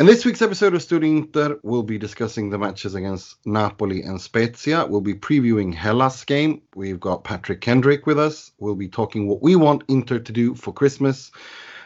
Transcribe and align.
In 0.00 0.06
this 0.06 0.24
week's 0.24 0.42
episode 0.42 0.74
of 0.74 0.82
Studio 0.82 1.10
Inter, 1.10 1.58
we'll 1.64 1.82
be 1.82 1.98
discussing 1.98 2.50
the 2.50 2.58
matches 2.58 2.94
against 2.94 3.44
Napoli 3.44 4.02
and 4.02 4.20
Spezia. 4.20 4.86
We'll 4.86 5.00
be 5.00 5.14
previewing 5.14 5.74
Hellas 5.74 6.22
game. 6.22 6.62
We've 6.76 7.00
got 7.00 7.24
Patrick 7.24 7.60
Kendrick 7.60 8.06
with 8.06 8.16
us. 8.16 8.52
We'll 8.60 8.76
be 8.76 8.86
talking 8.86 9.26
what 9.26 9.42
we 9.42 9.56
want 9.56 9.82
Inter 9.88 10.20
to 10.20 10.32
do 10.32 10.54
for 10.54 10.72
Christmas. 10.72 11.32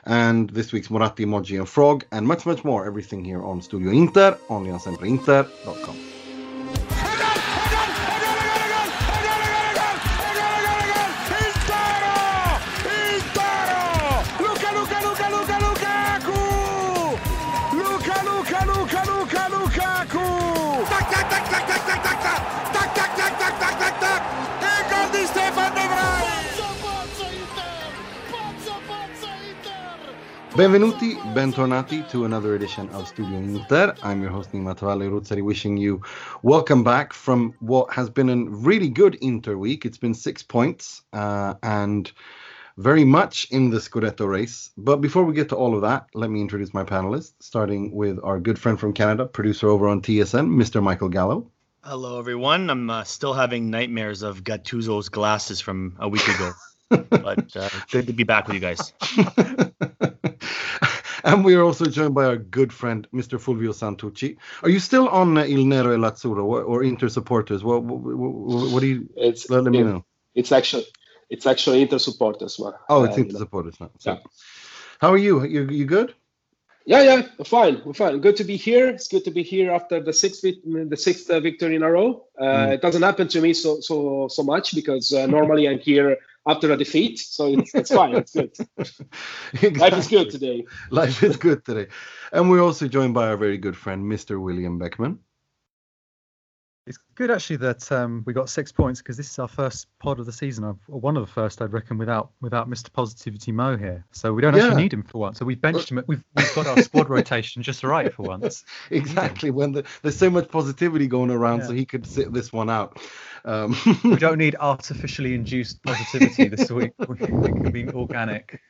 And 0.05 0.51
this 0.51 0.73
week's 0.73 0.91
Moratti, 0.91 1.25
Emoji, 1.25 1.57
and 1.59 1.67
Frog, 1.67 2.05
and 2.13 2.27
much, 2.27 2.45
much 2.45 2.65
more. 2.65 2.85
Everything 2.85 3.25
here 3.25 3.43
on 3.43 3.63
Studio 3.63 3.91
Inter, 3.91 4.37
only 4.51 4.71
on 4.71 4.79
sempreinter.com. 4.79 6.12
Benvenuti, 30.55 31.17
bentornati 31.33 32.07
to 32.11 32.27
another 32.27 32.55
edition 32.55 32.87
of 32.91 33.09
Studio 33.09 33.39
Inter. 33.39 33.95
I'm 34.03 34.21
your 34.21 34.31
host 34.31 34.53
Nima 34.53 34.77
Tavallaey 34.77 35.09
Roodsari, 35.09 35.43
wishing 35.43 35.79
you 35.79 36.03
welcome 36.43 36.85
back 36.85 37.15
from 37.15 37.55
what 37.61 37.91
has 37.91 38.11
been 38.11 38.29
a 38.29 38.37
really 38.51 38.91
good 38.91 39.15
Inter 39.23 39.57
week. 39.57 39.87
It's 39.87 39.97
been 39.97 40.13
six 40.13 40.43
points 40.43 41.05
uh, 41.15 41.55
and 41.63 42.13
very 42.77 43.03
much 43.03 43.49
in 43.51 43.71
the 43.71 43.79
Scudetto 43.79 44.29
race. 44.29 44.71
But 44.77 44.97
before 44.97 45.25
we 45.25 45.33
get 45.33 45.49
to 45.49 45.57
all 45.57 45.75
of 45.75 45.81
that, 45.83 46.09
let 46.13 46.29
me 46.29 46.43
introduce 46.43 46.75
my 46.75 46.85
panelists, 46.85 47.33
starting 47.41 47.91
with 47.91 48.19
our 48.23 48.39
good 48.39 48.59
friend 48.59 48.79
from 48.79 48.93
Canada, 48.93 49.25
producer 49.25 49.71
over 49.71 49.89
on 49.89 50.03
TSN, 50.03 50.49
Mr. 50.51 50.83
Michael 50.83 51.09
Gallo. 51.09 51.51
Hello, 51.83 52.19
everyone. 52.19 52.69
I'm 52.69 52.91
uh, 52.91 53.05
still 53.05 53.33
having 53.33 53.71
nightmares 53.71 54.21
of 54.21 54.45
Gattuso's 54.45 55.09
glasses 55.09 55.63
from 55.63 55.97
a 55.99 56.11
week 56.11 56.29
ago. 56.29 56.53
but 57.09 57.57
uh, 57.57 57.71
good 57.91 58.07
to 58.07 58.13
be 58.13 58.25
back 58.25 58.47
with 58.47 58.55
you 58.55 58.61
guys. 58.61 58.93
and 61.25 61.45
we 61.45 61.55
are 61.55 61.63
also 61.63 61.87
joined 61.87 62.15
by 62.15 62.25
our 62.25 62.37
good 62.37 62.73
friend, 62.73 63.07
Mr. 63.13 63.41
Fulvio 63.41 63.73
Santucci. 63.73 64.37
Are 64.63 64.71
you 64.71 64.81
still 64.81 65.09
on 65.09 65.39
uh, 65.39 65.45
Il 65.45 65.65
Nero 65.65 65.93
e 65.93 65.97
Lazzurro 65.97 66.45
or, 66.45 66.63
or 66.63 66.83
Inter 66.83 67.09
supporters? 67.09 67.63
What, 67.65 67.83
what, 67.85 68.01
what, 68.01 68.71
what 68.71 68.81
do 68.81 68.87
you? 68.87 69.09
It's, 69.17 69.49
let, 69.51 69.65
let 69.65 69.73
me 69.73 69.83
know. 69.83 70.05
It's 70.35 70.53
actually 70.53 70.87
it's 71.31 71.47
actually 71.47 71.83
Inter 71.83 71.99
supporters. 71.99 72.59
Well, 72.59 72.79
oh, 72.89 73.05
it's 73.05 73.17
uh, 73.17 73.21
Inter 73.21 73.39
supporters 73.39 73.81
now. 73.81 73.91
So. 73.99 74.13
Yeah. 74.13 74.19
How 75.01 75.13
are 75.13 75.19
you? 75.19 75.45
You 75.45 75.67
you 75.69 75.85
good? 75.85 76.15
Yeah, 76.85 77.03
yeah, 77.03 77.23
fine, 77.45 77.81
we're 77.85 77.93
fine. 77.93 78.19
Good 78.19 78.37
to 78.37 78.45
be 78.45 78.57
here. 78.57 78.89
It's 78.89 79.07
good 79.07 79.25
to 79.25 79.31
be 79.31 79.45
here 79.45 79.71
after 79.71 80.01
the 80.01 80.13
sixth 80.13 80.43
the 80.43 80.97
sixth 80.97 81.31
uh, 81.31 81.39
victory 81.39 81.77
in 81.77 81.83
a 81.83 81.91
row. 81.91 82.25
Uh, 82.37 82.45
mm. 82.45 82.73
It 82.73 82.83
doesn't 82.83 83.03
happen 83.03 83.29
to 83.29 83.41
me 83.41 83.53
so 83.55 83.81
so 83.81 84.27
so 84.29 84.43
much 84.43 84.75
because 84.75 85.13
uh, 85.13 85.27
normally 85.27 85.69
I'm 85.69 85.79
here 85.79 86.19
after 86.47 86.73
a 86.73 86.77
defeat. 86.77 87.19
So 87.19 87.47
it's, 87.47 87.75
it's 87.75 87.93
fine. 87.93 88.15
It's 88.17 88.33
good. 88.33 88.53
exactly. 89.53 89.79
Life 89.79 89.99
is 89.99 90.09
good 90.09 90.31
today. 90.31 90.65
Life 90.91 91.23
is 91.23 91.37
good 91.37 91.65
today. 91.65 91.89
And 92.33 92.51
we're 92.51 92.63
also 92.63 92.89
joined 92.89 93.15
by 93.15 93.29
our 93.29 93.37
very 93.37 93.59
good 93.59 93.77
friend, 93.77 94.05
Mr. 94.05 94.41
William 94.41 94.79
Beckman. 94.79 95.19
It's 96.85 96.99
good 97.15 97.31
actually 97.31 97.57
that 97.57 97.93
um, 97.93 98.25
we 98.27 98.33
got 98.33 98.51
six 98.51 98.73
points 98.73 99.01
because 99.01 99.17
this 99.17 99.31
is 99.31 99.39
our 99.39 99.47
first 99.47 99.87
pod 100.01 100.19
of 100.19 100.27
the 100.27 100.33
season, 100.33 100.65
or 100.65 100.75
one 100.89 101.17
of 101.17 101.25
the 101.25 101.33
first, 101.33 101.63
I'd 101.63 101.73
reckon, 101.73 101.97
without 101.97 102.33
without 102.41 102.69
Mr. 102.69 102.93
Positivity 102.93 103.53
Mo 103.53 103.77
here. 103.77 104.05
So 104.11 104.33
we 104.33 104.43
don't 104.43 104.57
yeah. 104.57 104.65
actually 104.65 104.83
need 104.83 104.93
him 104.93 105.05
for 105.05 105.19
once. 105.19 105.39
So 105.39 105.45
we've 105.45 105.61
benched 105.61 105.93
him. 105.93 106.03
We've 106.09 106.25
we've 106.35 106.55
got 106.57 106.67
our 106.67 106.83
squad 106.83 107.09
rotation 107.09 107.63
just 107.63 107.85
right 107.85 108.13
for 108.13 108.23
once. 108.23 108.65
Exactly. 108.91 109.51
When 109.51 109.73
the, 109.73 109.85
there's 110.03 110.17
so 110.17 110.29
much 110.29 110.49
positivity 110.49 111.07
going 111.07 111.31
around, 111.31 111.61
yeah. 111.61 111.67
so 111.67 111.73
he 111.73 111.85
could 111.85 112.07
sit 112.07 112.33
this 112.33 112.53
one 112.53 112.69
out. 112.69 112.99
Um, 113.45 113.77
we 114.05 114.17
don't 114.17 114.39
need 114.39 114.57
artificially 114.59 115.35
induced 115.35 115.83
positivity 115.83 116.49
this 116.49 116.71
week. 116.71 116.93
We 117.09 117.17
can 117.17 117.71
be 117.71 117.89
organic. 117.89 118.61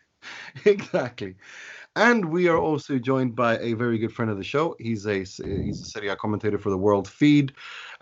Exactly. 0.65 1.37
And 1.95 2.25
we 2.27 2.49
are 2.49 2.57
also 2.57 2.99
joined 2.99 3.37
by 3.37 3.59
a 3.59 3.75
very 3.75 3.99
good 3.99 4.13
friend 4.13 4.31
of 4.31 4.39
the 4.39 4.45
show. 4.45 4.75
He's 4.79 5.07
a 5.07 5.19
he's 5.19 5.83
a 5.83 5.85
Serie 5.85 6.09
A 6.09 6.17
commentator 6.17 6.59
for 6.59 6.71
the 6.71 6.79
World 6.79 7.07
Feed, 7.07 7.53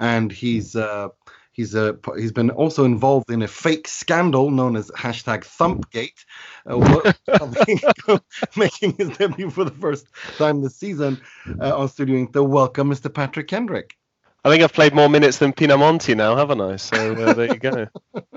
and 0.01 0.33
he's 0.33 0.75
uh, 0.75 1.09
he's 1.53 1.75
a 1.75 1.97
he's 2.17 2.33
been 2.33 2.51
also 2.51 2.85
involved 2.85 3.31
in 3.31 3.43
a 3.43 3.49
fake 3.49 3.87
scandal 3.87 4.51
known 4.51 4.77
as 4.77 4.91
hashtag 4.93 5.45
Thumpgate, 5.45 6.25
uh, 6.67 8.19
making 8.57 8.95
his 8.97 9.17
debut 9.17 9.51
for 9.51 9.65
the 9.65 9.71
first 9.71 10.07
time 10.39 10.63
this 10.63 10.77
season 10.77 11.21
uh, 11.61 11.77
on 11.77 11.89
Studio 11.89 12.19
Inter. 12.19 12.43
Welcome, 12.43 12.91
Mr. 12.91 13.13
Patrick 13.13 13.49
Kendrick. 13.49 14.00
I 14.45 14.49
think 14.49 14.63
I've 14.63 14.73
played 14.73 14.95
more 14.95 15.09
minutes 15.09 15.39
than 15.39 15.53
Pinamonti 15.53 16.17
now, 16.17 16.35
haven't 16.35 16.61
I? 16.63 16.77
So 16.77 17.13
uh, 17.13 17.35
there 17.35 17.53
you 17.53 17.59
go. 17.59 17.87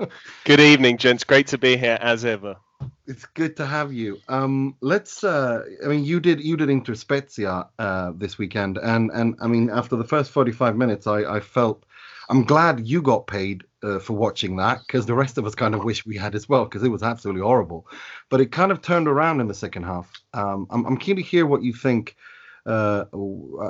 Good 0.44 0.60
evening, 0.60 0.98
gents. 0.98 1.24
Great 1.24 1.46
to 1.48 1.58
be 1.58 1.78
here 1.78 1.98
as 2.00 2.26
ever. 2.26 2.56
It's 3.06 3.24
good 3.24 3.56
to 3.56 3.66
have 3.66 3.92
you. 3.92 4.20
Um, 4.28 4.76
let's. 4.82 5.24
Uh, 5.24 5.62
I 5.82 5.88
mean, 5.88 6.04
you 6.04 6.20
did 6.20 6.42
you 6.42 6.56
did 6.58 6.68
Inter 6.68 6.94
Spezia 6.94 7.68
uh, 7.78 8.12
this 8.16 8.36
weekend, 8.36 8.78
and 8.78 9.10
and 9.12 9.36
I 9.40 9.46
mean, 9.46 9.70
after 9.70 9.96
the 9.96 10.04
first 10.04 10.30
forty 10.30 10.52
five 10.52 10.76
minutes, 10.76 11.06
I 11.06 11.24
I 11.24 11.40
felt. 11.40 11.84
I'm 12.30 12.44
glad 12.44 12.86
you 12.86 13.02
got 13.02 13.26
paid 13.26 13.64
uh, 13.82 13.98
for 13.98 14.14
watching 14.14 14.56
that 14.56 14.80
because 14.86 15.04
the 15.04 15.14
rest 15.14 15.36
of 15.36 15.44
us 15.44 15.54
kind 15.54 15.74
of 15.74 15.84
wish 15.84 16.06
we 16.06 16.16
had 16.16 16.34
as 16.34 16.48
well 16.48 16.64
because 16.64 16.82
it 16.82 16.88
was 16.88 17.02
absolutely 17.02 17.42
horrible. 17.42 17.86
But 18.30 18.40
it 18.40 18.50
kind 18.50 18.72
of 18.72 18.80
turned 18.80 19.08
around 19.08 19.42
in 19.42 19.48
the 19.48 19.54
second 19.54 19.82
half. 19.82 20.10
Um, 20.32 20.66
I'm, 20.70 20.86
I'm 20.86 20.96
keen 20.96 21.16
to 21.16 21.22
hear 21.22 21.44
what 21.44 21.62
you 21.62 21.74
think 21.74 22.16
uh, 22.66 23.04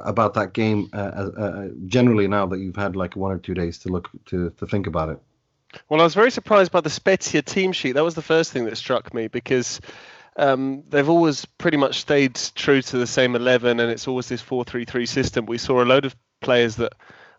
about 0.04 0.34
that 0.34 0.52
game 0.52 0.88
uh, 0.92 0.96
uh, 0.96 1.68
generally 1.86 2.28
now 2.28 2.46
that 2.46 2.58
you've 2.60 2.76
had 2.76 2.96
like 2.96 3.16
one 3.16 3.32
or 3.32 3.38
two 3.38 3.54
days 3.54 3.78
to 3.78 3.88
look 3.88 4.08
to 4.26 4.50
to 4.50 4.66
think 4.66 4.86
about 4.86 5.08
it. 5.08 5.18
Well, 5.88 6.00
I 6.00 6.04
was 6.04 6.14
very 6.14 6.30
surprised 6.30 6.70
by 6.70 6.80
the 6.80 6.90
Spezia 6.90 7.42
team 7.42 7.72
sheet. 7.72 7.92
That 7.92 8.04
was 8.04 8.14
the 8.14 8.22
first 8.22 8.52
thing 8.52 8.64
that 8.66 8.76
struck 8.76 9.12
me 9.12 9.26
because 9.26 9.80
um, 10.36 10.84
they've 10.88 11.08
always 11.08 11.44
pretty 11.44 11.76
much 11.76 12.00
stayed 12.00 12.34
true 12.54 12.82
to 12.82 12.98
the 12.98 13.06
same 13.06 13.34
11, 13.34 13.80
and 13.80 13.90
it's 13.90 14.08
always 14.08 14.28
this 14.28 14.40
4 14.40 14.64
3 14.64 14.84
3 14.84 15.06
system. 15.06 15.46
We 15.46 15.58
saw 15.58 15.82
a 15.82 15.84
load 15.84 16.04
of 16.04 16.16
players 16.40 16.76
that, 16.76 16.92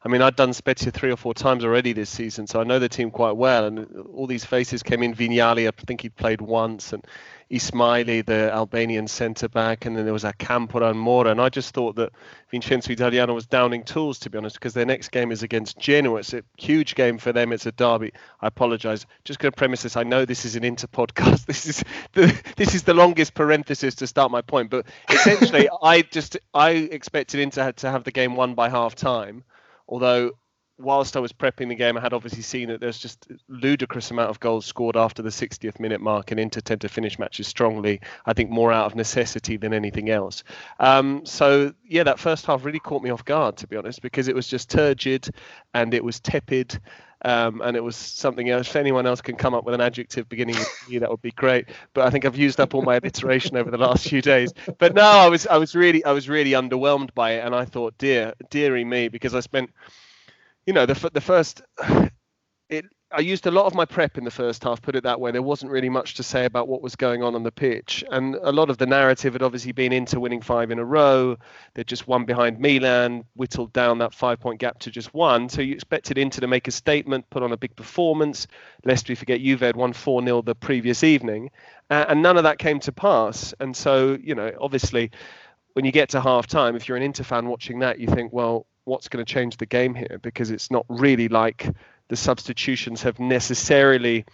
I 0.06 0.08
mean, 0.08 0.22
I'd 0.22 0.36
done 0.36 0.54
Spezia 0.54 0.92
three 0.92 1.12
or 1.12 1.18
four 1.18 1.34
times 1.34 1.66
already 1.66 1.92
this 1.92 2.12
season, 2.12 2.46
so 2.46 2.62
I 2.62 2.64
know 2.64 2.78
the 2.78 2.88
team 2.88 3.10
quite 3.10 3.36
well. 3.36 3.66
And 3.66 4.06
all 4.14 4.28
these 4.28 4.46
faces 4.46 4.84
came 4.84 5.02
in. 5.02 5.16
Vignali, 5.16 5.68
I 5.68 5.72
think 5.72 6.02
he'd 6.02 6.16
played 6.16 6.42
once, 6.42 6.94
and 6.94 7.04
Ismaili, 7.50 8.24
the 8.24 8.52
Albanian 8.52 9.08
centre 9.08 9.50
back, 9.50 9.86
and 9.86 9.98
then 9.98 10.04
there 10.04 10.14
was 10.14 10.24
Acampora 10.24 10.92
and 10.92 11.00
Mora. 11.00 11.32
And 11.32 11.42
I 11.42 11.50
just 11.50 11.74
thought 11.74 11.96
that 11.96 12.12
Vincenzo 12.52 12.92
Italiano 12.92 13.34
was 13.34 13.48
downing 13.48 13.84
tools, 13.84 14.20
to 14.20 14.30
be 14.30 14.38
honest, 14.38 14.58
because 14.58 14.76
their 14.76 14.86
next 14.86 15.10
game 15.10 15.32
is 15.32 15.42
against 15.42 15.80
Genoa. 15.80 16.20
It's 16.20 16.34
a 16.34 16.44
huge 16.56 16.94
game 16.94 17.18
for 17.18 17.34
them. 17.34 17.52
It's 17.52 17.66
a 17.66 17.72
derby. 17.72 18.14
I 18.42 18.48
apologise. 18.48 19.08
Just 19.24 19.40
going 19.40 19.52
to 19.52 19.58
premise 19.58 19.82
this. 19.82 19.98
I 19.98 20.04
know 20.04 20.24
this 20.24 20.46
is 20.46 20.56
an 20.56 20.64
inter 20.64 20.88
podcast. 20.88 21.46
This 21.56 21.66
is 21.68 21.84
the 22.14 22.42
this 22.58 22.76
is 22.76 22.84
the 22.84 22.94
longest 22.94 23.34
parenthesis 23.34 23.96
to 23.96 24.08
start 24.08 24.32
my 24.32 24.42
point. 24.42 24.70
But 24.70 24.86
essentially, 25.10 25.70
I 25.84 26.02
just 26.02 26.38
I 26.54 26.72
expected 26.72 27.40
Inter 27.40 27.72
to 27.72 27.92
have 27.92 28.04
the 28.04 28.12
game 28.12 28.36
won 28.36 28.56
by 28.56 28.70
half 28.70 28.96
time, 28.96 29.44
although 29.88 30.32
whilst 30.78 31.16
I 31.16 31.20
was 31.20 31.32
prepping 31.32 31.70
the 31.70 31.76
game, 31.76 31.98
I 31.98 32.02
had 32.02 32.14
obviously 32.14 32.42
seen 32.42 32.70
that 32.70 32.82
there's 32.82 32.98
just 32.98 33.28
ludicrous 33.48 34.12
amount 34.12 34.30
of 34.30 34.40
goals 34.40 34.66
scored 34.66 34.98
after 34.98 35.22
the 35.22 35.30
60th 35.30 35.80
minute 35.80 36.02
mark, 36.02 36.32
and 36.32 36.40
Inter 36.40 36.60
tend 36.60 36.82
to 36.82 36.90
finish 36.90 37.18
matches 37.18 37.48
strongly. 37.48 38.02
I 38.26 38.34
think 38.34 38.50
more 38.50 38.72
out 38.72 38.86
of 38.86 38.96
necessity 38.96 39.58
than 39.58 39.74
anything 39.74 40.10
else. 40.10 40.44
Um, 40.80 41.26
so 41.26 41.74
yeah, 41.88 42.04
that 42.04 42.20
first 42.20 42.46
half 42.46 42.66
really 42.66 42.80
caught 42.80 43.04
me 43.04 43.10
off 43.10 43.24
guard, 43.24 43.58
to 43.58 43.68
be 43.68 43.78
honest, 43.78 44.02
because 44.02 44.28
it 44.28 44.36
was 44.36 44.48
just 44.48 44.70
turgid 44.70 45.30
and 45.74 45.94
it 45.94 46.04
was 46.04 46.20
tepid. 46.20 46.80
Um, 47.26 47.62
and 47.62 47.76
it 47.76 47.84
was 47.84 47.96
something 47.96 48.50
else. 48.50 48.68
If 48.68 48.76
anyone 48.76 49.08
else 49.08 49.22
can 49.22 49.36
come 49.36 49.56
up 49.56 49.66
with 49.66 49.76
an 49.76 49.82
adjective 49.82 50.30
beginning 50.30 50.58
with 50.60 50.70
E, 50.88 51.00
that 51.00 51.10
would 51.10 51.24
be 51.24 51.32
great. 51.32 51.70
But 51.94 52.06
I 52.08 52.12
think 52.12 52.26
I've 52.26 52.38
used 52.38 52.60
up 52.60 52.76
all 52.76 52.84
my 52.84 52.98
alliteration 52.98 53.58
over 53.58 53.72
the 53.72 53.78
last 53.80 54.08
few 54.08 54.22
days. 54.22 54.54
But 54.78 54.94
no, 54.94 55.04
I 55.04 55.28
was 55.28 55.48
I 55.48 55.58
was 55.58 55.76
really 55.76 56.06
I 56.06 56.12
was 56.12 56.30
really 56.30 56.52
underwhelmed 56.52 57.14
by 57.16 57.32
it, 57.34 57.46
and 57.46 57.56
I 57.56 57.66
thought, 57.66 57.98
dear, 57.98 58.34
dearie 58.52 58.86
me, 58.86 59.10
because 59.10 59.36
I 59.36 59.40
spent 59.40 59.72
you 60.66 60.74
know, 60.74 60.86
the 60.86 61.10
the 61.14 61.22
first 61.22 61.62
it 62.70 62.86
I 63.12 63.20
used 63.20 63.46
a 63.46 63.52
lot 63.52 63.66
of 63.66 63.76
my 63.76 63.86
prep 63.86 64.18
in 64.18 64.24
the 64.24 64.32
first 64.32 64.64
half, 64.64 64.82
put 64.82 64.96
it 64.96 65.04
that 65.04 65.22
way. 65.22 65.32
There 65.32 65.42
wasn't 65.42 65.72
really 65.72 65.90
much 65.90 66.16
to 66.16 66.24
say 66.24 66.46
about 66.46 66.68
what 66.68 66.82
was 66.82 66.96
going 66.96 67.22
on 67.22 67.36
on 67.36 67.44
the 67.44 67.52
pitch. 67.52 68.04
And 68.10 68.36
a 68.36 68.52
lot 68.52 68.70
of 68.70 68.78
the 68.78 68.88
narrative 68.88 69.34
had 69.34 69.44
obviously 69.44 69.72
been 69.72 69.94
Inter 69.94 70.20
winning 70.20 70.42
five 70.42 70.72
in 70.72 70.80
a 70.80 70.86
row. 70.86 71.38
They'd 71.76 71.88
just 71.88 72.08
won 72.08 72.26
behind 72.26 72.60
Milan, 72.60 73.24
whittled 73.36 73.72
down 73.74 74.00
that 74.00 74.14
five 74.14 74.40
point 74.40 74.60
gap 74.60 74.80
to 74.80 74.92
just 74.92 75.14
one. 75.14 75.50
So 75.50 75.62
you 75.62 75.74
expected 75.74 76.18
Inter 76.18 76.42
to 76.42 76.48
make 76.48 76.68
a 76.68 76.72
statement, 76.72 77.30
put 77.30 77.44
on 77.44 77.52
a 77.52 77.58
big 77.58 77.76
performance. 77.76 78.48
Lest 78.84 79.08
we 79.08 79.16
forget, 79.16 79.40
Juve 79.40 79.62
had 79.62 79.76
won 79.76 79.94
4 79.94 80.24
0 80.24 80.42
the 80.42 80.56
previous 80.56 81.04
evening. 81.04 81.52
Uh, 81.92 82.06
and 82.10 82.24
none 82.24 82.38
of 82.38 82.44
that 82.44 82.58
came 82.58 82.80
to 82.82 82.92
pass. 82.92 83.54
And 83.60 83.78
so, 83.78 84.18
you 84.20 84.34
know, 84.34 84.52
obviously, 84.60 85.12
when 85.74 85.86
you 85.86 85.92
get 85.92 86.10
to 86.10 86.22
half 86.22 86.48
time, 86.48 86.76
if 86.76 86.88
you're 86.88 86.98
an 86.98 87.04
Inter 87.04 87.24
fan 87.24 87.48
watching 87.48 87.80
that, 87.80 88.00
you 88.00 88.08
think, 88.08 88.34
well, 88.34 88.66
what's 88.86 89.10
going 89.10 89.24
to 89.24 89.32
change 89.32 89.58
the 89.58 89.66
game 89.66 89.94
here 89.94 90.20
because 90.22 90.52
it's 90.52 90.72
not 90.72 90.86
really 90.90 91.28
like 91.28 91.68
the 92.08 92.16
substitutions 92.16 93.02
have 93.04 93.20
necessarily 93.20 94.26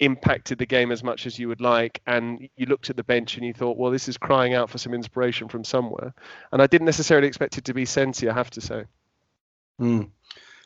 impacted 0.00 0.58
the 0.58 0.66
game 0.66 0.90
as 0.90 1.04
much 1.04 1.26
as 1.26 1.38
you 1.38 1.48
would 1.48 1.60
like 1.60 2.02
and 2.06 2.48
you 2.56 2.66
looked 2.66 2.90
at 2.90 2.96
the 2.96 3.04
bench 3.04 3.36
and 3.36 3.46
you 3.46 3.52
thought 3.54 3.76
well 3.76 3.92
this 3.92 4.08
is 4.08 4.18
crying 4.18 4.52
out 4.52 4.68
for 4.68 4.76
some 4.78 4.92
inspiration 4.92 5.48
from 5.48 5.62
somewhere 5.62 6.12
and 6.50 6.60
i 6.60 6.66
didn't 6.66 6.86
necessarily 6.86 7.28
expect 7.28 7.58
it 7.58 7.64
to 7.64 7.72
be 7.74 7.84
sensi 7.84 8.28
i 8.28 8.34
have 8.34 8.50
to 8.50 8.60
say 8.60 8.84
mm. 9.80 10.08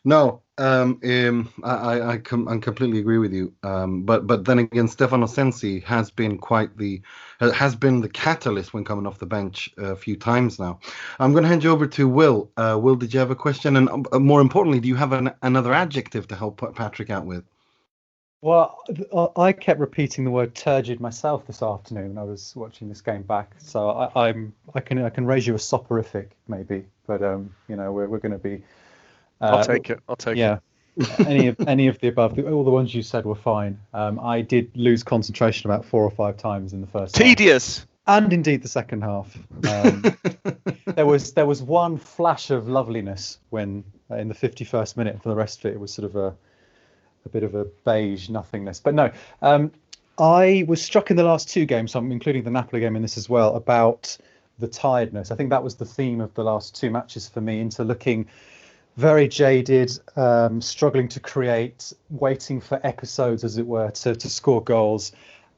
No 0.04 0.42
um, 0.58 1.00
um, 1.04 1.52
I, 1.62 1.70
I, 1.70 2.08
I, 2.12 2.18
com- 2.18 2.48
I, 2.48 2.58
completely 2.58 2.98
agree 2.98 3.18
with 3.18 3.32
you. 3.32 3.54
Um, 3.62 4.02
but 4.02 4.26
but 4.26 4.44
then 4.44 4.58
again, 4.58 4.88
Stefano 4.88 5.26
Sensi 5.26 5.80
has 5.80 6.10
been 6.10 6.36
quite 6.38 6.76
the 6.76 7.00
has 7.40 7.76
been 7.76 8.00
the 8.00 8.08
catalyst 8.08 8.74
when 8.74 8.84
coming 8.84 9.06
off 9.06 9.18
the 9.18 9.26
bench 9.26 9.70
a 9.78 9.94
few 9.94 10.16
times 10.16 10.58
now. 10.58 10.80
I'm 11.20 11.32
going 11.32 11.44
to 11.44 11.48
hand 11.48 11.62
you 11.62 11.70
over 11.70 11.86
to 11.86 12.08
Will. 12.08 12.50
Uh, 12.56 12.76
Will, 12.80 12.96
did 12.96 13.14
you 13.14 13.20
have 13.20 13.30
a 13.30 13.36
question? 13.36 13.76
And 13.76 14.06
uh, 14.12 14.18
more 14.18 14.40
importantly, 14.40 14.80
do 14.80 14.88
you 14.88 14.96
have 14.96 15.12
an, 15.12 15.30
another 15.42 15.72
adjective 15.72 16.26
to 16.28 16.34
help 16.34 16.60
Patrick 16.74 17.10
out 17.10 17.24
with? 17.24 17.44
Well, 18.40 18.78
I 19.36 19.52
kept 19.52 19.80
repeating 19.80 20.24
the 20.24 20.30
word 20.30 20.54
turgid 20.54 21.00
myself 21.00 21.46
this 21.46 21.60
afternoon. 21.60 22.18
I 22.18 22.22
was 22.22 22.54
watching 22.54 22.88
this 22.88 23.00
game 23.00 23.22
back, 23.22 23.52
so 23.58 23.88
I, 23.90 24.28
am 24.28 24.54
I 24.74 24.80
can 24.80 25.04
I 25.04 25.10
can 25.10 25.26
raise 25.26 25.46
you 25.46 25.54
a 25.54 25.58
soporific 25.58 26.30
maybe, 26.46 26.86
but 27.06 27.22
um, 27.22 27.54
you 27.68 27.76
know 27.76 27.92
we're 27.92 28.08
we're 28.08 28.18
going 28.18 28.32
to 28.32 28.38
be. 28.38 28.62
Uh, 29.40 29.56
I'll 29.56 29.64
take 29.64 29.90
it. 29.90 30.00
I'll 30.08 30.16
take 30.16 30.36
yeah. 30.36 30.54
it. 30.54 30.62
any 31.26 31.46
of 31.46 31.56
any 31.68 31.86
of 31.86 31.98
the 32.00 32.08
above, 32.08 32.38
all 32.38 32.64
the 32.64 32.70
ones 32.70 32.92
you 32.94 33.02
said 33.02 33.24
were 33.24 33.36
fine. 33.36 33.78
Um, 33.94 34.18
I 34.18 34.40
did 34.40 34.76
lose 34.76 35.04
concentration 35.04 35.70
about 35.70 35.84
four 35.84 36.02
or 36.02 36.10
five 36.10 36.36
times 36.36 36.72
in 36.72 36.80
the 36.80 36.88
first. 36.88 37.14
Tedious. 37.14 37.78
Half, 37.78 38.22
and 38.22 38.32
indeed 38.32 38.62
the 38.62 38.68
second 38.68 39.02
half. 39.02 39.36
Um, 39.68 40.04
there 40.86 41.06
was 41.06 41.34
there 41.34 41.46
was 41.46 41.62
one 41.62 41.98
flash 41.98 42.50
of 42.50 42.68
loveliness 42.68 43.38
when 43.50 43.84
uh, 44.10 44.16
in 44.16 44.28
the 44.28 44.34
51st 44.34 44.96
minute. 44.96 45.22
For 45.22 45.28
the 45.28 45.36
rest 45.36 45.60
of 45.60 45.66
it, 45.66 45.74
it 45.74 45.80
was 45.80 45.92
sort 45.92 46.06
of 46.06 46.16
a 46.16 46.34
a 47.24 47.28
bit 47.28 47.44
of 47.44 47.54
a 47.54 47.66
beige 47.84 48.28
nothingness. 48.28 48.80
But 48.80 48.94
no, 48.94 49.12
um, 49.40 49.70
I 50.18 50.64
was 50.66 50.82
struck 50.82 51.10
in 51.10 51.16
the 51.16 51.22
last 51.22 51.48
two 51.48 51.64
games, 51.64 51.92
so 51.92 52.00
I'm 52.00 52.10
including 52.10 52.42
the 52.42 52.50
Napoli 52.50 52.80
game 52.80 52.96
in 52.96 53.02
this 53.02 53.16
as 53.16 53.28
well, 53.28 53.54
about 53.54 54.16
the 54.58 54.66
tiredness. 54.66 55.30
I 55.30 55.36
think 55.36 55.50
that 55.50 55.62
was 55.62 55.76
the 55.76 55.84
theme 55.84 56.20
of 56.20 56.34
the 56.34 56.42
last 56.42 56.74
two 56.74 56.90
matches 56.90 57.28
for 57.28 57.40
me, 57.40 57.60
Inter 57.60 57.84
looking 57.84 58.26
very 58.98 59.28
jaded, 59.28 59.92
um, 60.16 60.60
struggling 60.60 61.06
to 61.06 61.20
create, 61.20 61.92
waiting 62.10 62.60
for 62.60 62.84
episodes, 62.84 63.44
as 63.44 63.56
it 63.56 63.64
were, 63.64 63.92
to, 63.92 64.16
to 64.16 64.28
score 64.28 64.60
goals. 64.60 65.12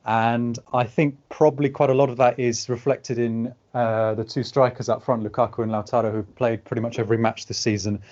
And 0.05 0.59
I 0.75 0.85
think 0.85 1.17
probably 1.31 1.71
quite 1.71 1.89
a 1.89 1.95
lot 1.95 2.11
of 2.11 2.19
that 2.19 2.39
is 2.39 2.69
reflected 2.69 3.19
in 3.19 3.55
uh, 3.73 4.13
the 4.13 4.25
two 4.25 4.43
strikers 4.43 4.91
up 4.91 5.03
front, 5.03 5.25
Lukaku 5.25 5.63
and 5.63 5.73
Lautaro, 5.73 6.13
who've 6.13 6.37
played 6.37 6.67
pretty 6.67 6.83
much 6.83 6.99
every 6.99 7.17
match 7.17 7.47
this 7.47 7.57
season. 7.57 8.03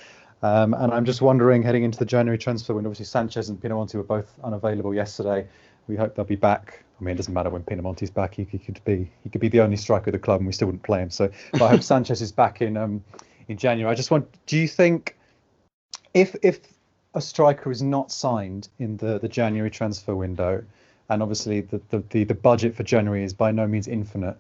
Um, 0.43 0.73
and 0.73 0.95
I'm 0.95 1.05
just 1.05 1.21
wondering, 1.21 1.63
heading 1.63 1.85
into 1.85 1.99
the 1.99 2.07
January 2.07 2.39
transfer 2.39 2.73
window, 2.73 2.89
obviously 2.89 3.05
Sanchez 3.05 3.51
and 3.51 3.61
Pinamonti 3.61 3.97
were 3.97 4.05
both 4.05 4.33
unavailable 4.43 4.95
yesterday. 4.95 5.47
We 5.89 5.97
hope 5.97 6.15
they'll 6.15 6.25
be 6.25 6.37
back. 6.37 6.85
I 6.99 7.05
mean, 7.05 7.13
it 7.13 7.17
doesn't 7.17 7.35
matter 7.35 7.51
when 7.51 7.65
Pinamonti's 7.65 8.11
back. 8.11 8.35
He, 8.35 8.45
he, 8.45 8.57
could 8.57 8.83
be 8.87 9.11
he 9.25 9.29
could 9.29 9.43
be 9.43 9.49
the 9.49 9.61
only 9.61 9.77
striker 9.77 10.09
of 10.09 10.13
the 10.13 10.19
club, 10.19 10.41
and 10.41 10.47
we 10.47 10.55
still 10.55 10.69
wouldn't 10.69 10.85
play 10.85 11.03
him. 11.03 11.11
So, 11.11 11.31
but 11.53 11.63
I 11.63 11.69
hope 11.69 11.83
Sanchez 11.93 12.23
is 12.23 12.33
back 12.33 12.63
in 12.63 12.79
um, 12.79 13.05
in 13.49 13.59
January. 13.59 13.93
I 13.93 13.95
just 13.95 14.11
want. 14.11 14.27
Do 14.47 14.57
you 14.57 14.67
think 14.67 15.17
if 16.15 16.37
if 16.43 16.61
a 17.15 17.21
striker 17.21 17.71
is 17.71 17.83
not 17.83 18.11
signed 18.11 18.69
in 18.79 18.97
the 18.97 19.19
the 19.19 19.29
January 19.29 19.71
transfer 19.71 20.15
window, 20.15 20.65
and 21.09 21.23
obviously 21.23 21.63
the 21.63 21.81
the, 21.91 22.03
the, 22.11 22.25
the 22.25 22.35
budget 22.35 22.75
for 22.75 22.83
January 22.83 23.25
is 23.25 23.33
by 23.33 23.51
no 23.51 23.67
means 23.67 23.89
infinite, 23.89 24.37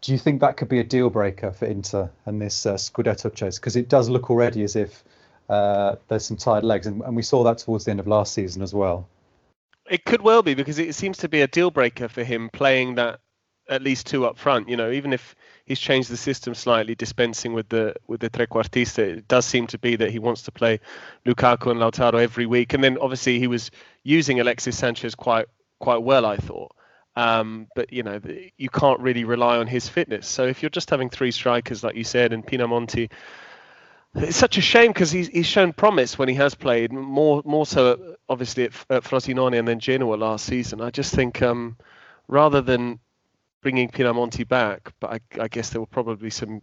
do 0.00 0.12
you 0.12 0.18
think 0.18 0.40
that 0.40 0.56
could 0.56 0.68
be 0.68 0.78
a 0.78 0.84
deal 0.84 1.10
breaker 1.10 1.52
for 1.52 1.66
Inter 1.66 2.10
and 2.26 2.40
this 2.40 2.66
uh, 2.66 2.74
Scudetto 2.74 3.34
chase? 3.34 3.58
Because 3.58 3.76
it 3.76 3.88
does 3.88 4.08
look 4.08 4.30
already 4.30 4.62
as 4.62 4.76
if 4.76 5.04
uh, 5.48 5.96
there's 6.08 6.24
some 6.24 6.36
tired 6.36 6.64
legs, 6.64 6.86
and, 6.86 7.02
and 7.02 7.16
we 7.16 7.22
saw 7.22 7.44
that 7.44 7.58
towards 7.58 7.84
the 7.84 7.90
end 7.90 8.00
of 8.00 8.06
last 8.06 8.32
season 8.32 8.62
as 8.62 8.74
well. 8.74 9.08
It 9.88 10.04
could 10.04 10.22
well 10.22 10.42
be 10.42 10.54
because 10.54 10.78
it 10.78 10.94
seems 10.94 11.18
to 11.18 11.28
be 11.28 11.42
a 11.42 11.46
deal 11.46 11.70
breaker 11.70 12.08
for 12.08 12.24
him 12.24 12.50
playing 12.52 12.96
that 12.96 13.20
at 13.68 13.82
least 13.82 14.06
two 14.06 14.26
up 14.26 14.36
front. 14.36 14.68
You 14.68 14.76
know, 14.76 14.90
even 14.90 15.12
if 15.12 15.36
he's 15.66 15.80
changed 15.80 16.08
the 16.08 16.16
system 16.16 16.54
slightly, 16.54 16.94
dispensing 16.94 17.52
with 17.52 17.68
the 17.68 17.94
with 18.06 18.20
the 18.20 18.30
trequartista, 18.30 19.18
it 19.18 19.28
does 19.28 19.44
seem 19.44 19.66
to 19.66 19.78
be 19.78 19.96
that 19.96 20.10
he 20.10 20.18
wants 20.18 20.42
to 20.42 20.52
play 20.52 20.80
Lukaku 21.26 21.70
and 21.72 21.80
Lautaro 21.80 22.20
every 22.20 22.46
week. 22.46 22.72
And 22.72 22.82
then 22.82 22.96
obviously 22.98 23.38
he 23.38 23.48
was 23.48 23.70
using 24.04 24.40
Alexis 24.40 24.78
Sanchez 24.78 25.14
quite 25.14 25.46
quite 25.78 26.02
well, 26.02 26.24
I 26.24 26.38
thought. 26.38 26.72
Um, 27.16 27.66
but 27.74 27.92
you 27.92 28.02
know, 28.02 28.20
you 28.56 28.68
can't 28.68 29.00
really 29.00 29.24
rely 29.24 29.58
on 29.58 29.66
his 29.66 29.88
fitness. 29.88 30.26
So 30.28 30.46
if 30.46 30.62
you're 30.62 30.70
just 30.70 30.90
having 30.90 31.10
three 31.10 31.30
strikers, 31.30 31.82
like 31.82 31.96
you 31.96 32.04
said, 32.04 32.32
and 32.32 32.46
Pinamonti, 32.46 33.10
it's 34.14 34.36
such 34.36 34.58
a 34.58 34.60
shame 34.60 34.88
because 34.92 35.10
he's, 35.10 35.28
he's 35.28 35.46
shown 35.46 35.72
promise 35.72 36.18
when 36.18 36.28
he 36.28 36.34
has 36.36 36.54
played 36.54 36.92
more 36.92 37.42
more 37.44 37.66
so 37.66 38.16
obviously 38.28 38.64
at, 38.64 38.72
at 38.88 39.04
Frosinone 39.04 39.58
and 39.58 39.66
then 39.66 39.80
Genoa 39.80 40.14
last 40.14 40.46
season. 40.46 40.80
I 40.80 40.90
just 40.90 41.12
think 41.14 41.42
um, 41.42 41.76
rather 42.28 42.60
than 42.60 43.00
bringing 43.66 43.88
Pinamonti 43.88 44.46
back, 44.46 44.92
but 45.00 45.10
I, 45.10 45.42
I 45.42 45.48
guess 45.48 45.70
there 45.70 45.80
were 45.80 45.88
probably 45.88 46.30
some 46.30 46.62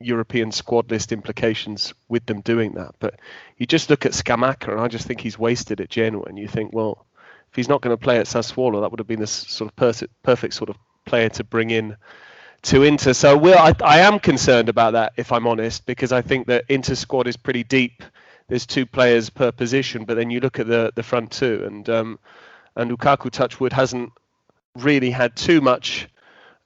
European 0.00 0.50
squad 0.50 0.90
list 0.90 1.12
implications 1.12 1.92
with 2.08 2.24
them 2.24 2.40
doing 2.40 2.72
that. 2.72 2.94
But 3.00 3.20
you 3.58 3.66
just 3.66 3.90
look 3.90 4.06
at 4.06 4.12
Scamacca, 4.12 4.72
and 4.72 4.80
I 4.80 4.88
just 4.88 5.06
think 5.06 5.20
he's 5.20 5.38
wasted 5.38 5.78
at 5.82 5.90
Genoa, 5.90 6.22
and 6.22 6.38
you 6.38 6.48
think, 6.48 6.72
well, 6.72 7.04
if 7.50 7.54
he's 7.54 7.68
not 7.68 7.82
going 7.82 7.94
to 7.94 8.02
play 8.02 8.16
at 8.16 8.24
Sassuolo, 8.24 8.80
that 8.80 8.90
would 8.90 8.98
have 8.98 9.06
been 9.06 9.20
the 9.20 9.26
sort 9.26 9.70
of 9.70 9.76
perfect, 9.76 10.10
perfect 10.22 10.54
sort 10.54 10.70
of 10.70 10.78
player 11.04 11.28
to 11.28 11.44
bring 11.44 11.68
in 11.68 11.98
to 12.62 12.82
Inter. 12.82 13.12
So 13.12 13.38
I, 13.52 13.74
I 13.84 13.98
am 13.98 14.18
concerned 14.18 14.70
about 14.70 14.94
that, 14.94 15.12
if 15.18 15.32
I'm 15.32 15.46
honest, 15.46 15.84
because 15.84 16.12
I 16.12 16.22
think 16.22 16.46
that 16.46 16.64
Inter 16.70 16.94
squad 16.94 17.26
is 17.26 17.36
pretty 17.36 17.62
deep. 17.62 18.02
There's 18.46 18.64
two 18.64 18.86
players 18.86 19.28
per 19.28 19.52
position, 19.52 20.06
but 20.06 20.14
then 20.14 20.30
you 20.30 20.40
look 20.40 20.58
at 20.58 20.66
the 20.66 20.92
the 20.94 21.02
front 21.02 21.30
two, 21.30 21.64
and 21.66 21.86
um, 21.90 22.18
and 22.74 22.90
Lukaku 22.90 23.30
Touchwood 23.30 23.74
hasn't 23.74 24.10
really 24.76 25.10
had 25.10 25.36
too 25.36 25.60
much 25.60 26.08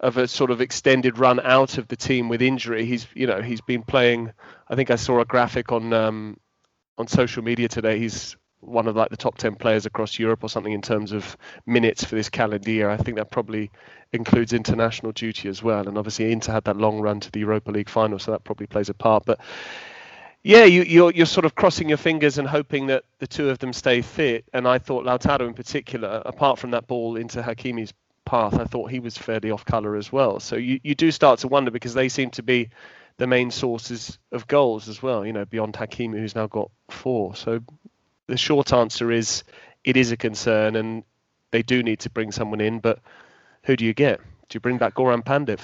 of 0.02 0.16
a 0.16 0.26
sort 0.26 0.50
of 0.50 0.60
extended 0.60 1.18
run 1.18 1.40
out 1.40 1.78
of 1.78 1.88
the 1.88 1.96
team 1.96 2.28
with 2.28 2.42
injury. 2.42 2.84
He's 2.84 3.06
you 3.14 3.26
know 3.26 3.40
he's 3.40 3.60
been 3.60 3.82
playing. 3.82 4.32
I 4.68 4.74
think 4.74 4.90
I 4.90 4.96
saw 4.96 5.20
a 5.20 5.24
graphic 5.24 5.72
on 5.72 5.92
um, 5.92 6.36
on 6.98 7.06
social 7.06 7.42
media 7.42 7.68
today. 7.68 7.98
He's 7.98 8.36
one 8.62 8.86
of 8.86 8.94
like 8.94 9.10
the 9.10 9.16
top 9.16 9.36
10 9.38 9.56
players 9.56 9.86
across 9.86 10.18
Europe 10.20 10.44
or 10.44 10.48
something 10.48 10.72
in 10.72 10.80
terms 10.80 11.10
of 11.10 11.36
minutes 11.66 12.04
for 12.04 12.14
this 12.14 12.28
calendar 12.28 12.70
year. 12.70 12.88
I 12.88 12.96
think 12.96 13.16
that 13.16 13.30
probably 13.30 13.72
includes 14.12 14.52
international 14.52 15.10
duty 15.10 15.48
as 15.48 15.64
well. 15.64 15.88
And 15.88 15.98
obviously 15.98 16.30
Inter 16.30 16.52
had 16.52 16.64
that 16.64 16.76
long 16.76 17.00
run 17.00 17.18
to 17.20 17.30
the 17.32 17.40
Europa 17.40 17.72
League 17.72 17.88
final, 17.88 18.20
so 18.20 18.30
that 18.30 18.44
probably 18.44 18.68
plays 18.68 18.88
a 18.88 18.94
part. 18.94 19.24
But 19.26 19.40
yeah, 20.44 20.64
you, 20.64 20.82
you're 20.82 21.12
you're 21.12 21.26
sort 21.26 21.44
of 21.44 21.54
crossing 21.54 21.88
your 21.88 21.98
fingers 21.98 22.38
and 22.38 22.46
hoping 22.46 22.86
that 22.88 23.04
the 23.18 23.26
two 23.26 23.50
of 23.50 23.58
them 23.58 23.72
stay 23.72 24.00
fit. 24.00 24.44
And 24.52 24.66
I 24.66 24.78
thought 24.78 25.04
Lautaro 25.04 25.46
in 25.46 25.54
particular, 25.54 26.22
apart 26.24 26.58
from 26.58 26.70
that 26.70 26.86
ball 26.86 27.16
into 27.16 27.42
Hakimi's 27.42 27.92
path, 28.32 28.58
I 28.58 28.64
thought 28.64 28.90
he 28.90 28.98
was 28.98 29.18
fairly 29.18 29.50
off 29.50 29.66
colour 29.66 29.94
as 29.94 30.10
well. 30.10 30.40
So 30.40 30.56
you, 30.56 30.80
you 30.82 30.94
do 30.94 31.10
start 31.10 31.40
to 31.40 31.48
wonder 31.48 31.70
because 31.70 31.92
they 31.92 32.08
seem 32.08 32.30
to 32.30 32.42
be 32.42 32.70
the 33.18 33.26
main 33.26 33.50
sources 33.50 34.18
of 34.32 34.46
goals 34.46 34.88
as 34.88 35.02
well, 35.02 35.26
you 35.26 35.34
know, 35.34 35.44
beyond 35.44 35.74
Hakimi, 35.74 36.18
who's 36.18 36.34
now 36.34 36.46
got 36.46 36.70
four. 36.88 37.36
So 37.36 37.60
the 38.28 38.38
short 38.38 38.72
answer 38.72 39.12
is 39.12 39.44
it 39.84 39.98
is 39.98 40.12
a 40.12 40.16
concern, 40.16 40.76
and 40.76 41.04
they 41.50 41.60
do 41.60 41.82
need 41.82 42.00
to 42.00 42.10
bring 42.10 42.32
someone 42.32 42.62
in. 42.62 42.80
But 42.80 43.00
who 43.64 43.76
do 43.76 43.84
you 43.84 43.92
get? 43.92 44.20
Do 44.48 44.56
you 44.56 44.60
bring 44.60 44.78
back 44.78 44.94
Goran 44.94 45.22
Pandev? 45.22 45.60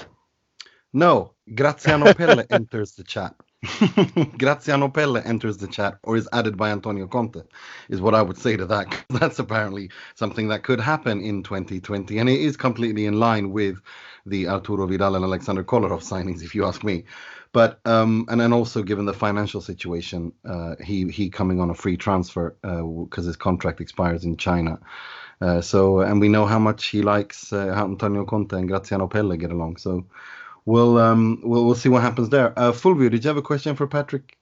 No, 0.92 1.32
Graziano 1.54 2.12
Pelle 2.12 2.44
enters 2.50 2.92
the 2.96 3.04
chat. 3.04 3.34
Graziano 4.38 4.88
Pelle 4.88 5.18
enters 5.18 5.56
the 5.58 5.66
chat 5.66 5.98
or 6.04 6.16
is 6.16 6.28
added 6.32 6.56
by 6.56 6.70
Antonio 6.70 7.06
Conte, 7.06 7.42
is 7.88 8.00
what 8.00 8.14
I 8.14 8.22
would 8.22 8.38
say 8.38 8.56
to 8.56 8.66
that. 8.66 9.04
That's 9.10 9.38
apparently 9.38 9.90
something 10.14 10.48
that 10.48 10.62
could 10.62 10.80
happen 10.80 11.20
in 11.20 11.42
2020, 11.42 12.18
and 12.18 12.28
it 12.28 12.40
is 12.40 12.56
completely 12.56 13.06
in 13.06 13.18
line 13.20 13.50
with 13.50 13.80
the 14.26 14.48
Arturo 14.48 14.86
Vidal 14.86 15.16
and 15.16 15.24
Alexander 15.24 15.64
Kolarov 15.64 16.02
signings, 16.02 16.42
if 16.42 16.54
you 16.54 16.66
ask 16.66 16.84
me. 16.84 17.04
But 17.52 17.80
um, 17.86 18.26
and 18.28 18.40
then 18.40 18.52
also 18.52 18.82
given 18.82 19.06
the 19.06 19.14
financial 19.14 19.60
situation, 19.60 20.32
uh, 20.48 20.76
he 20.84 21.08
he 21.08 21.30
coming 21.30 21.60
on 21.60 21.70
a 21.70 21.74
free 21.74 21.96
transfer 21.96 22.56
because 22.62 23.26
uh, 23.26 23.28
his 23.28 23.36
contract 23.36 23.80
expires 23.80 24.24
in 24.24 24.36
China. 24.36 24.78
Uh, 25.40 25.60
so 25.60 26.00
and 26.00 26.20
we 26.20 26.28
know 26.28 26.46
how 26.46 26.58
much 26.58 26.86
he 26.88 27.02
likes 27.02 27.52
uh, 27.52 27.72
how 27.74 27.86
Antonio 27.86 28.24
Conte 28.24 28.52
and 28.56 28.68
Graziano 28.68 29.08
Pelle 29.08 29.36
get 29.36 29.50
along. 29.50 29.78
So 29.78 30.06
we'll 30.72 30.98
um 30.98 31.40
we'll 31.42 31.64
we'll 31.66 31.80
see 31.82 31.88
what 31.88 32.02
happens 32.02 32.28
there. 32.28 32.48
Uh, 32.58 32.72
Fulvio, 32.72 33.10
did 33.10 33.24
you 33.24 33.28
have 33.28 33.36
a 33.44 33.48
question 33.50 33.74
for 33.74 33.86
Patrick? 33.86 34.36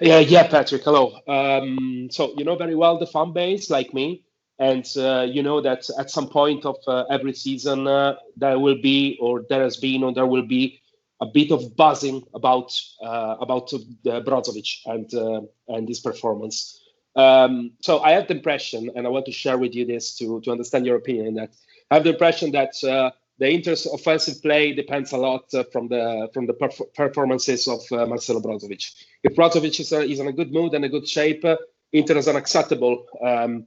Yeah, 0.00 0.18
yeah, 0.18 0.46
Patrick. 0.46 0.82
Hello. 0.84 1.04
Um, 1.26 2.08
so 2.10 2.32
you 2.36 2.44
know 2.44 2.56
very 2.56 2.74
well 2.74 2.98
the 2.98 3.06
fan 3.06 3.32
base, 3.32 3.70
like 3.70 3.92
me 3.94 4.26
and 4.58 4.86
uh, 4.96 5.26
you 5.28 5.42
know 5.42 5.60
that 5.60 5.88
at 5.98 6.10
some 6.10 6.28
point 6.28 6.64
of 6.64 6.76
uh, 6.86 7.04
every 7.10 7.34
season 7.34 7.86
uh, 7.86 8.16
there 8.36 8.58
will 8.58 8.80
be 8.80 9.18
or 9.20 9.44
there 9.48 9.62
has 9.62 9.76
been 9.76 10.02
or 10.02 10.12
there 10.14 10.26
will 10.26 10.46
be 10.46 10.80
a 11.20 11.26
bit 11.26 11.50
of 11.50 11.76
buzzing 11.76 12.22
about 12.34 12.72
uh, 13.02 13.36
about 13.40 13.68
Brozovic 14.04 14.68
and 14.86 15.12
uh, 15.14 15.40
and 15.68 15.88
his 15.88 16.00
performance. 16.00 16.80
Um, 17.14 17.72
so 17.80 18.00
I 18.00 18.12
have 18.12 18.28
the 18.28 18.36
impression, 18.36 18.90
and 18.94 19.06
I 19.06 19.10
want 19.10 19.24
to 19.26 19.32
share 19.32 19.58
with 19.58 19.74
you 19.74 19.84
this 19.84 20.16
to 20.18 20.40
to 20.42 20.50
understand 20.50 20.86
your 20.86 20.96
opinion. 20.96 21.34
That 21.34 21.50
I 21.90 21.94
have 21.96 22.04
the 22.04 22.10
impression 22.10 22.52
that 22.52 22.72
uh, 22.84 23.10
the 23.38 23.50
Inter's 23.50 23.86
offensive 23.86 24.40
play 24.40 24.72
depends 24.72 25.12
a 25.12 25.16
lot 25.18 25.50
from 25.72 25.88
the 25.88 26.28
from 26.32 26.46
the 26.46 26.54
perf- 26.54 26.94
performances 26.94 27.68
of 27.68 27.80
Marcelo 27.90 28.40
Brozovic. 28.40 28.92
If 29.22 29.34
Brozovic 29.34 29.78
is, 29.80 29.92
is 29.92 30.20
in 30.20 30.28
a 30.28 30.32
good 30.32 30.52
mood 30.52 30.74
and 30.74 30.84
a 30.84 30.88
good 30.88 31.08
shape 31.08 31.44
Inter 31.92 32.14
has 32.14 32.28
an 32.28 32.36
acceptable 32.36 33.06
um, 33.22 33.66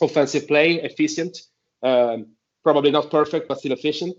offensive 0.00 0.46
play, 0.46 0.74
efficient, 0.74 1.38
um, 1.82 2.26
probably 2.62 2.90
not 2.90 3.10
perfect, 3.10 3.48
but 3.48 3.58
still 3.58 3.72
efficient. 3.72 4.16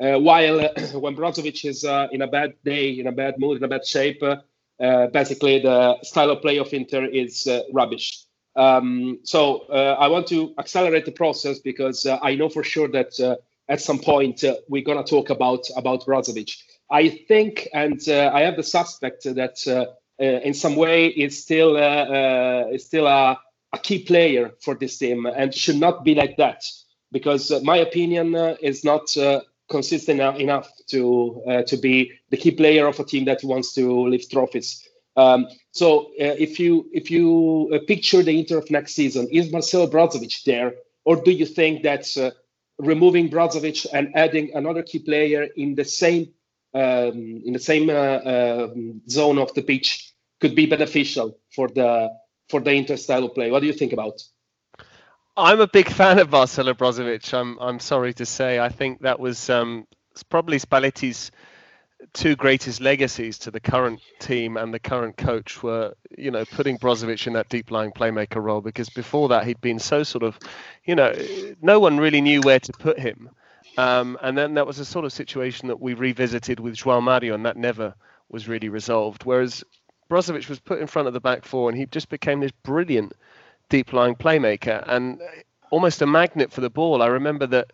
Uh, 0.00 0.18
while 0.18 0.60
uh, 0.60 0.68
when 0.98 1.16
Brozovic 1.16 1.64
is 1.68 1.84
uh, 1.84 2.08
in 2.12 2.22
a 2.22 2.26
bad 2.26 2.54
day, 2.64 2.98
in 2.98 3.06
a 3.06 3.12
bad 3.12 3.38
mood, 3.38 3.58
in 3.58 3.64
a 3.64 3.68
bad 3.68 3.86
shape, 3.86 4.22
uh, 4.22 4.36
uh, 4.80 5.06
basically 5.08 5.60
the 5.60 6.00
style 6.02 6.30
of 6.30 6.42
play 6.42 6.58
of 6.58 6.72
Inter 6.72 7.04
is 7.04 7.46
uh, 7.46 7.62
rubbish. 7.72 8.24
Um, 8.56 9.18
so 9.24 9.66
I 9.72 10.06
want 10.06 10.28
to 10.28 10.54
accelerate 10.58 11.04
the 11.04 11.12
process 11.12 11.58
because 11.58 12.06
I 12.06 12.36
know 12.36 12.48
for 12.48 12.62
sure 12.62 12.86
that 12.88 13.38
at 13.68 13.80
some 13.80 13.98
point 13.98 14.44
we're 14.68 14.82
gonna 14.84 15.04
talk 15.04 15.30
about 15.30 15.66
about 15.76 16.04
Brozovic. 16.04 16.56
I 16.90 17.08
think, 17.08 17.68
and 17.72 18.00
I 18.08 18.42
have 18.42 18.56
the 18.56 18.62
suspect 18.62 19.24
that 19.24 19.88
in 20.18 20.54
some 20.54 20.76
way 20.76 21.06
is 21.06 21.42
still 21.42 21.76
is 22.72 22.84
still 22.84 23.06
a, 23.06 23.40
a 23.72 23.78
key 23.78 24.04
player 24.04 24.52
for 24.60 24.74
this 24.74 24.98
team 24.98 25.26
and 25.26 25.54
should 25.54 25.80
not 25.80 26.04
be 26.04 26.14
like 26.14 26.36
that 26.36 26.62
because 27.10 27.50
my 27.62 27.78
opinion 27.78 28.34
is 28.60 28.84
not 28.84 29.08
consistent 29.68 30.20
enough 30.20 30.70
to 30.88 31.42
uh, 31.48 31.62
to 31.62 31.76
be 31.76 32.12
the 32.30 32.36
key 32.36 32.50
player 32.50 32.86
of 32.86 33.00
a 33.00 33.04
team 33.04 33.24
that 33.24 33.42
wants 33.42 33.72
to 33.74 34.08
lift 34.08 34.30
trophies. 34.30 34.86
Um, 35.16 35.46
so 35.70 36.06
uh, 36.20 36.36
if 36.46 36.58
you 36.58 36.88
if 36.92 37.10
you 37.10 37.70
uh, 37.72 37.78
picture 37.86 38.22
the 38.22 38.38
Inter 38.38 38.58
of 38.58 38.70
next 38.70 38.94
season, 38.94 39.28
is 39.30 39.52
Marcelo 39.52 39.86
Brozovic 39.86 40.44
there, 40.44 40.74
or 41.04 41.16
do 41.16 41.30
you 41.30 41.46
think 41.46 41.82
that 41.82 42.04
uh, 42.16 42.30
removing 42.78 43.30
Brozovic 43.30 43.86
and 43.92 44.12
adding 44.14 44.50
another 44.54 44.82
key 44.82 44.98
player 44.98 45.48
in 45.56 45.74
the 45.74 45.84
same 45.84 46.32
um, 46.74 47.42
in 47.44 47.52
the 47.52 47.60
same 47.60 47.88
uh, 47.88 48.18
um, 48.24 49.00
zone 49.08 49.38
of 49.38 49.54
the 49.54 49.62
pitch 49.62 50.12
could 50.40 50.54
be 50.56 50.66
beneficial 50.66 51.38
for 51.54 51.68
the 51.68 52.10
for 52.48 52.60
the 52.60 52.72
Inter 52.72 52.96
style 52.96 53.24
of 53.24 53.34
play? 53.34 53.50
What 53.50 53.60
do 53.60 53.66
you 53.66 53.72
think 53.72 53.92
about? 53.92 54.20
I'm 55.36 55.60
a 55.60 55.66
big 55.66 55.88
fan 55.88 56.18
of 56.18 56.30
Marcelo 56.30 56.74
Brozovic. 56.74 57.32
I'm 57.32 57.58
I'm 57.58 57.80
sorry 57.80 58.12
to 58.14 58.26
say. 58.26 58.58
I 58.58 58.68
think 58.68 59.02
that 59.02 59.18
was 59.20 59.50
um, 59.50 59.86
probably 60.28 60.58
Spalletti's 60.58 61.30
two 62.12 62.36
greatest 62.36 62.80
legacies 62.80 63.38
to 63.38 63.50
the 63.50 63.60
current 63.60 64.00
team 64.20 64.56
and 64.56 64.72
the 64.72 64.78
current 64.78 65.16
coach 65.16 65.62
were, 65.62 65.94
you 66.16 66.30
know, 66.30 66.44
putting 66.44 66.78
Brozovic 66.78 67.26
in 67.26 67.32
that 67.32 67.48
deep 67.48 67.70
lying 67.70 67.92
playmaker 67.92 68.42
role 68.42 68.60
because 68.60 68.88
before 68.90 69.28
that 69.28 69.46
he'd 69.46 69.60
been 69.60 69.78
so 69.78 70.02
sort 70.02 70.22
of, 70.22 70.38
you 70.84 70.94
know, 70.94 71.14
no 71.62 71.80
one 71.80 71.98
really 71.98 72.20
knew 72.20 72.40
where 72.42 72.60
to 72.60 72.72
put 72.72 72.98
him. 72.98 73.30
Um, 73.76 74.18
and 74.22 74.38
then 74.38 74.54
that 74.54 74.66
was 74.66 74.78
a 74.78 74.84
sort 74.84 75.04
of 75.04 75.12
situation 75.12 75.68
that 75.68 75.80
we 75.80 75.94
revisited 75.94 76.60
with 76.60 76.76
João 76.76 77.02
Mario, 77.02 77.34
and 77.34 77.44
that 77.46 77.56
never 77.56 77.94
was 78.28 78.48
really 78.48 78.68
resolved. 78.68 79.24
Whereas 79.24 79.64
Brozovic 80.08 80.48
was 80.48 80.60
put 80.60 80.80
in 80.80 80.86
front 80.86 81.08
of 81.08 81.14
the 81.14 81.20
back 81.20 81.44
four, 81.44 81.68
and 81.68 81.78
he 81.78 81.86
just 81.86 82.08
became 82.08 82.40
this 82.40 82.52
brilliant 82.62 83.12
deep 83.68 83.92
lying 83.92 84.14
playmaker 84.14 84.84
and 84.86 85.20
almost 85.70 86.02
a 86.02 86.06
magnet 86.06 86.52
for 86.52 86.60
the 86.60 86.70
ball. 86.70 87.02
I 87.02 87.06
remember 87.06 87.46
that, 87.48 87.72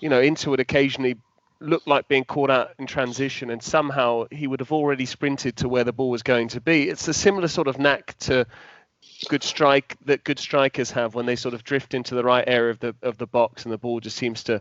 you 0.00 0.08
know, 0.08 0.20
Inter 0.20 0.50
would 0.52 0.60
occasionally 0.60 1.16
look 1.60 1.86
like 1.86 2.08
being 2.08 2.24
caught 2.24 2.50
out 2.50 2.70
in 2.78 2.86
transition 2.86 3.50
and 3.50 3.62
somehow 3.62 4.26
he 4.30 4.46
would 4.46 4.60
have 4.60 4.72
already 4.72 5.06
sprinted 5.06 5.56
to 5.56 5.68
where 5.68 5.84
the 5.84 5.92
ball 5.92 6.10
was 6.10 6.22
going 6.22 6.48
to 6.48 6.60
be. 6.60 6.88
It's 6.88 7.08
a 7.08 7.14
similar 7.14 7.48
sort 7.48 7.68
of 7.68 7.78
knack 7.78 8.16
to 8.20 8.46
good 9.28 9.42
strike 9.42 9.96
that 10.04 10.24
good 10.24 10.38
strikers 10.38 10.90
have 10.90 11.14
when 11.14 11.26
they 11.26 11.36
sort 11.36 11.54
of 11.54 11.64
drift 11.64 11.94
into 11.94 12.14
the 12.14 12.24
right 12.24 12.44
area 12.46 12.70
of 12.70 12.80
the 12.80 12.94
of 13.02 13.16
the 13.18 13.26
box 13.26 13.64
and 13.64 13.72
the 13.72 13.78
ball 13.78 14.00
just 14.00 14.16
seems 14.16 14.42
to 14.44 14.60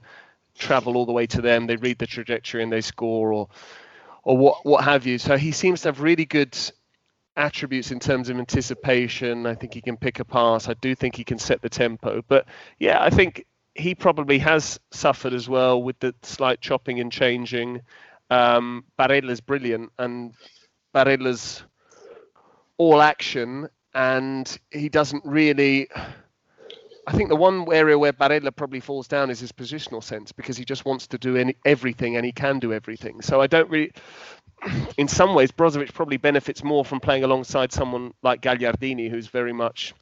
travel 0.57 0.95
all 0.95 1.05
the 1.05 1.11
way 1.11 1.27
to 1.27 1.41
them. 1.41 1.67
They 1.67 1.75
read 1.75 1.99
the 1.99 2.07
trajectory 2.07 2.63
and 2.63 2.71
they 2.71 2.81
score 2.81 3.33
or 3.33 3.49
or 4.23 4.37
what 4.37 4.65
what 4.65 4.83
have 4.83 5.05
you. 5.05 5.17
So 5.17 5.37
he 5.37 5.51
seems 5.51 5.81
to 5.81 5.89
have 5.89 6.01
really 6.01 6.25
good 6.25 6.57
attributes 7.37 7.91
in 7.91 7.99
terms 7.99 8.29
of 8.29 8.37
anticipation. 8.37 9.45
I 9.45 9.55
think 9.55 9.73
he 9.73 9.81
can 9.81 9.97
pick 9.97 10.19
a 10.19 10.25
pass. 10.25 10.69
I 10.69 10.73
do 10.75 10.95
think 10.95 11.15
he 11.15 11.25
can 11.25 11.39
set 11.39 11.61
the 11.61 11.69
tempo. 11.69 12.23
But 12.27 12.45
yeah, 12.79 13.01
I 13.01 13.09
think 13.09 13.45
he 13.75 13.94
probably 13.94 14.39
has 14.39 14.79
suffered 14.91 15.34
as 15.34 15.48
well 15.50 15.82
with 15.82 16.00
the 16.00 16.13
slight 16.24 16.62
chopping 16.62 17.00
and 17.00 17.12
changing. 17.12 17.82
Um, 18.29 18.86
Barella's 18.98 19.41
brilliant, 19.41 19.91
and 20.00 20.34
Barella's 20.94 21.63
all 22.77 23.01
action, 23.01 23.70
and 23.94 24.58
he 24.72 24.89
doesn't 24.89 25.24
really. 25.25 25.88
I 27.08 27.12
think 27.12 27.29
the 27.29 27.36
one 27.36 27.67
area 27.72 28.00
where 28.00 28.13
Barella 28.13 28.55
probably 28.55 28.79
falls 28.79 29.08
down 29.08 29.29
is 29.29 29.39
his 29.39 29.51
positional 29.51 30.03
sense 30.03 30.32
because 30.32 30.58
he 30.58 30.65
just 30.65 30.86
wants 30.86 31.05
to 31.05 31.20
do 31.20 31.38
any, 31.38 31.55
everything 31.63 32.15
and 32.15 32.25
he 32.25 32.32
can 32.32 32.58
do 32.58 32.74
everything. 32.74 33.22
So 33.22 33.39
I 33.41 33.46
don't 33.46 33.70
really 33.70 33.91
in 34.98 35.08
some 35.08 35.34
ways, 35.34 35.51
Brozovic 35.51 35.94
probably 35.94 36.17
benefits 36.17 36.63
more 36.63 36.86
from 36.86 37.00
playing 37.00 37.24
alongside 37.24 37.72
someone 37.72 38.13
like 38.24 38.41
Gagliardini, 38.41 39.10
who's 39.10 39.27
very 39.27 39.53
much, 39.53 39.94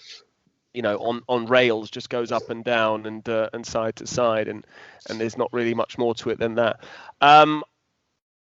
you 0.74 0.82
know, 0.82 0.98
on, 0.98 1.22
on 1.30 1.46
rails, 1.46 1.90
just 1.90 2.10
goes 2.10 2.32
up 2.32 2.50
and 2.50 2.64
down 2.64 3.06
and 3.06 3.28
uh, 3.30 3.50
and 3.54 3.66
side 3.66 3.96
to 3.98 4.08
side, 4.08 4.48
and 4.48 4.66
and 5.10 5.20
there's 5.20 5.38
not 5.38 5.52
really 5.54 5.74
much 5.74 5.98
more 5.98 6.16
to 6.16 6.30
it 6.30 6.40
than 6.40 6.56
that. 6.56 6.84
Um, 7.22 7.64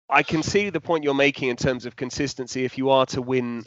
I 0.09 0.23
can 0.23 0.43
see 0.43 0.69
the 0.69 0.81
point 0.81 1.03
you're 1.03 1.13
making 1.13 1.49
in 1.49 1.55
terms 1.55 1.85
of 1.85 1.95
consistency. 1.95 2.65
If 2.65 2.77
you 2.77 2.89
are 2.89 3.05
to 3.07 3.21
win 3.21 3.65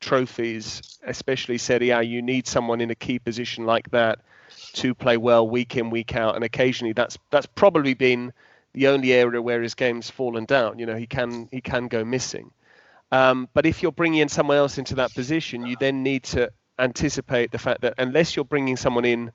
trophies, 0.00 0.98
especially 1.04 1.58
Serie 1.58 1.90
A, 1.90 2.02
you 2.02 2.22
need 2.22 2.46
someone 2.46 2.80
in 2.80 2.90
a 2.90 2.94
key 2.94 3.18
position 3.18 3.64
like 3.64 3.90
that 3.90 4.20
to 4.74 4.94
play 4.94 5.16
well 5.16 5.48
week 5.48 5.76
in 5.76 5.90
week 5.90 6.14
out, 6.16 6.34
and 6.34 6.44
occasionally 6.44 6.92
that's 6.92 7.18
that's 7.30 7.46
probably 7.46 7.94
been 7.94 8.32
the 8.72 8.88
only 8.88 9.12
area 9.12 9.40
where 9.40 9.62
his 9.62 9.74
game's 9.74 10.10
fallen 10.10 10.44
down. 10.44 10.78
You 10.78 10.86
know, 10.86 10.96
he 10.96 11.06
can 11.06 11.48
he 11.50 11.60
can 11.60 11.88
go 11.88 12.04
missing. 12.04 12.50
Um, 13.12 13.48
but 13.54 13.66
if 13.66 13.82
you're 13.82 13.92
bringing 13.92 14.20
in 14.20 14.28
someone 14.28 14.56
else 14.56 14.78
into 14.78 14.96
that 14.96 15.14
position, 15.14 15.66
you 15.66 15.76
then 15.78 16.02
need 16.02 16.24
to 16.24 16.50
anticipate 16.78 17.50
the 17.50 17.58
fact 17.58 17.82
that 17.82 17.94
unless 17.98 18.36
you're 18.36 18.44
bringing 18.44 18.76
someone 18.76 19.04
in 19.04 19.32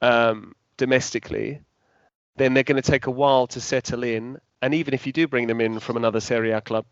um, 0.00 0.54
domestically, 0.76 1.60
then 2.36 2.54
they're 2.54 2.62
going 2.62 2.80
to 2.80 2.90
take 2.90 3.06
a 3.06 3.10
while 3.10 3.46
to 3.48 3.60
settle 3.60 4.02
in. 4.02 4.38
And 4.60 4.74
even 4.74 4.94
if 4.94 5.06
you 5.06 5.12
do 5.12 5.26
bring 5.26 5.46
them 5.46 5.60
in 5.60 5.80
from 5.80 5.96
another 5.96 6.20
Serie 6.20 6.52
A 6.52 6.60
club, 6.60 6.86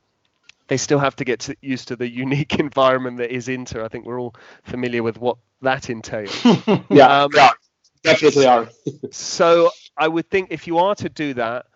they 0.69 0.77
still 0.77 0.99
have 0.99 1.17
to 1.17 1.25
get 1.25 1.41
to, 1.41 1.57
used 1.61 1.89
to 1.89 1.97
the 1.97 2.09
unique 2.25 2.59
environment 2.59 3.19
that 3.19 3.35
is 3.35 3.49
Inter. 3.49 3.85
I 3.85 3.89
think 3.89 4.07
we're 4.07 4.21
all 4.21 4.35
familiar 4.63 5.03
with 5.03 5.19
what 5.19 5.39
that 5.63 5.91
entails. 5.91 6.45
yeah, 6.91 7.23
um, 7.25 7.31
yeah, 7.35 7.51
definitely 8.03 8.47
are. 8.47 8.69
so 9.11 9.71
I 9.97 10.09
would 10.09 10.31
think 10.31 10.49
if 10.51 10.67
you 10.67 10.79
are 10.79 10.95
to 10.97 11.09
do 11.09 11.35
that, 11.35 11.67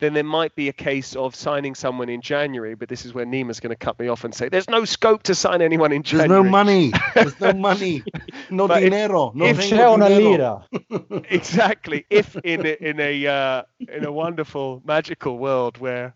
then 0.00 0.14
there 0.14 0.24
might 0.24 0.54
be 0.54 0.68
a 0.68 0.72
case 0.72 1.16
of 1.16 1.34
signing 1.34 1.74
someone 1.74 2.08
in 2.08 2.20
January. 2.20 2.74
But 2.74 2.88
this 2.88 3.04
is 3.04 3.14
where 3.14 3.26
Nima's 3.26 3.60
going 3.60 3.70
to 3.70 3.76
cut 3.76 3.98
me 3.98 4.08
off 4.08 4.24
and 4.24 4.34
say, 4.34 4.48
"There's 4.48 4.68
no 4.68 4.84
scope 4.84 5.24
to 5.24 5.34
sign 5.34 5.60
anyone 5.62 5.92
in 5.92 6.02
January. 6.02 6.28
There's 6.28 6.44
no 6.44 6.50
money. 6.50 6.92
There's 7.14 7.40
no 7.40 7.52
money. 7.68 8.02
No 8.50 8.68
dinero. 8.68 9.32
No 9.34 9.46
if 9.46 9.58
dinero. 9.58 10.64
exactly. 11.30 12.06
If 12.10 12.36
in 12.36 12.66
a, 12.66 12.88
in 12.88 13.00
a 13.00 13.26
uh, 13.26 13.62
in 13.88 14.04
a 14.04 14.12
wonderful 14.12 14.82
magical 14.84 15.38
world 15.38 15.78
where 15.78 16.14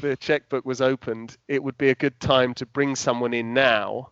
the 0.00 0.16
checkbook 0.16 0.64
was 0.64 0.80
opened, 0.80 1.36
it 1.48 1.62
would 1.62 1.78
be 1.78 1.90
a 1.90 1.94
good 1.94 2.18
time 2.20 2.54
to 2.54 2.66
bring 2.66 2.96
someone 2.96 3.34
in 3.34 3.54
now, 3.54 4.10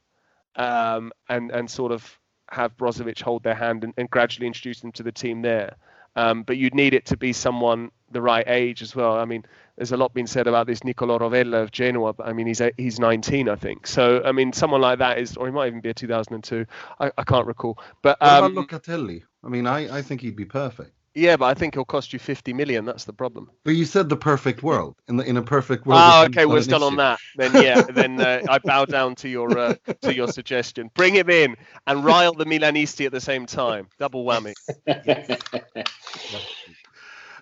um, 0.57 1.13
and 1.29 1.51
and 1.51 1.71
sort 1.71 1.93
of 1.93 2.19
have 2.51 2.77
Brozovic 2.77 3.21
hold 3.21 3.43
their 3.43 3.55
hand 3.55 3.85
and, 3.85 3.93
and 3.97 4.09
gradually 4.09 4.47
introduce 4.47 4.81
them 4.81 4.93
to 4.93 5.03
the 5.03 5.13
team 5.13 5.43
there. 5.43 5.77
Um, 6.19 6.43
but 6.43 6.57
you'd 6.57 6.75
need 6.75 6.95
it 6.95 7.07
to 7.07 7.17
be 7.17 7.33
someone 7.33 7.93
the 8.11 8.21
right 8.21 8.45
age 8.49 8.83
as 8.83 8.97
well. 8.97 9.15
I 9.17 9.25
mean, 9.25 9.45
there's 9.77 9.93
a 9.93 9.97
lot 9.97 10.13
being 10.13 10.27
said 10.27 10.49
about 10.49 10.67
this 10.67 10.81
Nicolò 10.81 11.21
Rovella 11.21 11.63
of 11.63 11.71
Genoa, 11.71 12.13
but 12.13 12.27
I 12.27 12.33
mean, 12.33 12.49
he's 12.49 12.61
he's 12.77 12.99
19, 12.99 13.49
I 13.49 13.55
think. 13.55 13.87
So, 13.87 14.23
I 14.25 14.33
mean, 14.33 14.53
someone 14.53 14.81
like 14.81 14.99
that 14.99 15.19
is, 15.19 15.37
or 15.37 15.47
he 15.47 15.53
might 15.53 15.69
even 15.69 15.81
be 15.81 15.91
a 15.91 15.95
2002. 15.95 16.67
I, 16.99 17.13
I 17.17 17.23
can't 17.23 17.47
recall. 17.47 17.79
But 18.03 18.19
um, 18.21 18.55
what 18.55 18.65
about 18.67 18.83
Locatelli? 18.83 19.23
I 19.45 19.49
mean, 19.49 19.67
I, 19.69 19.99
I 19.99 20.03
think 20.03 20.21
he'd 20.23 20.35
be 20.35 20.45
perfect. 20.45 20.93
Yeah, 21.19 21.37
but 21.37 21.47
I 21.47 21.55
think 21.55 21.75
it'll 21.75 21.85
cost 21.85 22.13
you 22.13 22.21
50 22.21 22.53
million. 22.53 22.85
That's 22.85 23.05
the 23.05 23.13
problem. 23.13 23.51
But 23.65 23.73
you 23.73 23.85
said 23.85 24.09
the 24.09 24.17
perfect 24.17 24.63
world. 24.63 24.95
In 25.09 25.17
the 25.17 25.25
in 25.25 25.37
a 25.37 25.43
perfect 25.43 25.85
world. 25.85 26.01
Oh, 26.03 26.25
okay, 26.27 26.47
we're 26.47 26.63
still 26.63 26.85
on 26.85 26.97
that. 26.97 27.19
Then 27.37 27.61
yeah, 27.61 27.83
then 27.91 28.21
uh, 28.21 28.43
I 28.49 28.59
bow 28.59 28.85
down 28.85 29.17
to 29.17 29.29
your 29.29 29.59
uh, 29.59 29.75
to 30.03 30.15
your 30.15 30.29
suggestion. 30.29 30.91
Bring 30.95 31.15
him 31.15 31.29
in 31.29 31.57
and 31.89 32.05
rile 32.05 32.35
the 32.35 32.45
Milanisti 32.45 33.05
at 33.05 33.13
the 33.13 33.21
same 33.21 33.47
time. 33.47 33.89
Double 33.99 34.25
whammy. 34.25 34.55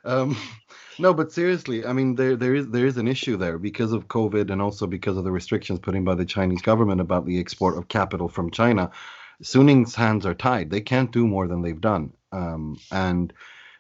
um, 0.05 0.39
no, 0.99 1.13
but 1.13 1.31
seriously, 1.31 1.85
I 1.85 1.93
mean, 1.93 2.15
there 2.15 2.35
there 2.35 2.55
is 2.55 2.69
there 2.69 2.87
is 2.87 2.97
an 2.97 3.09
issue 3.09 3.37
there 3.37 3.59
because 3.59 3.93
of 3.93 4.09
COVID 4.09 4.51
and 4.51 4.63
also 4.63 4.87
because 4.87 5.19
of 5.19 5.25
the 5.25 5.33
restrictions 5.33 5.81
put 5.81 5.95
in 5.95 6.03
by 6.03 6.15
the 6.15 6.25
Chinese 6.25 6.63
government 6.63 7.03
about 7.03 7.27
the 7.27 7.39
export 7.39 7.77
of 7.77 7.89
capital 7.89 8.29
from 8.29 8.51
China. 8.51 8.91
Suning's 9.43 9.95
hands 9.95 10.25
are 10.25 10.35
tied. 10.35 10.71
They 10.71 10.81
can't 10.81 11.13
do 11.13 11.27
more 11.27 11.47
than 11.47 11.61
they've 11.61 11.79
done. 11.79 12.15
Um, 12.33 12.79
and 12.91 13.35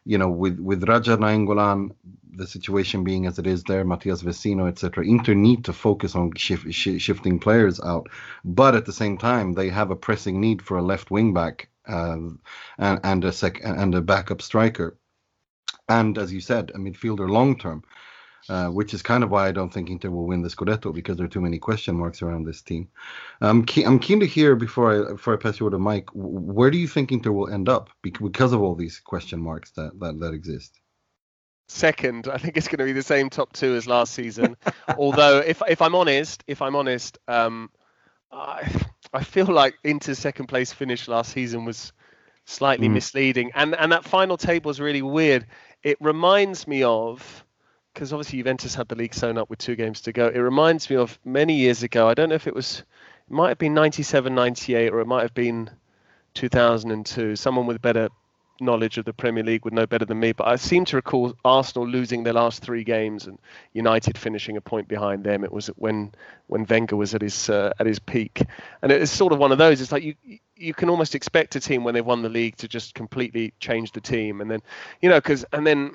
you 0.06 0.18
know, 0.18 0.30
with 0.30 0.60
with 0.60 0.82
Radja 0.84 1.18
Nainggolan, 1.18 1.90
the 2.32 2.46
situation 2.46 3.04
being 3.04 3.26
as 3.26 3.38
it 3.40 3.46
is 3.48 3.64
there, 3.64 3.84
Matias 3.84 4.22
Vecino, 4.22 4.68
etc. 4.68 5.04
Inter 5.06 5.34
need 5.34 5.66
to 5.66 5.74
focus 5.74 6.16
on 6.16 6.32
shif- 6.34 6.72
sh- 6.72 7.02
shifting 7.02 7.40
players 7.40 7.80
out, 7.80 8.08
but 8.44 8.76
at 8.76 8.86
the 8.86 8.94
same 8.94 9.18
time, 9.18 9.54
they 9.54 9.70
have 9.70 9.90
a 9.90 9.96
pressing 9.96 10.40
need 10.40 10.62
for 10.62 10.78
a 10.78 10.82
left 10.82 11.10
wing 11.10 11.34
back 11.34 11.68
uh, 11.88 12.18
and, 12.78 13.00
and 13.04 13.24
a 13.24 13.32
sec 13.32 13.60
and 13.64 13.94
a 13.96 14.02
backup 14.02 14.42
striker, 14.42 14.96
and 15.88 16.18
as 16.18 16.32
you 16.32 16.40
said, 16.40 16.70
a 16.74 16.78
midfielder 16.78 17.28
long 17.30 17.58
term. 17.58 17.82
Uh, 18.48 18.68
which 18.68 18.94
is 18.94 19.02
kind 19.02 19.24
of 19.24 19.30
why 19.30 19.48
I 19.48 19.52
don't 19.52 19.72
think 19.72 19.90
Inter 19.90 20.10
will 20.10 20.26
win 20.26 20.42
the 20.42 20.48
Scudetto 20.48 20.94
because 20.94 21.16
there 21.16 21.26
are 21.26 21.30
too 21.30 21.40
many 21.40 21.58
question 21.58 21.96
marks 21.96 22.22
around 22.22 22.44
this 22.44 22.62
team. 22.62 22.88
Um, 23.40 23.66
I'm 23.84 23.98
keen 23.98 24.20
to 24.20 24.26
hear 24.26 24.54
before 24.54 25.08
I 25.08 25.12
before 25.12 25.34
I 25.34 25.36
pass 25.36 25.58
you 25.58 25.66
over 25.66 25.76
to 25.76 25.78
Mike, 25.78 26.08
where 26.14 26.70
do 26.70 26.78
you 26.78 26.88
think 26.88 27.12
Inter 27.12 27.32
will 27.32 27.52
end 27.52 27.68
up 27.68 27.90
because 28.02 28.52
of 28.52 28.62
all 28.62 28.74
these 28.74 29.00
question 29.00 29.40
marks 29.40 29.70
that 29.72 29.98
that, 30.00 30.20
that 30.20 30.32
exist? 30.32 30.80
Second, 31.68 32.28
I 32.28 32.38
think 32.38 32.56
it's 32.56 32.68
going 32.68 32.78
to 32.78 32.84
be 32.84 32.92
the 32.92 33.02
same 33.02 33.28
top 33.28 33.52
two 33.52 33.74
as 33.74 33.88
last 33.88 34.14
season. 34.14 34.56
Although, 34.96 35.38
if 35.38 35.60
if 35.68 35.82
I'm 35.82 35.96
honest, 35.96 36.44
if 36.46 36.62
I'm 36.62 36.76
honest, 36.76 37.18
um, 37.26 37.70
I 38.30 38.70
I 39.12 39.24
feel 39.24 39.46
like 39.46 39.74
Inter's 39.82 40.18
second 40.18 40.46
place 40.46 40.72
finish 40.72 41.08
last 41.08 41.32
season 41.32 41.64
was 41.64 41.92
slightly 42.44 42.88
mm. 42.88 42.92
misleading, 42.92 43.50
and 43.54 43.74
and 43.74 43.90
that 43.90 44.04
final 44.04 44.36
table 44.36 44.70
is 44.70 44.78
really 44.80 45.02
weird. 45.02 45.46
It 45.82 45.96
reminds 46.00 46.68
me 46.68 46.84
of 46.84 47.44
because 47.96 48.12
obviously 48.12 48.36
Juventus 48.36 48.74
had 48.74 48.88
the 48.88 48.94
league 48.94 49.14
sewn 49.14 49.38
up 49.38 49.48
with 49.48 49.58
two 49.58 49.74
games 49.74 50.02
to 50.02 50.12
go. 50.12 50.26
It 50.26 50.38
reminds 50.38 50.90
me 50.90 50.96
of 50.96 51.18
many 51.24 51.54
years 51.54 51.82
ago. 51.82 52.06
I 52.06 52.12
don't 52.12 52.28
know 52.28 52.34
if 52.34 52.46
it 52.46 52.54
was, 52.54 52.80
it 52.80 53.32
might 53.32 53.48
have 53.48 53.56
been 53.56 53.72
97, 53.72 54.34
98, 54.34 54.92
or 54.92 55.00
it 55.00 55.06
might 55.06 55.22
have 55.22 55.32
been 55.32 55.70
2002. 56.34 57.36
Someone 57.36 57.64
with 57.64 57.80
better 57.80 58.10
knowledge 58.60 58.98
of 58.98 59.06
the 59.06 59.14
Premier 59.14 59.42
League 59.42 59.64
would 59.64 59.72
know 59.72 59.86
better 59.86 60.04
than 60.04 60.20
me, 60.20 60.32
but 60.32 60.46
I 60.46 60.56
seem 60.56 60.84
to 60.86 60.96
recall 60.96 61.34
Arsenal 61.42 61.88
losing 61.88 62.22
their 62.22 62.34
last 62.34 62.62
three 62.62 62.84
games 62.84 63.26
and 63.26 63.38
United 63.72 64.18
finishing 64.18 64.58
a 64.58 64.60
point 64.60 64.88
behind 64.88 65.24
them. 65.24 65.42
It 65.42 65.52
was 65.52 65.68
when 65.68 66.12
when 66.48 66.66
Wenger 66.66 66.96
was 66.96 67.14
at 67.14 67.22
his 67.22 67.48
uh, 67.48 67.72
at 67.78 67.86
his 67.86 67.98
peak, 67.98 68.42
and 68.82 68.92
it's 68.92 69.10
sort 69.10 69.32
of 69.32 69.38
one 69.38 69.52
of 69.52 69.58
those. 69.58 69.80
It's 69.80 69.92
like 69.92 70.02
you 70.02 70.14
you 70.54 70.74
can 70.74 70.90
almost 70.90 71.14
expect 71.14 71.56
a 71.56 71.60
team 71.60 71.82
when 71.82 71.94
they've 71.94 72.04
won 72.04 72.22
the 72.22 72.28
league 72.28 72.56
to 72.56 72.68
just 72.68 72.94
completely 72.94 73.54
change 73.58 73.92
the 73.92 74.00
team, 74.02 74.42
and 74.42 74.50
then 74.50 74.60
you 75.00 75.08
know 75.08 75.16
because 75.16 75.44
and 75.52 75.66
then 75.66 75.92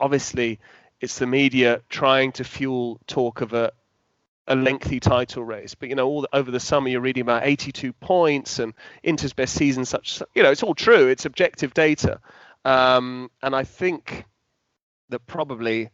obviously 0.00 0.58
it's 1.00 1.18
the 1.18 1.26
media 1.26 1.82
trying 1.88 2.32
to 2.32 2.44
fuel 2.44 3.00
talk 3.06 3.40
of 3.40 3.52
a 3.52 3.72
a 4.48 4.54
lengthy 4.54 5.00
title 5.00 5.42
race. 5.42 5.74
But 5.74 5.88
you 5.88 5.96
know, 5.96 6.06
all 6.06 6.20
the, 6.22 6.28
over 6.32 6.50
the 6.50 6.60
summer 6.60 6.88
you're 6.88 7.00
reading 7.00 7.22
about 7.22 7.44
82 7.44 7.92
points 7.94 8.60
and 8.60 8.74
Inter's 9.02 9.32
best 9.32 9.54
season. 9.54 9.84
Such 9.84 10.22
you 10.34 10.42
know, 10.42 10.50
it's 10.50 10.62
all 10.62 10.74
true. 10.74 11.08
It's 11.08 11.24
objective 11.24 11.74
data, 11.74 12.20
um, 12.64 13.30
and 13.42 13.54
I 13.54 13.64
think 13.64 14.24
that 15.08 15.26
probably 15.26 15.90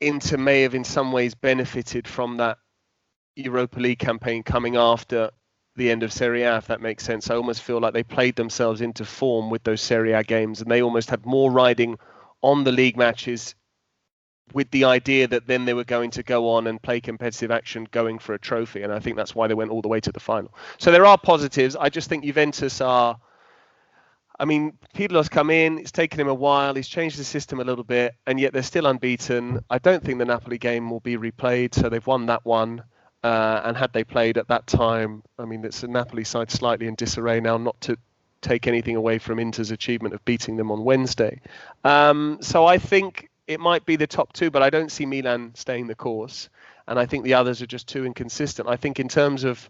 Inter 0.00 0.36
may 0.36 0.62
have 0.62 0.74
in 0.74 0.84
some 0.84 1.12
ways 1.12 1.34
benefited 1.34 2.06
from 2.06 2.38
that 2.38 2.58
Europa 3.36 3.78
League 3.78 3.98
campaign 3.98 4.42
coming 4.42 4.76
after 4.76 5.30
the 5.76 5.90
end 5.90 6.02
of 6.02 6.12
Serie 6.12 6.42
A, 6.42 6.56
if 6.56 6.66
that 6.66 6.80
makes 6.80 7.04
sense. 7.04 7.30
I 7.30 7.36
almost 7.36 7.62
feel 7.62 7.80
like 7.80 7.94
they 7.94 8.02
played 8.02 8.36
themselves 8.36 8.80
into 8.80 9.04
form 9.04 9.48
with 9.48 9.62
those 9.62 9.80
Serie 9.80 10.12
A 10.12 10.24
games, 10.24 10.60
and 10.60 10.70
they 10.70 10.82
almost 10.82 11.10
had 11.10 11.24
more 11.24 11.50
riding 11.50 11.98
on 12.42 12.64
the 12.64 12.72
league 12.72 12.96
matches 12.96 13.54
with 14.52 14.70
the 14.70 14.84
idea 14.84 15.26
that 15.28 15.46
then 15.46 15.64
they 15.64 15.74
were 15.74 15.84
going 15.84 16.10
to 16.12 16.22
go 16.22 16.50
on 16.50 16.66
and 16.66 16.80
play 16.80 17.00
competitive 17.00 17.50
action 17.50 17.86
going 17.90 18.18
for 18.18 18.34
a 18.34 18.38
trophy. 18.38 18.82
And 18.82 18.92
I 18.92 18.98
think 18.98 19.16
that's 19.16 19.34
why 19.34 19.46
they 19.46 19.54
went 19.54 19.70
all 19.70 19.82
the 19.82 19.88
way 19.88 20.00
to 20.00 20.12
the 20.12 20.20
final. 20.20 20.54
So 20.78 20.90
there 20.90 21.06
are 21.06 21.18
positives. 21.18 21.76
I 21.76 21.88
just 21.88 22.08
think 22.08 22.24
Juventus 22.24 22.80
are. 22.80 23.18
I 24.40 24.44
mean, 24.44 24.78
Pirlo's 24.94 25.28
come 25.28 25.50
in. 25.50 25.78
It's 25.78 25.90
taken 25.90 26.20
him 26.20 26.28
a 26.28 26.34
while. 26.34 26.74
He's 26.74 26.86
changed 26.86 27.18
the 27.18 27.24
system 27.24 27.58
a 27.58 27.64
little 27.64 27.82
bit, 27.82 28.14
and 28.24 28.38
yet 28.38 28.52
they're 28.52 28.62
still 28.62 28.86
unbeaten. 28.86 29.64
I 29.68 29.78
don't 29.78 30.02
think 30.02 30.18
the 30.18 30.24
Napoli 30.24 30.58
game 30.58 30.90
will 30.90 31.00
be 31.00 31.16
replayed, 31.16 31.74
so 31.74 31.88
they've 31.88 32.06
won 32.06 32.26
that 32.26 32.44
one. 32.44 32.84
Uh, 33.24 33.62
and 33.64 33.76
had 33.76 33.92
they 33.92 34.04
played 34.04 34.38
at 34.38 34.46
that 34.46 34.68
time, 34.68 35.24
I 35.40 35.44
mean, 35.44 35.64
it's 35.64 35.82
a 35.82 35.88
Napoli 35.88 36.22
side 36.22 36.52
slightly 36.52 36.86
in 36.86 36.94
disarray 36.94 37.40
now, 37.40 37.56
not 37.56 37.80
to 37.80 37.98
take 38.40 38.68
anything 38.68 38.94
away 38.94 39.18
from 39.18 39.40
Inter's 39.40 39.72
achievement 39.72 40.14
of 40.14 40.24
beating 40.24 40.56
them 40.56 40.70
on 40.70 40.84
Wednesday. 40.84 41.40
Um, 41.82 42.38
so 42.40 42.64
I 42.64 42.78
think 42.78 43.28
it 43.48 43.58
might 43.58 43.86
be 43.86 43.96
the 43.96 44.06
top 44.06 44.34
two, 44.34 44.50
but 44.50 44.62
I 44.62 44.68
don't 44.68 44.92
see 44.92 45.06
Milan 45.06 45.52
staying 45.54 45.86
the 45.86 45.94
course. 45.94 46.50
And 46.86 46.98
I 46.98 47.06
think 47.06 47.24
the 47.24 47.34
others 47.34 47.62
are 47.62 47.66
just 47.66 47.88
too 47.88 48.04
inconsistent. 48.04 48.68
I 48.68 48.76
think 48.76 49.00
in 49.00 49.08
terms 49.08 49.44
of, 49.44 49.68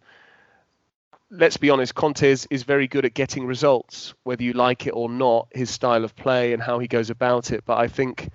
let's 1.31 1.57
be 1.57 1.71
honest, 1.71 1.95
Conte 1.95 2.29
is, 2.29 2.47
is 2.51 2.65
very 2.65 2.89
good 2.89 3.05
at 3.05 3.15
getting 3.15 3.47
results, 3.47 4.15
whether 4.25 4.43
you 4.43 4.53
like 4.53 4.89
it 4.89 4.91
or 4.91 5.09
not, 5.09 5.47
his 5.53 5.71
style 5.71 6.05
of 6.05 6.17
play 6.17 6.53
and 6.53 6.61
how 6.61 6.81
he 6.81 6.89
goes 6.89 7.09
about 7.09 7.53
it. 7.53 7.65
But 7.65 7.79
I 7.79 7.87
think 7.87 8.31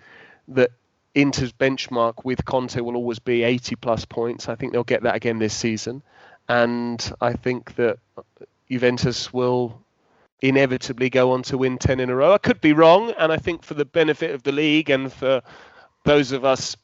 that 0.47 0.71
Inter's 1.13 1.51
benchmark 1.51 2.23
with 2.23 2.45
Conte 2.45 2.79
will 2.79 2.95
always 2.95 3.19
be 3.19 3.43
80 3.43 3.75
plus 3.75 4.05
points. 4.05 4.47
I 4.47 4.55
think 4.55 4.71
they'll 4.71 4.83
get 4.85 5.03
that 5.03 5.15
again 5.15 5.39
this 5.39 5.53
season. 5.53 6.01
And 6.47 7.13
I 7.19 7.33
think 7.33 7.75
that 7.75 7.99
Juventus 8.69 9.33
will 9.33 9.82
inevitably 10.43 11.09
go 11.09 11.31
on 11.31 11.41
to 11.41 11.57
win 11.57 11.77
10 11.77 12.01
in 12.01 12.09
a 12.09 12.15
row. 12.15 12.33
I 12.33 12.37
could 12.37 12.59
be 12.59 12.73
wrong, 12.73 13.11
and 13.17 13.31
I 13.31 13.37
think 13.37 13.63
for 13.63 13.75
the 13.75 13.85
benefit 13.85 14.31
of 14.31 14.43
the 14.43 14.51
league 14.51 14.89
and 14.89 15.11
for 15.11 15.41
those 16.03 16.33
of 16.33 16.43
us, 16.43 16.75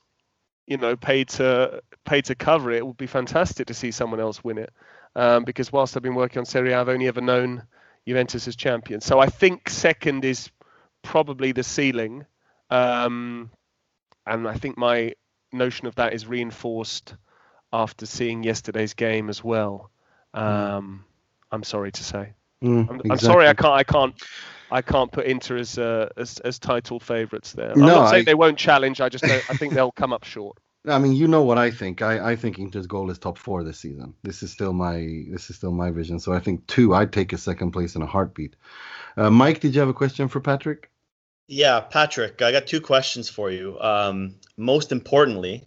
you 0.65 0.77
know, 0.77 0.95
paid 0.95 1.27
to 1.29 1.83
paid 2.05 2.25
to 2.25 2.35
cover 2.35 2.71
it, 2.71 2.77
it 2.77 2.87
would 2.87 2.97
be 2.97 3.05
fantastic 3.05 3.67
to 3.67 3.73
see 3.73 3.91
someone 3.91 4.21
else 4.21 4.43
win 4.43 4.57
it. 4.57 4.71
Um, 5.15 5.43
because 5.43 5.73
whilst 5.73 5.97
I've 5.97 6.03
been 6.03 6.15
working 6.15 6.39
on 6.39 6.45
Serie 6.45 6.71
A, 6.71 6.79
I've 6.79 6.89
only 6.89 7.07
ever 7.07 7.19
known 7.19 7.63
Juventus 8.07 8.47
as 8.47 8.55
champion. 8.55 9.01
So 9.01 9.19
I 9.19 9.25
think 9.25 9.69
second 9.69 10.23
is 10.23 10.49
probably 11.03 11.51
the 11.51 11.63
ceiling, 11.63 12.25
um, 12.69 13.51
and 14.25 14.47
I 14.47 14.55
think 14.55 14.77
my 14.77 15.15
notion 15.51 15.87
of 15.87 15.95
that 15.95 16.13
is 16.13 16.25
reinforced 16.25 17.15
after 17.73 18.05
seeing 18.05 18.43
yesterday's 18.43 18.93
game 18.93 19.27
as 19.27 19.43
well. 19.43 19.91
Hmm. 20.33 20.41
Um, 20.41 21.05
I'm 21.51 21.63
sorry 21.63 21.91
to 21.91 22.03
say. 22.03 22.33
Mm, 22.63 22.89
I'm, 22.89 22.95
exactly. 22.95 23.11
I'm, 23.11 23.17
sorry, 23.17 23.47
I 23.47 23.53
can't, 23.53 23.73
I 23.73 23.83
can't, 23.83 24.23
I 24.71 24.81
can't 24.81 25.11
put 25.11 25.25
Inter 25.25 25.57
as 25.57 25.77
uh, 25.77 26.09
as, 26.17 26.39
as 26.39 26.59
title 26.59 26.99
favourites 26.99 27.53
there. 27.53 27.71
I'm 27.71 27.79
no, 27.79 27.87
not 27.87 28.09
saying 28.09 28.21
I, 28.21 28.25
they 28.25 28.35
won't 28.35 28.57
challenge. 28.57 29.01
I 29.01 29.09
just, 29.09 29.23
I 29.23 29.39
think 29.39 29.73
they'll 29.73 29.91
come 29.91 30.13
up 30.13 30.23
short. 30.23 30.57
I 30.87 30.97
mean, 30.97 31.13
you 31.13 31.27
know 31.27 31.43
what 31.43 31.57
I 31.57 31.71
think. 31.71 32.01
I, 32.01 32.31
I 32.31 32.35
think 32.35 32.57
Inter's 32.57 32.87
goal 32.87 33.09
is 33.11 33.19
top 33.19 33.37
four 33.37 33.63
this 33.63 33.79
season. 33.79 34.13
This 34.23 34.43
is 34.43 34.51
still 34.51 34.73
my 34.73 35.25
this 35.29 35.49
is 35.49 35.57
still 35.57 35.71
my 35.71 35.91
vision. 35.91 36.19
So 36.19 36.33
I 36.33 36.39
think 36.39 36.65
two. 36.67 36.93
I'd 36.93 37.11
take 37.11 37.33
a 37.33 37.37
second 37.37 37.71
place 37.71 37.95
in 37.95 38.01
a 38.01 38.05
heartbeat. 38.05 38.55
Uh, 39.17 39.29
Mike, 39.29 39.59
did 39.59 39.73
you 39.73 39.81
have 39.81 39.89
a 39.89 39.93
question 39.93 40.27
for 40.27 40.39
Patrick? 40.39 40.89
Yeah, 41.47 41.79
Patrick, 41.79 42.43
I 42.43 42.51
got 42.51 42.67
two 42.67 42.79
questions 42.79 43.27
for 43.27 43.49
you. 43.49 43.79
Um, 43.79 44.35
most 44.55 44.91
importantly, 44.91 45.63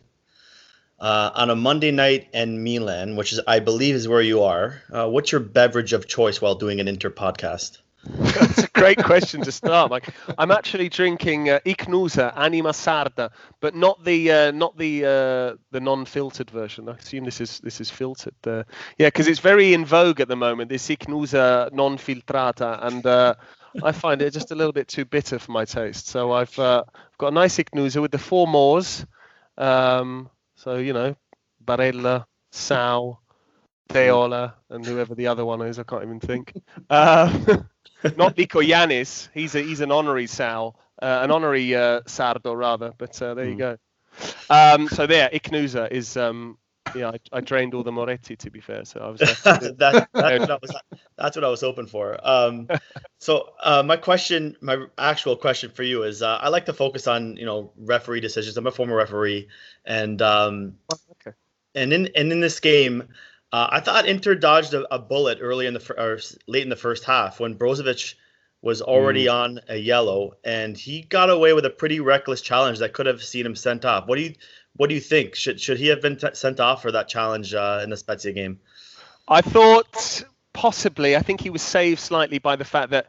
uh, 1.02 1.32
on 1.34 1.50
a 1.50 1.56
Monday 1.56 1.90
night 1.90 2.28
in 2.32 2.62
Milan, 2.62 3.16
which 3.16 3.32
is 3.32 3.40
I 3.46 3.58
believe 3.58 3.96
is 3.96 4.06
where 4.06 4.22
you 4.22 4.44
are. 4.44 4.80
Uh, 4.90 5.08
what's 5.08 5.32
your 5.32 5.40
beverage 5.40 5.92
of 5.92 6.06
choice 6.06 6.40
while 6.40 6.54
doing 6.54 6.78
an 6.78 6.86
Inter 6.86 7.10
podcast? 7.10 7.78
That's 8.04 8.64
a 8.64 8.68
great 8.68 8.98
question 8.98 9.42
to 9.42 9.52
start. 9.52 9.90
Like, 9.90 10.08
I'm 10.38 10.50
actually 10.50 10.88
drinking 10.88 11.50
uh, 11.50 11.60
Ichnusa 11.66 12.36
Anima 12.36 12.70
Sarda, 12.70 13.30
but 13.60 13.74
not 13.74 14.04
the 14.04 14.30
uh, 14.30 14.50
not 14.52 14.78
the 14.78 15.04
uh, 15.04 15.56
the 15.72 15.80
non-filtered 15.80 16.50
version. 16.50 16.88
I 16.88 16.92
assume 16.92 17.24
this 17.24 17.40
is 17.40 17.58
this 17.60 17.80
is 17.80 17.90
filtered. 17.90 18.34
Uh, 18.46 18.62
yeah, 18.96 19.08
because 19.08 19.26
it's 19.26 19.40
very 19.40 19.74
in 19.74 19.84
vogue 19.84 20.20
at 20.20 20.28
the 20.28 20.36
moment. 20.36 20.68
This 20.68 20.88
Ichnusa 20.88 21.72
non-filtrata, 21.72 22.84
and 22.86 23.04
uh, 23.04 23.34
I 23.82 23.90
find 23.90 24.22
it 24.22 24.32
just 24.32 24.52
a 24.52 24.54
little 24.54 24.72
bit 24.72 24.86
too 24.86 25.04
bitter 25.04 25.40
for 25.40 25.50
my 25.50 25.64
taste. 25.64 26.06
So 26.06 26.32
I've 26.32 26.56
uh, 26.58 26.84
got 27.18 27.28
a 27.28 27.34
nice 27.34 27.56
Ichnusa 27.58 28.00
with 28.00 28.12
the 28.12 28.18
four 28.18 28.46
mores. 28.46 29.04
Um, 29.58 30.28
so 30.62 30.77
you 30.77 30.92
know, 30.92 31.16
Barella, 31.64 32.25
Sal, 32.53 33.20
Deiola, 33.90 34.55
and 34.70 34.87
whoever 34.87 35.14
the 35.14 35.27
other 35.27 35.44
one 35.44 35.61
is, 35.62 35.79
I 35.79 35.83
can't 35.83 36.05
even 36.05 36.20
think. 36.20 36.53
Uh, 36.88 37.37
not 38.16 38.37
Nico 38.37 38.61
Yanis. 38.61 39.29
He's 39.35 39.55
a, 39.55 39.62
he's 39.62 39.81
an 39.81 39.90
honorary 39.90 40.29
Sal, 40.29 40.79
uh, 41.01 41.20
an 41.22 41.31
honorary 41.31 41.75
uh, 41.75 42.03
Sardo 42.03 42.57
rather. 42.57 42.92
But 42.96 43.20
uh, 43.20 43.35
there 43.35 43.46
mm. 43.46 43.48
you 43.48 43.55
hmm. 43.55 43.59
go. 43.59 43.77
Um, 44.51 44.88
so 44.88 45.07
there, 45.07 45.31
Ichnusa 45.31 45.90
is 45.90 46.16
um, 46.16 46.59
yeah, 46.94 47.10
I, 47.10 47.18
I, 47.32 47.40
drained 47.40 47.74
all 47.74 47.82
the 47.82 47.92
Moretti 47.92 48.36
to 48.36 48.50
be 48.50 48.60
fair, 48.60 48.84
so 48.84 49.00
I 49.00 49.08
was. 49.10 49.20
that, 49.44 49.76
that's, 49.78 50.08
what 50.12 50.50
I 50.50 50.58
was 50.60 50.76
that's 51.16 51.36
what 51.36 51.44
I 51.44 51.48
was 51.48 51.60
hoping 51.60 51.86
for. 51.86 52.18
Um, 52.22 52.68
so 53.18 53.50
uh, 53.62 53.82
my 53.82 53.96
question, 53.96 54.56
my 54.60 54.86
actual 54.98 55.36
question 55.36 55.70
for 55.70 55.82
you 55.82 56.02
is, 56.02 56.22
uh, 56.22 56.38
I 56.40 56.48
like 56.48 56.66
to 56.66 56.72
focus 56.72 57.06
on 57.06 57.36
you 57.36 57.46
know 57.46 57.72
referee 57.76 58.20
decisions. 58.20 58.56
I'm 58.56 58.66
a 58.66 58.70
former 58.70 58.96
referee, 58.96 59.48
and 59.84 60.20
um, 60.22 60.74
oh, 60.92 60.96
okay. 61.12 61.36
and 61.74 61.92
in 61.92 62.08
and 62.14 62.32
in 62.32 62.40
this 62.40 62.60
game, 62.60 63.08
uh, 63.52 63.68
I 63.70 63.80
thought 63.80 64.06
Inter 64.06 64.34
dodged 64.34 64.74
a, 64.74 64.94
a, 64.94 64.98
bullet 64.98 65.38
early 65.40 65.66
in 65.66 65.74
the 65.74 65.94
or 65.96 66.18
late 66.46 66.62
in 66.62 66.68
the 66.68 66.76
first 66.76 67.04
half 67.04 67.40
when 67.40 67.56
Brozovic 67.56 68.14
was 68.62 68.80
already 68.80 69.26
mm. 69.26 69.34
on 69.34 69.60
a 69.68 69.76
yellow, 69.76 70.34
and 70.44 70.76
he 70.76 71.02
got 71.02 71.30
away 71.30 71.52
with 71.52 71.64
a 71.64 71.70
pretty 71.70 72.00
reckless 72.00 72.40
challenge 72.40 72.78
that 72.78 72.92
could 72.92 73.06
have 73.06 73.22
seen 73.22 73.44
him 73.44 73.56
sent 73.56 73.84
off. 73.84 74.06
What 74.06 74.16
do 74.16 74.22
you 74.22 74.34
what 74.76 74.88
do 74.88 74.94
you 74.94 75.00
think? 75.00 75.35
Should 75.35 75.61
should 75.61 75.78
he 75.78 75.88
have 75.88 76.00
been 76.00 76.16
t- 76.16 76.35
sent 76.35 76.61
off 76.61 76.82
for 76.82 76.92
that 76.92 77.08
challenge 77.08 77.54
uh, 77.54 77.80
in 77.82 77.90
the 77.90 77.96
Spezia 77.96 78.32
game? 78.32 78.61
I 79.28 79.40
thought 79.40 80.24
possibly. 80.52 81.16
I 81.16 81.20
think 81.20 81.40
he 81.40 81.50
was 81.50 81.62
saved 81.62 82.00
slightly 82.00 82.38
by 82.38 82.56
the 82.56 82.64
fact 82.64 82.90
that 82.90 83.08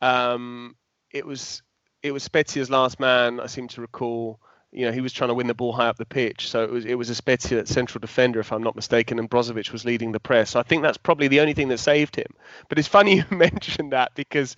um, 0.00 0.76
it 1.10 1.26
was 1.26 1.62
it 2.02 2.12
was 2.12 2.22
Spezia's 2.22 2.70
last 2.70 3.00
man. 3.00 3.40
I 3.40 3.46
seem 3.46 3.68
to 3.68 3.80
recall. 3.80 4.40
You 4.70 4.84
know, 4.84 4.92
he 4.92 5.00
was 5.00 5.14
trying 5.14 5.28
to 5.28 5.34
win 5.34 5.46
the 5.46 5.54
ball 5.54 5.72
high 5.72 5.88
up 5.88 5.96
the 5.96 6.04
pitch, 6.04 6.50
so 6.50 6.62
it 6.62 6.70
was 6.70 6.84
it 6.84 6.94
was 6.94 7.08
a 7.08 7.14
Spezia 7.14 7.64
central 7.66 8.00
defender, 8.00 8.38
if 8.38 8.52
I'm 8.52 8.62
not 8.62 8.76
mistaken, 8.76 9.18
and 9.18 9.30
Brozovic 9.30 9.72
was 9.72 9.86
leading 9.86 10.12
the 10.12 10.20
press. 10.20 10.50
So 10.50 10.60
I 10.60 10.62
think 10.62 10.82
that's 10.82 10.98
probably 10.98 11.28
the 11.28 11.40
only 11.40 11.54
thing 11.54 11.68
that 11.68 11.78
saved 11.78 12.16
him. 12.16 12.30
But 12.68 12.78
it's 12.78 12.88
funny 12.88 13.16
you 13.30 13.36
mentioned 13.36 13.92
that 13.92 14.14
because 14.14 14.56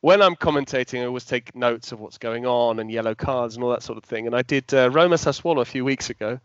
when 0.00 0.22
I'm 0.22 0.34
commentating, 0.34 1.02
I 1.02 1.06
always 1.06 1.24
take 1.24 1.54
notes 1.54 1.92
of 1.92 2.00
what's 2.00 2.18
going 2.18 2.46
on 2.46 2.78
and 2.78 2.90
yellow 2.90 3.14
cards 3.14 3.54
and 3.54 3.64
all 3.64 3.70
that 3.70 3.82
sort 3.82 3.98
of 3.98 4.04
thing. 4.04 4.26
And 4.26 4.34
I 4.34 4.42
did 4.42 4.72
uh, 4.72 4.90
Roma 4.90 5.16
Sassuolo 5.16 5.60
a 5.60 5.66
few 5.66 5.84
weeks 5.84 6.08
ago, 6.08 6.40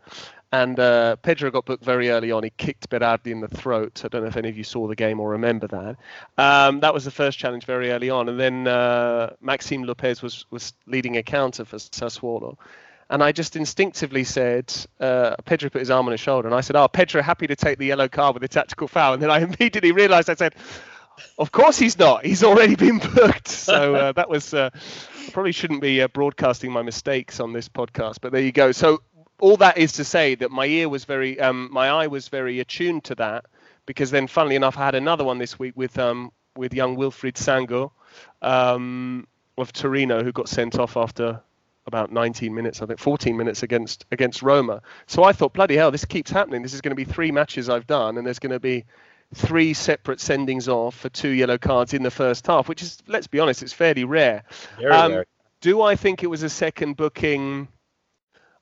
and 0.52 0.78
uh, 0.78 1.16
Pedro 1.16 1.50
got 1.50 1.64
booked 1.64 1.84
very 1.84 2.10
early 2.10 2.30
on. 2.32 2.44
He 2.44 2.50
kicked 2.50 2.90
Berardi 2.90 3.32
in 3.32 3.40
the 3.40 3.48
throat. 3.48 4.02
I 4.04 4.08
don't 4.08 4.22
know 4.22 4.28
if 4.28 4.36
any 4.36 4.50
of 4.50 4.58
you 4.58 4.64
saw 4.64 4.86
the 4.86 4.94
game 4.94 5.20
or 5.20 5.30
remember 5.30 5.66
that. 5.68 5.96
Um, 6.36 6.80
that 6.80 6.92
was 6.92 7.04
the 7.04 7.10
first 7.10 7.38
challenge 7.38 7.64
very 7.64 7.90
early 7.90 8.10
on. 8.10 8.28
And 8.28 8.38
then 8.38 8.68
uh, 8.68 9.34
Maxime 9.40 9.84
Lopez 9.84 10.22
was, 10.22 10.44
was 10.50 10.74
leading 10.86 11.16
a 11.16 11.22
counter 11.22 11.64
for 11.64 11.78
Sassuolo. 11.78 12.58
And 13.08 13.22
I 13.22 13.32
just 13.32 13.56
instinctively 13.56 14.24
said, 14.24 14.74
uh, 15.00 15.36
Pedro 15.44 15.70
put 15.70 15.78
his 15.78 15.90
arm 15.90 16.06
on 16.06 16.12
his 16.12 16.20
shoulder, 16.20 16.48
and 16.48 16.54
I 16.56 16.60
said, 16.60 16.74
"Oh, 16.74 16.88
Pedro, 16.88 17.22
happy 17.22 17.46
to 17.46 17.54
take 17.54 17.78
the 17.78 17.86
yellow 17.86 18.08
card 18.08 18.34
with 18.34 18.42
a 18.42 18.48
tactical 18.48 18.88
foul." 18.88 19.12
And 19.14 19.22
then 19.22 19.30
I 19.30 19.38
immediately 19.42 19.92
realised 19.92 20.28
I 20.28 20.34
said, 20.34 20.56
"Of 21.38 21.52
course 21.52 21.78
he's 21.78 21.98
not. 21.98 22.24
He's 22.24 22.44
already 22.44 22.74
been 22.86 22.98
booked." 22.98 23.48
So 23.48 23.94
uh, 23.94 24.12
that 24.12 24.28
was 24.28 24.54
uh, 24.54 24.70
probably 25.32 25.52
shouldn't 25.52 25.80
be 25.80 26.02
uh, 26.02 26.08
broadcasting 26.08 26.72
my 26.72 26.82
mistakes 26.82 27.40
on 27.40 27.52
this 27.52 27.68
podcast, 27.68 28.18
but 28.20 28.32
there 28.32 28.42
you 28.42 28.52
go. 28.52 28.72
So 28.72 29.02
all 29.40 29.56
that 29.58 29.78
is 29.78 29.92
to 29.92 30.04
say 30.04 30.34
that 30.36 30.50
my 30.50 30.66
ear 30.66 30.88
was 30.88 31.04
very, 31.04 31.38
um, 31.40 31.68
my 31.72 31.88
eye 31.88 32.06
was 32.06 32.28
very 32.28 32.60
attuned 32.60 33.04
to 33.04 33.14
that, 33.16 33.44
because 33.84 34.10
then, 34.10 34.26
funnily 34.26 34.56
enough, 34.56 34.76
I 34.78 34.86
had 34.86 34.94
another 34.94 35.24
one 35.24 35.38
this 35.38 35.58
week 35.58 35.74
with 35.76 35.98
um, 35.98 36.32
with 36.56 36.74
young 36.74 36.96
Wilfried 36.96 37.34
Singo 37.34 37.90
um, 38.42 39.26
of 39.58 39.72
Torino, 39.72 40.22
who 40.22 40.32
got 40.32 40.48
sent 40.48 40.78
off 40.78 40.96
after 40.96 41.40
about 41.86 42.10
19 42.10 42.52
minutes, 42.52 42.82
I 42.82 42.86
think 42.86 42.98
14 42.98 43.36
minutes 43.36 43.62
against 43.62 44.06
against 44.10 44.42
Roma. 44.42 44.82
So 45.06 45.22
I 45.22 45.32
thought, 45.32 45.52
bloody 45.52 45.76
hell, 45.76 45.90
this 45.90 46.04
keeps 46.04 46.30
happening. 46.30 46.62
This 46.62 46.74
is 46.74 46.80
going 46.80 46.90
to 46.90 46.96
be 46.96 47.04
three 47.04 47.30
matches 47.30 47.68
I've 47.68 47.86
done, 47.86 48.18
and 48.18 48.26
there's 48.26 48.38
going 48.40 48.52
to 48.52 48.60
be 48.60 48.84
three 49.34 49.74
separate 49.74 50.18
sendings 50.18 50.68
off 50.68 50.94
for 50.94 51.08
two 51.08 51.28
yellow 51.28 51.58
cards 51.58 51.94
in 51.94 52.02
the 52.02 52.10
first 52.10 52.46
half, 52.46 52.68
which 52.68 52.82
is, 52.82 52.98
let's 53.06 53.26
be 53.26 53.40
honest, 53.40 53.62
it's 53.62 53.72
fairly 53.72 54.04
rare. 54.04 54.44
Very 54.78 54.92
um, 54.92 55.12
rare. 55.12 55.26
Do 55.60 55.82
I 55.82 55.96
think 55.96 56.22
it 56.22 56.28
was 56.28 56.42
a 56.42 56.50
second 56.50 56.96
booking? 56.96 57.68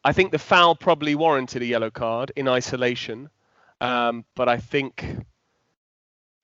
I 0.05 0.13
think 0.13 0.33
the 0.33 0.39
foul 0.39 0.75
probably 0.75 1.15
warranted 1.15 1.63
a 1.63 1.67
yellow 1.67 1.91
card 1.91 2.33
in 2.37 2.49
isolation, 2.49 3.31
um, 3.81 4.25
but 4.35 4.49
I 4.49 4.59
think 4.59 5.05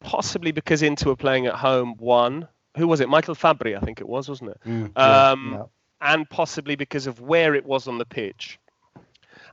possibly 0.01 0.53
because 0.53 0.83
Inter 0.83 1.11
were 1.11 1.17
playing 1.17 1.47
at 1.47 1.55
home, 1.55 1.97
one. 1.99 2.49
Who 2.77 2.87
was 2.87 3.01
it? 3.01 3.09
Michael 3.09 3.35
Fabbri, 3.35 3.77
I 3.77 3.81
think 3.81 4.01
it 4.01 4.09
was, 4.09 4.29
wasn't 4.29 4.51
it? 4.51 4.61
Mm, 4.67 4.93
yeah, 4.97 5.31
um, 5.31 5.55
yeah 5.59 5.65
and 6.01 6.29
possibly 6.29 6.77
because 6.77 7.07
of 7.07 7.21
where 7.21 7.55
it 7.55 7.65
was 7.65 7.87
on 7.87 7.99
the 7.99 8.05
pitch. 8.05 8.59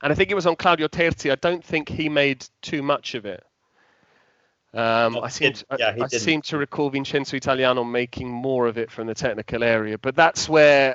And 0.02 0.12
I 0.12 0.14
think 0.14 0.30
it 0.30 0.34
was 0.34 0.46
on 0.46 0.56
Claudio 0.56 0.88
Terzi. 0.88 1.30
I 1.30 1.34
don't 1.34 1.64
think 1.64 1.88
he 1.88 2.08
made 2.08 2.46
too 2.62 2.82
much 2.82 3.14
of 3.14 3.26
it. 3.26 3.44
Um, 4.78 5.18
I, 5.18 5.28
seem 5.28 5.54
to, 5.54 5.64
yeah, 5.76 5.96
I, 6.00 6.04
I 6.04 6.06
seem 6.06 6.40
to 6.42 6.56
recall 6.56 6.88
Vincenzo 6.88 7.36
Italiano 7.36 7.82
making 7.82 8.30
more 8.30 8.68
of 8.68 8.78
it 8.78 8.92
from 8.92 9.08
the 9.08 9.14
technical 9.14 9.64
area, 9.64 9.98
but 9.98 10.14
that's 10.14 10.48
where 10.48 10.94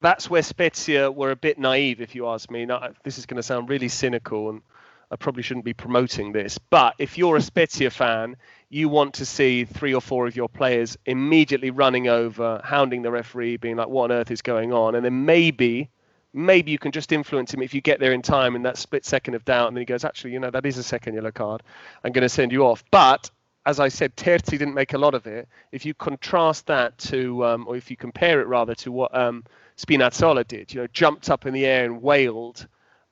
that's 0.00 0.30
where 0.30 0.42
Spezia 0.42 1.10
were 1.10 1.32
a 1.32 1.36
bit 1.36 1.58
naive, 1.58 2.00
if 2.00 2.14
you 2.14 2.28
ask 2.28 2.48
me. 2.52 2.66
Now, 2.66 2.90
this 3.02 3.18
is 3.18 3.26
going 3.26 3.38
to 3.38 3.42
sound 3.42 3.68
really 3.68 3.88
cynical, 3.88 4.50
and 4.50 4.62
I 5.10 5.16
probably 5.16 5.42
shouldn't 5.42 5.64
be 5.64 5.74
promoting 5.74 6.30
this, 6.30 6.56
but 6.70 6.94
if 6.98 7.18
you're 7.18 7.34
a 7.34 7.42
Spezia 7.42 7.90
fan, 7.90 8.36
you 8.68 8.88
want 8.88 9.14
to 9.14 9.26
see 9.26 9.64
three 9.64 9.92
or 9.92 10.00
four 10.00 10.28
of 10.28 10.36
your 10.36 10.48
players 10.48 10.96
immediately 11.04 11.72
running 11.72 12.06
over, 12.06 12.60
hounding 12.62 13.02
the 13.02 13.10
referee, 13.10 13.56
being 13.56 13.74
like, 13.74 13.88
"What 13.88 14.12
on 14.12 14.18
earth 14.18 14.30
is 14.30 14.40
going 14.40 14.72
on?" 14.72 14.94
And 14.94 15.04
then 15.04 15.24
maybe, 15.24 15.90
maybe 16.32 16.70
you 16.70 16.78
can 16.78 16.92
just 16.92 17.12
influence 17.12 17.52
him 17.52 17.62
if 17.62 17.74
you 17.74 17.80
get 17.80 18.00
there 18.00 18.12
in 18.12 18.22
time 18.22 18.56
in 18.56 18.62
that 18.62 18.76
split 18.76 19.04
second 19.04 19.34
of 19.34 19.44
doubt, 19.44 19.68
and 19.68 19.76
then 19.76 19.82
he 19.82 19.86
goes, 19.86 20.04
"Actually, 20.04 20.32
you 20.32 20.40
know, 20.40 20.50
that 20.50 20.66
is 20.66 20.78
a 20.78 20.82
second 20.82 21.14
yellow 21.14 21.30
card. 21.30 21.62
I'm 22.04 22.12
going 22.12 22.22
to 22.22 22.28
send 22.28 22.52
you 22.52 22.64
off." 22.64 22.84
But 22.90 23.30
as 23.66 23.80
I 23.80 23.88
said, 23.88 24.16
Terzi 24.16 24.58
didn't 24.58 24.74
make 24.74 24.94
a 24.94 24.98
lot 24.98 25.14
of 25.14 25.26
it. 25.26 25.48
If 25.72 25.84
you 25.84 25.94
contrast 25.94 26.66
that 26.66 26.96
to, 26.98 27.44
um, 27.44 27.66
or 27.68 27.76
if 27.76 27.90
you 27.90 27.96
compare 27.96 28.40
it 28.40 28.46
rather 28.46 28.74
to 28.76 28.92
what 28.92 29.14
um, 29.14 29.44
Spinazzola 29.76 30.46
did, 30.46 30.72
you 30.72 30.80
know, 30.80 30.86
jumped 30.92 31.30
up 31.30 31.44
in 31.46 31.52
the 31.52 31.66
air 31.66 31.84
and 31.84 32.00
wailed 32.00 32.66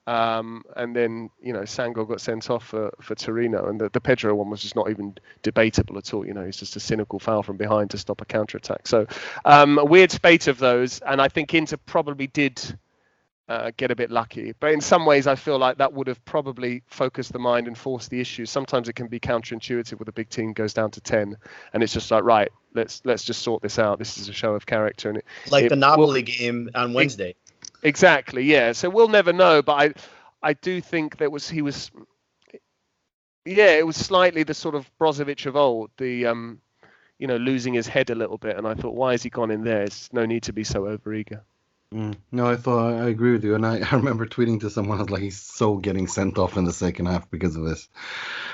um, 0.07 0.63
and 0.77 0.95
then 0.95 1.29
you 1.41 1.51
know 1.51 1.61
Singo 1.61 2.07
got 2.07 2.21
sent 2.21 2.49
off 2.49 2.65
for, 2.65 2.91
for 3.01 3.13
Torino, 3.13 3.67
and 3.67 3.79
the, 3.79 3.89
the 3.89 3.99
Pedro 3.99 4.33
one 4.35 4.49
was 4.49 4.61
just 4.61 4.75
not 4.75 4.89
even 4.89 5.17
debatable 5.43 5.97
at 5.97 6.13
all. 6.13 6.25
You 6.25 6.33
know, 6.33 6.41
it's 6.41 6.57
just 6.57 6.77
a 6.77 6.79
cynical 6.79 7.19
foul 7.19 7.43
from 7.43 7.57
behind 7.57 7.89
to 7.91 7.97
stop 7.97 8.21
a 8.21 8.25
counter 8.25 8.57
attack. 8.57 8.87
So 8.87 9.05
um, 9.43 9.77
a 9.77 9.83
weird 9.83 10.11
spate 10.11 10.47
of 10.47 10.59
those, 10.59 11.01
and 11.01 11.21
I 11.21 11.27
think 11.27 11.53
Inter 11.53 11.75
probably 11.85 12.27
did 12.27 12.79
uh, 13.49 13.71
get 13.77 13.91
a 13.91 13.95
bit 13.95 14.11
lucky. 14.11 14.53
But 14.59 14.71
in 14.73 14.81
some 14.81 15.05
ways, 15.05 15.27
I 15.27 15.35
feel 15.35 15.57
like 15.57 15.77
that 15.77 15.93
would 15.93 16.07
have 16.07 16.23
probably 16.25 16.83
focused 16.87 17.31
the 17.31 17.39
mind 17.39 17.67
and 17.67 17.77
forced 17.77 18.09
the 18.09 18.19
issue. 18.19 18.45
Sometimes 18.45 18.89
it 18.89 18.93
can 18.93 19.07
be 19.07 19.19
counterintuitive 19.19 19.97
with 19.97 20.07
a 20.07 20.11
big 20.11 20.29
team 20.29 20.53
goes 20.53 20.73
down 20.73 20.91
to 20.91 21.01
ten, 21.01 21.37
and 21.73 21.81
it's 21.81 21.93
just 21.93 22.11
like 22.11 22.23
right, 22.23 22.51
let's 22.73 23.01
let's 23.05 23.23
just 23.23 23.41
sort 23.41 23.61
this 23.61 23.79
out. 23.79 23.99
This 23.99 24.17
is 24.17 24.29
a 24.29 24.33
show 24.33 24.53
of 24.53 24.65
character, 24.65 25.09
and 25.09 25.19
it, 25.19 25.25
like 25.49 25.65
it, 25.65 25.69
the 25.69 25.75
Napoli 25.75 26.21
game 26.21 26.69
on 26.75 26.93
Wednesday. 26.93 27.35
Exactly. 27.83 28.43
Yeah. 28.43 28.73
So 28.73 28.89
we'll 28.89 29.07
never 29.07 29.31
know, 29.33 29.61
but 29.61 29.73
I, 29.73 29.93
I 30.49 30.53
do 30.53 30.81
think 30.81 31.17
that 31.17 31.31
was 31.31 31.49
he 31.49 31.61
was. 31.61 31.91
Yeah, 33.45 33.77
it 33.77 33.87
was 33.87 33.95
slightly 33.95 34.43
the 34.43 34.53
sort 34.53 34.75
of 34.75 34.91
Brozovic 34.99 35.45
of 35.45 35.55
old, 35.55 35.89
the 35.97 36.25
um, 36.25 36.59
you 37.17 37.27
know, 37.27 37.37
losing 37.37 37.73
his 37.73 37.87
head 37.87 38.09
a 38.09 38.15
little 38.15 38.37
bit, 38.37 38.57
and 38.57 38.67
I 38.67 38.73
thought, 38.73 38.93
why 38.93 39.11
has 39.11 39.23
he 39.23 39.29
gone 39.29 39.51
in 39.51 39.63
there? 39.63 39.79
There's 39.79 40.09
no 40.11 40.25
need 40.25 40.43
to 40.43 40.53
be 40.53 40.65
so 40.65 40.81
overeager. 40.81 41.41
Mm. 41.93 42.17
No, 42.33 42.45
I 42.47 42.57
thought 42.57 42.93
I 42.93 43.07
agree 43.07 43.31
with 43.31 43.45
you, 43.45 43.55
and 43.55 43.65
I, 43.65 43.79
I 43.91 43.95
remember 43.95 44.25
tweeting 44.25 44.59
to 44.61 44.69
someone 44.69 44.97
I 44.97 45.01
was 45.01 45.09
like, 45.09 45.21
he's 45.21 45.39
so 45.39 45.77
getting 45.77 46.07
sent 46.07 46.37
off 46.37 46.57
in 46.57 46.65
the 46.65 46.73
second 46.73 47.05
half 47.05 47.29
because 47.31 47.55
of 47.55 47.63
this. 47.63 47.87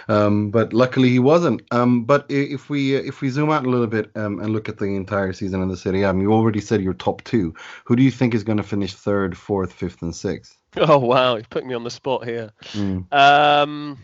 Um, 0.08 0.52
but 0.52 0.74
luckily 0.74 1.10
he 1.10 1.20
wasn't. 1.20 1.62
Um, 1.72 2.04
but 2.04 2.26
if 2.30 2.70
we 2.70 2.96
if 2.96 3.22
we 3.22 3.30
zoom 3.30 3.50
out 3.50 3.66
a 3.66 3.70
little 3.70 3.88
bit 3.88 4.12
um, 4.16 4.40
and 4.40 4.54
look 4.54 4.70
at 4.70 4.78
the 4.78 4.86
entire 4.86 5.34
season 5.34 5.62
in 5.62 5.70
the 5.70 5.78
Serie 5.78 6.04
A, 6.04 6.14
you 6.14 6.32
already 6.32 6.62
said 6.62 6.82
your 6.82 6.94
top 6.94 7.24
two. 7.24 7.56
Who 7.86 7.96
do 7.96 8.04
you 8.04 8.12
think 8.12 8.36
is 8.36 8.44
going 8.44 8.58
to 8.58 8.64
finish 8.64 8.94
third, 8.94 9.38
fourth, 9.38 9.74
fifth, 9.74 10.02
and 10.02 10.16
sixth? 10.16 10.58
Oh 10.76 10.98
wow, 10.98 11.36
you 11.36 11.44
put 11.50 11.66
me 11.68 11.76
on 11.76 11.84
the 11.84 11.92
spot 11.92 12.26
here. 12.26 12.52
Mm. 12.72 13.06
Um, 13.14 14.00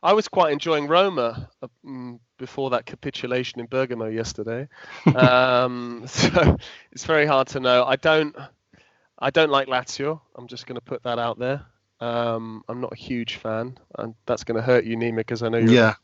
I 0.00 0.12
was 0.12 0.28
quite 0.28 0.52
enjoying 0.52 0.86
Roma 0.86 1.50
uh, 1.60 1.68
mm, 1.84 2.20
before 2.42 2.70
that 2.70 2.84
capitulation 2.86 3.60
in 3.60 3.66
Bergamo 3.66 4.06
yesterday. 4.06 4.66
um, 5.14 6.02
so 6.08 6.56
it's 6.90 7.04
very 7.04 7.24
hard 7.24 7.46
to 7.48 7.60
know. 7.60 7.84
I 7.84 7.94
don't. 7.94 8.34
I 9.16 9.30
don't 9.30 9.50
like 9.50 9.68
Lazio. 9.68 10.20
I'm 10.34 10.48
just 10.48 10.66
going 10.66 10.74
to 10.74 10.80
put 10.80 11.04
that 11.04 11.20
out 11.20 11.38
there. 11.38 11.64
Um, 12.00 12.64
I'm 12.68 12.80
not 12.80 12.92
a 12.92 12.96
huge 12.96 13.36
fan, 13.36 13.78
and 13.96 14.16
that's 14.26 14.42
going 14.42 14.56
to 14.56 14.62
hurt 14.62 14.84
you, 14.84 14.96
Nima, 14.96 15.18
because 15.18 15.44
I 15.44 15.48
know 15.48 15.58
you're 15.58 15.72
yeah. 15.72 15.94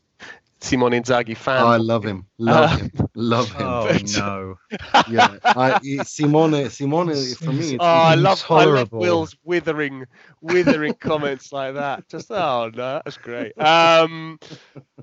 Simone 0.61 0.91
Inzaghi 0.91 1.37
fan. 1.37 1.63
Oh, 1.63 1.67
I 1.67 1.77
love 1.77 2.03
him. 2.03 2.25
Love 2.37 2.71
uh, 2.71 2.77
him. 2.77 2.91
Love 3.15 3.51
him. 3.51 3.65
Oh 3.65 3.97
no. 4.17 4.55
yeah, 5.09 5.37
I, 5.43 5.79
Simone. 6.03 6.69
Simone 6.69 7.15
for 7.35 7.53
me. 7.53 7.77
oh, 7.79 7.85
I 7.85 8.15
love, 8.15 8.45
I 8.49 8.65
love 8.65 8.91
Will's 8.91 9.37
withering, 9.43 10.05
withering 10.41 10.93
comments 10.99 11.53
like 11.53 11.75
that. 11.75 12.09
Just 12.09 12.29
oh 12.29 12.71
no, 12.73 13.01
that's 13.05 13.17
great. 13.17 13.59
Um, 13.59 14.39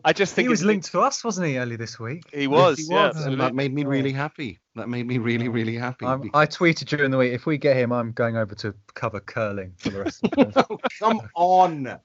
I 0.04 0.12
just 0.12 0.34
think 0.34 0.44
he 0.44 0.50
was 0.50 0.64
linked 0.64 0.90
to 0.92 1.00
us, 1.00 1.24
wasn't 1.24 1.46
he, 1.46 1.58
early 1.58 1.76
this 1.76 1.98
week? 1.98 2.24
He 2.32 2.46
was. 2.46 2.78
Yes, 2.78 2.88
he 2.88 2.94
was, 2.94 3.20
yeah, 3.20 3.32
and 3.32 3.40
that 3.40 3.54
made 3.54 3.72
me 3.72 3.84
really 3.84 4.12
happy. 4.12 4.58
That 4.74 4.90
made 4.90 5.06
me 5.06 5.16
really, 5.16 5.48
really 5.48 5.76
happy. 5.76 6.04
I 6.04 6.44
tweeted 6.44 6.84
during 6.84 7.10
the 7.10 7.16
week, 7.16 7.32
if 7.32 7.46
we 7.46 7.56
get 7.56 7.76
him, 7.76 7.92
I'm 7.92 8.12
going 8.12 8.36
over 8.36 8.54
to 8.56 8.74
cover 8.92 9.20
curling 9.20 9.72
for 9.78 9.88
the 9.88 10.02
rest 10.02 10.24
of 10.24 10.30
the 10.32 10.66
oh, 10.70 10.78
Come 10.98 11.22
on. 11.34 11.98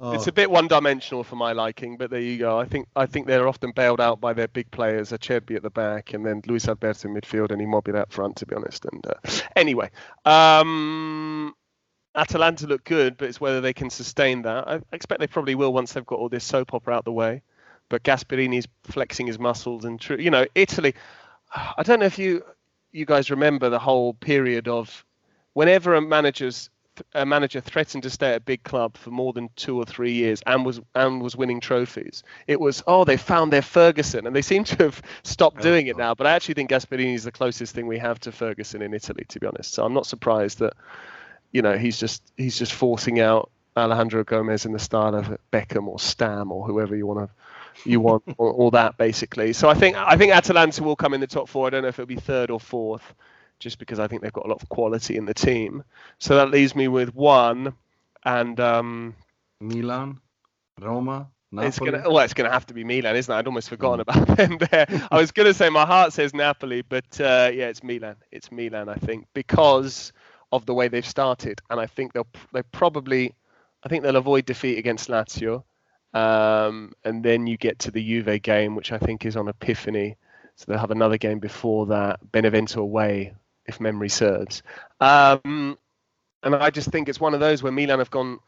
Oh. 0.00 0.12
It's 0.12 0.28
a 0.28 0.32
bit 0.32 0.50
one-dimensional 0.50 1.24
for 1.24 1.36
my 1.36 1.52
liking, 1.52 1.96
but 1.96 2.10
there 2.10 2.20
you 2.20 2.38
go. 2.38 2.58
I 2.58 2.64
think 2.64 2.88
I 2.94 3.06
think 3.06 3.26
they're 3.26 3.48
often 3.48 3.72
bailed 3.72 4.00
out 4.00 4.20
by 4.20 4.32
their 4.32 4.48
big 4.48 4.70
players, 4.70 5.10
Acerbi 5.10 5.56
at 5.56 5.62
the 5.62 5.70
back, 5.70 6.12
and 6.12 6.24
then 6.24 6.42
Luis 6.46 6.68
Alberto 6.68 7.08
in 7.08 7.14
midfield 7.14 7.50
and 7.50 7.60
Immobile 7.60 7.96
up 7.96 8.12
front. 8.12 8.36
To 8.36 8.46
be 8.46 8.54
honest, 8.54 8.84
and 8.84 9.04
uh, 9.06 9.14
anyway, 9.56 9.90
um, 10.24 11.54
Atalanta 12.14 12.66
look 12.66 12.84
good, 12.84 13.16
but 13.16 13.28
it's 13.28 13.40
whether 13.40 13.60
they 13.60 13.72
can 13.72 13.90
sustain 13.90 14.42
that. 14.42 14.68
I 14.68 14.80
expect 14.92 15.20
they 15.20 15.26
probably 15.26 15.56
will 15.56 15.72
once 15.72 15.92
they've 15.92 16.06
got 16.06 16.18
all 16.18 16.28
this 16.28 16.44
soap 16.44 16.74
opera 16.74 16.94
out 16.94 17.04
the 17.04 17.12
way. 17.12 17.42
But 17.88 18.02
Gasperini's 18.02 18.68
flexing 18.84 19.26
his 19.26 19.38
muscles, 19.38 19.84
and 19.84 20.00
true, 20.00 20.18
you 20.18 20.30
know, 20.30 20.46
Italy. 20.54 20.94
I 21.52 21.82
don't 21.82 22.00
know 22.00 22.06
if 22.06 22.18
you 22.18 22.44
you 22.92 23.04
guys 23.04 23.30
remember 23.30 23.68
the 23.68 23.78
whole 23.78 24.14
period 24.14 24.68
of 24.68 25.04
whenever 25.54 25.94
a 25.94 26.00
manager's 26.00 26.70
a 27.14 27.24
manager 27.26 27.60
threatened 27.60 28.02
to 28.02 28.10
stay 28.10 28.30
at 28.30 28.36
a 28.36 28.40
big 28.40 28.62
club 28.62 28.96
for 28.96 29.10
more 29.10 29.32
than 29.32 29.48
two 29.56 29.76
or 29.76 29.84
three 29.84 30.12
years 30.12 30.42
and 30.46 30.64
was 30.64 30.80
and 30.94 31.22
was 31.22 31.36
winning 31.36 31.60
trophies. 31.60 32.22
It 32.46 32.60
was 32.60 32.82
oh 32.86 33.04
they 33.04 33.16
found 33.16 33.52
their 33.52 33.62
Ferguson 33.62 34.26
and 34.26 34.34
they 34.34 34.42
seem 34.42 34.64
to 34.64 34.76
have 34.84 35.02
stopped 35.22 35.58
oh, 35.60 35.62
doing 35.62 35.86
it 35.86 35.96
now. 35.96 36.14
But 36.14 36.26
I 36.26 36.32
actually 36.32 36.54
think 36.54 36.70
Gasperini 36.70 37.14
is 37.14 37.24
the 37.24 37.32
closest 37.32 37.74
thing 37.74 37.86
we 37.86 37.98
have 37.98 38.20
to 38.20 38.32
Ferguson 38.32 38.82
in 38.82 38.94
Italy, 38.94 39.24
to 39.28 39.40
be 39.40 39.46
honest. 39.46 39.74
So 39.74 39.84
I'm 39.84 39.94
not 39.94 40.06
surprised 40.06 40.58
that 40.58 40.74
you 41.52 41.62
know 41.62 41.76
he's 41.76 41.98
just 41.98 42.22
he's 42.36 42.58
just 42.58 42.72
forcing 42.72 43.20
out 43.20 43.50
Alejandro 43.76 44.24
Gomez 44.24 44.66
in 44.66 44.72
the 44.72 44.78
style 44.78 45.14
of 45.14 45.38
Beckham 45.52 45.86
or 45.86 45.98
Stam 45.98 46.52
or 46.52 46.66
whoever 46.66 46.96
you 46.96 47.06
want 47.06 47.28
to 47.28 47.88
you 47.88 48.00
want 48.00 48.22
or, 48.38 48.52
all 48.52 48.70
that 48.72 48.96
basically. 48.96 49.52
So 49.52 49.68
I 49.68 49.74
think 49.74 49.96
I 49.96 50.16
think 50.16 50.32
Atalanta 50.32 50.82
will 50.82 50.96
come 50.96 51.14
in 51.14 51.20
the 51.20 51.26
top 51.26 51.48
four. 51.48 51.66
I 51.66 51.70
don't 51.70 51.82
know 51.82 51.88
if 51.88 51.98
it'll 51.98 52.06
be 52.06 52.16
third 52.16 52.50
or 52.50 52.60
fourth 52.60 53.14
just 53.58 53.78
because 53.78 53.98
I 53.98 54.06
think 54.06 54.22
they've 54.22 54.32
got 54.32 54.46
a 54.46 54.48
lot 54.48 54.62
of 54.62 54.68
quality 54.68 55.16
in 55.16 55.24
the 55.24 55.34
team. 55.34 55.84
So 56.18 56.36
that 56.36 56.50
leaves 56.50 56.74
me 56.74 56.88
with 56.88 57.14
one 57.14 57.74
and 58.24 58.58
um, 58.60 59.14
Milan, 59.60 60.20
Roma. 60.80 61.28
Napoli? 61.50 61.68
It's 61.68 61.78
gonna, 61.78 62.02
well, 62.10 62.18
it's 62.18 62.34
going 62.34 62.48
to 62.48 62.52
have 62.52 62.66
to 62.66 62.74
be 62.74 62.84
Milan, 62.84 63.16
isn't 63.16 63.32
it? 63.32 63.36
I'd 63.36 63.46
almost 63.46 63.68
forgotten 63.70 64.04
mm. 64.04 64.22
about 64.22 64.36
them 64.36 64.58
there. 64.70 64.86
I 65.10 65.18
was 65.18 65.32
going 65.32 65.46
to 65.46 65.54
say 65.54 65.70
my 65.70 65.86
heart 65.86 66.12
says 66.12 66.34
Napoli, 66.34 66.82
but 66.82 67.20
uh, 67.20 67.50
yeah, 67.52 67.68
it's 67.68 67.82
Milan. 67.82 68.16
It's 68.30 68.52
Milan, 68.52 68.88
I 68.88 68.96
think, 68.96 69.26
because 69.32 70.12
of 70.52 70.66
the 70.66 70.74
way 70.74 70.88
they've 70.88 71.06
started, 71.06 71.60
and 71.70 71.80
I 71.80 71.86
think 71.86 72.12
they'll 72.12 72.26
they 72.52 72.62
probably, 72.62 73.34
I 73.82 73.88
think 73.88 74.02
they'll 74.02 74.16
avoid 74.16 74.46
defeat 74.46 74.78
against 74.78 75.08
Lazio, 75.08 75.62
um, 76.14 76.92
and 77.04 77.22
then 77.22 77.46
you 77.46 77.56
get 77.56 77.78
to 77.80 77.90
the 77.90 78.02
Juve 78.02 78.42
game, 78.42 78.74
which 78.74 78.92
I 78.92 78.98
think 78.98 79.24
is 79.24 79.36
on 79.36 79.48
Epiphany. 79.48 80.16
So 80.56 80.64
they'll 80.66 80.80
have 80.80 80.90
another 80.90 81.18
game 81.18 81.38
before 81.38 81.86
that, 81.86 82.32
Benevento 82.32 82.80
away, 82.80 83.32
if 83.68 83.80
memory 83.80 84.08
serves. 84.08 84.62
Um, 85.00 85.78
and 86.42 86.54
I 86.56 86.70
just 86.70 86.90
think 86.90 87.08
it's 87.08 87.20
one 87.20 87.34
of 87.34 87.40
those 87.40 87.62
where 87.62 87.72
Milan 87.72 87.98
have 87.98 88.10
gone 88.10 88.40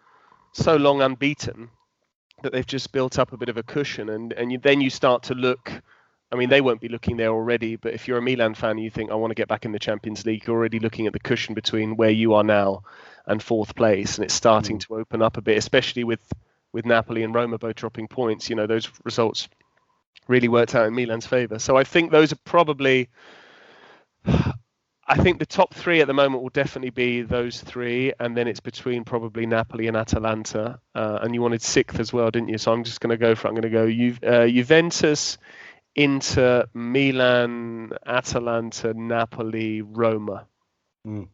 so 0.53 0.77
long 0.77 1.03
unbeaten 1.03 1.69
that 2.43 2.53
they've 2.53 2.67
just 2.67 2.91
built 2.93 3.19
up 3.19 3.33
a 3.33 3.37
bit 3.37 3.49
of 3.49 3.57
a 3.57 3.63
cushion, 3.63 4.09
and 4.09 4.33
and 4.33 4.51
you, 4.51 4.59
then 4.59 4.81
you 4.81 4.91
start 4.91 5.25
to 5.25 5.35
look. 5.35 5.71
I 6.33 6.37
mean, 6.37 6.49
they 6.49 6.61
won't 6.61 6.81
be 6.81 6.89
looking 6.89 7.17
there 7.17 7.31
already, 7.31 7.75
but 7.75 7.93
if 7.93 8.07
you're 8.07 8.19
a 8.19 8.23
Milan 8.23 8.55
fan 8.55 8.71
and 8.71 8.81
you 8.81 8.91
think 8.91 9.11
I 9.11 9.17
want 9.17 9.33
to 9.33 9.35
get 9.35 9.49
back 9.49 9.65
in 9.65 9.73
the 9.73 9.81
Champions 9.81 10.25
League, 10.25 10.47
you're 10.47 10.57
already 10.57 10.79
looking 10.79 11.09
at 11.09 11.13
the 11.13 11.19
cushion 11.19 11.55
between 11.55 11.97
where 11.97 12.11
you 12.11 12.35
are 12.35 12.45
now 12.45 12.85
and 13.27 13.43
fourth 13.43 13.75
place, 13.75 14.17
and 14.17 14.25
it's 14.25 14.35
starting 14.35 14.79
mm. 14.79 14.87
to 14.87 14.95
open 14.97 15.23
up 15.23 15.37
a 15.37 15.43
bit, 15.43 15.59
especially 15.59 16.05
with 16.05 16.23
with 16.73 16.87
Napoli 16.87 17.25
and 17.25 17.35
Roma 17.35 17.59
both 17.59 17.75
dropping 17.75 18.09
points. 18.09 18.49
You 18.49 18.57
know, 18.57 18.67
those 18.67 18.89
results 19.05 19.49
really 20.29 20.49
worked 20.49 20.75
out 20.75 20.87
in 20.87 20.95
Milan's 20.95 21.27
favour. 21.27 21.59
So 21.59 21.77
I 21.77 21.85
think 21.85 22.11
those 22.11 22.33
are 22.33 22.39
probably 22.45 23.09
I 25.11 25.17
think 25.17 25.41
the 25.41 25.47
top 25.47 25.75
three 25.75 26.01
at 26.01 26.07
the 26.07 26.15
moment 26.15 26.41
will 26.41 26.51
definitely 26.51 26.91
be 26.91 27.23
those 27.23 27.61
three, 27.61 28.13
and 28.21 28.37
then 28.37 28.47
it's 28.47 28.61
between 28.61 29.03
probably 29.03 29.45
Napoli 29.45 29.89
and 29.89 29.97
Atalanta. 29.97 30.79
Uh, 30.95 31.19
and 31.21 31.35
you 31.35 31.43
wanted 31.43 31.63
sixth 31.63 31.99
as 31.99 32.13
well, 32.13 32.31
didn't 32.31 32.49
you? 32.49 32.59
So 32.59 32.73
I'm 32.73 32.85
just 32.85 33.01
going 33.01 33.11
to 33.11 33.17
go 33.17 33.35
for. 33.35 33.49
I'm 33.49 33.55
going 33.55 33.63
to 33.63 33.71
go 33.71 33.91
Ju- 33.91 34.25
uh, 34.25 34.47
Juventus, 34.47 35.37
Inter, 35.97 36.67
Milan, 36.75 37.91
Atalanta, 38.07 38.95
Napoli, 38.95 39.83
Roma. 39.83 40.47
Mm. 41.05 41.27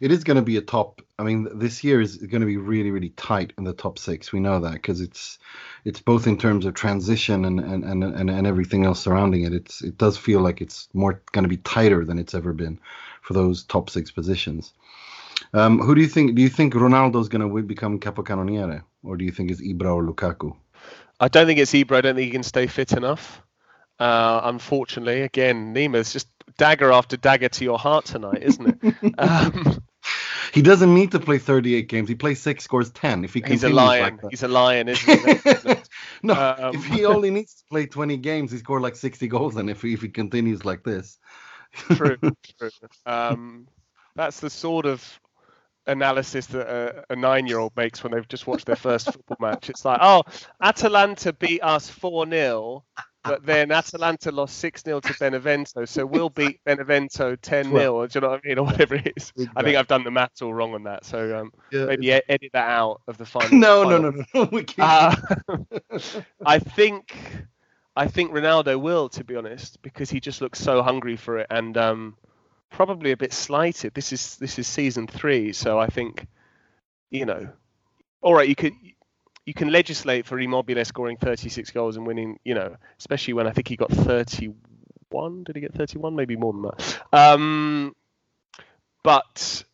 It 0.00 0.10
is 0.10 0.24
going 0.24 0.38
to 0.38 0.42
be 0.42 0.56
a 0.56 0.62
top. 0.62 1.02
I 1.18 1.22
mean, 1.22 1.58
this 1.58 1.84
year 1.84 2.00
is 2.00 2.16
going 2.16 2.40
to 2.40 2.46
be 2.46 2.56
really, 2.56 2.90
really 2.90 3.10
tight 3.10 3.52
in 3.58 3.64
the 3.64 3.74
top 3.74 3.98
six. 3.98 4.32
We 4.32 4.40
know 4.40 4.60
that 4.60 4.72
because 4.72 5.02
it's 5.02 5.38
it's 5.84 6.00
both 6.00 6.26
in 6.26 6.38
terms 6.38 6.64
of 6.64 6.72
transition 6.72 7.44
and 7.44 7.60
and, 7.60 7.84
and 7.84 8.30
and 8.30 8.46
everything 8.46 8.86
else 8.86 9.00
surrounding 9.00 9.42
it. 9.42 9.52
It's 9.52 9.82
it 9.82 9.98
does 9.98 10.16
feel 10.16 10.40
like 10.40 10.62
it's 10.62 10.88
more 10.94 11.20
going 11.32 11.44
to 11.44 11.48
be 11.48 11.58
tighter 11.58 12.06
than 12.06 12.18
it's 12.18 12.34
ever 12.34 12.54
been 12.54 12.80
for 13.28 13.34
those 13.34 13.62
top 13.62 13.90
six 13.90 14.10
positions. 14.10 14.72
Um, 15.52 15.78
who 15.80 15.94
do 15.94 16.00
you 16.00 16.08
think? 16.08 16.34
Do 16.34 16.40
you 16.40 16.48
think 16.48 16.72
Ronaldo's 16.72 17.28
going 17.28 17.46
to 17.46 17.62
become 17.62 18.00
capocannoniere, 18.00 18.82
or 19.04 19.18
do 19.18 19.24
you 19.26 19.30
think 19.30 19.50
it's 19.50 19.60
Ibra 19.60 19.94
or 19.94 20.02
Lukaku? 20.02 20.56
I 21.20 21.28
don't 21.28 21.46
think 21.46 21.58
it's 21.58 21.72
Ibra. 21.72 21.98
I 21.98 22.00
don't 22.00 22.16
think 22.16 22.24
he 22.24 22.30
can 22.30 22.42
stay 22.42 22.66
fit 22.66 22.92
enough. 22.92 23.42
Uh, 24.00 24.40
unfortunately, 24.44 25.20
again, 25.22 25.74
Nima's 25.74 26.10
just 26.10 26.28
dagger 26.56 26.90
after 26.90 27.18
dagger 27.18 27.50
to 27.50 27.64
your 27.64 27.78
heart 27.78 28.06
tonight, 28.06 28.42
isn't 28.42 28.78
it? 28.82 29.14
um, 29.18 29.82
he 30.54 30.62
doesn't 30.62 30.94
need 30.94 31.12
to 31.12 31.20
play 31.20 31.36
38 31.36 31.86
games. 31.86 32.08
He 32.08 32.14
plays 32.14 32.40
six, 32.40 32.64
scores 32.64 32.90
10. 32.90 33.24
If 33.24 33.34
he 33.34 33.42
he's 33.46 33.62
a 33.62 33.68
lion. 33.68 34.20
Like 34.22 34.30
he's 34.30 34.42
a 34.42 34.48
lion, 34.48 34.88
isn't 34.88 35.20
he? 35.20 35.74
no, 36.22 36.34
um, 36.34 36.74
if 36.74 36.84
he 36.86 37.04
only 37.04 37.30
needs 37.30 37.56
to 37.56 37.64
play 37.68 37.86
20 37.86 38.16
games, 38.16 38.52
he 38.52 38.58
scored 38.58 38.80
like 38.80 38.96
60 38.96 39.28
goals. 39.28 39.54
Then 39.54 39.68
if 39.68 39.82
he, 39.82 39.92
if 39.92 40.00
he 40.00 40.08
continues 40.08 40.64
like 40.64 40.82
this, 40.82 41.18
true, 41.72 42.16
true. 42.58 42.70
Um, 43.06 43.68
that's 44.14 44.40
the 44.40 44.50
sort 44.50 44.86
of 44.86 45.20
analysis 45.86 46.46
that 46.46 46.68
a, 46.68 47.04
a 47.10 47.16
nine-year-old 47.16 47.72
makes 47.76 48.02
when 48.02 48.12
they've 48.12 48.28
just 48.28 48.46
watched 48.46 48.66
their 48.66 48.76
first 48.76 49.06
football 49.06 49.38
match. 49.40 49.70
It's 49.70 49.84
like, 49.84 49.98
oh, 50.02 50.24
Atalanta 50.60 51.32
beat 51.32 51.62
us 51.62 51.88
four 51.88 52.28
0 52.28 52.84
but 53.24 53.44
then 53.44 53.70
Atalanta 53.70 54.30
lost 54.30 54.58
6 54.58 54.84
0 54.84 55.00
to 55.00 55.14
Benevento, 55.18 55.84
so 55.84 56.06
we'll 56.06 56.30
beat 56.30 56.60
Benevento 56.64 57.36
10 57.36 57.64
0, 57.70 58.06
do 58.06 58.18
you 58.18 58.20
know 58.20 58.30
what 58.30 58.40
I 58.44 58.48
mean, 58.48 58.58
or 58.58 58.64
whatever 58.64 58.94
it 58.94 59.12
is. 59.16 59.32
Exactly. 59.36 59.48
I 59.56 59.62
think 59.62 59.76
I've 59.76 59.86
done 59.86 60.04
the 60.04 60.10
maths 60.10 60.42
all 60.42 60.54
wrong 60.54 60.74
on 60.74 60.84
that, 60.84 61.04
so 61.04 61.38
um, 61.38 61.52
yeah, 61.70 61.86
maybe 61.86 62.12
edit 62.12 62.50
that 62.52 62.68
out 62.68 63.02
of 63.06 63.18
the 63.18 63.26
final. 63.26 63.58
no, 63.58 63.84
final. 63.84 64.02
no, 64.02 64.10
no, 64.10 64.24
no, 64.34 64.48
we 64.52 64.64
can't. 64.64 65.18
Uh, 65.48 66.00
I 66.44 66.58
think 66.58 67.14
I 67.98 68.06
think 68.06 68.30
Ronaldo 68.30 68.80
will, 68.80 69.08
to 69.08 69.24
be 69.24 69.34
honest, 69.34 69.82
because 69.82 70.08
he 70.08 70.20
just 70.20 70.40
looks 70.40 70.60
so 70.60 70.82
hungry 70.82 71.16
for 71.16 71.38
it 71.38 71.48
and 71.50 71.76
um, 71.76 72.16
probably 72.70 73.10
a 73.10 73.16
bit 73.16 73.32
slighted. 73.32 73.92
This 73.92 74.12
is 74.12 74.36
this 74.36 74.56
is 74.56 74.68
season 74.68 75.08
three, 75.08 75.52
so 75.52 75.80
I 75.80 75.88
think, 75.88 76.28
you 77.10 77.26
know, 77.26 77.48
all 78.22 78.34
right, 78.34 78.48
you 78.48 78.54
could 78.54 78.74
you 79.46 79.52
can 79.52 79.72
legislate 79.72 80.26
for 80.26 80.38
Immobile 80.38 80.84
scoring 80.84 81.16
36 81.16 81.72
goals 81.72 81.96
and 81.96 82.06
winning, 82.06 82.38
you 82.44 82.54
know, 82.54 82.76
especially 83.00 83.34
when 83.34 83.48
I 83.48 83.50
think 83.50 83.66
he 83.66 83.74
got 83.74 83.90
31. 83.90 85.42
Did 85.42 85.56
he 85.56 85.60
get 85.60 85.74
31? 85.74 86.14
Maybe 86.14 86.36
more 86.36 86.52
than 86.52 86.62
that. 86.62 87.00
Um, 87.12 87.96
but 89.02 89.64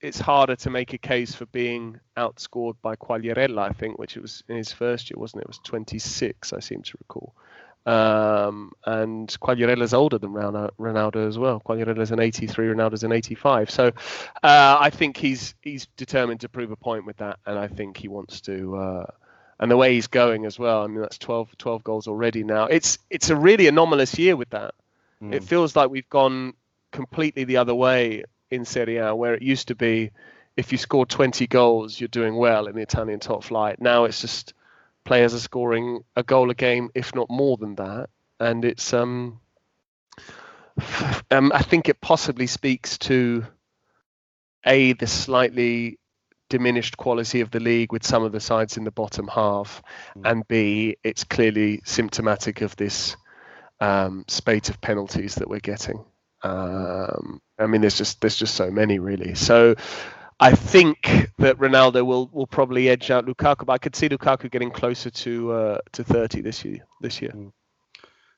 it's 0.00 0.20
harder 0.20 0.56
to 0.56 0.70
make 0.70 0.92
a 0.92 0.98
case 0.98 1.34
for 1.34 1.46
being 1.46 1.98
outscored 2.16 2.76
by 2.82 2.96
Quagliarella, 2.96 3.58
I 3.58 3.72
think, 3.72 3.98
which 3.98 4.16
it 4.16 4.22
was 4.22 4.42
in 4.48 4.56
his 4.56 4.72
first 4.72 5.10
year, 5.10 5.18
wasn't 5.18 5.42
it? 5.42 5.44
It 5.44 5.48
was 5.48 5.58
26, 5.64 6.52
I 6.52 6.60
seem 6.60 6.82
to 6.82 6.98
recall. 7.00 7.34
Um, 7.86 8.72
and 8.84 9.28
Quagliarella's 9.40 9.94
older 9.94 10.18
than 10.18 10.32
Ronaldo 10.32 11.26
as 11.26 11.38
well. 11.38 11.60
Quagliarella's 11.60 12.10
an 12.10 12.20
83, 12.20 12.68
Ronaldo's 12.68 13.02
an 13.02 13.12
85. 13.12 13.70
So 13.70 13.86
uh, 14.42 14.76
I 14.80 14.90
think 14.90 15.16
he's 15.16 15.54
he's 15.62 15.86
determined 15.96 16.40
to 16.40 16.48
prove 16.48 16.70
a 16.70 16.76
point 16.76 17.06
with 17.06 17.16
that, 17.18 17.38
and 17.46 17.58
I 17.58 17.68
think 17.68 17.96
he 17.96 18.08
wants 18.08 18.42
to. 18.42 18.76
Uh, 18.76 19.06
and 19.60 19.70
the 19.70 19.76
way 19.76 19.94
he's 19.94 20.06
going 20.06 20.46
as 20.46 20.56
well. 20.56 20.84
I 20.84 20.86
mean, 20.86 21.00
that's 21.00 21.18
12, 21.18 21.58
12 21.58 21.82
goals 21.82 22.06
already 22.06 22.44
now. 22.44 22.66
It's 22.66 22.98
it's 23.10 23.30
a 23.30 23.36
really 23.36 23.66
anomalous 23.66 24.16
year 24.16 24.36
with 24.36 24.50
that. 24.50 24.74
Mm. 25.20 25.34
It 25.34 25.42
feels 25.42 25.74
like 25.74 25.90
we've 25.90 26.08
gone 26.08 26.54
completely 26.92 27.44
the 27.44 27.56
other 27.56 27.74
way 27.74 28.24
in 28.50 28.64
Serie 28.64 28.96
A, 28.96 29.14
where 29.14 29.34
it 29.34 29.42
used 29.42 29.68
to 29.68 29.74
be 29.74 30.10
if 30.58 30.72
you 30.72 30.78
score 30.78 31.06
20 31.06 31.46
goals, 31.46 32.00
you're 32.00 32.08
doing 32.08 32.34
well 32.34 32.66
in 32.66 32.74
the 32.74 32.82
Italian 32.82 33.20
top 33.20 33.44
flight. 33.44 33.80
Now 33.80 34.04
it's 34.04 34.20
just 34.20 34.54
players 35.04 35.32
are 35.32 35.38
scoring 35.38 36.02
a 36.16 36.24
goal 36.24 36.50
a 36.50 36.54
game, 36.54 36.90
if 36.94 37.14
not 37.14 37.30
more 37.30 37.56
than 37.56 37.76
that, 37.76 38.10
and 38.40 38.64
it's 38.64 38.92
um, 38.92 39.40
um 41.30 41.52
I 41.54 41.62
think 41.62 41.88
it 41.88 42.00
possibly 42.00 42.48
speaks 42.48 42.98
to 42.98 43.46
a 44.66 44.94
the 44.94 45.06
slightly 45.06 45.98
diminished 46.48 46.96
quality 46.96 47.40
of 47.40 47.50
the 47.52 47.60
league 47.60 47.92
with 47.92 48.04
some 48.04 48.24
of 48.24 48.32
the 48.32 48.40
sides 48.40 48.76
in 48.76 48.82
the 48.82 48.90
bottom 48.90 49.28
half, 49.28 49.80
mm. 50.16 50.28
and 50.28 50.48
b 50.48 50.96
it's 51.04 51.22
clearly 51.22 51.82
symptomatic 51.84 52.62
of 52.62 52.74
this 52.74 53.16
um, 53.80 54.24
spate 54.26 54.70
of 54.70 54.80
penalties 54.80 55.36
that 55.36 55.48
we're 55.48 55.60
getting. 55.60 56.04
Um, 56.42 57.40
I 57.58 57.66
mean, 57.66 57.80
there's 57.80 57.98
just 57.98 58.20
there's 58.20 58.36
just 58.36 58.54
so 58.54 58.70
many 58.70 58.98
really. 58.98 59.34
So 59.34 59.74
I 60.40 60.54
think 60.54 61.30
that 61.38 61.58
Ronaldo 61.58 62.06
will, 62.06 62.28
will 62.32 62.46
probably 62.46 62.88
edge 62.88 63.10
out 63.10 63.26
Lukaku, 63.26 63.66
but 63.66 63.72
I 63.72 63.78
could 63.78 63.96
see 63.96 64.08
Lukaku 64.08 64.50
getting 64.50 64.70
closer 64.70 65.10
to 65.10 65.52
uh, 65.52 65.78
to 65.92 66.04
30 66.04 66.42
this 66.42 66.64
year. 66.64 66.86
This 67.00 67.20
year. 67.20 67.32
Mm. 67.32 67.52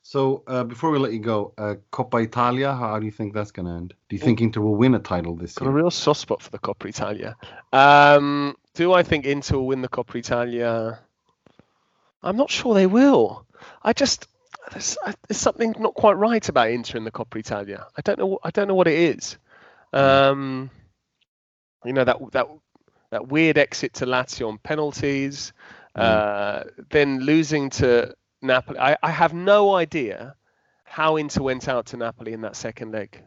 So 0.03 0.43
uh, 0.47 0.63
before 0.63 0.89
we 0.89 0.97
let 0.97 1.13
you 1.13 1.19
go, 1.19 1.53
uh, 1.59 1.75
Coppa 1.91 2.23
Italia, 2.23 2.73
how 2.73 2.97
do 2.97 3.05
you 3.05 3.11
think 3.11 3.33
that's 3.33 3.51
going 3.51 3.67
to 3.67 3.71
end? 3.73 3.93
Do 4.09 4.15
you 4.15 4.21
think 4.21 4.41
Inter 4.41 4.61
will 4.61 4.75
win 4.75 4.95
a 4.95 4.99
title 4.99 5.35
this 5.35 5.53
Got 5.53 5.65
year? 5.65 5.71
Got 5.71 5.77
a 5.77 5.81
real 5.83 5.91
soft 5.91 6.21
spot 6.21 6.41
for 6.41 6.49
the 6.49 6.57
Coppa 6.57 6.89
Italia. 6.89 7.37
Um, 7.71 8.57
do 8.73 8.93
I 8.93 9.03
think 9.03 9.25
Inter 9.25 9.57
will 9.57 9.67
win 9.67 9.81
the 9.81 9.87
Coppa 9.87 10.15
Italia? 10.15 10.99
I'm 12.23 12.35
not 12.35 12.49
sure 12.49 12.73
they 12.73 12.87
will. 12.87 13.45
I 13.83 13.93
just 13.93 14.27
there's, 14.71 14.97
there's, 15.27 15.39
something 15.39 15.75
not 15.79 15.93
quite 15.93 16.13
right 16.13 16.47
about 16.47 16.69
Inter 16.69 16.97
in 16.97 17.03
the 17.03 17.11
Coppa 17.11 17.37
Italia. 17.37 17.87
I 17.97 18.01
don't 18.01 18.19
know. 18.19 18.39
I 18.43 18.51
don't 18.51 18.67
know 18.67 18.75
what 18.75 18.87
it 18.87 18.97
is. 18.97 19.37
Um, 19.93 20.69
you 21.83 21.93
know 21.93 22.03
that 22.03 22.17
that 22.31 22.47
that 23.09 23.27
weird 23.27 23.57
exit 23.57 23.93
to 23.95 24.05
Lazio 24.05 24.47
on 24.47 24.57
penalties, 24.57 25.53
mm. 25.95 26.01
uh, 26.01 26.63
then 26.89 27.19
losing 27.19 27.69
to 27.71 28.15
Napoli. 28.41 28.79
I, 28.79 28.97
I 29.01 29.11
have 29.11 29.33
no 29.33 29.75
idea 29.75 30.35
how 30.83 31.15
Inter 31.17 31.43
went 31.43 31.67
out 31.67 31.87
to 31.87 31.97
Napoli 31.97 32.33
in 32.33 32.41
that 32.41 32.55
second 32.55 32.91
leg. 32.91 33.21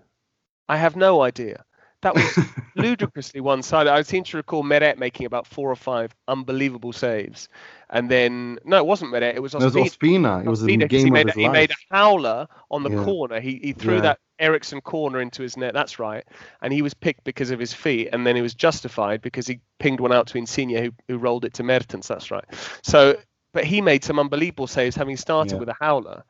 I 0.68 0.76
have 0.76 0.96
no 0.96 1.22
idea. 1.22 1.64
That 2.04 2.14
was 2.14 2.38
ludicrously 2.76 3.40
one-sided. 3.40 3.90
I 3.90 4.02
seem 4.02 4.24
to 4.24 4.36
recall 4.36 4.62
Meret 4.62 4.98
making 4.98 5.24
about 5.24 5.46
four 5.46 5.70
or 5.70 5.76
five 5.76 6.14
unbelievable 6.28 6.92
saves, 6.92 7.48
and 7.88 8.10
then 8.10 8.58
no, 8.62 8.76
it 8.76 8.84
wasn't 8.84 9.10
Meret. 9.10 9.34
It 9.34 9.42
was 9.42 9.54
Ospina. 9.54 9.64
It 9.64 9.80
was 9.80 9.96
Ospina. 9.96 10.44
It 10.44 10.48
was 10.50 10.62
a 10.62 10.66
game 10.76 11.06
he 11.06 11.10
made, 11.10 11.28
of 11.28 11.34
his 11.34 11.40
he 11.40 11.44
life. 11.44 11.52
made 11.52 11.70
a 11.70 11.94
howler 11.94 12.46
on 12.70 12.82
the 12.82 12.90
yeah. 12.90 13.04
corner. 13.04 13.40
He 13.40 13.58
he 13.62 13.72
threw 13.72 13.94
yeah. 13.94 14.00
that 14.02 14.18
Eriksen 14.38 14.82
corner 14.82 15.22
into 15.22 15.42
his 15.42 15.56
net. 15.56 15.72
That's 15.72 15.98
right, 15.98 16.24
and 16.60 16.74
he 16.74 16.82
was 16.82 16.92
picked 16.92 17.24
because 17.24 17.50
of 17.50 17.58
his 17.58 17.72
feet, 17.72 18.10
and 18.12 18.26
then 18.26 18.36
he 18.36 18.42
was 18.42 18.54
justified 18.54 19.22
because 19.22 19.46
he 19.46 19.60
pinged 19.78 20.00
one 20.00 20.12
out 20.12 20.26
to 20.26 20.38
Insigne, 20.38 20.76
who 20.76 20.90
who 21.08 21.16
rolled 21.16 21.46
it 21.46 21.54
to 21.54 21.62
Mertens. 21.62 22.06
That's 22.06 22.30
right. 22.30 22.44
So, 22.82 23.16
but 23.54 23.64
he 23.64 23.80
made 23.80 24.04
some 24.04 24.18
unbelievable 24.18 24.66
saves, 24.66 24.94
having 24.94 25.16
started 25.16 25.54
yeah. 25.54 25.60
with 25.60 25.70
a 25.70 25.76
howler, 25.80 26.24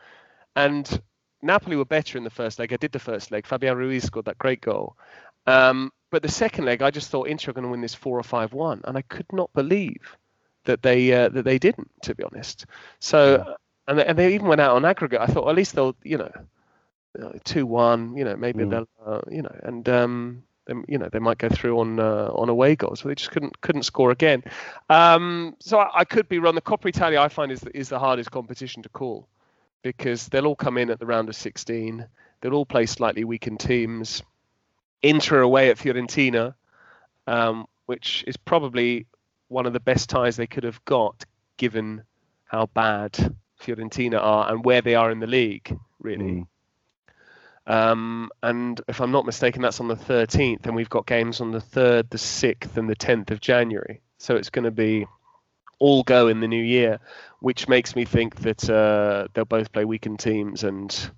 and. 0.55 1.01
Napoli 1.43 1.77
were 1.77 1.85
better 1.85 2.17
in 2.17 2.25
the 2.25 2.31
first 2.31 2.59
leg. 2.59 2.73
I 2.73 2.79
did 2.79 2.93
the 2.93 2.99
first 2.99 3.31
leg. 3.31 3.45
Fabian 3.45 3.77
Ruiz 3.77 4.05
scored 4.05 4.25
that 4.25 4.39
great 4.39 4.63
goal. 4.63 4.97
Um, 5.47 5.93
but 6.11 6.23
the 6.23 6.29
second 6.29 6.65
leg, 6.65 6.83
I 6.83 6.91
just 6.91 7.11
thought 7.11 7.29
Inter 7.29 7.51
are 7.51 7.55
going 7.55 7.65
to 7.65 7.71
win 7.71 7.81
this 7.81 7.95
four 7.95 8.19
or 8.19 8.23
five 8.23 8.53
one, 8.53 8.81
and 8.85 8.97
I 8.97 9.03
could 9.03 9.27
not 9.33 9.53
believe 9.53 10.17
that 10.65 10.83
they 10.83 11.13
uh, 11.13 11.29
that 11.31 11.45
they 11.45 11.59
didn't, 11.59 11.91
to 12.03 12.15
be 12.15 12.25
honest. 12.25 12.67
So 13.01 13.45
yeah. 13.47 13.55
and 13.89 13.99
they, 13.99 14.07
and 14.07 14.19
they 14.19 14.35
even 14.35 14.47
went 14.47 14.61
out 14.61 14.77
on 14.77 14.85
aggregate. 14.85 15.21
I 15.21 15.27
thought 15.27 15.45
well, 15.45 15.51
at 15.51 15.57
least 15.57 15.75
they'll 15.75 15.97
you 16.03 16.19
know 16.19 16.33
two 17.45 17.67
one, 17.67 18.17
you 18.17 18.25
know 18.25 18.37
maybe 18.37 18.65
mm. 18.65 18.71
they'll 18.71 18.89
uh, 19.05 19.21
you 19.31 19.43
know 19.43 19.55
and 19.63 19.89
um, 19.89 20.43
you 20.89 20.99
know 20.99 21.09
they 21.11 21.19
might 21.19 21.39
go 21.39 21.49
through 21.49 21.79
on 21.81 22.01
uh, 22.01 22.31
on 22.33 22.49
away 22.49 22.77
goals, 22.77 23.03
but 23.03 23.09
they 23.09 23.15
just 23.15 23.31
couldn't 23.31 23.61
couldn't 23.61 23.83
score 23.83 24.11
again. 24.11 24.43
Um, 24.89 25.57
so 25.59 25.79
I, 25.79 26.01
I, 26.01 26.05
could 26.05 26.29
be 26.29 26.39
wrong. 26.39 26.55
The 26.55 26.63
Coppa 26.63 26.89
Italia 26.89 27.21
I 27.21 27.29
find 27.29 27.53
is 27.53 27.61
the, 27.61 27.77
is 27.77 27.89
the 27.89 27.99
hardest 27.99 28.31
competition 28.31 28.83
to 28.83 28.89
call 28.89 29.29
because 29.83 30.29
they'll 30.29 30.47
all 30.47 30.57
come 30.57 30.79
in 30.79 30.91
at 30.91 30.99
the 30.99 31.07
round 31.07 31.29
of 31.29 31.37
16. 31.37 32.07
They'll 32.41 32.55
all 32.55 32.67
play 32.67 32.87
slightly 32.87 33.25
weakened 33.25 33.61
teams. 33.61 34.23
Inter 35.05 35.41
away 35.41 35.69
at 35.69 35.77
Fiorentina, 35.77 36.55
um, 37.27 37.67
which 37.85 38.25
is 38.27 38.39
probably 38.39 39.07
one 39.49 39.67
of 39.67 39.75
the 39.75 39.81
best 39.81 40.09
ties 40.09 40.37
they 40.37 40.47
could 40.47 40.65
have 40.65 40.83
got 40.87 41.25
given 41.59 42.03
how 42.47 42.67
bad 42.67 43.13
Fiorentina 43.61 44.19
are 44.19 44.51
and 44.51 44.65
where 44.65 44.81
they 44.81 44.95
are 44.95 45.11
in 45.11 45.21
the 45.21 45.27
league, 45.27 45.79
really. 46.01 46.25
Mm. 46.25 46.47
Um, 47.67 48.31
and 48.43 48.81
if 48.89 49.01
I'm 49.01 49.13
not 49.13 49.27
mistaken, 49.27 49.61
that's 49.61 49.81
on 49.81 49.89
the 49.89 49.95
13th, 49.95 50.65
and 50.65 50.75
we've 50.75 50.89
got 50.89 51.07
games 51.07 51.41
on 51.41 51.51
the 51.51 51.61
3rd, 51.61 52.09
the 52.09 52.19
6th, 52.19 52.77
and 52.77 52.89
the 52.89 52.97
10th 52.97 53.31
of 53.31 53.41
January. 53.41 54.01
So 54.19 54.37
it's 54.37 54.51
going 54.51 54.65
to 54.65 54.71
be 54.71 55.07
all 55.79 56.03
go 56.03 56.29
in 56.29 56.41
the 56.41 56.49
new 56.49 56.63
year, 56.63 56.99
which 57.41 57.69
makes 57.69 57.95
me 57.95 58.07
think 58.07 58.37
that 58.37 58.71
uh, 58.71 59.29
they'll 59.35 59.45
both 59.45 59.71
play 59.73 59.85
weakened 59.85 60.19
teams. 60.19 60.65
And 60.65 61.11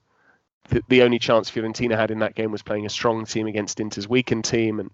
th- 0.70 0.84
the 0.88 1.02
only 1.02 1.18
chance 1.18 1.50
Fiorentina 1.50 1.96
had 1.96 2.10
in 2.10 2.20
that 2.20 2.34
game 2.34 2.52
was 2.52 2.62
playing 2.62 2.86
a 2.86 2.90
strong 2.90 3.24
team 3.24 3.46
against 3.46 3.80
Inter's 3.80 4.08
weakened 4.08 4.44
team. 4.44 4.80
And 4.80 4.90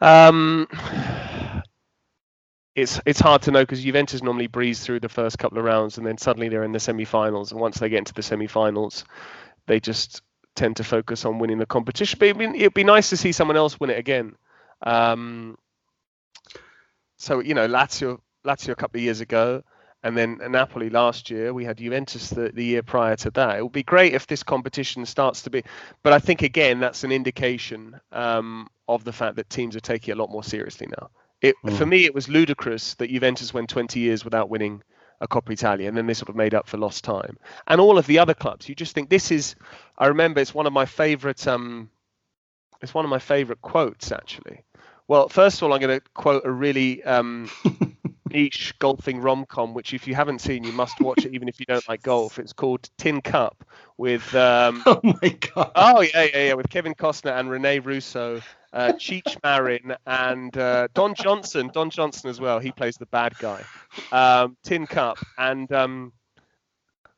um, 0.00 0.66
it's 2.74 3.00
it's 3.04 3.20
hard 3.20 3.42
to 3.42 3.50
know 3.50 3.62
because 3.62 3.82
Juventus 3.82 4.22
normally 4.22 4.46
breeze 4.46 4.80
through 4.80 5.00
the 5.00 5.08
first 5.08 5.38
couple 5.38 5.58
of 5.58 5.64
rounds 5.64 5.98
and 5.98 6.06
then 6.06 6.18
suddenly 6.18 6.48
they're 6.48 6.64
in 6.64 6.72
the 6.72 6.80
semi-finals. 6.80 7.52
And 7.52 7.60
once 7.60 7.78
they 7.78 7.88
get 7.88 7.98
into 7.98 8.14
the 8.14 8.22
semi-finals, 8.22 9.04
they 9.66 9.80
just 9.80 10.22
tend 10.54 10.76
to 10.76 10.84
focus 10.84 11.24
on 11.24 11.38
winning 11.38 11.58
the 11.58 11.66
competition. 11.66 12.18
But 12.18 12.28
it'd 12.28 12.38
be, 12.38 12.58
it'd 12.58 12.74
be 12.74 12.84
nice 12.84 13.10
to 13.10 13.16
see 13.16 13.32
someone 13.32 13.56
else 13.56 13.78
win 13.78 13.90
it 13.90 13.98
again. 13.98 14.36
Um, 14.82 15.56
so 17.16 17.40
you 17.40 17.54
know, 17.54 17.68
Lazio, 17.68 18.18
Lazio 18.44 18.72
a 18.72 18.76
couple 18.76 18.98
of 18.98 19.04
years 19.04 19.20
ago, 19.20 19.62
and 20.02 20.16
then 20.16 20.38
Napoli 20.50 20.90
last 20.90 21.30
year. 21.30 21.54
We 21.54 21.64
had 21.64 21.78
Juventus 21.78 22.30
the, 22.30 22.50
the 22.52 22.64
year 22.64 22.82
prior 22.82 23.16
to 23.16 23.30
that. 23.32 23.58
It 23.58 23.62
would 23.62 23.72
be 23.72 23.82
great 23.82 24.14
if 24.14 24.26
this 24.26 24.42
competition 24.42 25.06
starts 25.06 25.42
to 25.42 25.50
be, 25.50 25.62
but 26.02 26.12
I 26.12 26.18
think 26.18 26.42
again 26.42 26.80
that's 26.80 27.04
an 27.04 27.12
indication 27.12 28.00
um, 28.10 28.68
of 28.88 29.04
the 29.04 29.12
fact 29.12 29.36
that 29.36 29.50
teams 29.50 29.76
are 29.76 29.80
taking 29.80 30.12
it 30.12 30.18
a 30.18 30.20
lot 30.20 30.30
more 30.30 30.44
seriously 30.44 30.88
now. 30.98 31.10
It, 31.40 31.56
mm. 31.64 31.76
For 31.76 31.86
me, 31.86 32.04
it 32.04 32.14
was 32.14 32.28
ludicrous 32.28 32.94
that 32.94 33.10
Juventus 33.10 33.52
went 33.52 33.68
20 33.68 33.98
years 33.98 34.24
without 34.24 34.48
winning 34.48 34.82
a 35.20 35.28
Coppa 35.28 35.52
Italia, 35.52 35.88
and 35.88 35.96
then 35.96 36.06
they 36.06 36.14
sort 36.14 36.28
of 36.28 36.36
made 36.36 36.54
up 36.54 36.68
for 36.68 36.78
lost 36.78 37.04
time. 37.04 37.38
And 37.66 37.80
all 37.80 37.98
of 37.98 38.06
the 38.06 38.18
other 38.18 38.34
clubs, 38.34 38.68
you 38.68 38.74
just 38.74 38.94
think 38.94 39.08
this 39.08 39.30
is. 39.30 39.54
I 39.96 40.08
remember 40.08 40.40
it's 40.40 40.54
one 40.54 40.66
of 40.66 40.72
my 40.72 40.84
favourite. 40.84 41.46
Um, 41.46 41.90
it's 42.80 42.92
one 42.92 43.04
of 43.04 43.10
my 43.10 43.20
favourite 43.20 43.62
quotes 43.62 44.10
actually. 44.10 44.64
Well, 45.06 45.28
first 45.28 45.58
of 45.58 45.64
all, 45.64 45.72
I'm 45.72 45.80
going 45.80 46.00
to 46.00 46.06
quote 46.14 46.44
a 46.44 46.50
really 46.50 47.02
um, 47.04 47.50
niche 48.32 48.74
golfing 48.78 49.20
rom 49.20 49.44
com, 49.46 49.74
which 49.74 49.94
if 49.94 50.06
you 50.06 50.14
haven't 50.14 50.40
seen, 50.40 50.64
you 50.64 50.72
must 50.72 51.00
watch 51.00 51.24
it, 51.24 51.34
even 51.34 51.48
if 51.48 51.60
you 51.60 51.66
don't 51.66 51.86
like 51.88 52.02
golf. 52.02 52.38
It's 52.38 52.52
called 52.52 52.88
Tin 52.98 53.20
Cup 53.20 53.64
with. 53.96 54.34
Um, 54.34 54.82
oh 54.86 55.00
my 55.02 55.28
god! 55.54 55.72
Oh 55.74 56.00
yeah, 56.00 56.22
yeah, 56.24 56.44
yeah, 56.46 56.54
with 56.54 56.68
Kevin 56.68 56.94
Costner 56.94 57.38
and 57.38 57.50
Rene 57.50 57.78
Russo 57.80 58.40
uh, 58.72 58.92
Cheech 58.98 59.36
Marin, 59.42 59.94
and 60.06 60.56
uh, 60.56 60.88
Don 60.94 61.14
Johnson. 61.14 61.70
Don 61.72 61.90
Johnson 61.90 62.30
as 62.30 62.40
well. 62.40 62.58
He 62.58 62.72
plays 62.72 62.96
the 62.96 63.06
bad 63.06 63.36
guy. 63.38 63.62
Um, 64.10 64.56
Tin 64.62 64.86
Cup 64.86 65.18
and 65.38 65.70
um, 65.72 66.12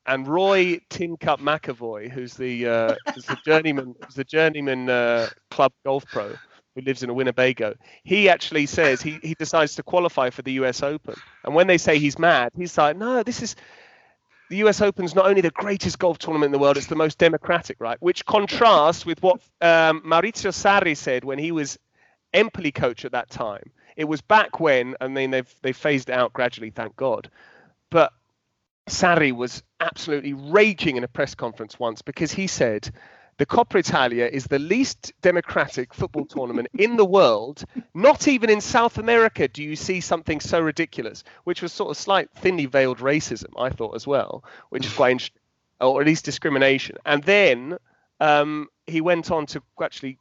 and 0.06 0.26
Roy 0.26 0.80
Tin 0.90 1.16
Cup 1.16 1.40
McAvoy, 1.40 2.10
who's 2.10 2.34
the 2.34 2.66
uh, 2.66 2.94
who's 3.14 3.26
the 3.26 3.38
journeyman, 3.44 3.94
who's 4.04 4.14
the 4.14 4.24
journeyman 4.24 4.88
uh, 4.88 5.28
club 5.50 5.72
golf 5.84 6.04
pro 6.06 6.34
who 6.74 6.80
lives 6.82 7.02
in 7.02 7.10
a 7.10 7.14
Winnebago. 7.14 7.74
He 8.02 8.28
actually 8.28 8.66
says 8.66 9.00
he, 9.00 9.18
he 9.22 9.34
decides 9.34 9.76
to 9.76 9.82
qualify 9.82 10.30
for 10.30 10.42
the 10.42 10.52
U.S. 10.52 10.82
Open, 10.82 11.14
and 11.44 11.54
when 11.54 11.66
they 11.66 11.78
say 11.78 11.98
he's 11.98 12.18
mad, 12.18 12.52
he's 12.56 12.76
like, 12.76 12.96
no, 12.96 13.22
this 13.22 13.42
is 13.42 13.56
the 14.50 14.56
US 14.68 14.80
Open's 14.80 15.14
not 15.14 15.26
only 15.26 15.40
the 15.40 15.50
greatest 15.50 15.98
golf 15.98 16.18
tournament 16.18 16.48
in 16.48 16.52
the 16.52 16.58
world, 16.58 16.76
it's 16.76 16.86
the 16.86 16.96
most 16.96 17.18
democratic, 17.18 17.80
right? 17.80 17.96
Which 18.00 18.26
contrasts 18.26 19.06
with 19.06 19.22
what 19.22 19.40
um, 19.60 20.02
Maurizio 20.02 20.52
Sarri 20.52 20.96
said 20.96 21.24
when 21.24 21.38
he 21.38 21.50
was 21.50 21.78
Empoli 22.32 22.72
coach 22.72 23.04
at 23.04 23.12
that 23.12 23.30
time. 23.30 23.70
It 23.96 24.04
was 24.04 24.20
back 24.20 24.60
when, 24.60 24.96
I 25.00 25.08
mean, 25.08 25.30
they've 25.30 25.54
they 25.62 25.72
phased 25.72 26.10
it 26.10 26.12
out 26.14 26.32
gradually, 26.32 26.70
thank 26.70 26.96
God. 26.96 27.30
But 27.90 28.12
Sarri 28.88 29.32
was 29.32 29.62
absolutely 29.80 30.34
raging 30.34 30.96
in 30.96 31.04
a 31.04 31.08
press 31.08 31.34
conference 31.34 31.78
once 31.78 32.02
because 32.02 32.32
he 32.32 32.46
said 32.46 32.90
the 33.36 33.46
Coppa 33.46 33.78
Italia 33.78 34.28
is 34.30 34.44
the 34.44 34.58
least 34.58 35.12
democratic 35.20 35.92
football 35.92 36.24
tournament 36.24 36.68
in 36.74 36.96
the 36.96 37.04
world. 37.04 37.64
Not 37.92 38.28
even 38.28 38.50
in 38.50 38.60
South 38.60 38.98
America 38.98 39.48
do 39.48 39.62
you 39.62 39.76
see 39.76 40.00
something 40.00 40.40
so 40.40 40.60
ridiculous, 40.60 41.24
which 41.44 41.62
was 41.62 41.72
sort 41.72 41.90
of 41.90 41.96
slight 41.96 42.30
thinly 42.36 42.66
veiled 42.66 42.98
racism, 42.98 43.50
I 43.58 43.70
thought 43.70 43.96
as 43.96 44.06
well, 44.06 44.44
which 44.68 44.86
is 44.86 44.92
quite 44.92 45.12
interesting, 45.12 45.40
or 45.80 46.00
at 46.00 46.06
least 46.06 46.24
discrimination. 46.24 46.96
And 47.04 47.22
then 47.24 47.76
um, 48.20 48.68
he 48.86 49.00
went 49.00 49.30
on 49.30 49.46
to 49.46 49.62
actually 49.82 50.18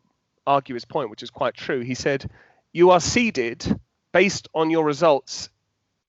argue 0.48 0.74
his 0.74 0.86
point, 0.86 1.10
which 1.10 1.24
is 1.24 1.30
quite 1.30 1.54
true. 1.54 1.82
He 1.82 1.96
said, 1.96 2.30
"You 2.72 2.90
are 2.92 3.00
seeded 3.00 3.80
based 4.12 4.48
on 4.54 4.70
your 4.70 4.84
results 4.84 5.50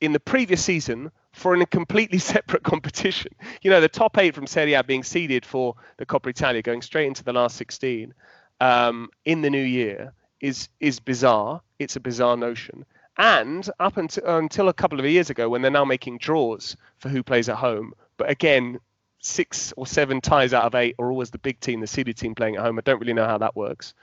in 0.00 0.12
the 0.12 0.20
previous 0.20 0.64
season 0.64 1.10
for 1.34 1.54
a 1.54 1.66
completely 1.66 2.18
separate 2.18 2.62
competition. 2.62 3.32
You 3.60 3.70
know, 3.70 3.80
the 3.80 3.88
top 3.88 4.16
eight 4.16 4.34
from 4.34 4.46
Serie 4.46 4.74
A 4.74 4.82
being 4.82 5.02
seeded 5.02 5.44
for 5.44 5.74
the 5.98 6.06
Coppa 6.06 6.30
Italia, 6.30 6.62
going 6.62 6.80
straight 6.80 7.06
into 7.06 7.24
the 7.24 7.32
last 7.32 7.56
16 7.56 8.14
um, 8.60 9.10
in 9.24 9.42
the 9.42 9.50
new 9.50 9.62
year 9.62 10.12
is 10.40 10.68
is 10.80 11.00
bizarre. 11.00 11.60
It's 11.78 11.96
a 11.96 12.00
bizarre 12.00 12.36
notion. 12.36 12.84
And 13.16 13.68
up 13.78 13.96
until, 13.96 14.24
until 14.26 14.68
a 14.68 14.72
couple 14.72 14.98
of 14.98 15.06
years 15.06 15.30
ago, 15.30 15.48
when 15.48 15.62
they're 15.62 15.70
now 15.70 15.84
making 15.84 16.18
draws 16.18 16.76
for 16.98 17.08
who 17.08 17.22
plays 17.22 17.48
at 17.48 17.56
home, 17.56 17.92
but 18.16 18.28
again, 18.28 18.80
six 19.20 19.72
or 19.76 19.86
seven 19.86 20.20
ties 20.20 20.52
out 20.52 20.64
of 20.64 20.74
eight 20.74 20.96
are 20.98 21.10
always 21.10 21.30
the 21.30 21.38
big 21.38 21.60
team, 21.60 21.80
the 21.80 21.86
seeded 21.86 22.16
team 22.16 22.34
playing 22.34 22.56
at 22.56 22.62
home. 22.62 22.78
I 22.78 22.82
don't 22.82 23.00
really 23.00 23.12
know 23.12 23.26
how 23.26 23.38
that 23.38 23.54
works. 23.54 23.94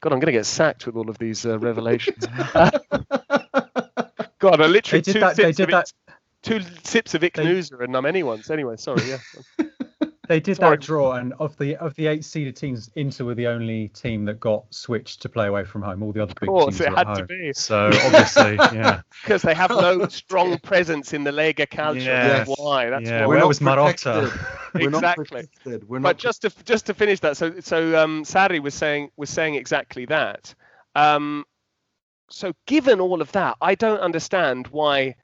God, 0.00 0.12
I'm 0.12 0.18
going 0.18 0.26
to 0.26 0.32
get 0.32 0.46
sacked 0.46 0.86
with 0.86 0.96
all 0.96 1.08
of 1.08 1.18
these 1.18 1.46
uh, 1.46 1.58
revelations. 1.58 2.26
God, 4.38 4.60
I 4.60 4.66
literally 4.66 5.00
they 5.00 5.12
did 5.12 5.22
that. 5.22 5.36
They 5.36 5.52
did 5.52 5.70
that 5.70 5.92
two 6.46 6.60
sips 6.84 7.14
of 7.14 7.22
Ichnusa 7.22 7.82
and 7.82 7.96
I'm 7.96 8.06
anyone's. 8.06 8.50
Anyway, 8.50 8.76
sorry, 8.76 9.02
yeah. 9.08 9.18
they 10.28 10.40
did 10.40 10.56
sorry. 10.56 10.76
that 10.76 10.84
draw, 10.84 11.14
and 11.14 11.32
of 11.34 11.56
the 11.58 11.76
of 11.76 11.94
the 11.96 12.06
eight 12.06 12.24
seeded 12.24 12.56
teams, 12.56 12.90
Inter 12.94 13.24
were 13.24 13.34
the 13.34 13.48
only 13.48 13.88
team 13.88 14.24
that 14.26 14.38
got 14.38 14.64
switched 14.72 15.22
to 15.22 15.28
play 15.28 15.48
away 15.48 15.64
from 15.64 15.82
home. 15.82 16.02
All 16.02 16.12
the 16.12 16.22
other 16.22 16.34
big 16.40 16.48
course, 16.48 16.78
teams 16.78 16.80
it 16.82 16.90
were 16.90 16.96
had 16.96 17.08
at 17.08 17.14
to 17.16 17.24
be. 17.24 17.52
So 17.52 17.86
obviously, 17.86 18.54
yeah, 18.72 19.02
because 19.22 19.42
they 19.42 19.54
have 19.54 19.70
no 19.70 20.06
strong 20.08 20.58
presence 20.60 21.12
in 21.12 21.24
the 21.24 21.32
Lega 21.32 21.66
Calcio. 21.66 22.04
Yes. 22.04 22.46
That's 22.48 22.60
why. 22.60 22.90
That's 22.90 23.08
yeah. 23.08 23.26
why. 23.26 23.36
Where 23.36 23.46
was 23.46 23.58
Marotta? 23.58 24.32
exactly. 24.74 25.48
We're 25.86 26.00
but 26.00 26.18
just 26.18 26.42
to 26.42 26.52
just 26.64 26.86
to 26.86 26.94
finish 26.94 27.20
that, 27.20 27.36
so 27.36 27.60
so 27.60 27.98
um, 27.98 28.24
Sarri 28.24 28.62
was 28.62 28.74
saying 28.74 29.10
was 29.16 29.30
saying 29.30 29.56
exactly 29.56 30.06
that. 30.06 30.54
Um, 30.94 31.44
so 32.30 32.52
given 32.66 33.00
all 33.00 33.20
of 33.20 33.32
that, 33.32 33.56
I 33.60 33.74
don't 33.74 34.00
understand 34.00 34.68
why 34.68 35.14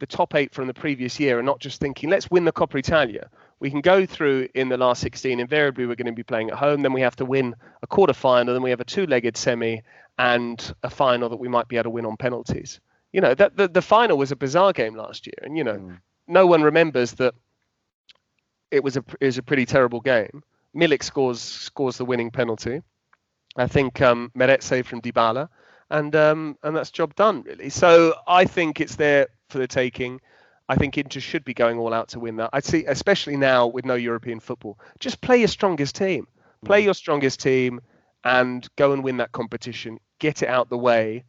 the 0.00 0.06
top 0.06 0.34
eight 0.34 0.52
from 0.52 0.66
the 0.66 0.74
previous 0.74 1.20
year 1.20 1.38
and 1.38 1.46
not 1.46 1.60
just 1.60 1.78
thinking, 1.78 2.10
let's 2.10 2.30
win 2.30 2.44
the 2.44 2.52
Coppa 2.52 2.78
Italia. 2.78 3.30
We 3.60 3.70
can 3.70 3.82
go 3.82 4.06
through 4.06 4.48
in 4.54 4.70
the 4.70 4.78
last 4.78 5.02
16. 5.02 5.38
Invariably, 5.38 5.86
we're 5.86 5.94
going 5.94 6.06
to 6.06 6.12
be 6.12 6.22
playing 6.22 6.50
at 6.50 6.56
home. 6.56 6.82
Then 6.82 6.94
we 6.94 7.02
have 7.02 7.16
to 7.16 7.26
win 7.26 7.54
a 7.82 7.86
quarter 7.86 8.14
final. 8.14 8.54
Then 8.54 8.62
we 8.62 8.70
have 8.70 8.80
a 8.80 8.84
two 8.84 9.06
legged 9.06 9.36
semi 9.36 9.82
and 10.18 10.74
a 10.82 10.90
final 10.90 11.28
that 11.28 11.36
we 11.36 11.48
might 11.48 11.68
be 11.68 11.76
able 11.76 11.84
to 11.84 11.90
win 11.90 12.06
on 12.06 12.16
penalties. 12.16 12.80
You 13.12 13.20
know, 13.20 13.34
that 13.34 13.56
the, 13.56 13.68
the 13.68 13.82
final 13.82 14.16
was 14.16 14.32
a 14.32 14.36
bizarre 14.36 14.72
game 14.72 14.96
last 14.96 15.26
year. 15.26 15.34
And, 15.42 15.56
you 15.56 15.64
know, 15.64 15.76
mm. 15.76 15.98
no 16.26 16.46
one 16.46 16.62
remembers 16.62 17.12
that 17.12 17.34
it 18.70 18.82
was 18.82 18.96
a, 18.96 19.04
it 19.20 19.26
was 19.26 19.38
a 19.38 19.42
pretty 19.42 19.66
terrible 19.66 20.00
game. 20.00 20.42
Milik 20.74 21.02
scores 21.02 21.40
scores 21.40 21.98
the 21.98 22.04
winning 22.04 22.30
penalty. 22.30 22.80
I 23.56 23.66
think 23.66 24.00
um, 24.00 24.30
saved 24.60 24.88
from 24.88 25.02
Dybala, 25.02 25.48
and 25.90 26.14
um, 26.16 26.56
and 26.62 26.74
that's 26.74 26.90
job 26.90 27.14
done 27.14 27.42
really. 27.42 27.70
So 27.70 28.14
I 28.26 28.44
think 28.44 28.80
it's 28.80 28.96
there 28.96 29.28
for 29.48 29.58
the 29.58 29.66
taking. 29.66 30.20
I 30.68 30.76
think 30.76 30.96
Inter 30.96 31.18
should 31.18 31.44
be 31.44 31.52
going 31.52 31.78
all 31.78 31.92
out 31.92 32.08
to 32.10 32.20
win 32.20 32.36
that. 32.36 32.50
I 32.52 32.60
see, 32.60 32.84
especially 32.86 33.36
now 33.36 33.66
with 33.66 33.84
no 33.84 33.94
European 33.94 34.38
football. 34.38 34.78
Just 35.00 35.20
play 35.20 35.38
your 35.38 35.48
strongest 35.48 35.96
team. 35.96 36.28
Play 36.64 36.82
mm. 36.82 36.84
your 36.84 36.94
strongest 36.94 37.40
team 37.40 37.80
and 38.22 38.68
go 38.76 38.92
and 38.92 39.02
win 39.02 39.16
that 39.16 39.32
competition. 39.32 39.98
Get 40.20 40.44
it 40.44 40.48
out 40.48 40.70
the 40.70 40.78
way. 40.78 41.24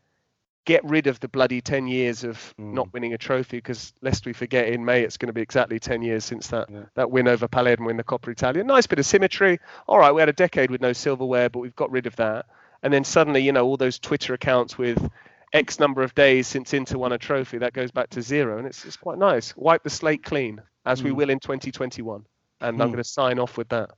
Get 0.66 0.86
rid 0.86 1.08
of 1.08 1.20
the 1.20 1.28
bloody 1.28 1.60
10 1.60 1.88
years 1.88 2.24
of 2.24 2.38
mm. 2.60 2.74
not 2.74 2.94
winning 2.94 3.16
a 3.16 3.18
trophy 3.18 3.58
because 3.58 3.94
lest 4.02 4.28
we 4.28 4.34
forget 4.34 4.68
in 4.68 4.86
May 4.86 5.02
it's 5.02 5.18
going 5.18 5.28
to 5.28 5.34
be 5.34 5.42
exactly 5.42 5.80
10 5.80 6.04
years 6.04 6.24
since 6.24 6.50
that, 6.50 6.70
yeah. 6.70 6.84
that 6.94 7.10
win 7.10 7.28
over 7.28 7.48
Palermo 7.48 7.90
in 7.90 7.98
the 7.98 8.04
Coppa 8.04 8.28
Italia. 8.28 8.64
Nice 8.64 8.86
bit 8.86 9.00
of 9.00 9.08
symmetry. 9.08 9.60
All 9.88 9.98
right, 9.98 10.12
we 10.12 10.22
had 10.22 10.30
a 10.30 10.34
decade 10.34 10.70
with 10.70 10.82
no 10.82 10.94
silverware, 10.94 11.50
but 11.50 11.60
we've 11.62 11.76
got 11.76 11.90
rid 11.90 12.06
of 12.06 12.16
that. 12.18 12.46
And 12.84 12.94
then 12.94 13.04
suddenly, 13.04 13.42
you 13.42 13.52
know, 13.52 13.66
all 13.66 13.78
those 13.78 14.00
Twitter 14.00 14.34
accounts 14.34 14.78
with 14.78 15.08
X 15.54 15.80
number 15.80 16.02
of 16.02 16.16
days 16.16 16.48
since 16.48 16.74
Inter 16.74 16.98
won 16.98 17.12
a 17.12 17.18
trophy, 17.18 17.58
that 17.60 17.74
goes 17.74 17.92
back 17.92 18.10
to 18.12 18.22
zero, 18.22 18.58
and 18.58 18.66
it's 18.66 18.86
it's 18.86 18.98
quite 18.98 19.18
nice. 19.18 19.56
Wipe 19.56 19.84
the 19.84 19.90
slate 19.90 20.24
clean, 20.24 20.62
as 20.86 21.02
mm. 21.02 21.06
we 21.06 21.10
hmm. 21.12 21.18
will 21.18 21.30
in 21.30 21.40
2021. 21.40 22.26
And. 22.62 22.68
I'm 22.68 22.74
hmm. 22.74 22.94
going 22.94 23.04
to 23.04 23.04
sign 23.04 23.40
off 23.40 23.58
with 23.58 23.70
that. 23.70 23.90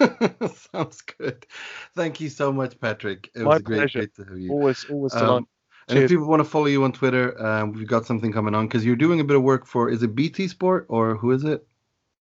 Sounds 0.72 1.00
good. 1.02 1.46
Thank 1.94 2.20
you 2.20 2.28
so 2.28 2.52
much, 2.52 2.78
Patrick. 2.80 3.30
It 3.34 3.42
My 3.42 3.54
was 3.54 3.62
great, 3.62 3.92
great 3.92 4.14
to 4.16 4.24
have 4.24 4.38
you. 4.38 4.50
Always, 4.50 4.84
always 4.90 5.14
um, 5.14 5.46
and 5.88 5.98
if 5.98 6.10
people 6.10 6.26
want 6.26 6.40
to 6.40 6.48
follow 6.48 6.66
you 6.66 6.84
on 6.84 6.92
Twitter, 6.92 7.40
um, 7.44 7.72
we've 7.72 7.86
got 7.86 8.06
something 8.06 8.32
coming 8.32 8.54
on 8.54 8.66
because 8.66 8.84
you're 8.84 8.96
doing 8.96 9.20
a 9.20 9.24
bit 9.24 9.36
of 9.36 9.42
work 9.42 9.66
for. 9.66 9.88
Is 9.88 10.02
it 10.02 10.14
BT 10.14 10.48
Sport 10.48 10.86
or 10.88 11.16
who 11.16 11.30
is 11.30 11.44
it? 11.44 11.66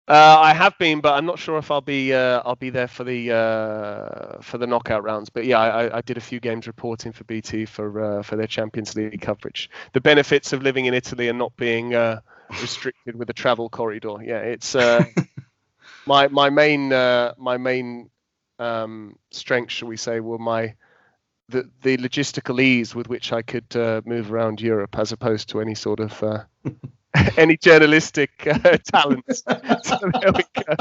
Uh, 0.09 0.39
I 0.41 0.55
have 0.55 0.79
been, 0.79 1.01
but 1.01 1.15
I'm 1.15 1.27
not 1.27 1.37
sure 1.37 1.59
if 1.59 1.69
I'll 1.73 1.81
be 1.81 2.15
uh, 2.15 2.41
I'll 2.45 2.55
be 2.55 2.71
there 2.71 2.87
for 2.87 3.03
the 3.03 3.33
uh, 3.33 4.41
for 4.41 4.57
the 4.57 4.67
knockout 4.67 5.03
rounds. 5.03 5.31
But 5.31 5.47
yeah, 5.47 5.59
I, 5.59 5.99
I, 5.99 6.01
did 6.01 6.17
a 6.17 6.21
few 6.21 6.39
games 6.39 6.69
reporting 6.69 7.11
for 7.11 7.25
BT 7.25 7.67
for 7.67 8.01
uh, 8.01 8.23
for 8.23 8.37
their 8.37 8.47
Champions 8.47 8.95
League 8.95 9.21
coverage. 9.21 9.69
The 9.95 10.01
benefits 10.01 10.53
of 10.53 10.63
living 10.63 10.87
in 10.87 10.95
Italy 10.95 11.27
and 11.27 11.37
not 11.37 11.57
being 11.57 11.97
uh, 11.97 12.21
restricted 12.61 13.17
with 13.17 13.31
a 13.31 13.33
travel 13.33 13.69
corridor. 13.69 14.19
Yeah, 14.23 14.39
it's 14.39 14.77
uh, 14.77 15.05
my 16.07 16.29
my 16.29 16.51
main 16.51 16.91
my 16.91 17.57
main 17.57 18.09
um, 18.61 19.19
strength, 19.33 19.73
shall 19.73 19.89
we 19.89 19.97
say, 19.97 20.21
were 20.21 20.39
my 20.39 20.77
the 21.49 21.69
the 21.83 21.97
logistical 21.97 22.63
ease 22.63 22.95
with 22.95 23.09
which 23.09 23.33
I 23.33 23.43
could 23.43 23.75
move 24.07 24.31
around 24.31 24.61
Europe, 24.61 24.97
as 25.01 25.11
opposed 25.11 25.49
to 25.49 25.61
any 25.61 25.75
sort 25.75 25.99
of 25.99 26.47
any 27.37 27.57
journalistic 27.57 28.31
uh, 28.47 28.59
talents. 28.93 29.43
so 29.83 29.99
there 30.21 30.33
we 30.33 30.45
go. 30.55 30.75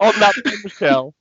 On 0.00 0.12
that 0.20 0.34
bombshell. 0.44 1.14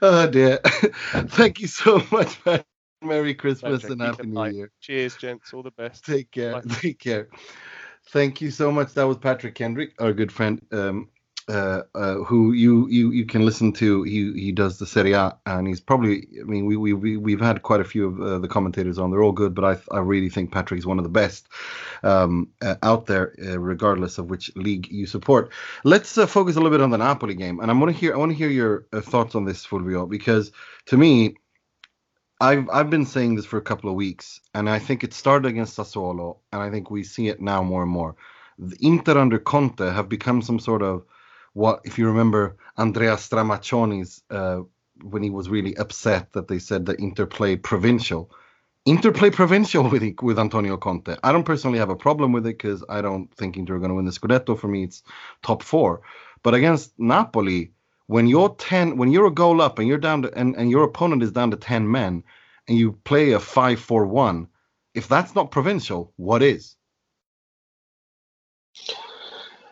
Oh 0.00 0.26
dear. 0.28 0.58
Thank 0.64 1.60
you 1.60 1.66
so 1.66 2.02
much, 2.10 2.44
man. 2.44 2.64
Merry 3.02 3.34
Christmas 3.34 3.84
and 3.84 4.00
Happy 4.00 4.26
New 4.26 4.44
Year. 4.46 4.70
Cheers, 4.80 5.16
gents. 5.16 5.52
All 5.52 5.62
the 5.62 5.72
best. 5.72 6.04
Take 6.04 6.30
care. 6.30 6.52
Bye. 6.52 6.74
Take 6.74 6.98
care. 6.98 7.28
Thank 8.10 8.40
you 8.40 8.50
so 8.50 8.70
much. 8.70 8.94
That 8.94 9.04
was 9.04 9.18
Patrick 9.18 9.54
Kendrick, 9.54 9.94
our 9.98 10.12
good 10.12 10.32
friend. 10.32 10.60
Um, 10.72 11.08
uh, 11.48 11.82
uh, 11.94 12.14
who 12.16 12.52
you, 12.52 12.88
you 12.88 13.10
you 13.10 13.26
can 13.26 13.44
listen 13.44 13.72
to. 13.72 14.02
He 14.04 14.32
he 14.34 14.52
does 14.52 14.78
the 14.78 14.86
Serie 14.86 15.12
A, 15.12 15.36
and 15.46 15.66
he's 15.66 15.80
probably. 15.80 16.28
I 16.40 16.44
mean, 16.44 16.66
we 16.66 16.76
we 16.76 16.92
we 16.92 17.16
we've 17.16 17.40
had 17.40 17.62
quite 17.62 17.80
a 17.80 17.84
few 17.84 18.06
of 18.06 18.20
uh, 18.20 18.38
the 18.38 18.48
commentators 18.48 18.98
on. 18.98 19.10
They're 19.10 19.22
all 19.22 19.32
good, 19.32 19.54
but 19.54 19.64
I 19.64 19.96
I 19.96 20.00
really 20.00 20.28
think 20.28 20.52
Patrick 20.52 20.78
is 20.78 20.86
one 20.86 20.98
of 20.98 21.04
the 21.04 21.10
best 21.10 21.48
um, 22.02 22.48
uh, 22.60 22.76
out 22.82 23.06
there, 23.06 23.34
uh, 23.44 23.58
regardless 23.58 24.18
of 24.18 24.30
which 24.30 24.54
league 24.56 24.88
you 24.90 25.06
support. 25.06 25.52
Let's 25.84 26.14
focus 26.14 26.56
a 26.56 26.60
little 26.60 26.70
bit 26.70 26.80
on 26.82 26.90
the 26.90 26.98
Napoli 26.98 27.34
game, 27.34 27.60
and 27.60 27.70
I 27.70 27.74
want 27.74 27.92
to 27.92 27.98
hear 27.98 28.14
I 28.14 28.18
want 28.18 28.32
to 28.32 28.38
hear 28.38 28.50
your 28.50 28.86
thoughts 29.02 29.34
on 29.34 29.44
this, 29.44 29.66
Fulvio, 29.66 30.08
because 30.08 30.52
to 30.86 30.96
me. 30.96 31.36
I've 32.40 32.68
I've 32.70 32.90
been 32.90 33.06
saying 33.06 33.36
this 33.36 33.46
for 33.46 33.56
a 33.56 33.62
couple 33.62 33.88
of 33.88 33.94
weeks, 33.94 34.40
and 34.52 34.68
I 34.68 34.80
think 34.80 35.04
it 35.04 35.14
started 35.14 35.46
against 35.46 35.78
Sassuolo, 35.78 36.38
and 36.52 36.60
I 36.60 36.70
think 36.70 36.90
we 36.90 37.04
see 37.04 37.28
it 37.28 37.40
now 37.40 37.62
more 37.62 37.82
and 37.82 37.90
more. 37.92 38.16
The 38.58 38.76
Inter 38.80 39.16
under 39.16 39.38
Conte 39.38 39.84
have 39.84 40.08
become 40.08 40.42
some 40.42 40.58
sort 40.58 40.82
of 40.82 41.04
what 41.54 41.80
if 41.84 41.98
you 41.98 42.06
remember 42.06 42.56
Andrea 42.76 43.16
Stramaccioni's 43.16 44.22
uh, 44.30 44.60
when 45.02 45.22
he 45.22 45.30
was 45.30 45.48
really 45.48 45.76
upset 45.76 46.32
that 46.32 46.48
they 46.48 46.58
said 46.58 46.86
that 46.86 47.00
Inter 47.00 47.26
played 47.26 47.62
provincial. 47.62 48.30
Inter 48.84 49.12
play 49.12 49.30
provincial 49.30 49.88
with 49.88 50.02
with 50.22 50.38
Antonio 50.38 50.76
Conte. 50.76 51.16
I 51.22 51.32
don't 51.32 51.44
personally 51.44 51.78
have 51.78 51.90
a 51.90 51.96
problem 51.96 52.32
with 52.32 52.46
it 52.46 52.58
because 52.58 52.84
I 52.88 53.00
don't 53.00 53.32
think 53.34 53.56
Inter 53.56 53.76
are 53.76 53.78
going 53.78 53.90
to 53.90 53.94
win 53.94 54.06
the 54.06 54.12
Scudetto. 54.12 54.58
For 54.58 54.68
me, 54.68 54.84
it's 54.84 55.02
top 55.42 55.62
four. 55.62 56.02
But 56.42 56.54
against 56.54 56.92
Napoli, 56.98 57.72
when 58.06 58.26
you're 58.26 58.54
ten, 58.56 58.96
when 58.96 59.12
you're 59.12 59.26
a 59.26 59.30
goal 59.30 59.60
up 59.62 59.78
and 59.78 59.86
you're 59.86 59.98
down 59.98 60.22
to, 60.22 60.34
and, 60.36 60.56
and 60.56 60.70
your 60.70 60.84
opponent 60.84 61.22
is 61.22 61.30
down 61.32 61.52
to 61.52 61.56
ten 61.56 61.90
men, 61.90 62.24
and 62.68 62.76
you 62.76 62.92
play 63.04 63.32
a 63.32 63.40
five-four-one, 63.40 64.48
if 64.94 65.08
that's 65.08 65.34
not 65.34 65.52
provincial, 65.52 66.12
what 66.16 66.42
is? 66.42 66.76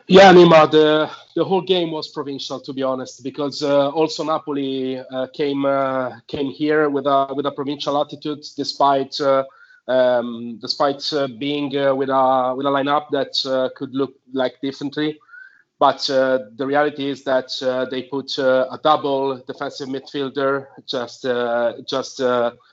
Yeah, 0.07 0.33
Nima, 0.33 0.71
the 0.71 1.11
the 1.41 1.45
whole 1.47 1.63
game 1.63 1.91
was 1.91 2.09
provincial, 2.09 2.61
to 2.61 2.73
be 2.75 2.83
honest, 2.83 3.25
because 3.25 3.63
uh, 3.63 3.89
also 4.01 4.23
Napoli 4.23 4.99
uh, 4.99 5.27
came 5.33 5.65
uh, 5.65 6.21
came 6.27 6.51
here 6.51 6.91
with 6.91 7.07
a 7.07 7.33
with 7.35 7.47
a 7.47 7.51
provincial 7.51 7.99
attitude, 7.99 8.45
despite 8.59 9.19
uh, 9.23 9.45
um, 9.89 10.59
despite 10.61 11.03
uh, 11.15 11.29
being 11.39 11.75
uh, 11.75 11.95
with 11.95 12.11
a 12.11 12.55
with 12.55 12.67
a 12.67 12.73
lineup 12.79 13.07
that 13.17 13.33
could 13.75 13.95
look 13.95 14.13
like 14.35 14.61
differently. 14.61 15.19
But 15.79 16.01
the 16.59 16.67
reality 16.73 17.09
is 17.09 17.25
that 17.25 17.49
they 17.91 18.03
put 18.03 18.37
a 18.37 18.79
double 18.85 19.43
defensive 19.51 19.89
midfielder 19.89 20.67
just 20.87 21.23
just 21.89 22.21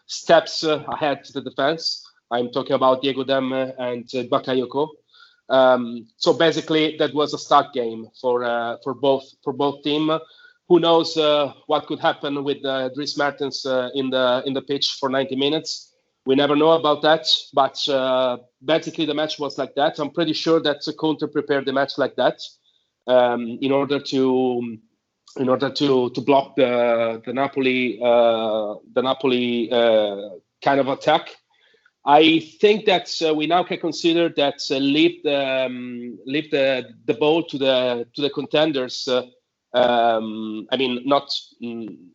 steps 0.07 0.63
ahead 0.93 1.23
to 1.23 1.31
the 1.31 1.43
defense. 1.49 2.05
I'm 2.29 2.49
talking 2.51 2.75
about 2.75 3.01
Diego 3.01 3.23
Demme 3.23 3.71
and 3.79 4.03
Bakayoko. 4.33 4.89
Um, 5.49 6.07
so 6.17 6.33
basically, 6.33 6.97
that 6.97 7.13
was 7.13 7.33
a 7.33 7.37
start 7.37 7.73
game 7.73 8.07
for 8.21 8.43
uh, 8.43 8.77
for 8.83 8.93
both 8.93 9.23
for 9.43 9.53
both 9.53 9.83
team. 9.83 10.11
Who 10.67 10.79
knows 10.79 11.15
uh, 11.15 11.53
what 11.67 11.87
could 11.87 11.99
happen 11.99 12.43
with 12.43 12.63
uh, 12.65 12.89
Dries 12.89 13.17
Mertens 13.17 13.65
uh, 13.65 13.89
in 13.93 14.09
the 14.09 14.43
in 14.45 14.53
the 14.53 14.61
pitch 14.61 14.97
for 14.99 15.09
90 15.09 15.35
minutes? 15.37 15.93
We 16.25 16.35
never 16.35 16.57
know 16.57 16.71
about 16.71 17.01
that. 17.03 17.25
But 17.53 17.87
uh, 17.87 18.37
basically, 18.63 19.05
the 19.05 19.13
match 19.13 19.39
was 19.39 19.57
like 19.57 19.75
that. 19.75 19.97
I'm 19.99 20.09
pretty 20.09 20.33
sure 20.33 20.59
that 20.59 20.85
Conte 20.97 21.25
prepared 21.31 21.65
the 21.65 21.71
match 21.71 21.97
like 21.97 22.17
that 22.17 22.41
um, 23.07 23.57
in 23.61 23.71
order 23.71 23.99
to 23.99 24.77
in 25.37 25.49
order 25.49 25.69
to 25.69 26.09
to 26.09 26.21
block 26.21 26.57
the 26.57 27.21
the 27.25 27.31
Napoli 27.31 27.99
uh, 28.03 28.75
the 28.93 29.01
Napoli 29.01 29.69
kind 30.61 30.79
of 30.81 30.89
attack. 30.89 31.29
I 32.07 32.39
think 32.39 32.85
that 32.85 33.13
uh, 33.21 33.35
we 33.35 33.47
now 33.47 33.63
can 33.63 33.79
consider 33.79 34.29
that 34.29 34.61
uh, 34.71 34.77
leave 34.77 35.23
the 35.23 35.65
um, 35.65 36.17
leave 36.25 36.49
the, 36.51 36.95
the 37.05 37.13
ball 37.13 37.43
to 37.43 37.57
the 37.57 38.07
to 38.15 38.21
the 38.21 38.29
contenders. 38.29 39.09
Uh, 39.09 39.23
um, 39.73 40.67
I 40.71 40.77
mean, 40.77 41.01
not 41.05 41.29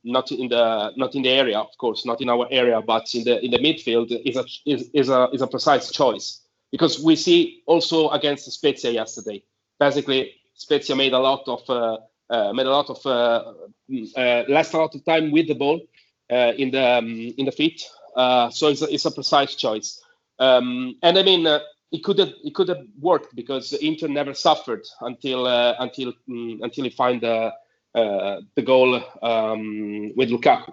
not 0.02 0.32
in 0.32 0.48
the 0.48 0.92
not 0.96 1.14
in 1.14 1.20
the 1.22 1.28
area, 1.28 1.58
of 1.58 1.76
course, 1.76 2.06
not 2.06 2.22
in 2.22 2.30
our 2.30 2.48
area, 2.50 2.80
but 2.80 3.14
in 3.14 3.24
the 3.24 3.44
in 3.44 3.50
the 3.50 3.58
midfield 3.58 4.10
is 4.24 4.36
a 4.38 4.46
is, 4.64 4.88
is 4.94 5.10
a 5.10 5.28
is 5.34 5.42
a 5.42 5.46
precise 5.46 5.92
choice 5.92 6.40
because 6.70 7.04
we 7.04 7.14
see 7.14 7.62
also 7.66 8.08
against 8.10 8.50
Spezia 8.50 8.92
yesterday. 8.92 9.44
Basically, 9.78 10.32
Spezia 10.54 10.96
made 10.96 11.12
a 11.12 11.18
lot 11.18 11.46
of 11.46 11.68
uh, 11.68 11.98
uh, 12.30 12.50
made 12.54 12.66
a 12.66 12.70
lot 12.70 12.88
of 12.88 13.04
uh, 13.04 13.52
mm, 13.90 14.08
uh, 14.16 14.44
a 14.48 14.78
lot 14.78 14.94
of 14.94 15.04
time 15.04 15.30
with 15.30 15.48
the 15.48 15.54
ball 15.54 15.82
in 16.30 16.70
the 16.70 16.96
um, 16.96 17.34
in 17.36 17.44
the 17.44 17.52
feet 17.52 17.84
uh, 18.16 18.50
so 18.50 18.68
it's 18.68 18.82
a, 18.82 18.92
it's 18.92 19.04
a 19.04 19.10
precise 19.10 19.54
choice. 19.54 20.02
Um, 20.38 20.96
and 21.02 21.18
I 21.18 21.22
mean, 21.22 21.46
uh, 21.46 21.60
it 21.92 22.02
could 22.02 22.18
have 22.18 22.32
it 22.42 22.54
could 22.54 22.68
have 22.68 22.84
worked 23.00 23.34
because 23.34 23.72
Inter 23.74 24.08
never 24.08 24.34
suffered 24.34 24.82
until 25.02 25.46
uh, 25.46 25.74
until 25.78 26.12
um, 26.28 26.60
until 26.62 26.84
he 26.84 26.90
find 26.90 27.20
the 27.20 27.52
uh, 27.94 28.40
the 28.54 28.62
goal 28.62 29.00
um, 29.22 30.12
with 30.16 30.30
Lukaku. 30.30 30.72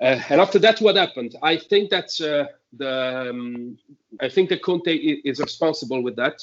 Uh, 0.00 0.20
and 0.28 0.40
after 0.40 0.58
that, 0.58 0.80
what 0.80 0.96
happened? 0.96 1.34
I 1.42 1.56
think 1.56 1.90
that 1.90 2.08
the 2.72 3.30
um, 3.30 3.78
I 4.20 4.28
think 4.28 4.48
that 4.50 4.62
Conte 4.62 4.94
is 4.94 5.40
responsible 5.40 6.02
with 6.02 6.16
that, 6.16 6.42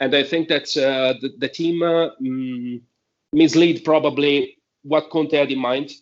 and 0.00 0.14
I 0.14 0.22
think 0.22 0.48
that 0.48 0.66
the, 0.74 1.30
the 1.38 1.48
team 1.48 1.80
mm, 1.80 2.80
mislead 3.32 3.84
probably 3.84 4.58
what 4.82 5.10
Conte 5.10 5.36
had 5.36 5.50
in 5.50 5.58
mind 5.58 5.92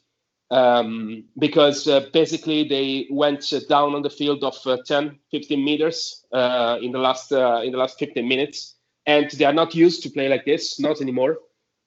um, 0.51 1.25
because 1.39 1.87
uh, 1.87 2.07
basically 2.13 2.69
they 2.69 3.07
went 3.11 3.53
uh, 3.53 3.61
down 3.69 3.95
on 3.95 4.03
the 4.03 4.11
field 4.11 4.43
of 4.43 4.57
uh, 4.67 4.79
10, 4.85 5.19
15 5.31 5.65
meters 5.65 6.25
uh, 6.33 6.79
in 6.83 6.93
the 6.93 6.99
last 6.99 7.33
uh, 7.33 7.61
in 7.65 7.73
the 7.73 7.79
last 7.79 7.99
15 7.99 8.27
minutes, 8.27 8.75
and 9.07 9.31
they 9.33 9.45
are 9.45 9.53
not 9.53 9.75
used 9.75 10.03
to 10.03 10.11
play 10.11 10.29
like 10.29 10.45
this, 10.45 10.81
not 10.81 11.01
anymore, 11.01 11.39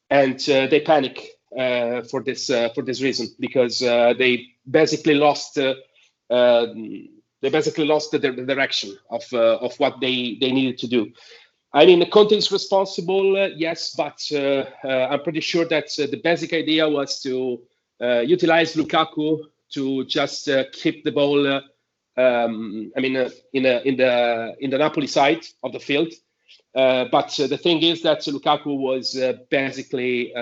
and 0.10 0.40
uh, 0.50 0.68
they 0.68 0.80
panic 0.80 1.32
for 2.10 2.24
this 2.24 2.48
for 2.48 2.82
this 2.84 3.02
reason. 3.02 3.28
Because 3.40 3.80
they 3.80 4.48
basically 4.70 5.16
lost 5.16 5.58
um, 5.58 7.10
they 7.42 7.50
basically 7.50 7.86
lost 7.86 8.12
the, 8.12 8.20
the 8.20 8.32
direction 8.32 8.98
of 9.10 9.24
of 9.34 9.76
what 9.78 10.00
they 10.00 10.38
they 10.40 10.52
needed 10.52 10.78
to 10.80 10.88
do. 10.88 11.12
I 11.76 11.88
mean, 11.88 12.00
the 12.00 12.06
Conte 12.06 12.38
is 12.38 12.52
responsible, 12.52 13.50
yes, 13.58 13.96
but 13.96 14.22
I'm 14.84 15.22
pretty 15.22 15.42
sure 15.42 15.66
that 15.66 15.90
the 15.98 16.22
basic 16.24 16.54
idea 16.54 16.88
was 16.88 17.20
to 17.24 17.62
uh, 17.62 17.73
Uh, 18.02 18.20
utilize 18.20 18.76
Lukaku 18.76 19.40
to 19.74 20.06
just 20.06 20.50
uh, 20.50 20.66
keep 20.72 21.04
the 21.04 21.12
ball. 21.12 21.48
Uh, 21.48 21.62
um, 22.16 22.92
I 22.96 23.02
mean, 23.02 23.16
uh, 23.16 23.30
in 23.54 23.66
in 23.66 23.98
the 23.98 24.56
in 24.60 24.70
the 24.70 24.78
Napoli 24.78 25.08
side 25.08 25.46
of 25.64 25.72
the 25.72 25.80
field. 25.80 26.14
Uh, 26.76 27.06
but 27.12 27.30
the 27.38 27.58
thing 27.58 27.82
is 27.84 28.02
that 28.02 28.20
Lukaku 28.20 28.78
was 28.78 29.16
basically 29.50 30.34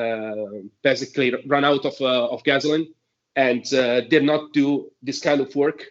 basically 0.81 1.33
run 1.47 1.65
out 1.65 1.85
of 1.85 2.01
of 2.01 2.43
gasoline 2.43 2.93
and 3.35 3.63
did 3.63 4.23
not 4.23 4.53
do 4.53 4.91
this 5.01 5.21
kind 5.21 5.41
of 5.41 5.55
work. 5.55 5.85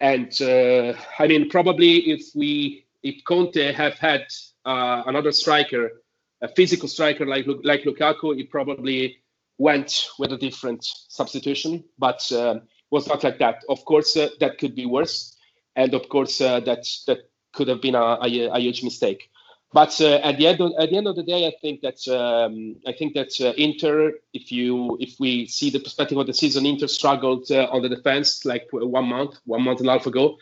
And 0.00 0.32
I 0.42 1.26
mean, 1.26 1.50
probably 1.50 2.10
if 2.10 2.22
we 2.34 2.86
if 3.02 3.24
Conte 3.24 3.72
have 3.72 3.94
had 3.94 4.26
uh, 4.64 5.02
another 5.06 5.32
striker, 5.32 6.02
a 6.42 6.48
physical 6.48 6.88
striker 6.88 7.26
like 7.26 7.46
like 7.64 7.82
Lukaku, 7.82 8.36
he 8.36 8.44
probably 8.44 9.18
went 9.58 10.08
with 10.18 10.32
a 10.32 10.38
different 10.38 10.84
substitution, 11.08 11.84
but 11.98 12.30
uh, 12.32 12.60
was 12.90 13.06
not 13.08 13.24
like 13.24 13.38
that. 13.38 13.64
Of 13.68 13.84
course, 13.84 14.16
uh, 14.16 14.28
that 14.40 14.58
could 14.58 14.74
be 14.74 14.86
worse. 14.86 15.36
and 15.78 15.94
of 15.94 16.08
course 16.08 16.40
uh, 16.40 16.60
that 16.60 16.84
that 17.06 17.18
could 17.52 17.68
have 17.68 17.80
been 17.80 17.94
a, 17.94 18.18
a, 18.22 18.28
a 18.52 18.58
huge 18.58 18.82
mistake. 18.82 19.30
But 19.72 20.00
uh, 20.00 20.16
at 20.24 20.38
the 20.38 20.46
end 20.46 20.60
of, 20.60 20.72
at 20.78 20.90
the 20.90 20.96
end 20.96 21.06
of 21.06 21.16
the 21.16 21.22
day, 21.22 21.46
I 21.46 21.52
think 21.60 21.82
that 21.82 22.00
um, 22.08 22.76
I 22.86 22.92
think 22.92 23.14
that 23.14 23.32
uh, 23.40 23.52
Inter, 23.56 24.12
if 24.32 24.50
you 24.50 24.96
if 25.00 25.20
we 25.20 25.46
see 25.46 25.70
the 25.70 25.78
perspective 25.80 26.18
of 26.18 26.26
the 26.26 26.34
season, 26.34 26.66
Inter 26.66 26.86
struggled 26.88 27.50
uh, 27.50 27.68
on 27.70 27.82
the 27.82 27.88
defense 27.88 28.44
like 28.44 28.66
one 28.72 29.06
month, 29.06 29.38
one 29.44 29.62
month 29.62 29.80
and 29.80 29.88
a 29.88 29.92
half 29.92 30.06
ago, 30.06 30.36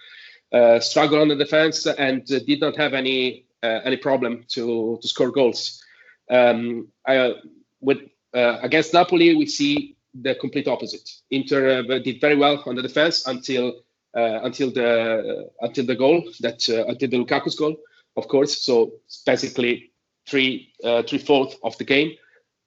struggled 0.81 1.21
on 1.21 1.29
the 1.29 1.37
defense 1.37 1.87
and 1.87 2.25
did 2.27 2.61
not 2.61 2.77
have 2.77 2.95
any 2.95 3.47
any 3.62 3.97
problem 3.97 4.45
to 4.49 4.99
to 5.03 5.09
score 5.09 5.31
goals. 5.31 5.83
Um, 6.31 6.89
I, 7.07 7.35
with 7.81 7.99
against 8.62 8.93
Napoli, 8.93 9.34
we 9.34 9.47
see 9.47 9.97
the 10.14 10.34
complete 10.34 10.68
opposite. 10.68 11.09
Inter 11.30 11.82
did 12.01 12.20
very 12.20 12.37
well 12.37 12.62
on 12.66 12.76
the 12.76 12.82
defense 12.82 13.26
until 13.26 13.82
until 14.14 14.70
the 14.70 15.51
until 15.61 15.87
the 15.87 15.95
goal 15.95 16.22
that 16.41 16.68
until 16.68 17.09
the 17.09 17.18
Lukaku's 17.18 17.55
goal 17.55 17.76
of 18.16 18.28
course. 18.28 18.62
So 18.62 18.93
basically 19.24 19.93
three 20.26 20.72
uh, 20.82 21.03
three 21.03 21.18
fourths 21.18 21.57
of 21.62 21.76
the 21.78 21.84
game, 21.84 22.12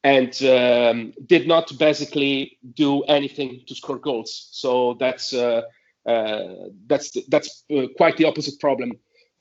and 0.04 0.34
um, 0.44 1.14
did 1.26 1.48
not 1.48 1.72
basically 1.78 2.58
do 2.76 3.02
anything 3.04 3.62
to 3.68 3.76
score 3.76 3.98
goals. 3.98 4.50
So 4.52 4.96
that's 5.00 5.34
uh, 5.34 5.64
uh, 6.06 6.44
that's 6.88 7.18
that's 7.28 7.64
uh, 7.76 7.88
quite 7.98 8.18
the 8.18 8.26
opposite 8.26 8.60
problem 8.60 8.92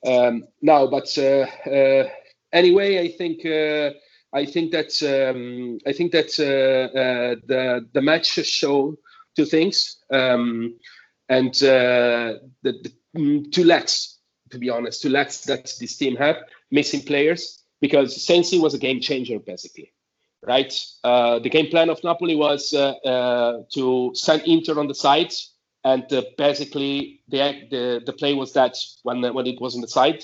um, 0.05 0.45
now. 0.61 0.87
But 0.87 1.17
uh, 1.17 1.45
uh, 1.69 2.09
anyway, 2.51 2.99
I 2.99 3.09
think. 3.17 3.45
I 4.33 4.45
think 4.45 4.71
that 4.71 4.91
um, 5.03 5.79
I 5.87 5.93
think 5.93 6.11
that 6.11 6.29
the 6.37 7.87
the 7.93 8.01
match 8.01 8.27
show 8.27 8.95
two 9.35 9.45
things, 9.45 9.97
um, 10.11 10.75
and 11.29 11.53
the, 11.53 12.39
the 12.63 12.91
mm, 13.15 13.51
two 13.51 13.63
legs 13.63 14.19
to 14.51 14.57
be 14.57 14.69
honest, 14.69 15.01
two 15.01 15.09
let 15.09 15.29
that 15.47 15.71
this 15.79 15.97
team 15.97 16.15
have 16.15 16.37
missing 16.71 17.01
players 17.01 17.63
because 17.81 18.21
Sensi 18.23 18.59
was 18.59 18.73
a 18.73 18.77
game 18.77 18.99
changer 18.99 19.39
basically, 19.39 19.91
right? 20.45 20.73
Uh, 21.03 21.39
the 21.39 21.49
game 21.49 21.67
plan 21.67 21.89
of 21.89 22.03
Napoli 22.03 22.35
was 22.35 22.73
uh, 22.73 22.91
uh, 23.05 23.63
to 23.73 24.11
send 24.13 24.41
Inter 24.43 24.79
on 24.79 24.87
the 24.87 24.95
sides, 24.95 25.53
and 25.83 26.11
uh, 26.11 26.23
basically 26.37 27.21
the, 27.29 27.67
the 27.69 28.01
the 28.05 28.13
play 28.13 28.33
was 28.33 28.53
that 28.53 28.75
when 29.03 29.21
when 29.33 29.47
it 29.47 29.61
was 29.61 29.75
on 29.75 29.81
the 29.81 29.87
side, 29.87 30.23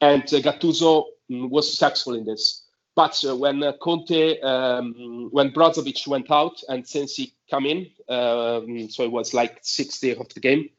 and 0.00 0.22
uh, 0.22 0.40
Gattuso 0.40 1.04
mm, 1.30 1.50
was 1.50 1.70
successful 1.70 2.14
in 2.14 2.24
this. 2.24 2.62
But 2.96 3.22
uh, 3.28 3.36
when 3.36 3.62
Conte, 3.82 4.40
um, 4.40 5.28
when 5.30 5.52
Brozovic 5.52 6.08
went 6.08 6.30
out 6.30 6.62
and 6.68 6.88
Sensi 6.88 7.34
come 7.50 7.66
in, 7.66 7.90
um, 8.08 8.88
so 8.88 9.04
it 9.04 9.12
was 9.12 9.34
like 9.34 9.58
60 9.62 10.16
of 10.16 10.32
the 10.32 10.40
game. 10.40 10.70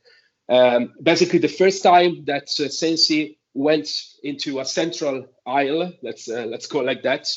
Um, 0.50 0.94
basically, 1.02 1.40
the 1.40 1.48
first 1.48 1.84
time 1.84 2.26
that 2.26 2.50
uh, 2.60 2.70
Sensi 2.70 3.38
went 3.54 3.88
into 4.24 4.60
a 4.60 4.66
central 4.66 5.28
aisle, 5.46 5.94
let's 6.02 6.28
uh, 6.28 6.46
let's 6.48 6.66
call 6.66 6.82
it 6.82 6.86
like 6.86 7.04
that, 7.04 7.28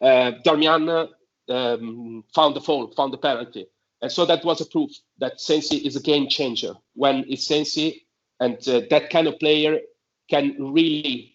uh, 0.00 0.32
Darmian 0.46 1.08
um, 1.48 2.24
found 2.34 2.56
the 2.56 2.60
foul, 2.60 2.90
found 2.92 3.12
the 3.12 3.18
penalty, 3.18 3.66
and 4.00 4.10
so 4.10 4.24
that 4.24 4.44
was 4.44 4.60
a 4.62 4.66
proof 4.66 4.90
that 5.18 5.40
Sensi 5.40 5.76
is 5.76 5.96
a 5.96 6.00
game 6.00 6.28
changer. 6.28 6.74
When 6.94 7.24
it's 7.28 7.46
Sensi, 7.46 8.06
and 8.40 8.56
uh, 8.66 8.82
that 8.88 9.10
kind 9.10 9.26
of 9.26 9.38
player 9.40 9.80
can 10.30 10.56
really 10.72 11.31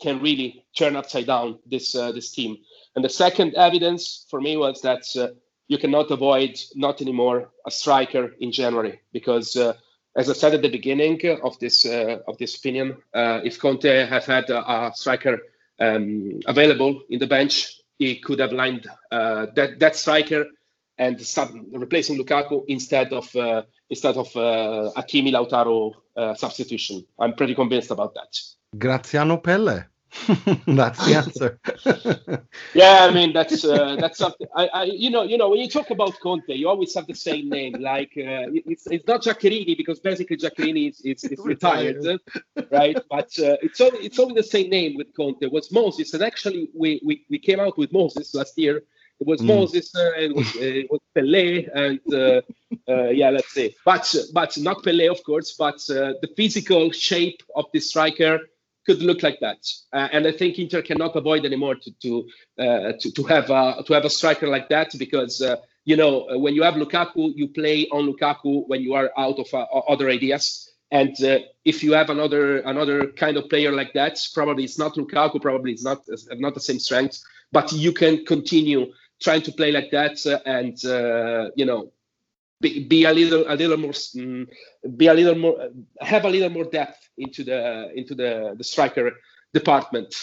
can 0.00 0.20
really 0.20 0.64
turn 0.76 0.96
upside 0.96 1.26
down 1.26 1.58
this 1.66 1.94
uh, 1.94 2.12
this 2.12 2.32
team. 2.32 2.56
And 2.94 3.04
the 3.04 3.08
second 3.08 3.54
evidence 3.54 4.26
for 4.30 4.40
me 4.40 4.56
was 4.56 4.80
that 4.82 5.04
uh, 5.16 5.28
you 5.68 5.78
cannot 5.78 6.10
avoid 6.10 6.58
not 6.74 7.00
anymore 7.02 7.50
a 7.66 7.70
striker 7.70 8.34
in 8.40 8.52
January 8.52 9.00
because 9.12 9.56
uh, 9.56 9.74
as 10.16 10.30
I 10.30 10.32
said 10.32 10.54
at 10.54 10.62
the 10.62 10.70
beginning 10.70 11.20
of 11.42 11.58
this 11.58 11.84
uh, 11.84 12.18
of 12.26 12.38
this 12.38 12.56
opinion, 12.56 12.96
uh, 13.14 13.40
if 13.44 13.58
Conte 13.58 14.06
had 14.06 14.24
had 14.24 14.50
a, 14.50 14.58
a 14.70 14.92
striker 14.94 15.38
um, 15.80 16.40
available 16.46 17.02
in 17.10 17.18
the 17.18 17.26
bench, 17.26 17.80
he 17.98 18.16
could 18.16 18.38
have 18.38 18.52
lined 18.52 18.86
that 19.10 19.76
that 19.78 19.96
striker 19.96 20.46
and 20.98 21.20
start 21.20 21.50
replacing 21.72 22.18
Lukaku 22.18 22.64
instead 22.68 23.12
of 23.12 23.34
uh, 23.36 23.62
instead 23.90 24.16
of 24.16 24.34
uh, 24.36 24.90
Hakimi 24.96 25.30
Lautaro 25.32 25.92
uh, 26.16 26.34
substitution. 26.34 27.04
I'm 27.18 27.34
pretty 27.34 27.54
convinced 27.54 27.90
about 27.90 28.14
that. 28.14 28.38
Graziano 28.78 29.40
Pelle. 29.40 29.90
that's 30.66 31.04
the 31.04 31.14
answer. 31.14 31.60
yeah, 32.74 33.06
I 33.08 33.12
mean 33.12 33.32
that's 33.32 33.64
uh, 33.64 33.96
that's 33.96 34.18
something. 34.18 34.46
I, 34.54 34.66
I, 34.68 34.84
you 34.84 35.10
know, 35.10 35.22
you 35.24 35.36
know, 35.36 35.50
when 35.50 35.58
you 35.58 35.68
talk 35.68 35.90
about 35.90 36.18
Conte, 36.20 36.54
you 36.54 36.68
always 36.68 36.94
have 36.94 37.06
the 37.06 37.14
same 37.14 37.48
name. 37.50 37.74
Like 37.74 38.12
uh, 38.16 38.48
it's 38.64 38.86
it's 38.86 39.06
not 39.06 39.22
Giaccherini 39.22 39.76
because 39.76 40.00
basically 40.00 40.36
Giaccherini 40.36 40.90
is, 40.90 41.00
is, 41.00 41.24
is 41.24 41.38
retired, 41.44 42.04
right? 42.70 42.96
But 43.10 43.38
uh, 43.38 43.56
it's 43.62 43.80
only 43.80 43.98
it's 44.06 44.18
only 44.18 44.34
the 44.34 44.46
same 44.46 44.70
name 44.70 44.96
with 44.96 45.14
Conte. 45.14 45.42
It 45.42 45.52
was 45.52 45.70
Moses, 45.70 46.14
and 46.14 46.22
actually 46.22 46.70
we 46.74 47.00
we, 47.04 47.24
we 47.28 47.38
came 47.38 47.60
out 47.60 47.76
with 47.76 47.92
Moses 47.92 48.34
last 48.34 48.56
year. 48.56 48.82
It 49.18 49.26
was 49.26 49.40
mm. 49.40 49.46
Moses, 49.46 49.94
uh, 49.96 50.12
it 50.18 50.34
was, 50.34 50.46
uh, 50.56 50.60
it 50.60 50.90
was 50.90 51.00
Pelle, 51.14 51.64
and 51.74 52.00
uh, 52.12 52.42
uh, 52.86 53.08
yeah, 53.08 53.30
let's 53.30 53.52
say, 53.52 53.74
but 53.84 54.14
but 54.34 54.56
not 54.58 54.84
Pelle, 54.84 55.10
of 55.10 55.22
course, 55.24 55.54
but 55.58 55.80
uh, 55.90 56.12
the 56.20 56.28
physical 56.36 56.90
shape 56.90 57.42
of 57.54 57.64
the 57.72 57.80
striker 57.80 58.40
could 58.86 59.02
look 59.02 59.22
like 59.22 59.40
that. 59.40 59.58
Uh, 59.92 60.08
and 60.12 60.26
I 60.26 60.32
think 60.32 60.58
Inter 60.58 60.80
cannot 60.80 61.16
avoid 61.16 61.44
anymore 61.44 61.74
to 61.74 61.90
to 62.02 62.28
uh, 62.58 62.92
to, 63.00 63.12
to 63.12 63.22
have 63.24 63.50
a 63.50 63.82
to 63.86 63.92
have 63.92 64.04
a 64.04 64.10
striker 64.10 64.48
like 64.48 64.68
that 64.68 64.92
because 64.98 65.42
uh, 65.42 65.56
you 65.84 65.96
know 65.96 66.28
uh, 66.30 66.38
when 66.38 66.54
you 66.54 66.62
have 66.62 66.74
Lukaku, 66.74 67.32
you 67.34 67.48
play 67.48 67.86
on 67.92 68.10
Lukaku 68.10 68.66
when 68.68 68.80
you 68.82 68.94
are 68.94 69.10
out 69.18 69.38
of 69.38 69.52
uh, 69.52 69.66
other 69.88 70.08
ideas. 70.08 70.70
And 70.92 71.16
uh, 71.24 71.40
if 71.64 71.82
you 71.82 71.92
have 71.94 72.10
another 72.10 72.60
another 72.60 73.08
kind 73.08 73.36
of 73.36 73.48
player 73.48 73.72
like 73.72 73.92
that, 73.94 74.18
probably 74.32 74.64
it's 74.64 74.78
not 74.78 74.94
Lukaku, 74.94 75.42
probably 75.42 75.72
it's 75.72 75.84
not 75.84 76.02
not 76.38 76.54
the 76.54 76.60
same 76.60 76.78
strength, 76.78 77.20
but 77.50 77.72
you 77.72 77.92
can 77.92 78.24
continue 78.24 78.92
trying 79.20 79.42
to 79.42 79.52
play 79.52 79.72
like 79.72 79.90
that 79.90 80.16
and 80.46 80.76
you 81.56 81.66
know 81.66 81.90
be, 82.60 82.84
be 82.84 83.04
a 83.04 83.12
little 83.12 83.44
a 83.48 83.54
little 83.54 83.76
more 83.76 83.92
um, 84.18 84.46
be 84.96 85.06
a 85.08 85.14
little 85.14 85.34
more 85.34 85.68
have 86.00 86.24
a 86.24 86.28
little 86.28 86.50
more 86.50 86.64
depth 86.64 87.08
into 87.18 87.44
the 87.44 87.90
into 87.94 88.14
the 88.14 88.54
the 88.56 88.64
striker 88.64 89.12
department 89.52 90.14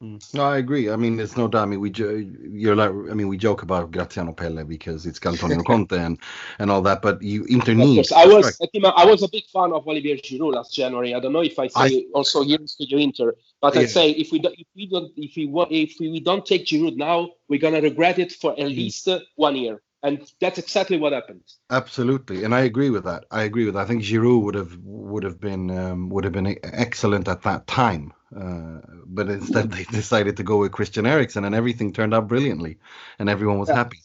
hmm. 0.00 0.16
no, 0.34 0.44
I 0.44 0.58
agree. 0.58 0.90
I 0.90 0.96
mean, 0.96 1.18
it's 1.20 1.36
no 1.36 1.46
doubt. 1.48 1.62
I 1.62 1.66
mean, 1.66 1.80
we 1.80 1.92
you're 1.94 2.74
like, 2.76 2.90
I 2.90 3.14
mean, 3.14 3.28
we 3.28 3.36
joke 3.36 3.62
about 3.62 3.90
Graziano 3.90 4.32
Pelle 4.32 4.64
because 4.64 5.06
it's 5.06 5.24
Antonio 5.24 5.62
Conte 5.68 5.96
and, 5.96 6.18
and 6.58 6.70
all 6.70 6.82
that, 6.82 7.02
but 7.02 7.22
you 7.22 7.44
Inter 7.44 7.74
needs. 7.74 8.10
I 8.12 8.26
was 8.26 8.60
I 8.60 9.04
was 9.04 9.22
a 9.22 9.28
big 9.28 9.44
fan 9.52 9.72
of 9.72 9.86
Olivier 9.86 10.18
Giroud 10.18 10.54
last 10.54 10.74
January. 10.74 11.14
I 11.14 11.20
don't 11.20 11.32
know 11.32 11.42
if 11.42 11.58
I 11.58 11.66
say 11.68 11.98
I, 11.98 12.06
also 12.14 12.42
here 12.42 12.60
in 12.60 12.68
Studio 12.68 12.98
Inter, 12.98 13.34
but 13.60 13.74
yeah. 13.74 13.82
I 13.82 13.86
say 13.86 14.10
if 14.10 14.32
we 14.32 14.38
don't, 14.40 14.54
if 14.58 14.66
we 14.74 14.86
don't 14.86 15.12
if 15.16 15.36
we 15.36 15.44
if 15.70 16.00
we 16.00 16.20
don't 16.20 16.44
take 16.46 16.66
Giroud 16.66 16.96
now, 16.96 17.30
we're 17.48 17.60
gonna 17.60 17.80
regret 17.80 18.18
it 18.18 18.32
for 18.32 18.52
at 18.52 18.58
hmm. 18.58 18.66
least 18.66 19.08
one 19.36 19.56
year 19.56 19.82
and 20.02 20.30
that's 20.40 20.58
exactly 20.58 20.98
what 20.98 21.12
happened. 21.12 21.42
Absolutely, 21.70 22.44
and 22.44 22.54
I 22.54 22.60
agree 22.60 22.90
with 22.90 23.04
that. 23.04 23.24
I 23.30 23.42
agree 23.42 23.64
with 23.64 23.74
that. 23.74 23.80
I 23.80 23.84
think 23.86 24.02
Giroud 24.02 24.42
would 24.42 24.54
have 24.54 24.76
would 24.82 25.22
have 25.22 25.40
been 25.40 25.70
um, 25.70 26.08
would 26.10 26.24
have 26.24 26.32
been 26.32 26.58
excellent 26.64 27.28
at 27.28 27.42
that 27.42 27.66
time, 27.66 28.12
uh, 28.36 28.80
but 29.06 29.28
instead 29.28 29.70
they 29.70 29.84
decided 29.92 30.36
to 30.36 30.42
go 30.42 30.58
with 30.58 30.72
Christian 30.72 31.06
Eriksen, 31.06 31.44
and 31.44 31.54
everything 31.54 31.92
turned 31.92 32.14
out 32.14 32.26
brilliantly, 32.26 32.78
and 33.18 33.28
everyone 33.28 33.58
was 33.58 33.68
yeah. 33.68 33.76
happy, 33.76 33.98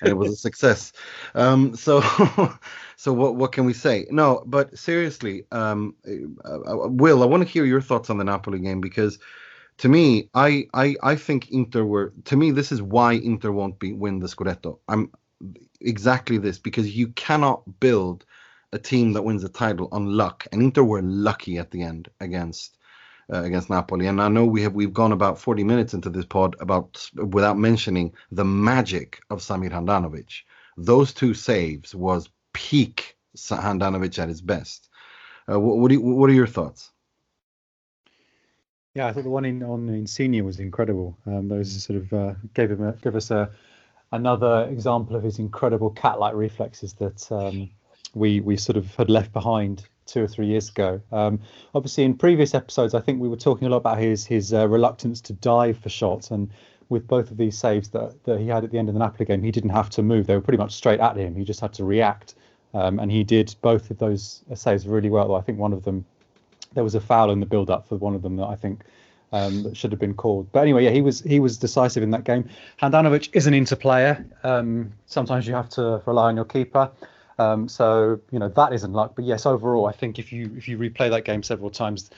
and 0.00 0.10
it 0.10 0.14
was 0.14 0.32
a 0.32 0.36
success. 0.36 0.92
Um, 1.34 1.76
so, 1.76 2.00
so 2.96 3.12
what 3.12 3.36
what 3.36 3.52
can 3.52 3.66
we 3.66 3.74
say? 3.74 4.06
No, 4.10 4.42
but 4.46 4.76
seriously, 4.78 5.44
um, 5.52 5.94
uh, 6.44 6.60
uh 6.60 6.88
Will, 6.88 7.22
I 7.22 7.26
want 7.26 7.42
to 7.42 7.48
hear 7.48 7.66
your 7.66 7.82
thoughts 7.82 8.08
on 8.08 8.16
the 8.16 8.24
Napoli 8.24 8.58
game 8.58 8.80
because 8.80 9.18
to 9.78 9.88
me, 9.88 10.28
I, 10.34 10.68
I 10.74 10.96
I 11.02 11.16
think 11.16 11.50
Inter 11.50 11.84
were 11.84 12.12
to 12.24 12.36
me 12.36 12.52
this 12.52 12.72
is 12.72 12.80
why 12.80 13.14
Inter 13.14 13.50
won't 13.50 13.78
be 13.78 13.92
win 13.92 14.20
the 14.20 14.28
Scudetto. 14.28 14.78
I'm 14.88 15.10
exactly 15.80 16.38
this 16.38 16.58
because 16.58 16.96
you 16.96 17.08
cannot 17.08 17.80
build 17.80 18.24
a 18.72 18.78
team 18.78 19.12
that 19.12 19.22
wins 19.22 19.44
a 19.44 19.48
title 19.48 19.88
on 19.92 20.06
luck, 20.06 20.46
and 20.50 20.62
Inter 20.62 20.82
were 20.82 21.02
lucky 21.02 21.58
at 21.58 21.70
the 21.70 21.82
end 21.82 22.08
against 22.20 22.78
uh, 23.32 23.42
against 23.42 23.70
Napoli. 23.70 24.06
And 24.06 24.20
I 24.20 24.28
know 24.28 24.44
we 24.44 24.62
have 24.62 24.74
we've 24.74 24.92
gone 24.92 25.12
about 25.12 25.38
40 25.38 25.64
minutes 25.64 25.94
into 25.94 26.10
this 26.10 26.24
pod 26.24 26.56
about 26.60 27.06
without 27.14 27.58
mentioning 27.58 28.14
the 28.30 28.44
magic 28.44 29.20
of 29.30 29.40
Samir 29.40 29.70
Handanovic. 29.70 30.42
Those 30.76 31.12
two 31.12 31.34
saves 31.34 31.94
was 31.94 32.30
peak 32.52 33.16
Handanovic 33.36 34.18
at 34.18 34.28
his 34.28 34.40
best. 34.40 34.88
Uh, 35.50 35.58
what, 35.58 35.78
what, 35.78 35.90
you, 35.90 36.00
what 36.00 36.30
are 36.30 36.34
your 36.34 36.46
thoughts? 36.46 36.90
Yeah, 38.94 39.06
I 39.06 39.12
thought 39.12 39.24
the 39.24 39.30
one 39.30 39.44
in 39.44 39.62
on 39.62 39.88
Insigne 39.88 40.44
was 40.44 40.60
incredible. 40.60 41.16
Um, 41.26 41.48
those 41.48 41.82
sort 41.82 41.98
of 41.98 42.12
uh, 42.12 42.34
gave 42.54 42.70
him 42.70 42.82
a, 42.82 42.92
give 42.92 43.16
us 43.16 43.30
a 43.30 43.50
another 44.12 44.68
example 44.70 45.16
of 45.16 45.22
his 45.22 45.38
incredible 45.38 45.90
cat-like 45.90 46.34
reflexes 46.34 46.92
that 46.94 47.32
um, 47.32 47.70
we 48.14 48.40
we 48.40 48.56
sort 48.56 48.76
of 48.76 48.94
had 48.94 49.10
left 49.10 49.32
behind 49.32 49.84
two 50.06 50.22
or 50.22 50.28
three 50.28 50.46
years 50.46 50.68
ago. 50.68 51.00
Um, 51.10 51.40
obviously, 51.74 52.04
in 52.04 52.14
previous 52.16 52.54
episodes, 52.54 52.94
I 52.94 53.00
think 53.00 53.20
we 53.20 53.28
were 53.28 53.36
talking 53.36 53.66
a 53.66 53.70
lot 53.70 53.78
about 53.78 53.98
his 53.98 54.26
his 54.26 54.52
uh, 54.52 54.68
reluctance 54.68 55.20
to 55.22 55.32
dive 55.32 55.78
for 55.78 55.88
shots, 55.88 56.30
and 56.30 56.50
with 56.88 57.06
both 57.06 57.30
of 57.30 57.38
these 57.38 57.56
saves 57.56 57.88
that, 57.90 58.22
that 58.24 58.38
he 58.38 58.48
had 58.48 58.64
at 58.64 58.70
the 58.70 58.78
end 58.78 58.88
of 58.88 58.94
the 58.94 58.98
Napoli 58.98 59.24
game, 59.24 59.42
he 59.42 59.50
didn't 59.50 59.70
have 59.70 59.90
to 59.90 60.02
move; 60.02 60.26
they 60.26 60.34
were 60.34 60.42
pretty 60.42 60.58
much 60.58 60.72
straight 60.72 61.00
at 61.00 61.16
him. 61.16 61.34
He 61.34 61.44
just 61.44 61.60
had 61.60 61.72
to 61.74 61.84
react, 61.84 62.34
um, 62.74 62.98
and 62.98 63.10
he 63.10 63.24
did 63.24 63.54
both 63.62 63.90
of 63.90 63.98
those 63.98 64.42
saves 64.54 64.86
really 64.86 65.10
well. 65.10 65.34
I 65.34 65.40
think 65.40 65.58
one 65.58 65.72
of 65.72 65.84
them 65.84 66.04
there 66.74 66.84
was 66.84 66.94
a 66.94 67.00
foul 67.00 67.30
in 67.30 67.40
the 67.40 67.46
build-up 67.46 67.86
for 67.88 67.96
one 67.96 68.14
of 68.14 68.22
them 68.22 68.36
that 68.36 68.46
I 68.46 68.56
think 68.56 68.82
um, 69.32 69.62
that 69.64 69.76
should 69.76 69.90
have 69.92 70.00
been 70.00 70.14
called. 70.14 70.50
But 70.52 70.60
anyway, 70.60 70.84
yeah, 70.84 70.90
he 70.90 71.02
was 71.02 71.20
he 71.20 71.40
was 71.40 71.58
decisive 71.58 72.02
in 72.02 72.10
that 72.10 72.24
game. 72.24 72.48
Handanovic 72.80 73.30
is 73.32 73.46
an 73.46 73.54
interplayer. 73.54 74.24
Um, 74.44 74.92
sometimes 75.06 75.46
you 75.46 75.54
have 75.54 75.68
to 75.70 76.02
rely 76.06 76.28
on 76.28 76.36
your 76.36 76.44
keeper. 76.44 76.90
Um, 77.38 77.68
so 77.68 78.20
you 78.30 78.38
know 78.38 78.48
that 78.48 78.72
isn't 78.72 78.92
luck. 78.92 79.12
But 79.14 79.24
yes, 79.24 79.46
overall, 79.46 79.86
I 79.86 79.92
think 79.92 80.18
if 80.18 80.32
you 80.32 80.50
if 80.56 80.68
you 80.68 80.78
replay 80.78 81.10
that 81.10 81.24
game 81.24 81.42
several 81.42 81.70
times, 81.70 82.10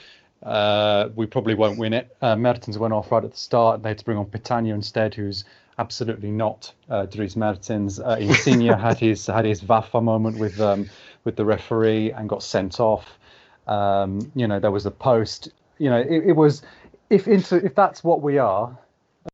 uh, 0.43 1.09
we 1.15 1.27
probably 1.27 1.55
won't 1.55 1.79
win 1.79 1.93
it. 1.93 2.15
Uh, 2.21 2.37
Mertens 2.37 2.79
went 2.79 2.93
off 2.93 3.11
right 3.11 3.25
at 3.25 3.31
the 3.31 3.37
start. 3.37 3.83
They 3.83 3.91
had 3.91 3.99
to 3.99 4.05
bring 4.05 4.19
on 4.19 4.27
Petagna 4.27 4.75
instead, 4.75 5.15
who's 5.15 5.45
absolutely 5.79 6.31
not 6.31 6.73
uh, 6.89 7.07
Dries 7.07 7.37
Mertens. 7.37 7.99
Uh, 8.01 8.17
Insigne 8.21 8.67
had 8.79 8.99
his 8.99 9.27
had 9.27 9.45
his 9.45 9.61
Vafa 9.61 10.03
moment 10.03 10.39
with 10.39 10.61
um, 10.61 10.89
with 11.25 11.37
the 11.37 11.45
referee 11.45 12.13
and 12.13 12.29
got 12.29 12.43
sent 12.43 12.81
off. 12.81 13.19
Um, 13.67 14.31
you 14.35 14.47
know 14.47 14.61
there 14.61 14.71
was 14.71 14.87
a 14.87 14.91
post. 14.91 15.49
You 15.79 15.91
know 15.91 15.99
it, 15.99 16.27
it 16.27 16.37
was 16.37 16.63
if 17.11 17.29
into 17.29 17.57
if 17.65 17.75
that's 17.75 18.03
what 18.03 18.23
we 18.23 18.39
are 18.39 18.77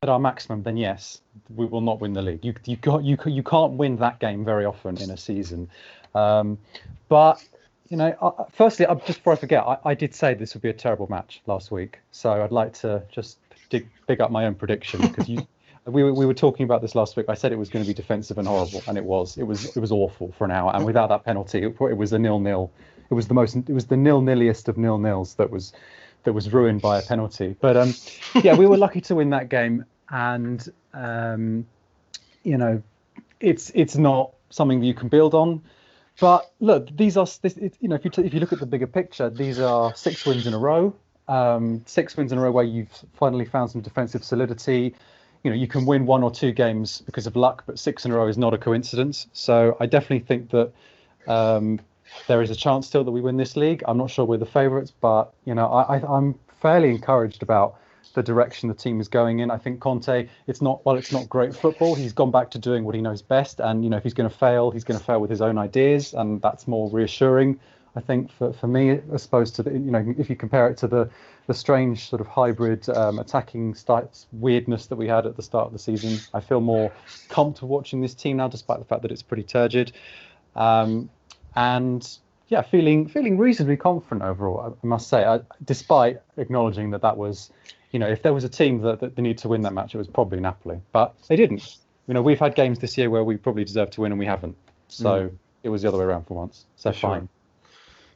at 0.01 0.09
our 0.09 0.19
maximum, 0.19 0.63
then 0.63 0.77
yes, 0.77 1.21
we 1.55 1.65
will 1.65 1.81
not 1.81 1.99
win 1.99 2.13
the 2.13 2.21
league. 2.21 2.43
You 2.45 2.53
you 2.65 2.75
got 2.77 3.03
you 3.03 3.17
you 3.25 3.43
can't 3.43 3.73
win 3.73 3.97
that 3.97 4.19
game 4.19 4.45
very 4.45 4.65
often 4.65 5.01
in 5.01 5.09
a 5.09 5.17
season. 5.17 5.69
Um, 6.15 6.57
but 7.09 7.43
you 7.89 7.97
know, 7.97 8.15
uh, 8.21 8.45
firstly, 8.51 8.85
uh, 8.85 8.95
just 8.95 9.19
before 9.19 9.33
I 9.33 9.35
forget, 9.35 9.63
I, 9.63 9.77
I, 9.83 9.93
did 9.93 10.15
say 10.15 10.33
this 10.33 10.53
would 10.53 10.61
be 10.61 10.69
a 10.69 10.73
terrible 10.73 11.07
match 11.09 11.41
last 11.45 11.71
week, 11.71 11.99
so 12.11 12.41
I'd 12.41 12.51
like 12.51 12.73
to 12.75 13.03
just 13.11 13.37
dig, 13.69 13.89
dig 14.07 14.21
up 14.21 14.31
my 14.31 14.45
own 14.45 14.55
prediction 14.55 15.01
because 15.01 15.29
you. 15.29 15.47
We 15.87 16.03
were, 16.03 16.13
we 16.13 16.27
were 16.27 16.35
talking 16.35 16.63
about 16.63 16.83
this 16.83 16.93
last 16.93 17.17
week. 17.17 17.25
I 17.27 17.33
said 17.33 17.51
it 17.51 17.57
was 17.57 17.69
going 17.69 17.83
to 17.83 17.87
be 17.87 17.93
defensive 17.95 18.37
and 18.37 18.47
horrible, 18.47 18.83
and 18.87 18.99
it 18.99 19.03
was. 19.03 19.35
It 19.39 19.45
was 19.45 19.75
it 19.75 19.79
was 19.79 19.91
awful 19.91 20.31
for 20.37 20.45
an 20.45 20.51
hour. 20.51 20.71
And 20.75 20.85
without 20.85 21.09
that 21.09 21.25
penalty, 21.25 21.63
it, 21.63 21.75
it 21.81 21.97
was 21.97 22.13
a 22.13 22.19
nil 22.19 22.39
nil. 22.39 22.71
It 23.09 23.15
was 23.15 23.27
the 23.27 23.33
most. 23.33 23.55
It 23.55 23.69
was 23.69 23.87
the 23.87 23.97
nil 23.97 24.21
nilliest 24.21 24.67
of 24.67 24.77
nil 24.77 24.99
nils 24.99 25.33
that 25.35 25.49
was 25.49 25.73
that 26.23 26.33
was 26.33 26.51
ruined 26.53 26.81
by 26.81 26.99
a 26.99 27.01
penalty. 27.01 27.55
But 27.59 27.77
um, 27.77 27.93
yeah, 28.43 28.55
we 28.55 28.65
were 28.65 28.77
lucky 28.77 29.01
to 29.01 29.15
win 29.15 29.29
that 29.31 29.49
game, 29.49 29.85
and 30.09 30.67
um, 30.93 31.65
you 32.43 32.57
know, 32.57 32.81
it's 33.39 33.71
it's 33.73 33.95
not 33.95 34.31
something 34.49 34.79
that 34.79 34.85
you 34.85 34.93
can 34.93 35.07
build 35.07 35.33
on. 35.33 35.61
But 36.19 36.51
look, 36.59 36.95
these 36.95 37.17
are 37.17 37.25
this, 37.41 37.57
it, 37.57 37.75
you 37.79 37.89
know, 37.89 37.95
if 37.95 38.05
you 38.05 38.11
t- 38.11 38.23
if 38.23 38.33
you 38.33 38.39
look 38.39 38.53
at 38.53 38.59
the 38.59 38.65
bigger 38.65 38.87
picture, 38.87 39.29
these 39.29 39.59
are 39.59 39.95
six 39.95 40.25
wins 40.25 40.45
in 40.45 40.53
a 40.53 40.57
row. 40.57 40.93
Um, 41.27 41.83
six 41.85 42.17
wins 42.17 42.31
in 42.31 42.37
a 42.37 42.41
row 42.41 42.51
where 42.51 42.65
you've 42.65 42.91
finally 43.13 43.45
found 43.45 43.71
some 43.71 43.81
defensive 43.81 44.23
solidity. 44.23 44.93
You 45.43 45.49
know, 45.49 45.57
you 45.57 45.67
can 45.67 45.85
win 45.85 46.05
one 46.05 46.21
or 46.21 46.29
two 46.29 46.51
games 46.51 47.01
because 47.01 47.25
of 47.25 47.35
luck, 47.35 47.63
but 47.65 47.79
six 47.79 48.05
in 48.05 48.11
a 48.11 48.15
row 48.15 48.27
is 48.27 48.37
not 48.37 48.53
a 48.53 48.57
coincidence. 48.57 49.27
So 49.33 49.77
I 49.79 49.87
definitely 49.87 50.19
think 50.19 50.51
that 50.51 50.71
um, 51.27 51.79
there 52.27 52.41
is 52.41 52.49
a 52.49 52.55
chance 52.55 52.87
still 52.87 53.03
that 53.03 53.11
we 53.11 53.21
win 53.21 53.37
this 53.37 53.55
league. 53.55 53.83
I'm 53.87 53.97
not 53.97 54.09
sure 54.09 54.25
we're 54.25 54.37
the 54.37 54.45
favourites, 54.45 54.91
but 54.91 55.33
you 55.45 55.55
know, 55.55 55.67
I, 55.67 55.97
I, 55.97 56.17
I'm 56.17 56.35
fairly 56.61 56.89
encouraged 56.89 57.43
about 57.43 57.77
the 58.13 58.23
direction 58.23 58.67
the 58.69 58.75
team 58.75 58.99
is 58.99 59.07
going 59.07 59.39
in. 59.39 59.51
I 59.51 59.57
think 59.57 59.79
Conte, 59.79 60.27
it's 60.47 60.61
not 60.61 60.85
well, 60.85 60.95
it's 60.95 61.11
not 61.11 61.29
great 61.29 61.55
football. 61.55 61.95
He's 61.95 62.13
gone 62.13 62.31
back 62.31 62.51
to 62.51 62.59
doing 62.59 62.83
what 62.83 62.95
he 62.95 63.01
knows 63.01 63.21
best, 63.21 63.59
and 63.59 63.83
you 63.83 63.89
know, 63.89 63.97
if 63.97 64.03
he's 64.03 64.13
going 64.13 64.29
to 64.29 64.35
fail, 64.35 64.71
he's 64.71 64.83
going 64.83 64.99
to 64.99 65.05
fail 65.05 65.19
with 65.21 65.29
his 65.29 65.41
own 65.41 65.57
ideas, 65.57 66.13
and 66.13 66.41
that's 66.41 66.67
more 66.67 66.89
reassuring. 66.89 67.59
I 67.93 67.99
think 67.99 68.31
for, 68.31 68.53
for 68.53 68.67
me, 68.67 69.01
as 69.13 69.25
opposed 69.25 69.57
to 69.57 69.63
the, 69.63 69.71
you 69.71 69.91
know, 69.91 70.15
if 70.17 70.29
you 70.29 70.35
compare 70.35 70.69
it 70.69 70.77
to 70.77 70.87
the 70.87 71.09
the 71.47 71.53
strange 71.53 72.07
sort 72.07 72.21
of 72.21 72.27
hybrid 72.27 72.87
um, 72.89 73.19
attacking 73.19 73.75
styles, 73.75 74.27
weirdness 74.31 74.87
that 74.87 74.95
we 74.95 75.07
had 75.07 75.25
at 75.25 75.35
the 75.35 75.43
start 75.43 75.67
of 75.67 75.73
the 75.73 75.79
season, 75.79 76.19
I 76.33 76.39
feel 76.39 76.61
more 76.61 76.91
comfortable 77.29 77.69
watching 77.69 78.01
this 78.01 78.13
team 78.13 78.37
now, 78.37 78.47
despite 78.47 78.79
the 78.79 78.85
fact 78.85 79.01
that 79.01 79.11
it's 79.11 79.23
pretty 79.23 79.43
turgid. 79.43 79.91
Um, 80.55 81.09
and 81.55 82.17
yeah, 82.51 82.61
feeling 82.61 83.07
feeling 83.07 83.37
reasonably 83.37 83.77
confident 83.77 84.23
overall. 84.23 84.77
I 84.83 84.85
must 84.85 85.07
say, 85.07 85.23
I, 85.23 85.39
despite 85.63 86.21
acknowledging 86.37 86.91
that 86.91 87.01
that 87.01 87.17
was, 87.17 87.49
you 87.91 87.99
know, 87.99 88.07
if 88.07 88.23
there 88.23 88.33
was 88.33 88.43
a 88.43 88.49
team 88.49 88.81
that, 88.81 88.99
that 88.99 89.15
they 89.15 89.21
need 89.21 89.37
to 89.39 89.47
win 89.47 89.61
that 89.61 89.73
match, 89.73 89.95
it 89.95 89.97
was 89.97 90.07
probably 90.07 90.39
Napoli, 90.39 90.81
but 90.91 91.15
they 91.27 91.37
didn't. 91.37 91.77
You 92.07 92.13
know, 92.13 92.21
we've 92.21 92.39
had 92.39 92.55
games 92.55 92.79
this 92.79 92.97
year 92.97 93.09
where 93.09 93.23
we 93.23 93.37
probably 93.37 93.63
deserved 93.63 93.93
to 93.93 94.01
win 94.01 94.11
and 94.11 94.19
we 94.19 94.25
haven't. 94.25 94.57
So 94.89 95.29
mm. 95.29 95.37
it 95.63 95.69
was 95.69 95.81
the 95.81 95.87
other 95.87 95.99
way 95.99 96.03
around 96.03 96.25
for 96.25 96.33
once. 96.33 96.65
So 96.75 96.91
for 96.91 96.99
fine. 96.99 97.19
Sure. 97.21 97.29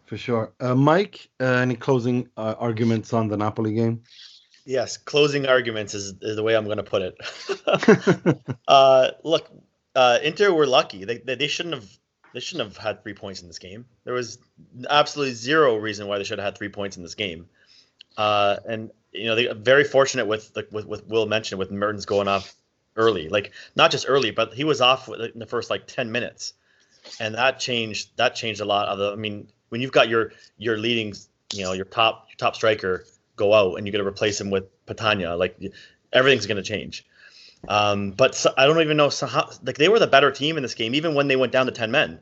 For 0.05 0.17
sure. 0.17 0.53
Uh, 0.59 0.75
Mike, 0.75 1.29
uh, 1.39 1.45
any 1.45 1.75
closing 1.75 2.29
uh, 2.35 2.55
arguments 2.59 3.13
on 3.13 3.29
the 3.29 3.37
Napoli 3.37 3.73
game? 3.73 4.03
Yes, 4.65 4.97
closing 4.97 5.45
arguments 5.45 5.93
is, 5.93 6.13
is 6.21 6.35
the 6.35 6.43
way 6.43 6.55
I'm 6.55 6.65
going 6.65 6.77
to 6.77 6.83
put 6.83 7.01
it. 7.01 8.39
uh, 8.67 9.11
look, 9.23 9.49
uh, 9.95 10.19
Inter 10.23 10.51
were 10.51 10.67
lucky. 10.67 11.05
They, 11.05 11.19
they, 11.19 11.35
they 11.35 11.47
shouldn't 11.47 11.75
have 11.75 11.89
they 12.35 12.41
shouldn't 12.41 12.67
have 12.67 12.77
had 12.77 13.01
three 13.01 13.13
points 13.13 13.41
in 13.41 13.47
this 13.47 13.59
game. 13.59 13.85
There 14.03 14.13
was 14.13 14.39
absolutely 14.89 15.35
zero 15.35 15.77
reason 15.77 16.05
why 16.07 16.17
they 16.17 16.25
should 16.25 16.37
have 16.37 16.45
had 16.45 16.57
three 16.57 16.67
points 16.67 16.97
in 16.97 17.03
this 17.03 17.15
game. 17.15 17.47
Uh, 18.17 18.57
and 18.67 18.91
you 19.13 19.23
know, 19.23 19.35
they 19.35 19.47
very 19.53 19.85
fortunate 19.85 20.27
with 20.27 20.51
like 20.53 20.67
with, 20.69 20.85
with 20.85 21.07
Will 21.07 21.25
mentioned 21.27 21.59
with 21.59 21.71
Mertens 21.71 22.05
going 22.05 22.27
off 22.27 22.53
early, 22.97 23.29
like 23.29 23.53
not 23.77 23.89
just 23.89 24.05
early, 24.09 24.31
but 24.31 24.53
he 24.53 24.65
was 24.65 24.81
off 24.81 25.07
in 25.07 25.39
the 25.39 25.45
first 25.45 25.69
like 25.69 25.87
ten 25.87 26.11
minutes, 26.11 26.51
and 27.21 27.35
that 27.35 27.57
changed 27.57 28.09
that 28.17 28.35
changed 28.35 28.59
a 28.59 28.65
lot 28.65 28.89
of 28.89 28.97
the. 28.97 29.13
I 29.13 29.15
mean, 29.15 29.47
when 29.69 29.79
you've 29.79 29.93
got 29.93 30.09
your 30.09 30.33
your 30.57 30.77
leading, 30.77 31.13
you 31.53 31.63
know, 31.63 31.71
your 31.71 31.85
top 31.85 32.27
your 32.29 32.35
top 32.35 32.55
striker 32.55 33.05
go 33.37 33.53
out 33.53 33.75
and 33.75 33.87
you're 33.87 33.93
going 33.93 34.03
to 34.03 34.09
replace 34.09 34.41
him 34.41 34.49
with 34.49 34.65
Petagna, 34.85 35.37
like 35.37 35.57
everything's 36.11 36.47
going 36.47 36.57
to 36.57 36.63
change. 36.63 37.05
Um, 37.69 38.11
but 38.11 38.35
so, 38.35 38.53
I 38.57 38.65
don't 38.65 38.81
even 38.81 38.97
know 38.97 39.09
so 39.09 39.27
how, 39.27 39.49
like 39.63 39.77
they 39.77 39.89
were 39.89 39.99
the 39.99 40.07
better 40.07 40.31
team 40.31 40.57
in 40.57 40.63
this 40.63 40.75
game, 40.75 40.95
even 40.95 41.15
when 41.15 41.27
they 41.27 41.35
went 41.35 41.51
down 41.51 41.65
to 41.65 41.71
ten 41.71 41.91
men. 41.91 42.19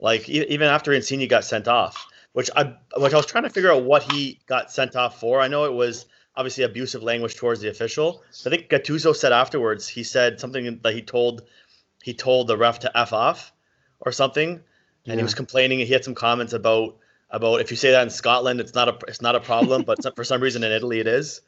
Like 0.00 0.28
e- 0.28 0.46
even 0.48 0.68
after 0.68 0.92
Insigne 0.92 1.26
got 1.28 1.44
sent 1.44 1.68
off, 1.68 2.06
which 2.32 2.50
I 2.56 2.74
which 2.96 3.12
I 3.12 3.16
was 3.16 3.26
trying 3.26 3.44
to 3.44 3.50
figure 3.50 3.72
out 3.72 3.84
what 3.84 4.02
he 4.02 4.40
got 4.46 4.72
sent 4.72 4.96
off 4.96 5.20
for. 5.20 5.40
I 5.40 5.48
know 5.48 5.64
it 5.64 5.72
was 5.72 6.06
obviously 6.36 6.64
abusive 6.64 7.02
language 7.02 7.36
towards 7.36 7.60
the 7.60 7.68
official. 7.68 8.22
I 8.44 8.50
think 8.50 8.68
Gattuso 8.68 9.14
said 9.14 9.32
afterwards 9.32 9.86
he 9.86 10.02
said 10.02 10.40
something 10.40 10.80
that 10.82 10.94
he 10.94 11.02
told 11.02 11.42
he 12.02 12.12
told 12.12 12.48
the 12.48 12.56
ref 12.56 12.80
to 12.80 12.98
f 12.98 13.12
off 13.12 13.52
or 14.00 14.12
something, 14.12 14.50
and 14.50 14.62
yeah. 15.04 15.16
he 15.16 15.22
was 15.22 15.34
complaining. 15.34 15.78
He 15.78 15.92
had 15.92 16.04
some 16.04 16.14
comments 16.14 16.52
about 16.52 16.96
about 17.30 17.60
if 17.60 17.70
you 17.70 17.76
say 17.76 17.92
that 17.92 18.02
in 18.02 18.10
Scotland, 18.10 18.60
it's 18.60 18.74
not 18.74 18.88
a 18.88 18.98
it's 19.08 19.22
not 19.22 19.36
a 19.36 19.40
problem, 19.40 19.82
but 19.82 19.98
for 20.16 20.24
some 20.24 20.40
reason 20.40 20.62
in 20.64 20.72
Italy 20.72 21.00
it 21.00 21.06
is. 21.06 21.40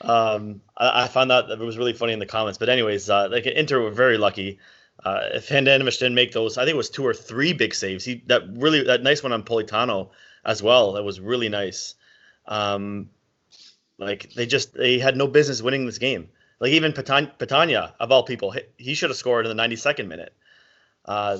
Um, 0.00 0.62
I, 0.76 1.04
I, 1.04 1.08
found 1.08 1.30
that 1.30 1.50
it 1.50 1.58
was 1.58 1.76
really 1.76 1.92
funny 1.92 2.12
in 2.12 2.18
the 2.18 2.26
comments. 2.26 2.58
But 2.58 2.68
anyways, 2.68 3.10
uh, 3.10 3.28
like 3.30 3.46
Inter 3.46 3.80
were 3.80 3.90
very 3.90 4.16
lucky. 4.16 4.58
Uh, 5.04 5.20
if 5.34 5.48
Handanovic 5.48 5.98
didn't 5.98 6.14
make 6.14 6.32
those, 6.32 6.58
I 6.58 6.64
think 6.64 6.74
it 6.74 6.78
was 6.78 6.90
two 6.90 7.06
or 7.06 7.14
three 7.14 7.52
big 7.52 7.74
saves. 7.74 8.04
He 8.04 8.22
that 8.26 8.42
really 8.48 8.84
that 8.84 9.02
nice 9.02 9.22
one 9.22 9.32
on 9.32 9.42
Politano 9.42 10.10
as 10.44 10.62
well. 10.62 10.92
That 10.92 11.02
was 11.02 11.20
really 11.20 11.48
nice. 11.48 11.94
Um, 12.46 13.10
like 13.98 14.32
they 14.32 14.46
just 14.46 14.74
they 14.74 14.98
had 14.98 15.16
no 15.16 15.26
business 15.26 15.62
winning 15.62 15.86
this 15.86 15.98
game. 15.98 16.28
Like 16.58 16.72
even 16.72 16.92
Petagna, 16.92 17.92
of 17.98 18.12
all 18.12 18.22
people, 18.22 18.54
he 18.76 18.94
should 18.94 19.10
have 19.10 19.16
scored 19.16 19.46
in 19.46 19.56
the 19.56 19.62
92nd 19.62 20.08
minute. 20.08 20.34
Uh, 21.06 21.38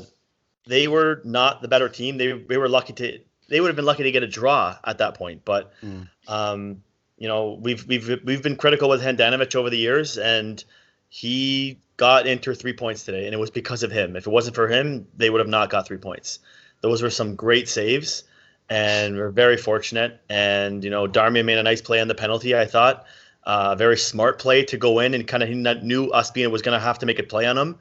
they 0.66 0.88
were 0.88 1.20
not 1.24 1.60
the 1.60 1.68
better 1.68 1.88
team. 1.88 2.16
They 2.16 2.32
they 2.32 2.56
were 2.56 2.68
lucky 2.68 2.92
to 2.94 3.20
they 3.48 3.60
would 3.60 3.68
have 3.68 3.76
been 3.76 3.84
lucky 3.84 4.04
to 4.04 4.12
get 4.12 4.22
a 4.22 4.28
draw 4.28 4.76
at 4.84 4.98
that 4.98 5.14
point. 5.14 5.44
But 5.44 5.72
mm. 5.82 6.08
um, 6.28 6.82
you 7.20 7.28
know, 7.28 7.58
we've 7.60 7.86
we've 7.86 8.20
we've 8.24 8.42
been 8.42 8.56
critical 8.56 8.88
with 8.88 9.02
Handanovic 9.02 9.54
over 9.54 9.70
the 9.70 9.76
years, 9.76 10.18
and 10.18 10.64
he 11.10 11.78
got 11.98 12.26
Inter 12.26 12.54
three 12.54 12.72
points 12.72 13.04
today, 13.04 13.26
and 13.26 13.34
it 13.34 13.38
was 13.38 13.50
because 13.50 13.82
of 13.82 13.92
him. 13.92 14.16
If 14.16 14.26
it 14.26 14.30
wasn't 14.30 14.56
for 14.56 14.66
him, 14.66 15.06
they 15.16 15.28
would 15.28 15.38
have 15.38 15.48
not 15.48 15.68
got 15.68 15.86
three 15.86 15.98
points. 15.98 16.38
Those 16.80 17.02
were 17.02 17.10
some 17.10 17.36
great 17.36 17.68
saves, 17.68 18.24
and 18.70 19.16
we're 19.16 19.28
very 19.28 19.58
fortunate. 19.58 20.18
And 20.30 20.82
you 20.82 20.88
know, 20.88 21.06
Darmian 21.06 21.44
made 21.44 21.58
a 21.58 21.62
nice 21.62 21.82
play 21.82 22.00
on 22.00 22.08
the 22.08 22.14
penalty. 22.14 22.56
I 22.56 22.64
thought 22.64 23.04
a 23.44 23.50
uh, 23.50 23.74
very 23.74 23.98
smart 23.98 24.38
play 24.38 24.64
to 24.64 24.78
go 24.78 24.98
in 25.00 25.12
and 25.12 25.26
kind 25.26 25.42
of 25.42 25.48
he 25.48 25.54
knew 25.54 26.08
Ospina 26.08 26.50
was 26.50 26.62
going 26.62 26.78
to 26.78 26.84
have 26.84 26.98
to 27.00 27.06
make 27.06 27.18
a 27.18 27.22
play 27.22 27.46
on 27.46 27.56
him. 27.56 27.78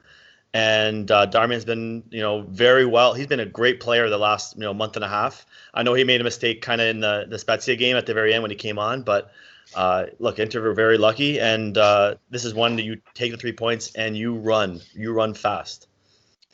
And 0.52 1.10
uh, 1.10 1.26
Darmian's 1.26 1.64
been, 1.64 2.02
you 2.10 2.20
know, 2.20 2.42
very 2.42 2.84
well. 2.84 3.14
He's 3.14 3.28
been 3.28 3.40
a 3.40 3.46
great 3.46 3.78
player 3.78 4.08
the 4.08 4.18
last, 4.18 4.56
you 4.56 4.62
know, 4.62 4.74
month 4.74 4.96
and 4.96 5.04
a 5.04 5.08
half. 5.08 5.46
I 5.74 5.84
know 5.84 5.94
he 5.94 6.02
made 6.02 6.20
a 6.20 6.24
mistake 6.24 6.60
kind 6.60 6.80
of 6.80 6.88
in 6.88 7.00
the 7.00 7.26
the 7.28 7.38
Spezia 7.38 7.76
game 7.76 7.96
at 7.96 8.06
the 8.06 8.14
very 8.14 8.34
end 8.34 8.42
when 8.42 8.50
he 8.50 8.56
came 8.56 8.78
on, 8.78 9.02
but 9.02 9.30
uh, 9.74 10.06
look, 10.18 10.38
Inter 10.38 10.60
were 10.60 10.74
very 10.74 10.98
lucky, 10.98 11.40
and 11.40 11.78
uh, 11.78 12.16
this 12.30 12.44
is 12.44 12.54
one 12.54 12.76
that 12.76 12.82
you 12.82 13.00
take 13.14 13.30
the 13.30 13.38
three 13.38 13.52
points 13.52 13.92
and 13.94 14.16
you 14.16 14.34
run, 14.34 14.80
you 14.94 15.12
run 15.12 15.34
fast. 15.34 15.86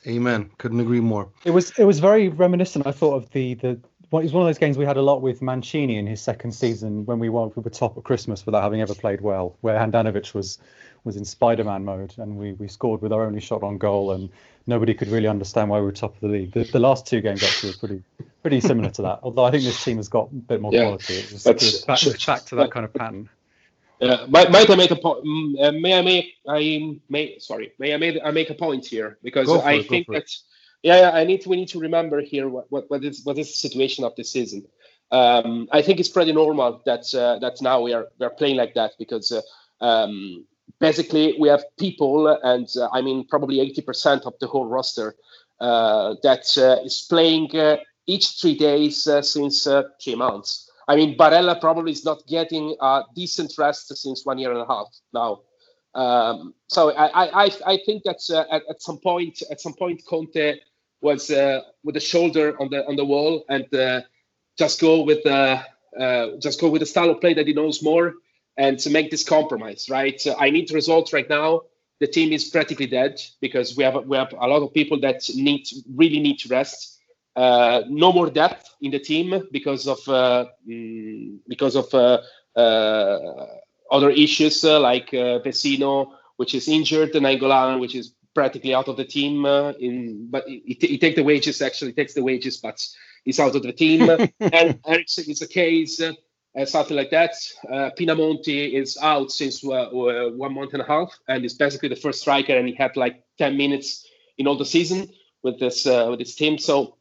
Amen. 0.06 0.50
Couldn't 0.58 0.80
agree 0.80 1.00
more. 1.00 1.28
It 1.44 1.50
was 1.50 1.72
it 1.78 1.84
was 1.84 1.98
very 1.98 2.28
reminiscent. 2.28 2.86
I 2.86 2.92
thought 2.92 3.14
of 3.14 3.30
the 3.30 3.54
the 3.54 3.80
well, 4.10 4.20
it 4.20 4.24
was 4.24 4.32
one 4.32 4.42
of 4.42 4.48
those 4.48 4.58
games 4.58 4.78
we 4.78 4.84
had 4.84 4.96
a 4.96 5.02
lot 5.02 5.20
with 5.20 5.42
Mancini 5.42 5.96
in 5.98 6.06
his 6.06 6.20
second 6.20 6.52
season 6.52 7.04
when 7.06 7.18
we 7.18 7.28
won 7.28 7.52
we 7.56 7.62
were 7.62 7.70
top 7.70 7.96
at 7.96 8.04
Christmas 8.04 8.46
without 8.46 8.62
having 8.62 8.80
ever 8.80 8.94
played 8.94 9.20
well, 9.20 9.56
where 9.60 9.78
Handanovic 9.78 10.34
was 10.34 10.58
was 11.04 11.16
in 11.16 11.24
Spider-Man 11.24 11.84
mode 11.84 12.14
and 12.18 12.36
we, 12.36 12.52
we 12.54 12.66
scored 12.66 13.00
with 13.00 13.12
our 13.12 13.24
only 13.24 13.40
shot 13.40 13.62
on 13.62 13.78
goal 13.78 14.10
and 14.12 14.28
nobody 14.66 14.92
could 14.92 15.06
really 15.08 15.28
understand 15.28 15.70
why 15.70 15.78
we 15.78 15.86
were 15.86 15.92
top 15.92 16.14
of 16.14 16.20
the 16.20 16.26
league. 16.26 16.52
The, 16.52 16.64
the 16.64 16.80
last 16.80 17.06
two 17.06 17.20
games 17.20 17.44
actually 17.44 17.70
were 17.70 17.78
pretty 17.78 18.02
pretty 18.42 18.60
similar 18.60 18.90
to 18.90 19.02
that. 19.02 19.20
Although 19.22 19.44
I 19.44 19.50
think 19.50 19.64
this 19.64 19.82
team 19.82 19.96
has 19.96 20.08
got 20.08 20.30
a 20.30 20.34
bit 20.34 20.60
more 20.60 20.72
yeah, 20.72 20.82
quality. 20.82 21.14
It 21.14 21.32
was, 21.32 21.44
back, 21.44 21.58
back, 21.86 22.44
to 22.46 22.54
that 22.56 22.70
kind 22.70 22.84
of 22.84 22.92
pattern. 22.92 23.28
Yeah, 24.00 24.26
might, 24.28 24.50
might 24.50 24.68
I 24.68 24.74
make 24.74 24.90
a 24.90 24.96
point? 24.96 25.26
Uh, 25.58 25.72
may 25.72 25.98
I 25.98 26.02
make 26.02 26.34
I 26.46 26.98
may 27.08 27.38
sorry 27.38 27.72
may 27.78 27.94
I 27.94 27.96
make 27.96 28.18
I 28.22 28.30
make 28.30 28.50
a 28.50 28.54
point 28.54 28.86
here 28.86 29.18
because 29.22 29.50
I 29.50 29.74
it, 29.74 29.88
think 29.88 30.06
that 30.08 30.30
yeah, 30.86 31.00
yeah 31.00 31.10
I 31.10 31.24
need 31.24 31.40
to 31.42 31.48
we 31.48 31.56
need 31.56 31.68
to 31.70 31.80
remember 31.80 32.20
here 32.20 32.48
what 32.48 32.66
what 32.70 32.84
what 32.90 33.04
is 33.04 33.24
what 33.24 33.38
is 33.38 33.48
the 33.48 33.60
situation 33.68 34.04
of 34.04 34.14
the 34.16 34.24
season. 34.24 34.66
Um, 35.10 35.68
I 35.72 35.82
think 35.82 36.00
it's 36.00 36.08
pretty 36.08 36.32
normal 36.32 36.82
that 36.86 37.04
uh, 37.14 37.38
that 37.40 37.60
now 37.60 37.80
we 37.80 37.92
are 37.92 38.06
we 38.18 38.26
are 38.26 38.36
playing 38.40 38.56
like 38.56 38.74
that 38.74 38.92
because 38.98 39.32
uh, 39.32 39.42
um, 39.84 40.46
basically 40.78 41.36
we 41.40 41.48
have 41.48 41.64
people, 41.78 42.28
and 42.28 42.68
uh, 42.76 42.88
I 42.92 43.02
mean 43.02 43.26
probably 43.26 43.56
80% 43.58 44.26
of 44.26 44.34
the 44.40 44.46
whole 44.46 44.66
roster 44.66 45.16
uh, 45.60 46.14
that 46.22 46.46
uh, 46.56 46.84
is 46.84 47.06
playing 47.08 47.50
each 48.06 48.40
three 48.40 48.56
days 48.56 49.02
since 49.22 49.66
three 50.02 50.14
months. 50.14 50.70
I 50.88 50.94
mean, 50.94 51.16
Barella 51.18 51.60
probably 51.60 51.92
is 51.92 52.04
not 52.04 52.26
getting 52.28 52.76
a 52.80 53.02
decent 53.14 53.52
rest 53.58 53.96
since 53.96 54.24
one 54.24 54.38
year 54.38 54.52
and 54.52 54.60
a 54.60 54.66
half 54.66 54.86
now. 55.12 55.40
Um, 55.96 56.54
so 56.68 56.92
I, 56.92 57.46
I, 57.46 57.50
I 57.66 57.78
think 57.86 58.04
that 58.04 58.20
uh, 58.30 58.44
at, 58.54 58.62
at, 58.68 58.82
some 58.82 58.98
point, 58.98 59.42
at 59.50 59.60
some 59.62 59.72
point, 59.72 60.04
Conte 60.06 60.60
was 61.00 61.30
uh, 61.30 61.60
with 61.84 61.94
the 61.94 62.00
shoulder 62.00 62.60
on 62.60 62.68
the 62.70 62.86
on 62.86 62.96
the 62.96 63.04
wall 63.04 63.44
and 63.48 63.72
uh, 63.74 64.00
just 64.58 64.80
go 64.80 65.02
with 65.02 65.22
the 65.24 65.62
just 66.40 66.60
go 66.60 66.68
with 66.68 66.80
the 66.80 66.86
style 66.86 67.10
of 67.10 67.20
play 67.20 67.34
that 67.34 67.46
he 67.46 67.52
knows 67.52 67.82
more 67.82 68.14
and 68.56 68.78
to 68.78 68.90
make 68.90 69.10
this 69.10 69.24
compromise, 69.24 69.88
right? 69.90 70.20
I 70.38 70.50
need 70.50 70.70
results 70.70 71.12
right 71.12 71.28
now. 71.28 71.62
The 72.00 72.06
team 72.06 72.32
is 72.32 72.44
practically 72.50 72.86
dead 72.86 73.20
because 73.40 73.76
we 73.76 73.84
have 73.84 74.06
we 74.06 74.16
have 74.16 74.32
a 74.32 74.46
lot 74.46 74.62
of 74.62 74.72
people 74.74 75.00
that 75.00 75.22
need 75.34 75.66
really 75.94 76.20
need 76.20 76.38
to 76.40 76.48
rest. 76.48 77.00
Uh, 77.34 77.82
no 77.88 78.12
more 78.12 78.30
depth 78.30 78.74
in 78.80 78.90
the 78.90 78.98
team 78.98 79.46
because 79.52 79.86
of 79.86 79.98
uh, 80.08 80.46
mm, 80.68 81.38
because 81.48 81.76
of 81.76 81.92
uh, 81.94 82.20
uh 82.58 83.46
other 83.90 84.10
issues 84.10 84.64
uh, 84.64 84.80
like 84.80 85.08
uh, 85.14 85.38
Vecino, 85.44 86.12
which 86.36 86.54
is 86.54 86.68
injured, 86.68 87.14
and 87.14 87.24
Nainggolan, 87.24 87.78
which 87.78 87.94
is 87.94 88.14
practically 88.36 88.74
out 88.74 88.88
of 88.88 88.96
the 88.96 89.04
team. 89.04 89.44
in 89.86 90.28
but 90.30 90.44
he, 90.46 90.98
takes 90.98 91.16
the 91.16 91.24
wages 91.24 91.62
actually 91.62 91.94
takes 91.94 92.14
the 92.14 92.22
wages, 92.22 92.56
but 92.58 92.78
he's 93.24 93.40
out 93.40 93.56
of 93.56 93.62
the 93.62 93.72
team. 93.72 94.00
and 94.40 94.78
Eriksen 94.86 95.24
is 95.34 95.42
a 95.42 95.48
case 95.48 96.00
uh, 96.56 96.64
something 96.64 96.96
like 96.96 97.10
that. 97.10 97.34
Uh, 97.70 97.90
Pinamonti 97.98 98.72
is 98.72 98.96
out 99.02 99.30
since 99.30 99.62
uh, 99.62 99.68
uh, 99.72 100.30
one 100.30 100.54
month 100.54 100.72
and 100.72 100.82
a 100.82 100.86
half, 100.86 101.12
and 101.28 101.44
is 101.44 101.54
basically 101.54 101.88
the 101.88 101.96
first 101.96 102.20
striker, 102.20 102.56
and 102.56 102.66
he 102.66 102.74
had 102.74 102.96
like 102.96 103.22
10 103.38 103.56
minutes 103.56 104.06
in 104.38 104.46
all 104.46 104.56
the 104.56 104.64
season 104.64 105.08
with 105.42 105.60
this 105.60 105.86
uh, 105.86 106.06
with 106.10 106.18
this 106.18 106.34
team. 106.34 106.58
So 106.58 106.96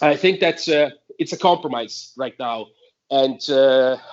I 0.00 0.16
think 0.16 0.40
that 0.40 0.68
uh, 0.68 0.90
it's 1.18 1.32
a 1.32 1.36
compromise 1.36 2.12
right 2.16 2.34
now, 2.38 2.68
and 3.10 3.40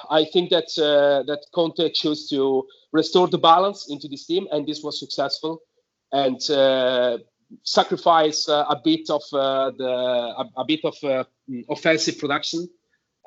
I 0.10 0.26
think 0.34 0.50
that 0.50 0.70
that 0.76 1.46
Conte 1.54 1.92
chose 1.92 2.28
to 2.30 2.68
restore 2.92 3.28
the 3.28 3.38
balance 3.38 3.90
into 3.90 4.08
this 4.08 4.26
team, 4.26 4.48
and 4.52 4.68
this 4.68 4.82
was 4.84 5.00
successful, 5.00 5.62
and 6.12 7.22
sacrifice 7.64 8.48
a 8.48 8.80
bit 8.84 9.10
of 9.10 9.22
the 9.32 10.36
a, 10.38 10.46
a, 10.58 10.66
bit 10.66 10.82
of 10.84 11.28
offensive 11.70 12.18
production 12.18 12.68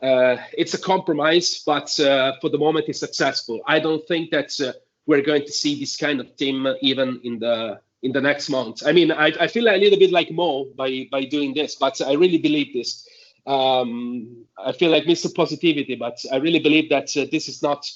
uh, 0.02 0.36
it's 0.52 0.74
a 0.74 0.78
compromise, 0.78 1.62
but 1.64 1.98
uh, 2.00 2.32
for 2.40 2.50
the 2.50 2.58
moment 2.58 2.86
it's 2.88 3.00
successful. 3.00 3.60
I 3.66 3.78
don't 3.78 4.06
think 4.06 4.30
that 4.32 4.50
uh, 4.60 4.72
we're 5.06 5.22
going 5.22 5.44
to 5.46 5.52
see 5.52 5.78
this 5.78 5.96
kind 5.96 6.20
of 6.20 6.36
team 6.36 6.66
even 6.80 7.20
in 7.24 7.38
the 7.38 7.80
in 8.02 8.12
the 8.12 8.20
next 8.20 8.50
month. 8.50 8.82
I 8.84 8.92
mean, 8.92 9.10
I, 9.10 9.32
I 9.40 9.46
feel 9.46 9.66
a 9.66 9.76
little 9.78 9.98
bit 9.98 10.10
like 10.10 10.30
Mo 10.30 10.66
by 10.76 11.06
by 11.10 11.24
doing 11.24 11.54
this, 11.54 11.76
but 11.76 12.00
I 12.00 12.12
really 12.14 12.38
believe 12.38 12.74
this. 12.74 13.08
Um, 13.46 14.44
I 14.58 14.72
feel 14.72 14.90
like 14.90 15.04
Mr. 15.04 15.34
Positivity, 15.34 15.94
but 15.94 16.18
I 16.32 16.36
really 16.36 16.60
believe 16.60 16.88
that 16.90 17.16
uh, 17.16 17.26
this 17.30 17.48
is 17.48 17.62
not 17.62 17.88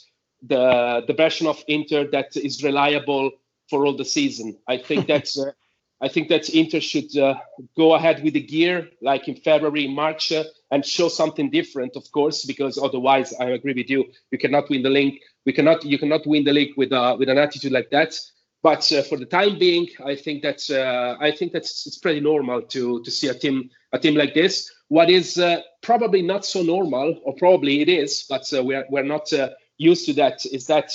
the 0.43 1.03
the 1.07 1.15
version 1.15 1.47
of 1.47 1.63
Inter 1.67 2.07
that 2.13 2.37
is 2.37 2.63
reliable 2.63 3.33
for 3.69 3.87
all 3.87 3.97
the 3.97 4.05
season. 4.05 4.59
I 4.67 4.79
think 4.79 5.07
that's 5.13 5.39
uh, 5.39 5.53
I 6.01 6.09
think 6.09 6.29
that 6.29 6.49
Inter 6.51 6.81
should 6.81 7.17
uh, 7.17 7.35
go 7.77 7.95
ahead 7.95 8.23
with 8.23 8.35
the 8.35 8.41
gear 8.41 8.89
like 9.03 9.27
in 9.27 9.35
February, 9.35 9.89
March, 9.89 10.31
uh, 10.31 10.45
and 10.71 10.85
show 10.85 11.09
something 11.09 11.51
different, 11.51 11.97
of 11.97 12.11
course, 12.13 12.45
because 12.45 12.79
otherwise, 12.79 13.35
I 13.41 13.47
agree 13.47 13.73
with 13.73 13.91
you, 13.91 14.05
you 14.31 14.39
cannot 14.39 14.71
win 14.71 14.83
the 14.83 14.91
league. 14.91 15.21
We 15.45 15.53
cannot, 15.53 15.85
you 15.85 15.99
cannot 15.99 16.27
win 16.27 16.45
the 16.45 16.53
league 16.53 16.75
with 16.77 16.93
uh, 16.93 17.17
with 17.19 17.29
an 17.29 17.39
attitude 17.39 17.73
like 17.73 17.91
that. 17.91 18.19
But 18.63 18.91
uh, 18.93 19.03
for 19.03 19.17
the 19.19 19.25
time 19.25 19.59
being, 19.59 19.89
I 20.05 20.15
think 20.15 20.43
that's 20.43 20.71
uh, 20.71 21.17
I 21.21 21.33
think 21.33 21.53
that's 21.53 21.87
it's 21.87 21.99
pretty 21.99 22.21
normal 22.21 22.63
to 22.63 23.03
to 23.03 23.11
see 23.11 23.29
a 23.29 23.35
team 23.35 23.71
a 23.93 23.99
team 23.99 24.15
like 24.15 24.35
this. 24.35 24.71
What 24.89 25.11
is 25.11 25.39
uh, 25.39 25.63
probably 25.83 26.23
not 26.23 26.45
so 26.45 26.63
normal, 26.63 27.21
or 27.25 27.35
probably 27.35 27.81
it 27.81 27.89
is, 27.89 28.25
but 28.29 28.45
we're 28.53 28.85
we're 28.91 29.03
not 29.03 29.33
used 29.79 30.07
to 30.07 30.13
that. 30.15 30.47
Is 30.47 30.67
that 30.67 30.93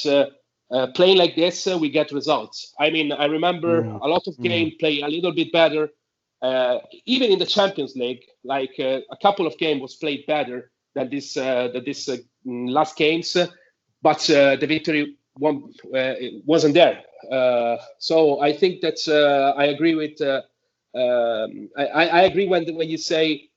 uh, 0.74 0.88
playing 0.88 1.17
like 1.17 1.36
this, 1.36 1.67
uh, 1.67 1.78
we 1.78 1.88
get 1.88 2.11
results. 2.11 2.74
I 2.80 2.89
mean, 2.89 3.11
I 3.11 3.26
remember 3.26 3.84
mm. 3.84 4.01
a 4.01 4.07
lot 4.07 4.26
of 4.26 4.36
game 4.39 4.71
mm. 4.71 4.80
play 4.80 5.01
a 5.01 5.07
little 5.07 5.32
bit 5.32 5.51
better. 5.51 5.89
Uh, 6.41 6.80
even 7.05 7.32
in 7.32 7.38
the 7.38 7.45
Champions 7.45 7.95
League, 7.95 8.24
like 8.43 8.74
uh, 8.80 8.99
a 9.11 9.17
couple 9.21 9.45
of 9.45 9.55
games 9.59 9.82
was 9.82 9.95
played 9.95 10.26
better 10.26 10.71
than 10.95 11.09
this 11.11 11.38
uh, 11.38 11.69
than 11.71 11.86
this 11.86 12.09
uh, 12.09 12.17
last 12.45 12.97
games, 12.97 13.38
but 14.01 14.19
the 14.19 14.65
victory 14.67 15.15
one, 15.36 15.71
wasn't 16.45 16.74
there. 16.74 17.01
so 17.99 18.41
I 18.41 18.51
think 18.51 18.82
that 18.82 18.97
I 19.57 19.65
agree 19.65 19.95
with. 19.95 20.19
Um, 20.95 21.69
I, 21.78 21.86
I, 22.19 22.21
agree 22.24 22.47
when 22.47 22.76
when 22.76 22.89
you 22.89 22.97
say 22.97 23.49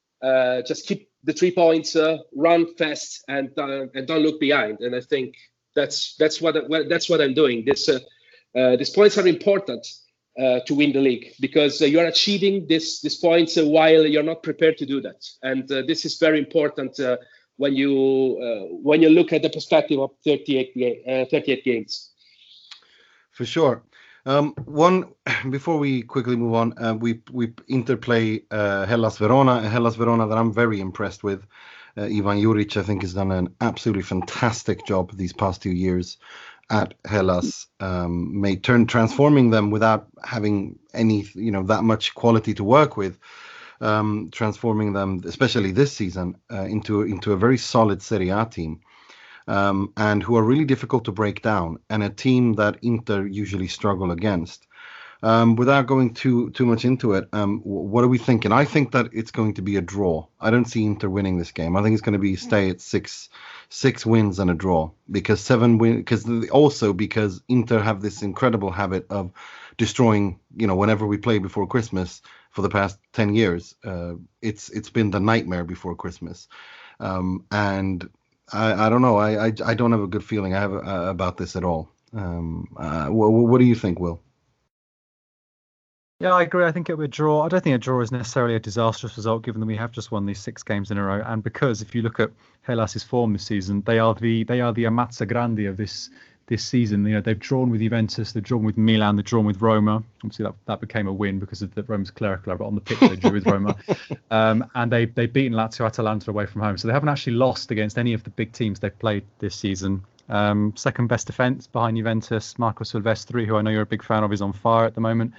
just 0.67 0.87
keep 0.87 1.11
the 1.25 1.33
three 1.33 1.51
points, 1.51 1.97
run 2.35 2.75
fast, 2.77 3.25
and 3.29 3.51
and 3.57 4.07
don't 4.07 4.23
look 4.23 4.39
behind. 4.39 4.81
And 4.81 4.95
I 4.95 5.01
think 5.01 5.35
that's 5.77 6.17
that's 6.19 6.41
what 6.41 6.57
that's 6.89 7.09
what 7.09 7.21
I'm 7.21 7.35
doing. 7.35 7.65
This 7.65 7.89
uh, 7.89 8.01
uh, 8.59 8.77
these 8.77 8.91
points 8.91 9.17
are 9.19 9.27
important 9.29 9.87
uh, 10.41 10.61
to 10.67 10.75
win 10.75 10.93
the 10.93 11.01
league 11.01 11.35
because 11.41 11.81
you 11.81 12.01
are 12.01 12.07
achieving 12.07 12.67
this 12.67 13.01
these 13.03 13.17
points 13.17 13.57
while 13.57 14.05
you're 14.05 14.25
not 14.25 14.43
prepared 14.43 14.79
to 14.79 14.87
do 14.87 15.01
that, 15.03 15.25
and 15.43 15.69
this 15.69 16.05
is 16.05 16.19
very 16.19 16.39
important 16.39 16.99
when 17.59 17.75
you 17.75 17.93
when 18.83 19.01
you 19.03 19.11
look 19.11 19.33
at 19.33 19.43
the 19.43 19.51
perspective 19.51 20.01
of 20.01 20.11
38 20.25 21.31
38 21.31 21.65
games. 21.65 22.11
For 23.31 23.45
sure. 23.45 23.85
Um, 24.27 24.55
one 24.65 25.15
before 25.51 25.79
we 25.79 26.03
quickly 26.03 26.37
move 26.37 26.55
on, 26.55 26.75
uh, 26.79 26.95
we 26.95 27.21
we 27.31 27.53
interplay 27.69 28.43
uh, 28.51 28.85
Hellas 28.85 29.19
Verona, 29.19 29.61
Hellas 29.69 29.95
Verona 29.95 30.27
that 30.27 30.37
I'm 30.37 30.53
very 30.53 30.81
impressed 30.81 31.23
with. 31.23 31.47
Uh, 31.97 32.05
Ivan 32.05 32.41
Juric, 32.41 32.77
I 32.77 32.83
think, 32.83 33.03
has 33.03 33.15
done 33.15 33.33
an 33.33 33.55
absolutely 33.61 34.03
fantastic 34.03 34.87
job 34.87 35.17
these 35.17 35.33
past 35.33 35.63
two 35.63 35.71
years 35.71 36.19
at 36.71 36.95
Hellas, 37.05 37.69
um, 37.81 38.41
may 38.41 38.57
turn 38.57 38.87
transforming 38.87 39.51
them 39.51 39.71
without 39.71 40.09
having 40.25 40.79
any, 40.93 41.27
you 41.35 41.51
know, 41.51 41.63
that 41.63 41.85
much 41.85 42.15
quality 42.15 42.55
to 42.55 42.65
work 42.65 42.97
with. 42.97 43.19
Um, 43.79 44.31
transforming 44.33 44.95
them, 44.95 45.21
especially 45.27 45.71
this 45.71 45.93
season, 45.93 46.37
uh, 46.51 46.63
into 46.63 47.03
into 47.03 47.35
a 47.35 47.37
very 47.37 47.59
solid 47.59 48.01
Serie 48.01 48.31
A 48.31 48.47
team, 48.47 48.81
um, 49.49 49.93
and 49.99 50.23
who 50.23 50.35
are 50.37 50.43
really 50.43 50.65
difficult 50.65 51.05
to 51.05 51.13
break 51.13 51.43
down, 51.43 51.79
and 51.91 52.03
a 52.03 52.09
team 52.09 52.55
that 52.55 52.79
Inter 52.81 53.27
usually 53.27 53.69
struggle 53.69 54.13
against. 54.13 54.67
Um, 55.27 55.57
without 55.57 55.89
going 55.89 56.15
too 56.15 56.51
too 56.51 56.67
much 56.67 56.85
into 56.85 57.15
it, 57.15 57.29
um, 57.33 57.61
what 57.65 58.05
are 58.05 58.09
we 58.15 58.19
thinking? 58.19 58.53
I 58.53 58.65
think 58.65 58.93
that 58.93 59.09
it's 59.13 59.33
going 59.33 59.55
to 59.55 59.63
be 59.63 59.77
a 59.77 59.81
draw. 59.81 60.27
I 60.41 60.51
don't 60.51 60.67
see 60.67 60.85
Inter 60.85 61.09
winning 61.09 61.37
this 61.37 61.51
game. 61.51 61.77
I 61.77 61.83
think 61.83 61.95
it's 61.95 62.03
going 62.03 62.13
to 62.21 62.27
be 62.29 62.37
stay 62.37 62.71
at 62.71 62.81
six 62.81 63.29
six 63.69 64.07
wins 64.07 64.39
and 64.39 64.51
a 64.51 64.55
draw 64.55 64.93
because 65.11 65.41
seven 65.41 65.79
win 65.79 65.97
because 65.97 66.25
also 66.51 66.93
because 66.93 67.43
Inter 67.49 67.81
have 67.81 68.01
this 68.03 68.23
incredible 68.23 68.71
habit 68.71 69.07
of 69.11 69.33
destroying. 69.77 70.39
You 70.57 70.69
know, 70.69 70.77
whenever 70.77 71.07
we 71.07 71.19
play 71.19 71.39
before 71.41 71.67
Christmas 71.67 72.23
for 72.53 72.63
the 72.63 72.71
past 72.71 72.97
ten 73.13 73.35
years, 73.35 73.75
uh, 73.85 74.15
it's 74.43 74.69
it's 74.71 74.91
been 74.91 75.11
the 75.11 75.21
nightmare 75.21 75.65
before 75.65 75.97
Christmas, 75.97 76.47
um, 77.01 77.47
and 77.51 78.09
I, 78.53 78.87
I 78.87 78.89
don't 78.91 79.03
know. 79.03 79.17
I, 79.17 79.47
I, 79.47 79.53
I 79.65 79.75
don't 79.75 79.93
have 79.93 80.03
a 80.03 80.07
good 80.15 80.25
feeling 80.25 80.55
I 80.55 80.61
have 80.61 80.73
uh, 80.73 81.07
about 81.11 81.37
this 81.37 81.57
at 81.57 81.65
all. 81.65 81.89
Um, 82.13 82.69
uh, 82.77 83.09
what, 83.09 83.29
what 83.31 83.59
do 83.59 83.65
you 83.65 83.75
think, 83.75 83.99
Will? 83.99 84.23
Yeah, 86.19 86.33
I 86.33 86.43
agree. 86.43 86.65
I 86.65 86.73
think 86.73 86.89
it 86.89 86.97
would 86.97 87.11
draw. 87.11 87.43
I 87.43 87.49
don't 87.49 87.63
think 87.63 87.75
a 87.75 87.79
draw 87.79 88.01
is 88.01 88.11
necessarily 88.11 88.55
a 88.55 88.59
disastrous 88.59 89.19
result, 89.19 89.43
given 89.43 89.61
that 89.61 89.67
we 89.67 89.77
have 89.77 89.93
just 89.93 90.11
won 90.11 90.25
these 90.25 90.39
six 90.39 90.63
games 90.63 90.91
in 90.91 90.97
a 90.97 91.05
row, 91.05 91.23
and 91.27 91.45
because 91.45 91.83
if 91.83 91.95
you 91.95 92.01
look 92.01 92.21
at 92.21 92.31
Hellas's 92.63 93.03
form 93.03 93.35
this 93.35 93.45
season, 93.45 93.83
they 93.83 93.99
are 93.99 94.15
the 94.15 94.43
they 94.45 94.63
are 94.63 94.73
the 94.73 94.85
Ammazza 94.85 95.29
Grandi 95.29 95.67
of 95.67 95.77
this 95.77 96.09
this 96.47 96.65
season. 96.65 97.05
You 97.05 97.15
know, 97.17 97.21
they've 97.21 97.39
drawn 97.39 97.69
with 97.69 97.83
Juventus, 97.83 98.33
they've 98.33 98.43
drawn 98.43 98.65
with 98.65 98.79
Milan, 98.79 99.17
they've 99.17 99.27
drawn 99.27 99.45
with 99.45 99.61
Roma. 99.61 100.03
Obviously, 100.25 100.45
that, 100.45 100.55
that 100.65 100.81
became 100.81 101.07
a 101.07 101.13
win 101.13 101.39
because 101.39 101.61
of 101.61 101.75
the 101.75 101.83
Roma's 101.83 102.11
clerical, 102.11 102.57
but 102.57 102.65
on 102.65 102.75
the 102.75 102.81
pitch 102.81 103.01
they 103.01 103.17
drew 103.17 103.33
with 103.33 103.47
Roma, 103.47 103.77
um, 104.31 104.65
and 104.75 104.91
they 104.91 105.05
they've 105.05 105.31
beaten 105.31 105.53
Lazio, 105.53 105.85
Atalanta 105.85 106.31
away 106.31 106.47
from 106.47 106.63
home. 106.63 106.79
So 106.79 106.89
they 106.89 106.95
haven't 106.95 107.11
actually 107.11 107.35
lost 107.35 107.71
against 107.71 107.99
any 107.99 108.15
of 108.15 108.25
the 108.25 108.31
big 108.31 108.53
teams 108.53 108.81
they've 108.81 108.99
played 108.99 109.25
this 109.39 109.55
season. 109.55 110.03
Um, 110.31 110.73
second 110.77 111.09
best 111.09 111.27
defence 111.27 111.67
behind 111.67 111.99
Juventus, 111.99 112.59
Marco 112.59 112.85
Silvestri, 112.85 113.47
who 113.47 113.57
I 113.57 113.61
know 113.63 113.71
you're 113.71 113.83
a 113.83 113.87
big 113.87 114.03
fan 114.03 114.25
of, 114.25 114.33
is 114.33 114.41
on 114.41 114.55
fire 114.55 114.87
at 114.87 114.95
the 114.95 115.03
moment 115.03 115.35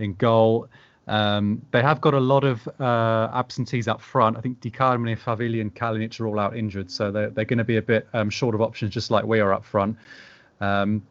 in 0.00 0.14
goal. 0.14 0.68
Um, 1.06 1.62
they 1.72 1.82
have 1.82 2.00
got 2.00 2.14
a 2.14 2.20
lot 2.20 2.44
of 2.44 2.68
uh, 2.78 3.30
absentees 3.32 3.88
up 3.88 4.00
front. 4.00 4.36
I 4.36 4.40
think 4.40 4.60
Di 4.60 4.70
Carmine, 4.70 5.16
Favilli, 5.16 5.60
and 5.60 5.74
Kalinic 5.74 6.20
are 6.20 6.26
all 6.26 6.38
out 6.38 6.56
injured, 6.56 6.90
so 6.90 7.10
they're, 7.10 7.30
they're 7.30 7.44
going 7.44 7.58
to 7.58 7.64
be 7.64 7.78
a 7.78 7.82
bit 7.82 8.06
um, 8.12 8.30
short 8.30 8.54
of 8.54 8.60
options, 8.60 8.94
just 8.94 9.10
like 9.10 9.24
we 9.24 9.40
are 9.40 9.52
up 9.52 9.64
front. 9.64 9.96
Um, 10.60 11.02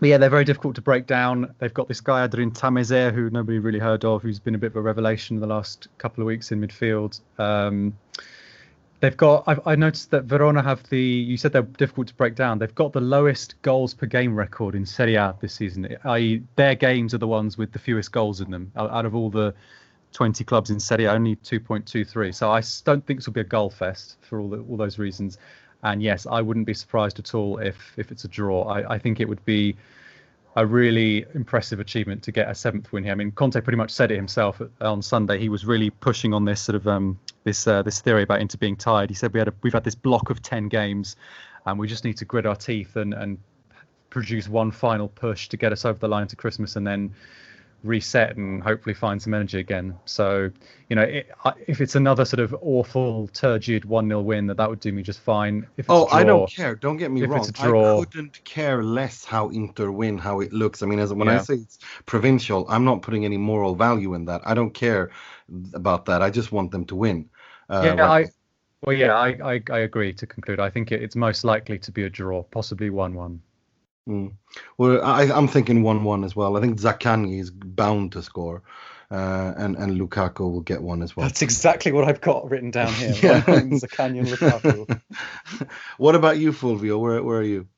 but 0.00 0.08
yeah, 0.10 0.18
they're 0.18 0.30
very 0.30 0.44
difficult 0.44 0.74
to 0.76 0.82
break 0.82 1.06
down. 1.06 1.54
They've 1.58 1.72
got 1.72 1.88
this 1.88 2.00
guy 2.00 2.24
Adrien 2.24 2.50
Tameze, 2.50 3.12
who 3.12 3.30
nobody 3.30 3.58
really 3.58 3.78
heard 3.78 4.04
of, 4.04 4.22
who's 4.22 4.38
been 4.38 4.54
a 4.54 4.58
bit 4.58 4.68
of 4.68 4.76
a 4.76 4.82
revelation 4.82 5.36
in 5.36 5.40
the 5.40 5.46
last 5.46 5.88
couple 5.98 6.22
of 6.22 6.26
weeks 6.26 6.52
in 6.52 6.60
midfield. 6.60 7.20
They've 9.00 9.16
got. 9.16 9.44
I've, 9.46 9.60
I 9.66 9.76
noticed 9.76 10.10
that 10.10 10.24
Verona 10.24 10.62
have 10.62 10.82
the. 10.88 11.00
You 11.00 11.36
said 11.36 11.52
they're 11.52 11.62
difficult 11.62 12.08
to 12.08 12.14
break 12.14 12.34
down. 12.34 12.58
They've 12.58 12.74
got 12.74 12.92
the 12.92 13.00
lowest 13.00 13.60
goals 13.62 13.94
per 13.94 14.06
game 14.06 14.34
record 14.34 14.74
in 14.74 14.84
Serie 14.84 15.14
A 15.14 15.36
this 15.40 15.54
season. 15.54 15.96
I.e., 16.04 16.42
their 16.56 16.74
games 16.74 17.14
are 17.14 17.18
the 17.18 17.28
ones 17.28 17.56
with 17.56 17.72
the 17.72 17.78
fewest 17.78 18.10
goals 18.10 18.40
in 18.40 18.50
them 18.50 18.72
out, 18.76 18.90
out 18.90 19.06
of 19.06 19.14
all 19.14 19.30
the 19.30 19.54
20 20.12 20.42
clubs 20.44 20.70
in 20.70 20.80
Serie 20.80 21.04
A. 21.04 21.12
Only 21.12 21.36
2.23. 21.36 22.34
So 22.34 22.50
I 22.50 22.60
don't 22.84 23.06
think 23.06 23.20
this 23.20 23.26
will 23.26 23.34
be 23.34 23.40
a 23.40 23.44
goal 23.44 23.70
fest 23.70 24.16
for 24.20 24.40
all 24.40 24.48
the, 24.48 24.58
all 24.62 24.76
those 24.76 24.98
reasons. 24.98 25.38
And 25.84 26.02
yes, 26.02 26.26
I 26.26 26.40
wouldn't 26.40 26.66
be 26.66 26.74
surprised 26.74 27.20
at 27.20 27.34
all 27.34 27.58
if 27.58 27.94
if 27.96 28.10
it's 28.10 28.24
a 28.24 28.28
draw. 28.28 28.64
I, 28.64 28.94
I 28.94 28.98
think 28.98 29.20
it 29.20 29.28
would 29.28 29.44
be 29.44 29.76
a 30.58 30.66
really 30.66 31.24
impressive 31.34 31.78
achievement 31.78 32.20
to 32.24 32.32
get 32.32 32.50
a 32.50 32.54
seventh 32.54 32.90
win 32.90 33.04
here. 33.04 33.12
I 33.12 33.14
mean, 33.14 33.30
Conte 33.30 33.60
pretty 33.60 33.76
much 33.76 33.92
said 33.92 34.10
it 34.10 34.16
himself 34.16 34.60
on 34.80 35.00
Sunday. 35.02 35.38
He 35.38 35.48
was 35.48 35.64
really 35.64 35.90
pushing 35.90 36.34
on 36.34 36.44
this 36.44 36.60
sort 36.60 36.74
of 36.74 36.88
um, 36.88 37.16
this 37.44 37.68
uh, 37.68 37.82
this 37.82 38.00
theory 38.00 38.24
about 38.24 38.40
Inter 38.40 38.58
being 38.58 38.76
tied. 38.76 39.08
He 39.08 39.14
said 39.14 39.32
we 39.32 39.38
had 39.38 39.46
a, 39.46 39.54
we've 39.62 39.72
had 39.72 39.84
this 39.84 39.94
block 39.94 40.30
of 40.30 40.42
ten 40.42 40.66
games, 40.66 41.14
and 41.64 41.78
we 41.78 41.86
just 41.86 42.04
need 42.04 42.16
to 42.16 42.24
grit 42.24 42.44
our 42.44 42.56
teeth 42.56 42.96
and 42.96 43.14
and 43.14 43.38
produce 44.10 44.48
one 44.48 44.72
final 44.72 45.06
push 45.06 45.48
to 45.48 45.56
get 45.56 45.70
us 45.70 45.84
over 45.84 45.98
the 45.98 46.08
line 46.08 46.26
to 46.26 46.34
Christmas, 46.34 46.74
and 46.74 46.84
then 46.84 47.14
reset 47.84 48.36
and 48.36 48.62
hopefully 48.62 48.94
find 48.94 49.20
some 49.20 49.34
energy 49.34 49.58
again. 49.60 49.96
So, 50.04 50.50
you 50.88 50.96
know, 50.96 51.02
it, 51.02 51.30
if 51.66 51.80
it's 51.80 51.94
another 51.94 52.24
sort 52.24 52.40
of 52.40 52.54
awful, 52.60 53.28
turgid 53.28 53.84
1 53.84 54.08
0 54.08 54.20
win, 54.20 54.46
that 54.48 54.56
that 54.56 54.68
would 54.68 54.80
do 54.80 54.92
me 54.92 55.02
just 55.02 55.20
fine. 55.20 55.66
If 55.76 55.86
oh, 55.88 56.08
draw, 56.08 56.16
I 56.16 56.24
don't 56.24 56.50
care. 56.50 56.74
Don't 56.74 56.96
get 56.96 57.10
me 57.10 57.24
wrong. 57.24 57.46
Draw, 57.52 58.00
I 58.00 58.04
couldn't 58.04 58.42
care 58.44 58.82
less 58.82 59.24
how 59.24 59.48
Inter 59.50 59.90
win, 59.90 60.18
how 60.18 60.40
it 60.40 60.52
looks. 60.52 60.82
I 60.82 60.86
mean, 60.86 60.98
as 60.98 61.12
when 61.12 61.28
yeah. 61.28 61.40
I 61.40 61.42
say 61.42 61.54
it's 61.54 61.78
provincial, 62.06 62.66
I'm 62.68 62.84
not 62.84 63.02
putting 63.02 63.24
any 63.24 63.36
moral 63.36 63.74
value 63.74 64.14
in 64.14 64.24
that. 64.26 64.42
I 64.44 64.54
don't 64.54 64.74
care 64.74 65.10
about 65.74 66.04
that. 66.06 66.22
I 66.22 66.30
just 66.30 66.52
want 66.52 66.70
them 66.70 66.84
to 66.86 66.96
win. 66.96 67.28
Uh, 67.68 67.82
yeah, 67.84 67.90
right. 68.02 68.26
I. 68.26 68.30
Well, 68.84 68.96
yeah, 68.96 69.14
I, 69.14 69.54
I, 69.54 69.62
I 69.70 69.78
agree 69.80 70.12
to 70.12 70.24
conclude. 70.24 70.60
I 70.60 70.70
think 70.70 70.92
it's 70.92 71.16
most 71.16 71.42
likely 71.42 71.80
to 71.80 71.90
be 71.90 72.04
a 72.04 72.10
draw, 72.10 72.44
possibly 72.44 72.90
1 72.90 73.12
1. 73.12 73.42
Mm. 74.08 74.32
Well, 74.78 75.04
I, 75.04 75.24
am 75.24 75.48
thinking 75.48 75.82
one-one 75.82 76.24
as 76.24 76.34
well. 76.34 76.56
I 76.56 76.60
think 76.60 76.80
Zaccagni 76.80 77.40
is 77.40 77.50
bound 77.50 78.12
to 78.12 78.22
score, 78.22 78.62
uh, 79.10 79.52
and 79.56 79.76
and 79.76 80.00
Lukaku 80.00 80.40
will 80.50 80.62
get 80.62 80.82
one 80.82 81.02
as 81.02 81.14
well. 81.14 81.26
That's 81.26 81.42
exactly 81.42 81.92
what 81.92 82.08
I've 82.08 82.22
got 82.22 82.50
written 82.50 82.70
down 82.70 82.92
here. 82.94 83.10
yeah. 83.22 83.40
Zaccagni 83.42 84.20
and 84.20 84.28
Lukaku. 84.28 85.00
what 85.98 86.14
about 86.14 86.38
you, 86.38 86.52
Fulvio? 86.52 86.98
Where 86.98 87.22
where 87.22 87.38
are 87.38 87.42
you? 87.42 87.68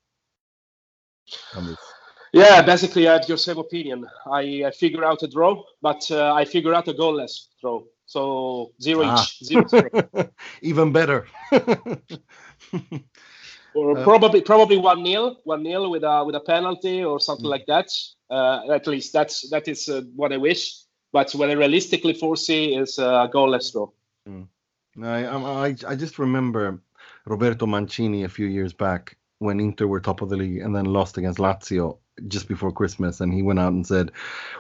Yeah, 2.33 2.63
basically, 2.63 3.09
I 3.09 3.15
have 3.15 3.29
your 3.29 3.39
same 3.39 3.59
opinion. 3.59 4.07
I, 4.31 4.65
I 4.67 4.71
figure 4.71 5.05
out 5.05 5.25
a 5.25 5.29
draw, 5.29 5.65
but 5.83 6.09
uh, 6.13 6.33
I 6.33 6.45
figure 6.45 6.75
out 6.75 6.87
a 6.87 6.95
goalless 6.95 7.49
draw. 7.61 7.83
So 8.07 8.73
zero 8.81 9.03
ah. 9.05 9.23
each. 9.23 9.45
Zero, 9.45 9.67
zero. 9.67 9.91
Even 10.63 10.93
better. 10.93 11.27
Or 13.75 13.99
uh, 13.99 14.05
probably 14.05 14.41
probably 14.41 14.79
one 14.79 15.03
nil, 15.03 15.41
one 15.45 15.63
nil 15.63 15.91
with 15.91 16.05
a 16.05 16.25
with 16.25 16.35
a 16.35 16.41
penalty 16.41 17.05
or 17.05 17.21
something 17.21 17.47
mm. 17.47 17.51
like 17.51 17.67
that. 17.67 17.89
Uh, 18.31 18.73
at 18.73 18.87
least 18.87 19.13
that's 19.13 19.49
that 19.51 19.69
is 19.69 19.89
uh, 19.89 20.03
what 20.15 20.33
I 20.33 20.37
wish. 20.37 20.85
But 21.13 21.33
what 21.33 21.51
I 21.51 21.55
realistically 21.55 22.15
foresee 22.15 22.77
is 22.77 22.99
a 22.99 23.29
goalless 23.33 23.73
draw. 23.73 23.89
Mm. 24.29 24.47
I, 25.03 25.27
I 25.27 25.75
I 25.89 25.97
just 25.97 26.19
remember 26.19 26.81
Roberto 27.27 27.67
Mancini 27.67 28.25
a 28.25 28.29
few 28.29 28.47
years 28.47 28.73
back 28.73 29.17
when 29.41 29.59
Inter 29.59 29.87
were 29.87 30.01
top 30.01 30.21
of 30.21 30.29
the 30.29 30.37
league 30.37 30.59
and 30.59 30.77
then 30.77 30.85
lost 30.85 31.17
against 31.17 31.39
Lazio 31.39 31.97
just 32.29 32.47
before 32.47 32.71
Christmas, 32.71 33.21
and 33.21 33.33
he 33.33 33.43
went 33.43 33.59
out 33.59 33.73
and 33.73 33.87
said, 33.87 34.13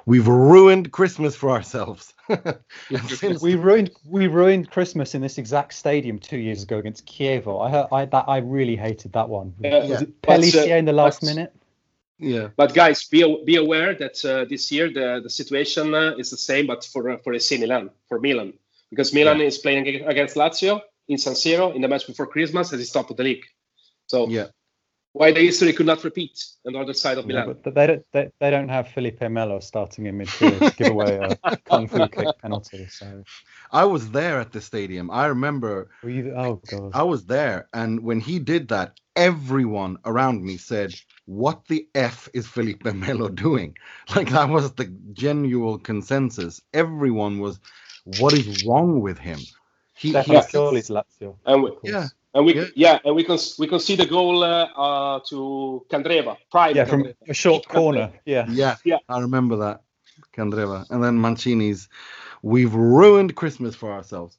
"We've 0.06 0.26
ruined 0.26 0.90
Christmas 0.90 1.36
for 1.36 1.50
ourselves." 1.50 2.14
we 3.42 3.54
ruined 3.54 3.90
we 4.04 4.26
ruined 4.26 4.70
Christmas 4.70 5.14
in 5.14 5.20
this 5.20 5.36
exact 5.36 5.74
stadium 5.74 6.18
two 6.18 6.38
years 6.38 6.62
ago 6.62 6.78
against 6.78 7.06
Chievo. 7.06 7.64
I 7.64 7.70
heard, 7.70 7.86
I 7.92 8.04
that 8.06 8.24
I 8.26 8.38
really 8.38 8.74
hated 8.74 9.12
that 9.12 9.28
one. 9.28 9.54
Yeah, 9.60 9.84
Was 9.84 10.02
it 10.02 10.22
Pellissier 10.22 10.72
uh, 10.72 10.76
in 10.76 10.86
the 10.86 10.94
last 10.94 11.22
minute? 11.22 11.54
Yeah. 12.18 12.48
But 12.56 12.72
guys, 12.74 13.04
be 13.04 13.42
be 13.44 13.56
aware 13.56 13.94
that 13.94 14.24
uh, 14.24 14.46
this 14.46 14.72
year 14.72 14.90
the 14.90 15.20
the 15.22 15.30
situation 15.30 15.94
uh, 15.94 16.14
is 16.16 16.30
the 16.30 16.38
same, 16.38 16.66
but 16.66 16.84
for 16.84 17.10
uh, 17.10 17.18
for 17.18 17.34
AC 17.34 17.58
Milan, 17.58 17.90
for 18.08 18.18
Milan, 18.18 18.54
because 18.88 19.12
Milan 19.12 19.40
yeah. 19.40 19.46
is 19.46 19.58
playing 19.58 19.86
against 20.06 20.36
Lazio 20.36 20.80
in 21.08 21.18
San 21.18 21.34
Siro 21.34 21.74
in 21.74 21.82
the 21.82 21.88
match 21.88 22.06
before 22.06 22.26
Christmas 22.26 22.72
as 22.72 22.80
it's 22.80 22.90
top 22.90 23.10
of 23.10 23.18
the 23.18 23.24
league. 23.24 23.44
So 24.06 24.28
yeah, 24.28 24.46
why 25.12 25.32
the 25.32 25.40
history 25.40 25.72
could 25.72 25.86
not 25.86 26.04
repeat 26.04 26.44
on 26.66 26.74
the 26.74 26.78
other 26.78 26.94
side 26.94 27.18
of 27.18 27.26
Milan. 27.26 27.48
Yeah, 27.48 27.54
but 27.62 27.74
they 27.74 27.86
don't, 27.86 28.06
they, 28.12 28.30
they 28.38 28.50
don't 28.50 28.68
have 28.68 28.88
Felipe 28.88 29.20
Melo 29.22 29.58
starting 29.60 30.06
in 30.06 30.18
midfield 30.18 30.58
to 30.58 30.76
give 30.76 30.88
away 30.88 31.16
a 31.16 31.56
kung 31.64 31.88
fu 31.88 32.06
kick 32.08 32.38
penalty. 32.40 32.86
So 32.86 33.24
I 33.72 33.84
was 33.84 34.10
there 34.10 34.40
at 34.40 34.52
the 34.52 34.60
stadium. 34.60 35.10
I 35.10 35.26
remember. 35.26 35.90
You, 36.04 36.32
oh 36.36 36.62
god. 36.66 36.92
I 36.94 37.02
was 37.02 37.26
there, 37.26 37.68
and 37.72 38.00
when 38.02 38.20
he 38.20 38.38
did 38.38 38.68
that, 38.68 39.00
everyone 39.16 39.98
around 40.04 40.44
me 40.44 40.56
said, 40.56 40.94
"What 41.26 41.66
the 41.66 41.88
f 41.94 42.28
is 42.32 42.46
Felipe 42.46 42.84
Melo 42.84 43.28
doing?" 43.28 43.76
Like 44.14 44.30
that 44.30 44.48
was 44.48 44.72
the 44.74 44.86
genuine 45.12 45.80
consensus. 45.80 46.60
Everyone 46.72 47.40
was, 47.40 47.58
"What 48.04 48.32
is 48.34 48.64
wrong 48.64 49.00
with 49.00 49.18
him?" 49.18 49.40
He, 49.94 50.12
That's 50.12 50.26
he, 50.26 50.34
Lazio. 50.34 51.36
And 51.44 51.62
we, 51.62 51.72
yeah, 51.84 52.06
and 52.34 52.46
we 52.46 52.54
yeah. 52.54 52.64
yeah, 52.74 52.98
and 53.04 53.14
we 53.14 53.24
can 53.24 53.38
we 53.58 53.66
can 53.66 53.80
see 53.80 53.96
the 53.96 54.06
goal 54.06 54.44
uh, 54.44 54.64
uh, 54.76 55.20
to 55.28 55.84
Candreva. 55.90 56.36
Prime 56.50 56.76
yeah, 56.76 56.84
from 56.84 57.12
a 57.28 57.34
short 57.34 57.66
corner. 57.66 58.12
Yeah. 58.24 58.46
yeah, 58.48 58.76
yeah, 58.84 58.98
I 59.08 59.20
remember 59.20 59.56
that 59.56 59.82
Candreva, 60.36 60.88
and 60.90 61.02
then 61.02 61.20
Mancini's. 61.20 61.88
We've 62.42 62.72
ruined 62.72 63.36
Christmas 63.36 63.74
for 63.74 63.92
ourselves. 63.92 64.38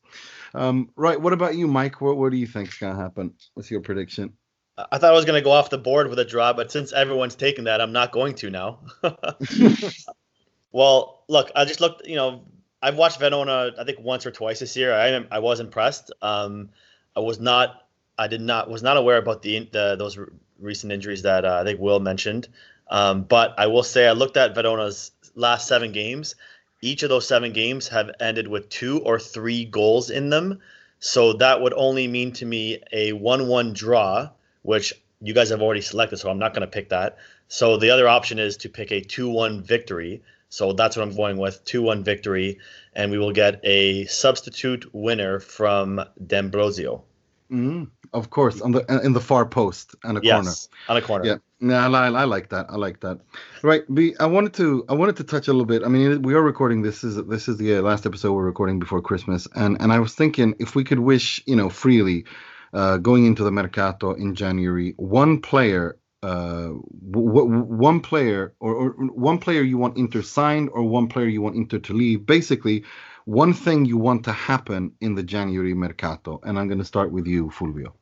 Um, 0.56 0.89
right, 0.96 1.22
what 1.22 1.34
about 1.34 1.56
you, 1.56 1.68
Mike? 1.68 2.02
What 2.02 2.18
what 2.18 2.32
do 2.32 2.38
you 2.38 2.48
think 2.48 2.70
is 2.70 2.76
gonna 2.76 3.00
happen? 3.00 3.34
What's 3.54 3.70
your 3.70 3.82
prediction? 3.82 4.34
I 4.78 4.98
thought 4.98 5.12
I 5.12 5.16
was 5.16 5.26
gonna 5.26 5.42
go 5.42 5.52
off 5.52 5.70
the 5.70 5.78
board 5.78 6.10
with 6.10 6.18
a 6.18 6.26
draw, 6.26 6.54
but 6.54 6.72
since 6.72 6.94
everyone's 6.94 7.36
taken 7.36 7.66
that, 7.66 7.82
I'm 7.82 7.92
not 7.92 8.12
going 8.12 8.36
to 8.36 8.50
now. 8.50 8.80
well, 10.72 11.26
look, 11.28 11.52
I 11.56 11.66
just 11.66 11.82
looked. 11.82 12.08
You 12.08 12.16
know, 12.16 12.46
I've 12.82 12.96
watched 12.96 13.20
Verona 13.20 13.72
I 13.78 13.84
think 13.84 14.00
once 14.00 14.26
or 14.26 14.32
twice 14.32 14.60
this 14.60 14.76
year. 14.76 14.94
I 14.96 15.24
I 15.30 15.39
was 15.39 15.60
impressed. 15.60 16.12
Um, 16.22 16.70
I 17.16 17.20
was 17.20 17.39
not, 17.39 17.80
I 18.22 18.28
did 18.28 18.41
not, 18.41 18.69
was 18.69 18.84
not 18.84 18.97
aware 18.97 19.17
about 19.17 19.41
the, 19.41 19.67
the 19.72 19.95
those 19.97 20.17
recent 20.59 20.93
injuries 20.93 21.24
that 21.24 21.43
uh, 21.43 21.59
I 21.61 21.63
think 21.63 21.80
Will 21.80 21.99
mentioned. 21.99 22.47
Um, 22.88 23.24
but 23.24 23.55
I 23.57 23.67
will 23.67 23.84
say 23.84 24.07
I 24.07 24.11
looked 24.11 24.38
at 24.38 24.53
Verona's 24.53 25.11
last 25.34 25.67
seven 25.67 25.91
games. 25.91 26.36
Each 26.82 27.01
of 27.01 27.09
those 27.09 27.28
seven 27.28 27.51
games 27.51 27.88
have 27.88 28.11
ended 28.19 28.47
with 28.47 28.69
two 28.69 28.99
or 28.99 29.17
three 29.19 29.65
goals 29.65 30.09
in 30.11 30.30
them. 30.30 30.59
So 30.99 31.34
that 31.34 31.61
would 31.61 31.74
only 31.74 32.07
mean 32.07 32.32
to 32.34 32.45
me 32.45 32.78
a 32.91 33.13
1 33.13 33.47
1 33.47 33.74
draw, 33.74 34.30
which 34.61 34.93
you 35.19 35.34
guys 35.34 35.49
have 35.49 35.61
already 35.61 35.82
selected. 35.82 36.17
So 36.17 36.30
I'm 36.30 36.39
not 36.39 36.53
going 36.53 36.61
to 36.61 36.67
pick 36.67 36.89
that. 36.89 37.17
So 37.47 37.78
the 37.78 37.89
other 37.89 38.07
option 38.07 38.38
is 38.38 38.57
to 38.57 38.69
pick 38.69 38.91
a 38.91 39.01
2 39.01 39.30
1 39.30 39.63
victory. 39.63 40.22
So 40.49 40.74
that's 40.74 40.95
what 40.95 41.03
I'm 41.07 41.15
going 41.15 41.38
with 41.38 41.65
2 41.65 41.82
1 41.82 42.03
victory 42.03 42.59
and 42.93 43.09
we 43.11 43.17
will 43.17 43.32
get 43.32 43.61
a 43.63 44.05
substitute 44.05 44.93
winner 44.93 45.39
from 45.39 46.03
D'Ambrosio. 46.28 47.03
Mm, 47.51 47.89
of 48.14 48.30
course, 48.30 48.62
on 48.62 48.72
the 48.72 48.86
in 49.03 49.14
the 49.14 49.22
far 49.22 49.45
post 49.45 49.95
and 50.03 50.18
a 50.18 50.22
yes, 50.24 50.34
corner. 50.34 50.51
on 50.89 50.97
a 50.97 51.01
corner. 51.01 51.26
Yeah, 51.26 51.38
yeah, 51.59 51.88
I, 51.88 52.07
I, 52.07 52.24
like 52.26 52.49
that. 52.49 52.66
I 52.70 52.76
like 52.76 52.99
that. 53.01 53.20
Right, 53.64 53.84
B. 53.93 54.16
I 54.20 54.26
wanted 54.26 54.53
to 54.55 54.86
I 54.89 54.93
wanted 54.93 55.18
to 55.18 55.24
touch 55.24 55.47
a 55.47 55.51
little 55.51 55.66
bit. 55.66 55.84
I 55.84 55.88
mean, 55.88 56.22
we 56.22 56.34
are 56.34 56.41
recording. 56.41 56.82
This 56.82 57.03
is 57.03 57.16
this 57.28 57.47
is 57.47 57.57
the 57.57 57.78
uh, 57.78 57.82
last 57.82 58.05
episode 58.05 58.34
we're 58.34 58.45
recording 58.45 58.80
before 58.80 59.01
Christmas, 59.01 59.47
and 59.55 59.78
and 59.82 59.93
I 59.93 59.99
was 59.99 60.14
thinking 60.14 60.55
if 60.59 60.76
we 60.76 60.84
could 60.84 60.99
wish, 60.99 61.41
you 61.45 61.55
know, 61.55 61.70
freely, 61.70 62.26
uh, 62.74 62.97
going 62.97 63.26
into 63.26 63.43
the 63.43 63.51
mercato 63.51 64.14
in 64.14 64.36
January, 64.36 64.93
one 64.97 65.39
player 65.39 65.97
uh, 66.24 66.74
w- 67.09 67.64
one 67.64 67.99
player 67.99 68.53
or, 68.59 68.76
or, 68.76 68.89
one 68.91 69.39
player 69.39 69.62
you 69.62 69.78
want 69.78 69.97
Inter 69.97 70.22
signed 70.22 70.70
or 70.72 70.84
one 70.84 71.07
player 71.07 71.28
you 71.28 71.41
want 71.41 71.55
Inter 71.55 71.80
to 71.80 71.93
leave. 71.93 72.26
Basically, 72.26 72.84
one 73.26 73.53
thing 73.53 73.86
you 73.86 73.97
want 73.97 74.26
to 74.26 74.32
happen 74.32 74.93
in 75.01 75.16
the 75.16 75.24
January 75.24 75.74
mercato. 75.74 76.39
And 76.43 76.59
I'm 76.59 76.68
going 76.68 76.80
to 76.80 76.86
start 76.86 77.12
with 77.12 77.26
you, 77.28 77.49
Fulvio. 77.49 77.93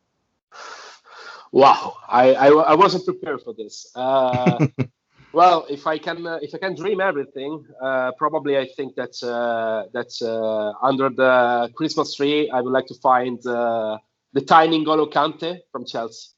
Wow, 1.51 1.95
I, 2.07 2.33
I, 2.33 2.47
I 2.49 2.75
wasn't 2.75 3.05
prepared 3.05 3.41
for 3.41 3.53
this. 3.53 3.91
Uh, 3.95 4.67
well, 5.33 5.65
if 5.69 5.87
I 5.87 5.97
can 5.97 6.25
uh, 6.27 6.39
if 6.41 6.53
I 6.53 6.59
can 6.59 6.75
dream 6.75 7.01
everything, 7.01 7.65
uh, 7.81 8.11
probably 8.17 8.57
I 8.57 8.67
think 8.75 8.95
that 8.95 9.21
uh, 9.23 9.89
that 9.93 10.11
uh, 10.21 10.85
under 10.85 11.09
the 11.09 11.71
Christmas 11.75 12.13
tree 12.13 12.49
I 12.51 12.61
would 12.61 12.71
like 12.71 12.85
to 12.87 12.95
find 12.95 13.43
uh, 13.47 13.97
the 14.33 14.41
tiny 14.41 14.85
N'Golo 14.85 15.11
Kante 15.11 15.59
from 15.71 15.85
Chelsea 15.85 16.29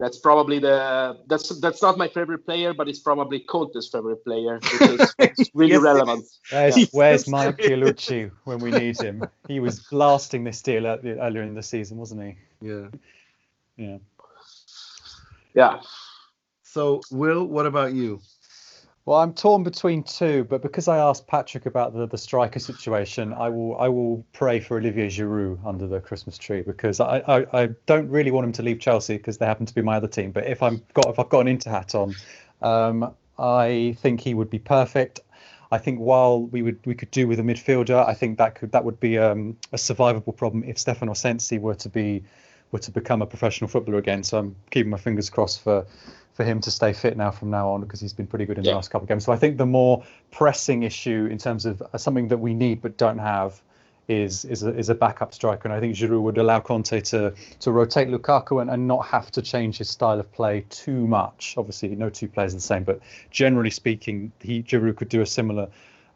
that's 0.00 0.18
probably 0.18 0.58
the 0.58 1.18
that's 1.28 1.60
that's 1.60 1.82
not 1.82 1.98
my 1.98 2.08
favorite 2.08 2.44
player, 2.46 2.72
but 2.72 2.88
it's 2.88 3.00
probably 3.00 3.44
Conte's 3.46 3.88
favorite 3.92 4.24
player, 4.24 4.58
which 4.80 5.00
is 5.38 5.50
really 5.54 5.72
yes, 5.72 5.82
relevant. 5.82 6.24
Where's, 6.50 6.76
yeah. 6.78 6.86
where's 6.92 7.28
Mike 7.36 7.58
Piolucci 7.58 8.30
when 8.44 8.58
we 8.60 8.70
need 8.70 8.98
him? 8.98 9.22
He 9.46 9.60
was 9.60 9.80
blasting 9.90 10.42
this 10.42 10.62
deal 10.62 10.86
earlier 10.86 11.42
in 11.42 11.54
the 11.54 11.62
season, 11.62 11.98
wasn't 11.98 12.22
he? 12.22 12.36
Yeah. 12.66 12.86
Yeah. 13.80 13.96
Yeah. 15.54 15.80
So, 16.62 17.00
Will, 17.10 17.46
what 17.46 17.64
about 17.64 17.94
you? 17.94 18.20
Well, 19.06 19.18
I'm 19.18 19.32
torn 19.32 19.62
between 19.62 20.02
two, 20.02 20.44
but 20.44 20.60
because 20.60 20.86
I 20.86 20.98
asked 20.98 21.26
Patrick 21.26 21.64
about 21.64 21.94
the, 21.94 22.06
the 22.06 22.18
striker 22.18 22.58
situation, 22.58 23.32
I 23.32 23.48
will 23.48 23.76
I 23.78 23.88
will 23.88 24.24
pray 24.34 24.60
for 24.60 24.76
Olivier 24.76 25.08
Giroud 25.08 25.58
under 25.64 25.86
the 25.86 25.98
Christmas 25.98 26.36
tree 26.36 26.60
because 26.60 27.00
I, 27.00 27.20
I, 27.20 27.62
I 27.62 27.66
don't 27.86 28.08
really 28.10 28.30
want 28.30 28.44
him 28.44 28.52
to 28.52 28.62
leave 28.62 28.78
Chelsea 28.78 29.16
because 29.16 29.38
they 29.38 29.46
happen 29.46 29.64
to 29.64 29.74
be 29.74 29.80
my 29.80 29.96
other 29.96 30.06
team. 30.06 30.30
But 30.30 30.46
if 30.46 30.62
I'm 30.62 30.82
got 30.92 31.08
if 31.08 31.18
I've 31.18 31.30
got 31.30 31.40
an 31.40 31.48
Inter 31.48 31.70
hat 31.70 31.94
on, 31.94 32.14
um, 32.60 33.14
I 33.38 33.96
think 34.00 34.20
he 34.20 34.34
would 34.34 34.50
be 34.50 34.58
perfect. 34.58 35.20
I 35.72 35.78
think 35.78 35.98
while 35.98 36.42
we 36.42 36.60
would 36.60 36.78
we 36.84 36.94
could 36.94 37.10
do 37.10 37.26
with 37.26 37.40
a 37.40 37.42
midfielder, 37.42 38.06
I 38.06 38.12
think 38.12 38.36
that 38.36 38.56
could 38.56 38.72
that 38.72 38.84
would 38.84 39.00
be 39.00 39.16
um, 39.16 39.56
a 39.72 39.76
survivable 39.76 40.36
problem 40.36 40.64
if 40.64 40.78
Stefano 40.78 41.14
Sensi 41.14 41.58
were 41.58 41.76
to 41.76 41.88
be 41.88 42.22
were 42.72 42.78
to 42.78 42.90
become 42.90 43.22
a 43.22 43.26
professional 43.26 43.68
footballer 43.68 43.98
again. 43.98 44.22
So 44.22 44.38
I'm 44.38 44.56
keeping 44.70 44.90
my 44.90 44.98
fingers 44.98 45.30
crossed 45.30 45.62
for 45.62 45.86
for 46.34 46.44
him 46.44 46.60
to 46.60 46.70
stay 46.70 46.92
fit 46.92 47.16
now 47.16 47.30
from 47.30 47.50
now 47.50 47.68
on 47.68 47.80
because 47.80 48.00
he's 48.00 48.12
been 48.12 48.26
pretty 48.26 48.46
good 48.46 48.56
in 48.56 48.64
yeah. 48.64 48.70
the 48.70 48.76
last 48.76 48.90
couple 48.90 49.04
of 49.04 49.08
games. 49.08 49.24
So 49.24 49.32
I 49.32 49.36
think 49.36 49.58
the 49.58 49.66
more 49.66 50.04
pressing 50.30 50.84
issue 50.84 51.28
in 51.30 51.38
terms 51.38 51.66
of 51.66 51.82
uh, 51.82 51.98
something 51.98 52.28
that 52.28 52.38
we 52.38 52.54
need 52.54 52.80
but 52.80 52.96
don't 52.96 53.18
have 53.18 53.60
is 54.08 54.44
is 54.44 54.62
a, 54.62 54.76
is 54.76 54.88
a 54.88 54.94
backup 54.94 55.32
striker, 55.32 55.68
and 55.68 55.72
I 55.72 55.78
think 55.78 55.94
Giroud 55.94 56.22
would 56.22 56.38
allow 56.38 56.60
Conte 56.60 57.00
to 57.00 57.32
to 57.60 57.70
rotate 57.70 58.08
Lukaku 58.08 58.60
and, 58.60 58.70
and 58.70 58.86
not 58.88 59.06
have 59.06 59.30
to 59.32 59.42
change 59.42 59.78
his 59.78 59.88
style 59.88 60.18
of 60.18 60.30
play 60.32 60.64
too 60.68 61.06
much. 61.06 61.54
Obviously, 61.56 61.94
no 61.94 62.10
two 62.10 62.28
players 62.28 62.52
are 62.52 62.56
the 62.56 62.62
same, 62.62 62.84
but 62.84 63.00
generally 63.30 63.70
speaking, 63.70 64.32
he 64.40 64.62
Giroud 64.62 64.96
could 64.96 65.08
do 65.08 65.20
a 65.20 65.26
similar 65.26 65.68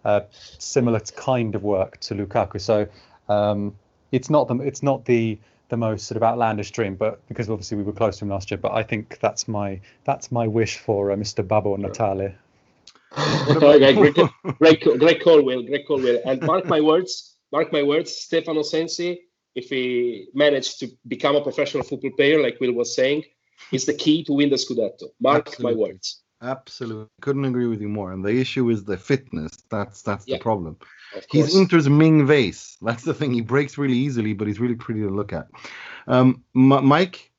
uh, 0.04 0.20
similar 0.58 1.00
kind 1.00 1.54
of 1.54 1.62
work 1.62 1.98
to 2.00 2.14
Lukaku. 2.14 2.60
So 2.60 2.86
um, 3.28 3.74
it's 4.10 4.28
not 4.28 4.48
the 4.48 4.56
it's 4.56 4.82
not 4.82 5.04
the 5.04 5.38
the 5.68 5.76
most 5.76 6.06
sort 6.06 6.16
of 6.16 6.22
outlandish 6.22 6.70
dream, 6.70 6.94
but 6.94 7.26
because 7.28 7.48
obviously 7.48 7.76
we 7.76 7.82
were 7.82 7.92
close 7.92 8.18
to 8.18 8.24
him 8.24 8.30
last 8.30 8.50
year. 8.50 8.58
But 8.58 8.72
I 8.72 8.82
think 8.82 9.18
that's 9.20 9.48
my 9.48 9.80
that's 10.04 10.30
my 10.30 10.46
wish 10.46 10.78
for 10.78 11.12
uh, 11.12 11.16
Mr. 11.16 11.46
Babbo 11.46 11.76
Natale. 11.76 12.34
okay, 13.16 13.94
great, 13.94 14.14
great, 14.58 14.98
great 14.98 15.22
call, 15.22 15.42
Will. 15.42 15.62
Great 15.62 15.86
call, 15.86 16.00
Will. 16.00 16.20
And 16.26 16.42
mark 16.42 16.66
my 16.66 16.80
words. 16.80 17.36
Mark 17.52 17.72
my 17.72 17.82
words. 17.82 18.12
Stefano 18.12 18.62
Sensi, 18.62 19.20
if 19.54 19.70
he 19.70 20.28
managed 20.34 20.80
to 20.80 20.88
become 21.06 21.36
a 21.36 21.40
professional 21.40 21.84
football 21.84 22.10
player, 22.16 22.42
like 22.42 22.58
Will 22.60 22.72
was 22.72 22.94
saying, 22.94 23.22
is 23.70 23.86
the 23.86 23.94
key 23.94 24.24
to 24.24 24.32
win 24.32 24.50
the 24.50 24.56
Scudetto. 24.56 25.10
Mark 25.20 25.46
Absolutely. 25.46 25.74
my 25.74 25.80
words. 25.80 26.23
Absolutely, 26.42 27.06
couldn't 27.20 27.44
agree 27.44 27.66
with 27.66 27.80
you 27.80 27.88
more. 27.88 28.12
And 28.12 28.24
the 28.24 28.38
issue 28.38 28.68
is 28.70 28.84
the 28.84 28.96
fitness. 28.96 29.52
That's 29.70 30.02
that's 30.02 30.26
yeah. 30.26 30.36
the 30.36 30.42
problem. 30.42 30.76
He's 31.30 31.56
Inter's 31.56 31.88
Ming 31.88 32.26
Vase. 32.26 32.76
That's 32.82 33.04
the 33.04 33.14
thing. 33.14 33.32
He 33.32 33.40
breaks 33.40 33.78
really 33.78 33.96
easily, 33.96 34.34
but 34.34 34.48
he's 34.48 34.60
really 34.60 34.74
pretty 34.74 35.00
to 35.00 35.10
look 35.10 35.32
at. 35.32 35.46
Um, 36.06 36.42
M- 36.54 36.86
Mike, 36.86 37.30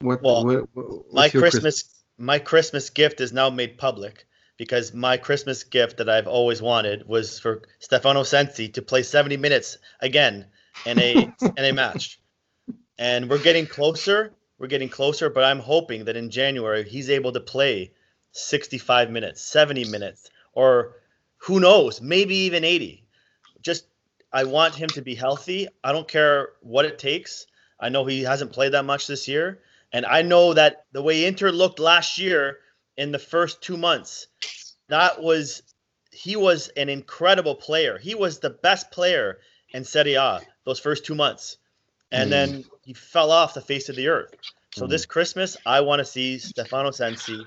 what, 0.00 0.22
well, 0.22 0.44
what, 0.44 1.12
my 1.12 1.28
Christmas, 1.28 1.52
Christmas 1.52 2.00
my 2.20 2.38
Christmas 2.38 2.90
gift 2.90 3.20
is 3.20 3.32
now 3.32 3.50
made 3.50 3.78
public 3.78 4.26
because 4.56 4.92
my 4.92 5.16
Christmas 5.16 5.64
gift 5.64 5.96
that 5.96 6.08
I've 6.10 6.26
always 6.26 6.60
wanted 6.60 7.08
was 7.08 7.38
for 7.38 7.62
Stefano 7.78 8.22
Sensi 8.24 8.68
to 8.68 8.82
play 8.82 9.02
70 9.02 9.38
minutes 9.38 9.78
again 10.00 10.46
in 10.84 10.98
a 10.98 11.12
in 11.56 11.64
a 11.64 11.72
match. 11.72 12.20
And 12.98 13.30
we're 13.30 13.42
getting 13.42 13.66
closer. 13.66 14.34
We're 14.58 14.66
getting 14.66 14.90
closer, 14.90 15.30
but 15.30 15.44
I'm 15.44 15.60
hoping 15.60 16.04
that 16.04 16.16
in 16.16 16.28
January 16.28 16.86
he's 16.86 17.08
able 17.08 17.32
to 17.32 17.40
play 17.40 17.92
65 18.32 19.10
minutes, 19.10 19.40
70 19.42 19.84
minutes, 19.86 20.30
or 20.52 20.96
who 21.38 21.60
knows, 21.60 22.00
maybe 22.00 22.34
even 22.34 22.64
80 22.64 23.04
just 23.62 23.86
I 24.32 24.44
want 24.44 24.74
him 24.74 24.88
to 24.90 25.02
be 25.02 25.14
healthy. 25.14 25.68
I 25.82 25.92
don't 25.92 26.08
care 26.08 26.50
what 26.60 26.84
it 26.84 26.98
takes. 26.98 27.46
I 27.78 27.88
know 27.88 28.04
he 28.04 28.22
hasn't 28.22 28.52
played 28.52 28.72
that 28.72 28.84
much 28.84 29.06
this 29.06 29.26
year, 29.26 29.60
and 29.92 30.06
I 30.06 30.22
know 30.22 30.54
that 30.54 30.84
the 30.92 31.02
way 31.02 31.24
Inter 31.24 31.50
looked 31.50 31.78
last 31.78 32.18
year 32.18 32.58
in 32.96 33.10
the 33.10 33.18
first 33.18 33.62
two 33.62 33.76
months, 33.76 34.28
that 34.88 35.22
was 35.22 35.62
he 36.12 36.36
was 36.36 36.68
an 36.68 36.88
incredible 36.88 37.54
player. 37.54 37.98
He 37.98 38.14
was 38.14 38.38
the 38.38 38.50
best 38.50 38.90
player 38.90 39.38
in 39.70 39.84
Serie 39.84 40.14
A 40.14 40.40
those 40.64 40.78
first 40.78 41.04
two 41.04 41.14
months, 41.14 41.56
and 42.12 42.28
mm. 42.28 42.30
then 42.30 42.64
he 42.82 42.92
fell 42.92 43.30
off 43.30 43.54
the 43.54 43.60
face 43.60 43.88
of 43.88 43.96
the 43.96 44.08
earth. 44.08 44.34
So 44.74 44.86
mm. 44.86 44.90
this 44.90 45.06
Christmas, 45.06 45.56
I 45.64 45.80
want 45.80 46.00
to 46.00 46.04
see 46.04 46.38
Stefano 46.38 46.90
Sensi 46.90 47.46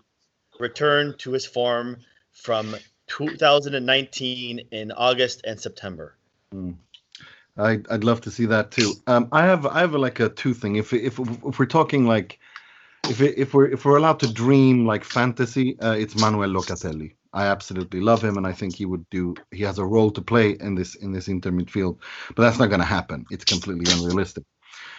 return 0.60 1.16
to 1.20 1.32
his 1.32 1.46
form 1.46 1.98
from 2.32 2.76
2019 3.08 4.60
in 4.72 4.92
August 4.92 5.42
and 5.46 5.60
September. 5.60 6.16
Mm. 6.54 6.76
I, 7.58 7.80
I'd 7.90 8.04
love 8.04 8.22
to 8.22 8.32
see 8.32 8.48
that 8.48 8.72
too. 8.72 8.94
Um, 9.06 9.28
I 9.32 9.44
have 9.46 9.66
I 9.68 9.82
have 9.82 9.94
a, 9.94 10.00
like 10.00 10.20
a 10.20 10.30
two 10.30 10.54
thing. 10.54 10.76
If 10.76 10.92
if 10.92 11.20
if 11.20 11.60
we're 11.60 11.66
talking 11.66 12.08
like 12.08 12.40
if 13.08 13.22
if 13.22 13.54
we're 13.54 13.68
if 13.68 13.86
we're 13.86 13.98
allowed 13.98 14.20
to 14.22 14.34
dream 14.34 14.86
like 14.86 15.04
fantasy, 15.04 15.80
uh, 15.80 15.94
it's 15.94 16.20
Manuel 16.20 16.50
Locatelli. 16.50 17.14
I 17.32 17.48
absolutely 17.48 18.00
love 18.00 18.24
him, 18.24 18.38
and 18.38 18.48
I 18.48 18.54
think 18.54 18.76
he 18.76 18.86
would 18.86 19.10
do. 19.10 19.36
He 19.52 19.64
has 19.64 19.80
a 19.80 19.86
role 19.86 20.12
to 20.12 20.22
play 20.22 20.52
in 20.52 20.76
this 20.76 20.96
in 20.96 21.12
this 21.12 21.28
inter 21.28 21.52
midfield, 21.52 22.00
but 22.36 22.44
that's 22.44 22.60
not 22.60 22.68
going 22.68 22.80
to 22.80 22.86
happen. 22.86 23.26
It's 23.30 23.46
completely 23.46 23.92
unrealistic. 23.92 24.44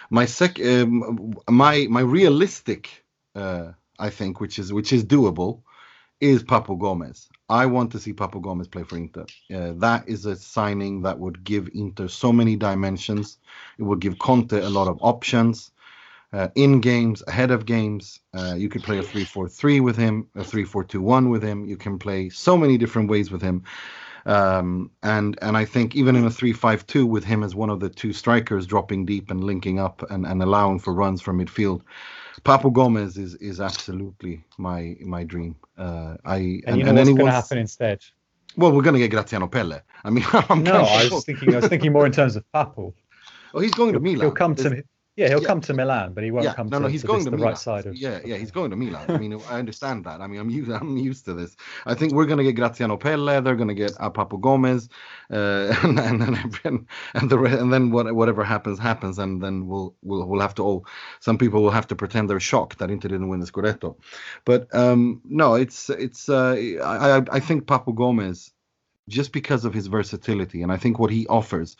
My 0.09 0.25
sec, 0.25 0.59
um, 0.59 1.33
my 1.49 1.87
my 1.89 2.01
realistic, 2.01 3.05
uh, 3.35 3.71
I 3.99 4.09
think, 4.09 4.39
which 4.39 4.59
is 4.59 4.73
which 4.73 4.93
is 4.93 5.03
doable, 5.03 5.61
is 6.19 6.43
Papu 6.43 6.79
Gomez. 6.79 7.29
I 7.49 7.65
want 7.65 7.91
to 7.91 7.99
see 7.99 8.13
Papu 8.13 8.41
Gomez 8.41 8.67
play 8.67 8.83
for 8.83 8.97
Inter. 8.97 9.25
Uh, 9.53 9.73
that 9.77 10.07
is 10.07 10.25
a 10.25 10.35
signing 10.35 11.01
that 11.03 11.19
would 11.19 11.43
give 11.43 11.69
Inter 11.73 12.07
so 12.07 12.31
many 12.31 12.55
dimensions. 12.55 13.37
It 13.77 13.83
would 13.83 13.99
give 13.99 14.17
Conte 14.17 14.53
a 14.53 14.69
lot 14.69 14.87
of 14.87 14.97
options 15.01 15.71
uh, 16.33 16.49
in 16.55 16.81
games, 16.81 17.23
ahead 17.27 17.51
of 17.51 17.65
games. 17.65 18.19
Uh, 18.33 18.55
you 18.57 18.69
could 18.69 18.83
play 18.83 18.97
a 18.97 19.03
3 19.03 19.23
4 19.23 19.47
3 19.47 19.79
with 19.79 19.95
him, 19.95 20.27
a 20.35 20.43
3 20.43 20.63
4 20.63 20.83
2 20.83 21.01
1 21.01 21.29
with 21.29 21.43
him. 21.43 21.65
You 21.65 21.77
can 21.77 21.99
play 21.99 22.29
so 22.29 22.57
many 22.57 22.77
different 22.77 23.09
ways 23.09 23.31
with 23.31 23.41
him. 23.41 23.63
Um, 24.25 24.89
and 25.03 25.37
and 25.41 25.55
I 25.55 25.65
think 25.65 25.95
even 25.95 26.15
in 26.15 26.25
a 26.25 26.31
3 26.31 26.51
5 26.51 26.87
2 26.87 27.05
with 27.05 27.23
him 27.23 27.43
as 27.43 27.55
one 27.55 27.69
of 27.69 27.79
the 27.79 27.89
two 27.89 28.11
strikers 28.11 28.65
dropping 28.65 29.05
deep 29.05 29.29
and 29.29 29.43
linking 29.43 29.79
up 29.79 30.03
and, 30.09 30.25
and 30.25 30.41
allowing 30.41 30.79
for 30.79 30.93
runs 30.93 31.21
from 31.21 31.39
midfield. 31.39 31.81
Papu 32.43 32.71
Gomez 32.71 33.17
is 33.17 33.35
is 33.35 33.61
absolutely 33.61 34.43
my 34.57 34.95
my 35.01 35.23
dream. 35.23 35.55
Uh, 35.77 36.15
I 36.25 36.37
and, 36.37 36.63
and 36.67 36.77
you 36.77 36.83
know 36.83 36.89
and 36.89 36.97
what's 36.97 37.09
going 37.09 37.25
to 37.25 37.31
happen 37.31 37.57
instead? 37.57 38.03
Well, 38.57 38.71
we're 38.71 38.83
going 38.83 38.93
to 38.93 38.99
get 38.99 39.11
Graziano 39.11 39.47
Pelle. 39.47 39.81
I 40.03 40.09
mean, 40.09 40.25
I'm 40.49 40.63
no, 40.63 40.81
I 40.81 41.07
was 41.09 41.25
thinking 41.25 41.53
I 41.53 41.57
was 41.57 41.67
thinking 41.67 41.91
more 41.91 42.05
in 42.05 42.11
terms 42.11 42.35
of 42.35 42.43
Papu. 42.53 42.93
Oh, 43.53 43.59
he's 43.59 43.73
going 43.73 43.93
to 43.93 43.99
Milan. 43.99 44.19
He'll 44.19 44.31
come 44.31 44.55
to 44.55 44.83
yeah, 45.15 45.29
he'll 45.29 45.41
yeah. 45.41 45.47
come 45.47 45.61
to 45.61 45.73
Milan, 45.73 46.13
but 46.13 46.25
he 46.25 46.31
won't 46.31 46.43
yeah, 46.43 46.53
come 46.53 46.67
no, 46.67 46.77
to, 46.77 46.83
no, 46.83 46.89
he's 46.89 47.01
to 47.01 47.07
going 47.07 47.19
this, 47.19 47.25
to 47.25 47.31
the 47.31 47.37
Milan. 47.37 47.51
right 47.53 47.57
side 47.57 47.85
of. 47.85 47.95
Yeah, 47.95 48.19
yeah, 48.25 48.35
he's 48.35 48.51
going 48.51 48.69
to 48.71 48.75
Milan. 48.75 49.09
I 49.09 49.17
mean, 49.17 49.33
I 49.49 49.59
understand 49.59 50.03
that. 50.03 50.19
I 50.19 50.27
mean, 50.27 50.41
I'm 50.41 50.49
used, 50.49 50.69
I'm 50.81 50.97
used 50.97 51.23
to 51.25 51.33
this. 51.33 51.55
I 51.85 51.93
think 51.93 52.13
we're 52.13 52.25
going 52.25 52.39
to 52.39 52.43
get 52.43 52.55
Graziano 52.55 52.97
Pelle. 52.97 53.41
They're 53.41 53.55
going 53.55 53.69
to 53.69 53.73
get 53.73 53.93
Papu 53.93 54.41
Gomez, 54.41 54.89
uh, 55.31 55.73
and 55.83 55.99
and 55.99 56.21
and, 56.65 56.87
and, 57.13 57.29
the 57.29 57.39
and 57.39 57.71
then 57.71 57.91
what, 57.91 58.13
whatever 58.13 58.43
happens 58.43 58.77
happens, 58.77 59.17
and 59.17 59.41
then 59.41 59.67
we'll 59.67 59.95
we'll 60.01 60.27
we'll 60.27 60.41
have 60.41 60.55
to 60.55 60.63
all. 60.63 60.85
Some 61.21 61.37
people 61.37 61.63
will 61.63 61.71
have 61.71 61.87
to 61.87 61.95
pretend 61.95 62.29
they're 62.29 62.39
shocked 62.41 62.79
that 62.79 62.91
Inter 62.91 63.07
didn't 63.07 63.29
win 63.29 63.39
the 63.39 63.45
Scudetto, 63.45 63.95
but 64.43 64.73
um, 64.75 65.21
no, 65.23 65.55
it's 65.55 65.89
it's. 65.89 66.27
Uh, 66.27 66.55
I 66.83 67.23
I 67.31 67.39
think 67.39 67.67
Papu 67.67 67.95
Gomez, 67.95 68.51
just 69.07 69.31
because 69.31 69.63
of 69.63 69.73
his 69.73 69.87
versatility, 69.87 70.61
and 70.61 70.73
I 70.73 70.77
think 70.77 70.99
what 70.99 71.11
he 71.11 71.25
offers 71.27 71.77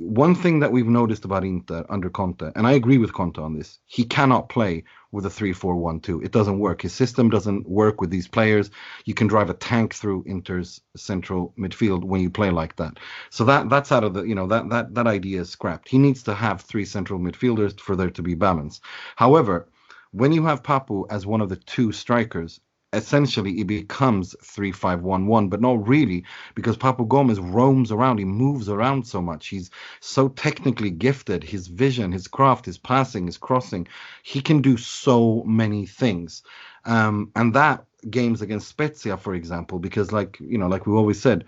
one 0.00 0.34
thing 0.34 0.60
that 0.60 0.72
we've 0.72 0.86
noticed 0.86 1.24
about 1.24 1.44
Inter 1.44 1.84
under 1.88 2.10
Conte, 2.10 2.50
and 2.54 2.66
I 2.66 2.72
agree 2.72 2.98
with 2.98 3.12
Conte 3.12 3.38
on 3.38 3.56
this, 3.56 3.78
he 3.86 4.04
cannot 4.04 4.48
play 4.48 4.84
with 5.12 5.26
a 5.26 5.30
3 5.30 5.52
4 5.52 5.76
1 5.76 6.00
2. 6.00 6.22
It 6.22 6.32
doesn't 6.32 6.58
work. 6.58 6.82
His 6.82 6.92
system 6.92 7.30
doesn't 7.30 7.68
work 7.68 8.00
with 8.00 8.10
these 8.10 8.28
players. 8.28 8.70
You 9.04 9.14
can 9.14 9.26
drive 9.26 9.50
a 9.50 9.54
tank 9.54 9.94
through 9.94 10.24
Inter's 10.26 10.80
central 10.96 11.54
midfield 11.58 12.04
when 12.04 12.20
you 12.20 12.30
play 12.30 12.50
like 12.50 12.76
that. 12.76 12.98
So 13.30 13.44
that 13.44 13.68
that's 13.68 13.92
out 13.92 14.04
of 14.04 14.14
the, 14.14 14.22
you 14.22 14.34
know, 14.34 14.46
that 14.46 14.68
that 14.70 14.94
that 14.94 15.06
idea 15.06 15.40
is 15.40 15.50
scrapped. 15.50 15.88
He 15.88 15.98
needs 15.98 16.22
to 16.24 16.34
have 16.34 16.60
three 16.60 16.84
central 16.84 17.18
midfielders 17.18 17.78
for 17.78 17.96
there 17.96 18.10
to 18.10 18.22
be 18.22 18.34
balance. 18.34 18.80
However, 19.16 19.68
when 20.12 20.32
you 20.32 20.44
have 20.46 20.62
Papu 20.62 21.06
as 21.10 21.26
one 21.26 21.40
of 21.40 21.48
the 21.48 21.56
two 21.56 21.92
strikers, 21.92 22.60
essentially 22.92 23.60
it 23.60 23.66
becomes 23.66 24.34
3511 24.42 25.48
but 25.48 25.60
not 25.60 25.86
really 25.86 26.24
because 26.54 26.76
Papu 26.76 27.06
Gomez 27.06 27.38
roams 27.38 27.92
around 27.92 28.18
he 28.18 28.24
moves 28.24 28.68
around 28.68 29.06
so 29.06 29.22
much. 29.22 29.48
He's 29.48 29.70
so 30.00 30.28
technically 30.28 30.90
gifted 30.90 31.44
his 31.44 31.68
vision 31.68 32.12
his 32.12 32.26
craft 32.26 32.66
his 32.66 32.78
passing 32.78 33.26
his 33.26 33.38
crossing 33.38 33.86
he 34.22 34.40
can 34.40 34.60
do 34.60 34.76
so 34.76 35.44
many 35.44 35.86
things. 35.86 36.42
Um, 36.84 37.30
and 37.36 37.54
that 37.54 37.84
games 38.08 38.42
against 38.42 38.68
Spezia 38.68 39.16
for 39.16 39.34
example 39.34 39.78
because 39.78 40.10
like 40.10 40.38
you 40.40 40.58
know 40.58 40.66
like 40.66 40.86
we 40.86 40.94
always 40.94 41.20
said 41.20 41.44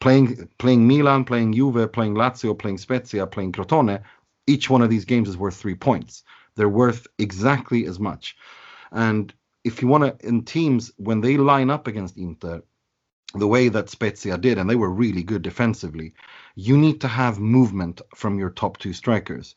playing 0.00 0.48
playing 0.58 0.88
Milan 0.88 1.24
playing 1.24 1.52
Juve 1.52 1.92
playing 1.92 2.14
Lazio 2.14 2.58
playing 2.58 2.78
Spezia 2.78 3.26
playing 3.26 3.52
Crotone 3.52 4.02
each 4.46 4.68
one 4.68 4.82
of 4.82 4.90
these 4.90 5.04
games 5.04 5.28
is 5.28 5.36
worth 5.36 5.56
3 5.56 5.74
points. 5.76 6.24
They're 6.56 6.68
worth 6.68 7.06
exactly 7.18 7.86
as 7.86 8.00
much. 8.00 8.36
And 8.90 9.32
if 9.64 9.82
you 9.82 9.88
want 9.88 10.04
to, 10.04 10.26
in 10.26 10.44
teams, 10.44 10.92
when 10.96 11.20
they 11.20 11.36
line 11.36 11.70
up 11.70 11.86
against 11.86 12.16
Inter, 12.16 12.62
the 13.34 13.46
way 13.46 13.68
that 13.68 13.88
Spezia 13.88 14.36
did, 14.36 14.58
and 14.58 14.68
they 14.68 14.76
were 14.76 14.90
really 14.90 15.22
good 15.22 15.42
defensively, 15.42 16.14
you 16.54 16.76
need 16.76 17.00
to 17.00 17.08
have 17.08 17.38
movement 17.38 18.02
from 18.14 18.38
your 18.38 18.50
top 18.50 18.78
two 18.78 18.92
strikers. 18.92 19.54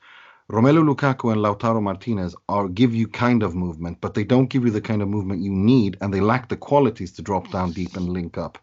Romelu 0.51 0.83
Lukaku 0.87 1.31
and 1.31 1.41
Lautaro 1.41 1.81
Martinez 1.81 2.35
are 2.47 2.67
give 2.69 2.93
you 2.93 3.07
kind 3.07 3.41
of 3.41 3.55
movement, 3.55 3.99
but 3.99 4.13
they 4.13 4.23
don't 4.23 4.49
give 4.49 4.63
you 4.63 4.69
the 4.69 4.79
kind 4.79 5.01
of 5.01 5.07
movement 5.07 5.41
you 5.41 5.51
need, 5.51 5.97
and 6.01 6.13
they 6.13 6.21
lack 6.21 6.49
the 6.49 6.55
qualities 6.55 7.11
to 7.13 7.23
drop 7.23 7.51
down 7.51 7.71
deep 7.71 7.97
and 7.97 8.09
link 8.09 8.37
up 8.37 8.59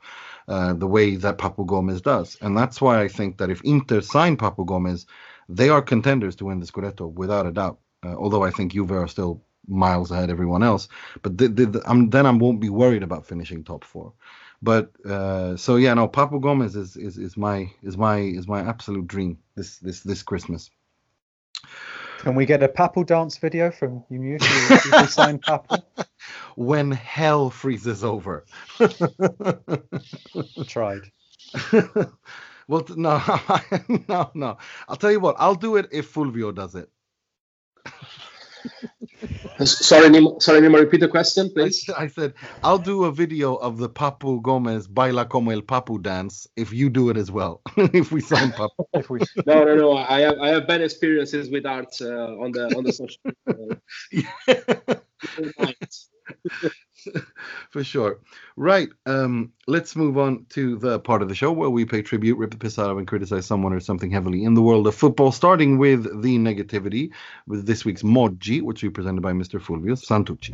uh, 0.46 0.72
the 0.74 0.86
way 0.86 1.16
that 1.16 1.38
Papu 1.38 1.66
Gomez 1.66 2.00
does. 2.00 2.36
And 2.40 2.56
that's 2.56 2.80
why 2.80 3.02
I 3.02 3.08
think 3.08 3.38
that 3.38 3.50
if 3.50 3.60
Inter 3.64 4.00
sign 4.00 4.36
Papu 4.36 4.64
Gomez, 4.64 5.06
they 5.48 5.68
are 5.68 5.82
contenders 5.82 6.36
to 6.36 6.44
win 6.44 6.60
the 6.60 6.66
Scudetto 6.66 7.12
without 7.12 7.46
a 7.46 7.52
doubt. 7.52 7.80
Uh, 8.04 8.14
although 8.14 8.44
I 8.44 8.50
think 8.50 8.72
Juve 8.72 8.92
are 8.92 9.08
still 9.08 9.42
miles 9.66 10.10
ahead 10.10 10.30
everyone 10.30 10.62
else, 10.62 10.88
but 11.22 11.38
the, 11.38 11.48
the, 11.48 11.66
the, 11.66 11.82
I'm, 11.86 12.10
then 12.10 12.26
I 12.26 12.30
won't 12.30 12.60
be 12.60 12.68
worried 12.68 13.02
about 13.02 13.26
finishing 13.26 13.64
top 13.64 13.84
four. 13.84 14.12
But 14.62 14.92
uh, 15.04 15.56
so 15.56 15.76
yeah, 15.76 15.94
no, 15.94 16.08
Papu 16.08 16.40
Gomez 16.40 16.76
is, 16.76 16.96
is 16.96 17.18
is 17.18 17.36
my 17.36 17.68
is 17.82 17.96
my 17.96 18.18
is 18.18 18.46
my 18.46 18.60
absolute 18.60 19.08
dream 19.08 19.38
this 19.56 19.78
this 19.78 20.00
this 20.00 20.22
Christmas. 20.22 20.70
Can 22.18 22.36
we 22.36 22.46
get 22.46 22.62
a 22.62 22.68
Papu 22.68 23.04
dance 23.04 23.38
video 23.38 23.72
from 23.72 24.04
you? 24.08 24.38
We 24.40 25.06
sign 25.06 25.40
Papu? 25.40 25.82
when 26.56 26.90
hell 26.90 27.50
freezes 27.50 28.04
over. 28.04 28.44
Tried. 30.66 31.02
well, 32.68 32.84
no, 32.96 33.22
no, 34.08 34.30
no. 34.34 34.58
I'll 34.88 34.96
tell 34.96 35.10
you 35.10 35.20
what. 35.20 35.36
I'll 35.38 35.54
do 35.54 35.76
it 35.76 35.88
if 35.92 36.12
Fulvio 36.12 36.54
does 36.54 36.74
it. 36.74 36.88
Sorry, 39.64 40.08
Nima, 40.08 40.40
sorry, 40.42 40.60
Nima, 40.60 40.80
repeat 40.80 41.00
the 41.00 41.08
question, 41.08 41.50
please. 41.52 41.88
I, 41.90 42.04
I, 42.04 42.06
said, 42.06 42.34
I'll 42.62 42.78
do 42.78 43.04
a 43.04 43.12
video 43.12 43.56
of 43.56 43.78
the 43.78 43.88
Papu 43.88 44.42
Gomez 44.42 44.86
Baila 44.86 45.26
Como 45.26 45.50
el 45.50 45.62
Papu 45.62 46.00
dance 46.00 46.46
if 46.56 46.72
you 46.72 46.90
do 46.90 47.10
it 47.10 47.16
as 47.16 47.30
well. 47.30 47.60
if 47.76 48.12
we 48.12 48.20
sign 48.20 48.50
Papu. 48.52 48.84
if 48.94 49.10
we... 49.10 49.20
No, 49.46 49.64
no, 49.64 49.76
no. 49.76 49.96
I 49.96 50.20
have 50.20 50.38
I 50.38 50.48
have 50.48 50.66
bad 50.66 50.80
experiences 50.80 51.50
with 51.50 51.66
art 51.66 51.94
uh, 52.00 52.06
on 52.06 52.52
the 52.52 52.74
on 52.76 52.84
the 52.84 52.92
social. 52.92 53.20
Uh, 54.88 54.94
For 57.70 57.82
sure. 57.82 58.20
Right. 58.56 58.88
Um, 59.06 59.52
let's 59.66 59.96
move 59.96 60.18
on 60.18 60.46
to 60.50 60.76
the 60.76 61.00
part 61.00 61.22
of 61.22 61.28
the 61.28 61.34
show 61.34 61.50
where 61.52 61.70
we 61.70 61.84
pay 61.84 62.02
tribute, 62.02 62.38
rip 62.38 62.52
the 62.52 62.56
piss 62.56 62.78
out 62.78 62.90
of, 62.90 62.98
and 62.98 63.06
criticize 63.06 63.46
someone 63.46 63.72
or 63.72 63.80
something 63.80 64.10
heavily 64.10 64.44
in 64.44 64.54
the 64.54 64.62
world 64.62 64.86
of 64.86 64.94
football, 64.94 65.32
starting 65.32 65.78
with 65.78 66.04
the 66.22 66.38
negativity 66.38 67.10
with 67.46 67.66
this 67.66 67.84
week's 67.84 68.02
Moggi, 68.02 68.62
which 68.62 68.82
we 68.82 68.88
presented 68.88 69.22
by 69.22 69.32
Mr. 69.32 69.60
Fulvio 69.60 69.96
Santucci. 69.96 70.52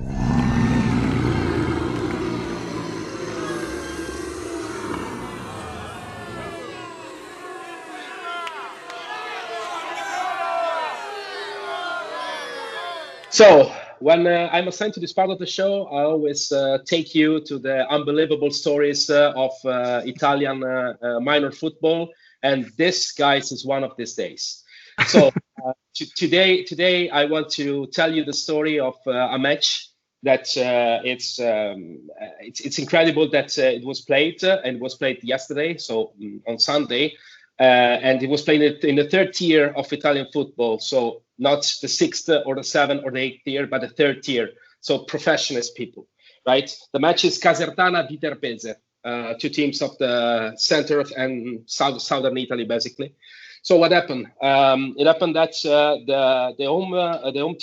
So, 13.31 13.73
when 14.01 14.27
uh, 14.27 14.49
I'm 14.53 14.69
assigned 14.69 14.95
to 14.95 15.01
this 15.01 15.13
part 15.13 15.31
of 15.31 15.39
the 15.39 15.47
show, 15.47 15.87
I 15.87 16.03
always 16.03 16.53
uh, 16.53 16.79
take 16.85 17.15
you 17.15 17.41
to 17.43 17.59
the 17.59 17.89
unbelievable 17.89 18.51
stories 18.51 19.11
uh, 19.11 19.33
of 19.37 19.53
uh, 19.65 20.03
Italian 20.05 20.63
uh, 20.65 20.95
uh, 21.03 21.21
minor 21.21 21.51
football, 21.51 22.11
and 22.43 22.71
this, 22.77 23.13
guys, 23.13 23.53
is 23.53 23.65
one 23.65 23.85
of 23.85 23.97
these 23.97 24.15
days. 24.15 24.63
So 25.07 25.31
t- 25.95 26.11
today, 26.17 26.65
today 26.65 27.11
I 27.11 27.25
want 27.25 27.51
to 27.51 27.87
tell 27.89 28.13
you 28.13 28.25
the 28.25 28.33
story 28.33 28.79
of 28.79 28.95
a 29.07 29.39
match 29.39 29.91
that 30.23 30.49
it's, 30.57 31.39
um, 31.39 32.01
it's 32.41 32.61
it's 32.61 32.79
incredible 32.79 33.31
that 33.31 33.57
it 33.59 33.85
was 33.85 34.01
played 34.01 34.43
and 34.43 34.77
it 34.77 34.83
was 34.83 34.97
played 34.97 35.23
yesterday, 35.23 35.77
so 35.77 36.13
um, 36.21 36.41
on 36.47 36.59
Sunday, 36.59 37.15
and 37.59 38.23
it 38.23 38.29
was 38.29 38.43
played 38.43 38.63
in 38.85 38.97
the 38.97 39.09
third 39.09 39.33
tier 39.33 39.73
of 39.77 39.93
Italian 39.93 40.27
football. 40.33 40.79
So 40.79 41.23
not 41.39 41.63
the 41.81 41.89
sixth 41.89 42.29
or 42.47 42.55
the 42.55 42.65
seventh 42.65 43.03
or 43.05 43.11
the 43.11 43.21
eighth 43.21 43.45
tier, 43.45 43.67
but 43.67 43.81
the 43.81 43.89
third 43.89 44.23
tier. 44.23 44.51
So 44.81 45.01
professionals 45.01 45.71
people, 45.71 46.07
right? 46.47 46.71
The 46.93 47.01
match 47.01 47.25
is 47.25 47.39
Casertana 47.39 48.09
Viterbese, 48.09 48.75
uh, 49.05 49.35
two 49.39 49.49
teams 49.49 49.83
of 49.83 49.97
the 49.99 50.55
center 50.57 51.01
of, 51.01 51.13
and 51.17 51.63
south, 51.67 52.01
southern 52.03 52.37
Italy, 52.37 52.65
basically. 52.65 53.15
So 53.63 53.77
what 53.77 53.93
happened? 53.93 54.27
Um, 54.41 54.95
it 54.99 55.07
happened 55.07 55.37
that 55.37 55.55
uh, 55.65 55.97
the 56.07 56.55
the 56.59 56.65
home 56.67 56.95
uh, 56.95 57.31
the 57.31 57.41
home 57.41 57.57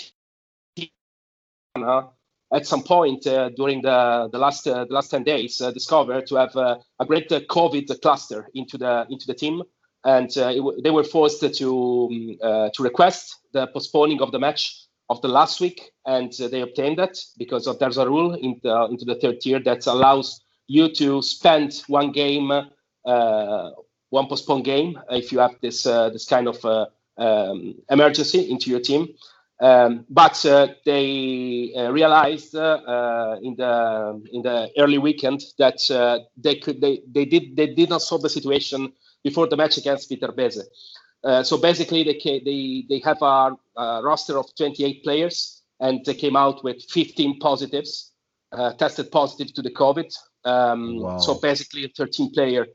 team 0.75 0.89
uh, 1.75 2.03
at 2.53 2.67
some 2.67 2.83
point 2.83 3.25
uh, 3.27 3.49
during 3.49 3.81
the 3.81 4.29
the 4.31 4.37
last 4.37 4.67
uh, 4.67 4.85
the 4.85 4.93
last 4.93 5.09
ten 5.09 5.23
days 5.23 5.57
discovered 5.73 6.27
to 6.27 6.35
have 6.35 6.55
a 6.55 7.05
great 7.05 7.29
COVID 7.29 8.01
cluster 8.01 8.49
into 8.53 8.77
the 8.77 9.07
into 9.09 9.25
the 9.25 9.33
team 9.33 9.63
and 10.05 10.37
uh, 10.37 10.53
it, 10.53 10.83
they 10.83 10.91
were 10.91 11.03
forced 11.03 11.41
to 11.41 12.07
um, 12.11 12.37
uh, 12.41 12.69
to 12.73 12.83
request 12.83 13.39
the 13.53 13.67
postponing 13.67 14.21
of 14.21 14.31
the 14.31 14.39
match 14.39 14.85
of 15.09 15.21
the 15.21 15.27
last 15.27 15.59
week, 15.59 15.91
and 16.05 16.31
uh, 16.41 16.47
they 16.47 16.61
obtained 16.61 16.97
that 16.97 17.17
because 17.37 17.67
of, 17.67 17.77
there's 17.79 17.97
a 17.97 18.07
rule 18.07 18.33
in 18.35 18.59
the, 18.63 18.87
into 18.89 19.05
the 19.05 19.15
third 19.15 19.39
tier 19.41 19.59
that 19.59 19.85
allows 19.87 20.41
you 20.67 20.89
to 20.89 21.21
spend 21.21 21.83
one 21.87 22.11
game, 22.11 22.51
uh, 22.51 23.69
one 24.09 24.27
postponed 24.27 24.65
game, 24.65 24.97
if 25.11 25.31
you 25.31 25.39
have 25.39 25.55
this 25.61 25.85
uh, 25.85 26.09
this 26.09 26.25
kind 26.25 26.47
of 26.47 26.63
uh, 26.63 26.85
um, 27.17 27.75
emergency 27.89 28.49
into 28.49 28.69
your 28.69 28.79
team. 28.79 29.07
Um, 29.61 30.05
but 30.09 30.41
they 30.85 31.71
realized 31.89 32.53
in 32.53 33.55
the 33.57 34.21
in 34.33 34.41
the 34.41 34.69
early 34.77 34.97
weekend 34.97 35.43
that 35.57 35.79
they 36.37 36.55
could 36.55 36.81
they, 36.81 37.01
they 37.07 37.25
did 37.25 37.55
they 37.55 37.67
did 37.67 37.89
not 37.89 38.01
solve 38.01 38.21
the 38.21 38.29
situation 38.29 38.91
before 39.25 39.47
the 39.47 39.57
match 39.57 39.77
against 39.77 40.09
Viterbese. 40.09 40.61
Uh, 41.23 41.41
so 41.43 41.57
basically, 41.57 42.03
they, 42.03 42.19
they, 42.45 42.85
they 42.87 42.99
have 42.99 43.21
a, 43.21 43.51
a, 43.75 44.01
roster 44.03 44.37
of 44.37 44.45
28 44.55 45.03
players, 45.03 45.63
and 45.79 46.05
they 46.05 46.13
came 46.13 46.35
out 46.35 46.63
with 46.63 46.77
15 46.91 47.39
positives, 47.39 48.13
uh, 48.51 48.73
tested 48.73 49.11
positive 49.11 49.51
to 49.55 49.63
the 49.63 49.71
COVID. 49.71 50.13
Um, 50.45 50.99
wow. 50.99 51.17
So 51.17 51.33
basically, 51.33 51.83
a 51.85 51.89
13 51.89 52.31
player 52.31 52.67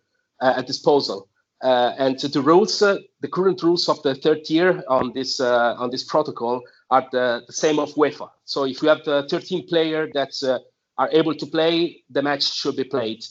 uh, 0.42 0.55
at 0.57 0.66
disposal. 0.66 1.28
Uh, 1.62 1.92
and 1.98 2.18
the 2.18 2.42
rules, 2.42 2.82
uh, 2.82 2.96
the 3.20 3.28
current 3.28 3.62
rules 3.62 3.88
of 3.88 4.03
the 4.03 4.14
third 4.16 4.44
tier 4.44 4.82
on 4.88 5.12
this 5.12 5.40
uh, 5.40 5.74
on 5.78 5.90
this 5.90 6.05
protocol 6.05 6.61
are 6.90 7.07
the, 7.12 7.42
the, 7.46 7.53
same 7.53 7.78
of 7.78 7.92
UEFA. 7.94 8.30
So 8.46 8.64
if 8.64 8.82
you 8.82 8.88
have 8.88 9.05
the 9.05 9.26
13 9.28 9.68
player 9.68 10.09
that 10.14 10.32
are 10.96 11.11
able 11.12 11.34
to 11.34 11.46
play, 11.46 12.03
the 12.09 12.22
match 12.22 12.44
should 12.61 12.76
be 12.76 12.84
played. 12.84 13.22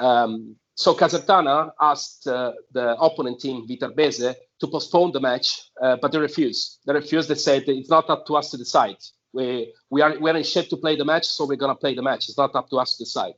Um, 0.00 0.56
so 0.76 0.94
Casertana 0.94 1.70
asked 1.80 2.26
uh, 2.26 2.52
the 2.72 2.96
opponent 2.98 3.40
team, 3.40 3.66
Viterbese, 3.68 4.34
to 4.60 4.66
postpone 4.66 5.12
the 5.12 5.20
match, 5.20 5.62
uh, 5.80 5.96
but 6.00 6.10
they 6.10 6.18
refused. 6.18 6.80
They 6.86 6.94
refused. 6.94 7.28
They 7.28 7.36
said 7.36 7.64
it's 7.66 7.90
not 7.90 8.10
up 8.10 8.26
to 8.26 8.36
us 8.36 8.50
to 8.50 8.56
decide. 8.56 8.96
We 9.32 9.72
we 9.90 10.02
are 10.02 10.18
we 10.18 10.30
are 10.30 10.36
in 10.36 10.42
shape 10.42 10.68
to 10.70 10.76
play 10.76 10.96
the 10.96 11.04
match, 11.04 11.26
so 11.26 11.46
we're 11.46 11.56
gonna 11.56 11.76
play 11.76 11.94
the 11.94 12.02
match. 12.02 12.28
It's 12.28 12.38
not 12.38 12.54
up 12.56 12.70
to 12.70 12.76
us 12.78 12.96
to 12.96 13.04
decide. 13.04 13.34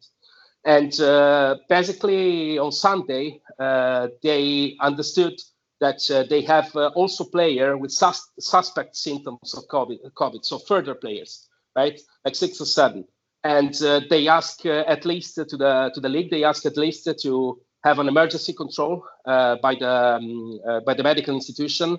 And 0.64 0.98
uh, 1.00 1.56
basically 1.68 2.58
on 2.58 2.72
Sunday, 2.72 3.40
uh, 3.58 4.08
they 4.22 4.76
understood 4.80 5.34
that 5.80 6.10
uh, 6.10 6.24
they 6.28 6.40
have 6.42 6.74
uh, 6.74 6.88
also 6.94 7.24
player 7.24 7.76
with 7.76 7.92
sus- 7.92 8.30
suspect 8.40 8.96
symptoms 8.96 9.54
of 9.54 9.64
COVID, 9.68 9.98
COVID, 10.14 10.44
so 10.44 10.58
further 10.58 10.94
players, 10.94 11.48
right, 11.76 12.00
like 12.24 12.34
six 12.34 12.60
or 12.60 12.64
seven 12.64 13.04
and 13.46 13.80
uh, 13.82 14.00
they 14.10 14.26
ask 14.26 14.66
uh, 14.66 14.84
at 14.94 15.04
least 15.04 15.36
to 15.36 15.56
the 15.56 15.90
to 15.94 16.00
the 16.00 16.08
league 16.08 16.30
they 16.30 16.44
ask 16.44 16.66
at 16.66 16.76
least 16.76 17.08
to 17.22 17.60
have 17.84 17.98
an 18.00 18.08
emergency 18.08 18.52
control 18.52 19.04
uh, 19.26 19.56
by 19.62 19.74
the 19.74 19.94
um, 20.16 20.60
uh, 20.68 20.80
by 20.80 20.94
the 20.94 21.02
medical 21.02 21.34
institution 21.34 21.98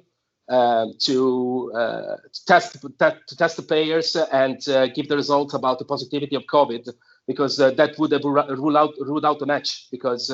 uh, 0.49 0.85
to, 0.99 1.71
uh, 1.75 2.15
to, 2.33 2.45
test 2.45 2.81
to 3.27 3.35
test 3.35 3.57
the 3.57 3.63
players 3.63 4.15
and 4.31 4.57
give 4.95 5.07
the 5.09 5.15
results 5.15 5.53
about 5.53 5.77
the 5.79 5.85
positivity 5.85 6.35
of 6.35 6.43
COVID 6.55 6.83
because 7.27 7.57
that 7.57 7.95
would 7.97 8.11
have 8.11 8.23
ruled 8.23 8.77
out 8.77 8.93
ruled 8.99 9.25
out 9.25 9.39
the 9.39 9.45
match 9.45 9.87
because 9.91 10.27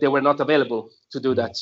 they 0.00 0.08
were 0.08 0.20
not 0.30 0.40
available 0.40 0.90
to 1.12 1.20
do 1.20 1.34
that. 1.34 1.56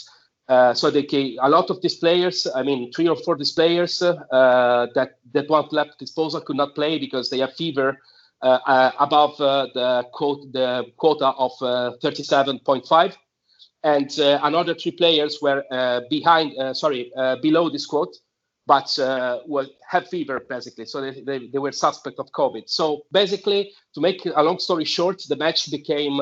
so 0.81 0.91
they 0.91 1.05
a 1.43 1.49
lot 1.57 1.71
of 1.71 1.81
these 1.83 1.97
players, 1.97 2.47
I 2.55 2.63
mean, 2.63 2.91
three 2.93 3.09
or 3.09 3.17
four 3.17 3.37
these 3.37 3.53
players 3.53 3.99
that 4.01 5.11
that 5.35 5.51
want 5.51 5.73
left 5.73 5.99
disposal 5.99 6.41
could 6.41 6.57
not 6.57 6.75
play 6.75 6.99
because 6.99 7.29
they 7.31 7.41
have 7.41 7.55
fever 7.55 7.89
uh, 7.91 7.95
uh, 7.95 8.18
above 8.43 9.41
uh, 9.41 9.67
the, 9.75 10.07
quote, 10.13 10.53
the 10.53 10.85
quota 10.97 11.27
of 11.27 11.53
37.5 11.61 13.17
and 13.85 14.19
uh, 14.19 14.41
another 14.43 14.75
three 14.75 14.93
players 14.93 15.39
were 15.41 15.65
uh, 15.71 16.01
behind 16.11 16.57
uh, 16.59 16.75
sorry 16.75 17.13
below 17.43 17.69
this 17.71 17.87
quote 17.87 18.17
but 18.67 18.93
will 19.47 19.67
have 19.89 20.07
fever 20.09 20.41
basically. 20.47 20.85
So 20.85 21.01
they, 21.01 21.23
they, 21.23 21.47
they, 21.47 21.59
were 21.59 21.73
suspect 21.73 22.19
of 22.19 22.31
covid. 22.33 22.65
So 22.67 23.05
basically 23.11 23.73
to 23.95 24.01
make 24.01 24.27
a 24.27 24.43
long 24.43 24.59
story 24.59 24.85
short 24.85 25.23
the 25.29 25.37
match 25.37 25.71
became 25.71 26.21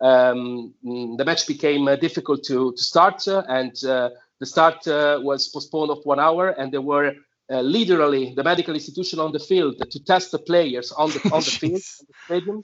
um, 0.00 0.74
the 0.82 1.24
match 1.26 1.46
became 1.48 1.86
difficult 2.00 2.44
to, 2.44 2.72
to 2.72 2.82
start 2.82 3.26
and 3.26 3.72
the 3.74 4.46
start 4.46 4.86
was 4.86 5.48
postponed 5.48 5.90
of 5.90 5.98
one 6.04 6.20
hour 6.20 6.50
and 6.50 6.72
there 6.72 6.82
were 6.82 7.14
uh, 7.50 7.60
literally 7.60 8.34
the 8.34 8.44
medical 8.44 8.74
institution 8.74 9.18
on 9.18 9.32
the 9.32 9.38
field 9.38 9.76
to 9.90 10.04
test 10.04 10.32
the 10.32 10.38
players 10.38 10.92
on 10.92 11.10
the 11.10 11.20
on 11.32 11.40
the 11.40 11.50
field, 11.60 11.82
on 12.00 12.06
the 12.08 12.14
stadium, 12.24 12.62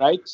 right? 0.00 0.28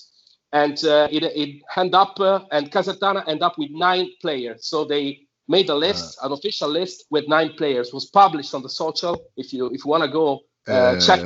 And 0.52 0.82
uh, 0.84 1.08
it 1.10 1.22
it 1.22 1.62
end 1.76 1.94
up 1.94 2.18
uh, 2.18 2.40
and 2.50 2.70
Casertana 2.70 3.26
end 3.28 3.42
up 3.42 3.58
with 3.58 3.70
nine 3.70 4.08
players. 4.20 4.66
So 4.66 4.84
they 4.84 5.20
made 5.48 5.68
a 5.68 5.74
list, 5.74 6.18
uh, 6.22 6.26
an 6.26 6.32
official 6.32 6.68
list 6.68 7.04
with 7.10 7.28
nine 7.28 7.52
players. 7.56 7.92
Was 7.92 8.06
published 8.06 8.54
on 8.54 8.62
the 8.62 8.70
social. 8.70 9.20
If 9.36 9.52
you 9.52 9.66
if 9.66 9.84
you 9.84 9.90
want 9.90 10.04
to 10.04 10.10
go 10.10 10.40
uh, 10.68 10.72
uh, 10.72 11.00
check, 11.00 11.20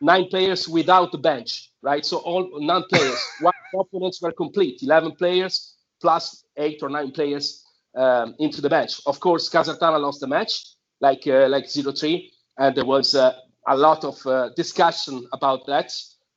nine 0.00 0.26
players 0.28 0.68
without 0.68 1.12
the 1.12 1.18
bench, 1.18 1.70
right? 1.82 2.04
So 2.06 2.18
all 2.18 2.48
nine 2.60 2.84
players. 2.90 3.20
One 3.40 3.54
opponents 3.74 4.22
were 4.22 4.32
complete. 4.32 4.82
Eleven 4.82 5.12
players 5.12 5.74
plus 6.00 6.44
eight 6.56 6.82
or 6.82 6.88
nine 6.88 7.10
players 7.10 7.64
um, 7.96 8.34
into 8.38 8.60
the 8.60 8.68
bench. 8.68 9.00
Of 9.06 9.20
course, 9.20 9.48
Casertana 9.48 10.00
lost 10.00 10.20
the 10.20 10.26
match, 10.26 10.64
like 11.00 11.26
uh, 11.26 11.48
like 11.48 11.68
zero 11.68 11.92
three, 11.92 12.32
and 12.58 12.74
there 12.76 12.84
was 12.84 13.14
uh, 13.14 13.32
a 13.68 13.76
lot 13.76 14.04
of 14.04 14.24
uh, 14.26 14.50
discussion 14.56 15.26
about 15.32 15.66
that. 15.66 15.92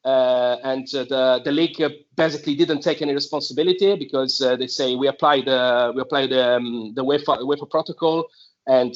Uh, 0.06 0.56
and 0.64 0.88
uh, 0.95 1.03
the 1.10 1.41
the 1.44 1.52
league 1.52 1.81
basically 2.15 2.56
didn't 2.56 2.81
take 2.81 3.02
any 3.02 3.14
responsibility 3.14 3.95
because 3.95 4.40
they 4.57 4.68
say 4.68 4.95
we 4.95 5.07
applied 5.07 5.45
the 5.45 5.91
we 5.94 6.02
applied 6.02 6.31
um, 6.34 6.94
the 6.95 7.03
UEFA, 7.03 7.40
UEFA 7.40 7.69
protocol, 7.69 8.26
and 8.68 8.94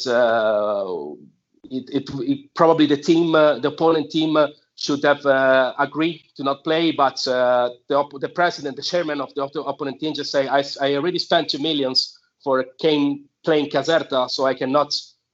it, 1.69 1.90
it, 1.90 2.10
it, 2.22 2.53
probably 2.53 2.85
the 2.85 2.98
team 2.98 3.34
the 3.34 3.68
opponent 3.68 4.10
team 4.11 4.38
should 4.76 5.03
have 5.03 5.26
uh, 5.26 5.73
agreed 5.80 6.23
to 6.35 6.44
not 6.44 6.64
play, 6.64 6.91
but 6.91 7.26
uh, 7.27 7.69
the, 7.88 7.95
op- 7.95 8.19
the 8.19 8.30
president, 8.30 8.76
the 8.76 8.81
chairman 8.81 9.22
of 9.22 9.34
the, 9.35 9.48
the 9.53 9.61
opponent 9.61 9.99
team, 9.99 10.14
just 10.14 10.31
say, 10.31 10.48
I, 10.48 10.64
I 10.81 10.95
already 10.95 11.19
spent 11.19 11.49
two 11.49 11.60
millions 11.60 12.18
for 12.44 12.65
Kane 12.80 13.26
playing 13.45 13.69
Caserta, 13.69 14.30
so 14.30 14.45
I 14.45 14.53
cannot 14.53 14.94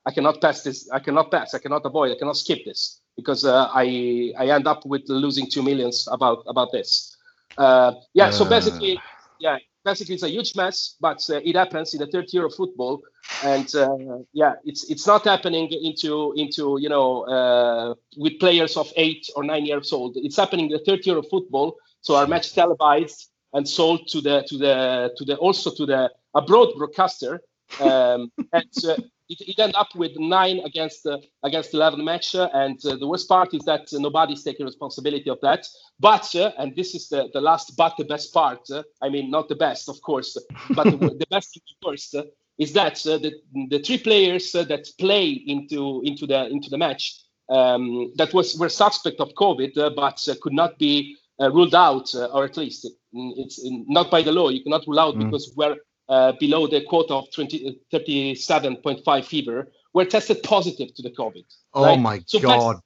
I 0.09 0.11
cannot 0.11 0.41
pass 0.41 0.63
this. 0.63 0.89
I 0.89 0.97
cannot 0.97 1.29
pass. 1.29 1.53
I 1.53 1.59
cannot 1.59 1.85
avoid. 1.85 2.11
I 2.11 2.17
cannot 2.17 2.35
skip 2.35 2.65
this 2.65 3.01
because 3.15 3.45
uh, 3.45 3.69
I 3.83 4.33
I 4.39 4.45
end 4.57 4.65
up 4.65 4.83
with 4.83 5.03
losing 5.07 5.47
two 5.53 5.61
millions 5.61 6.07
about 6.11 6.39
about 6.47 6.71
this. 6.71 7.15
Uh, 7.55 7.91
yeah. 8.15 8.31
So 8.31 8.43
basically, 8.55 8.99
yeah, 9.39 9.57
basically 9.85 10.15
it's 10.15 10.23
a 10.23 10.33
huge 10.37 10.55
mess, 10.55 10.95
but 10.99 11.19
uh, 11.29 11.49
it 11.49 11.55
happens 11.55 11.93
in 11.93 11.99
the 11.99 12.07
third 12.07 12.27
year 12.33 12.45
of 12.45 12.55
football, 12.55 13.03
and 13.43 13.69
uh, 13.75 14.17
yeah, 14.33 14.53
it's 14.65 14.89
it's 14.89 15.05
not 15.05 15.25
happening 15.25 15.67
into 15.89 16.33
into 16.43 16.63
you 16.81 16.89
know 16.89 17.07
uh, 17.35 17.93
with 18.17 18.39
players 18.39 18.77
of 18.77 18.91
eight 18.95 19.29
or 19.35 19.43
nine 19.43 19.65
years 19.67 19.93
old. 19.93 20.17
It's 20.17 20.37
happening 20.37 20.65
in 20.71 20.71
the 20.77 20.83
third 20.87 21.05
year 21.05 21.17
of 21.17 21.27
football. 21.29 21.77
So 22.01 22.15
our 22.15 22.25
match 22.25 22.47
televised 22.55 23.29
and 23.53 23.63
sold 23.67 24.07
to 24.13 24.21
the 24.21 24.43
to 24.49 24.57
the 24.57 24.75
to 25.17 25.23
the 25.29 25.35
also 25.35 25.69
to 25.79 25.85
the 25.85 26.09
abroad 26.33 26.69
broadcaster, 26.77 27.33
um, 27.79 28.31
and 28.59 28.73
uh, 28.87 28.95
it, 29.29 29.41
it 29.41 29.59
ended 29.59 29.75
up 29.75 29.93
with 29.95 30.11
nine 30.17 30.59
against 30.65 31.05
uh, 31.05 31.17
against 31.43 31.73
11 31.73 32.03
match, 32.03 32.35
uh, 32.35 32.49
and 32.53 32.83
uh, 32.85 32.95
the 32.95 33.07
worst 33.07 33.29
part 33.29 33.53
is 33.53 33.63
that 33.65 33.87
nobody's 33.93 34.43
taking 34.43 34.65
responsibility 34.65 35.29
of 35.29 35.39
that. 35.41 35.65
But 35.99 36.33
and 36.35 36.75
this 36.75 36.95
is 36.95 37.09
the, 37.09 37.29
the 37.33 37.41
last 37.41 37.77
but 37.77 37.95
the 37.97 38.05
best 38.05 38.33
part. 38.33 38.67
I 39.01 39.09
mean, 39.09 39.29
not 39.29 39.47
the 39.47 39.55
best, 39.55 39.87
of 39.87 40.01
course, 40.01 40.35
but 40.71 40.85
the, 40.85 40.97
the 40.97 41.27
best 41.29 41.55
is 41.55 41.61
the 41.81 41.87
worst. 41.87 42.15
is 42.57 42.73
that 42.73 42.95
the, 42.95 43.33
the 43.69 43.79
three 43.79 43.99
players 43.99 44.51
that 44.51 44.87
play 44.99 45.29
into 45.29 46.01
into 46.03 46.25
the 46.25 46.47
into 46.47 46.69
the 46.69 46.77
match 46.77 47.21
um, 47.49 48.11
that 48.15 48.33
was 48.33 48.57
were 48.57 48.69
suspect 48.69 49.19
of 49.19 49.33
COVID, 49.35 49.95
but 49.95 50.27
could 50.41 50.53
not 50.53 50.79
be 50.79 51.15
uh, 51.39 51.51
ruled 51.51 51.75
out, 51.75 52.13
uh, 52.15 52.25
or 52.27 52.45
at 52.45 52.57
least 52.57 52.87
it's 53.13 53.59
not 53.87 54.11
by 54.11 54.21
the 54.21 54.31
law. 54.31 54.49
You 54.49 54.63
cannot 54.63 54.85
rule 54.87 54.99
out 54.99 55.15
mm. 55.15 55.25
because 55.25 55.53
we're 55.55 55.77
uh, 56.09 56.33
below 56.39 56.67
the 56.67 56.81
quota 56.81 57.13
of 57.13 57.31
20, 57.31 57.79
37.5 57.93 59.25
fever 59.25 59.71
were 59.93 60.05
tested 60.05 60.41
positive 60.43 60.93
to 60.95 61.01
the 61.01 61.11
COVID. 61.11 61.45
Oh 61.73 61.85
right? 61.85 61.99
my 61.99 62.21
so 62.25 62.39
God. 62.39 62.81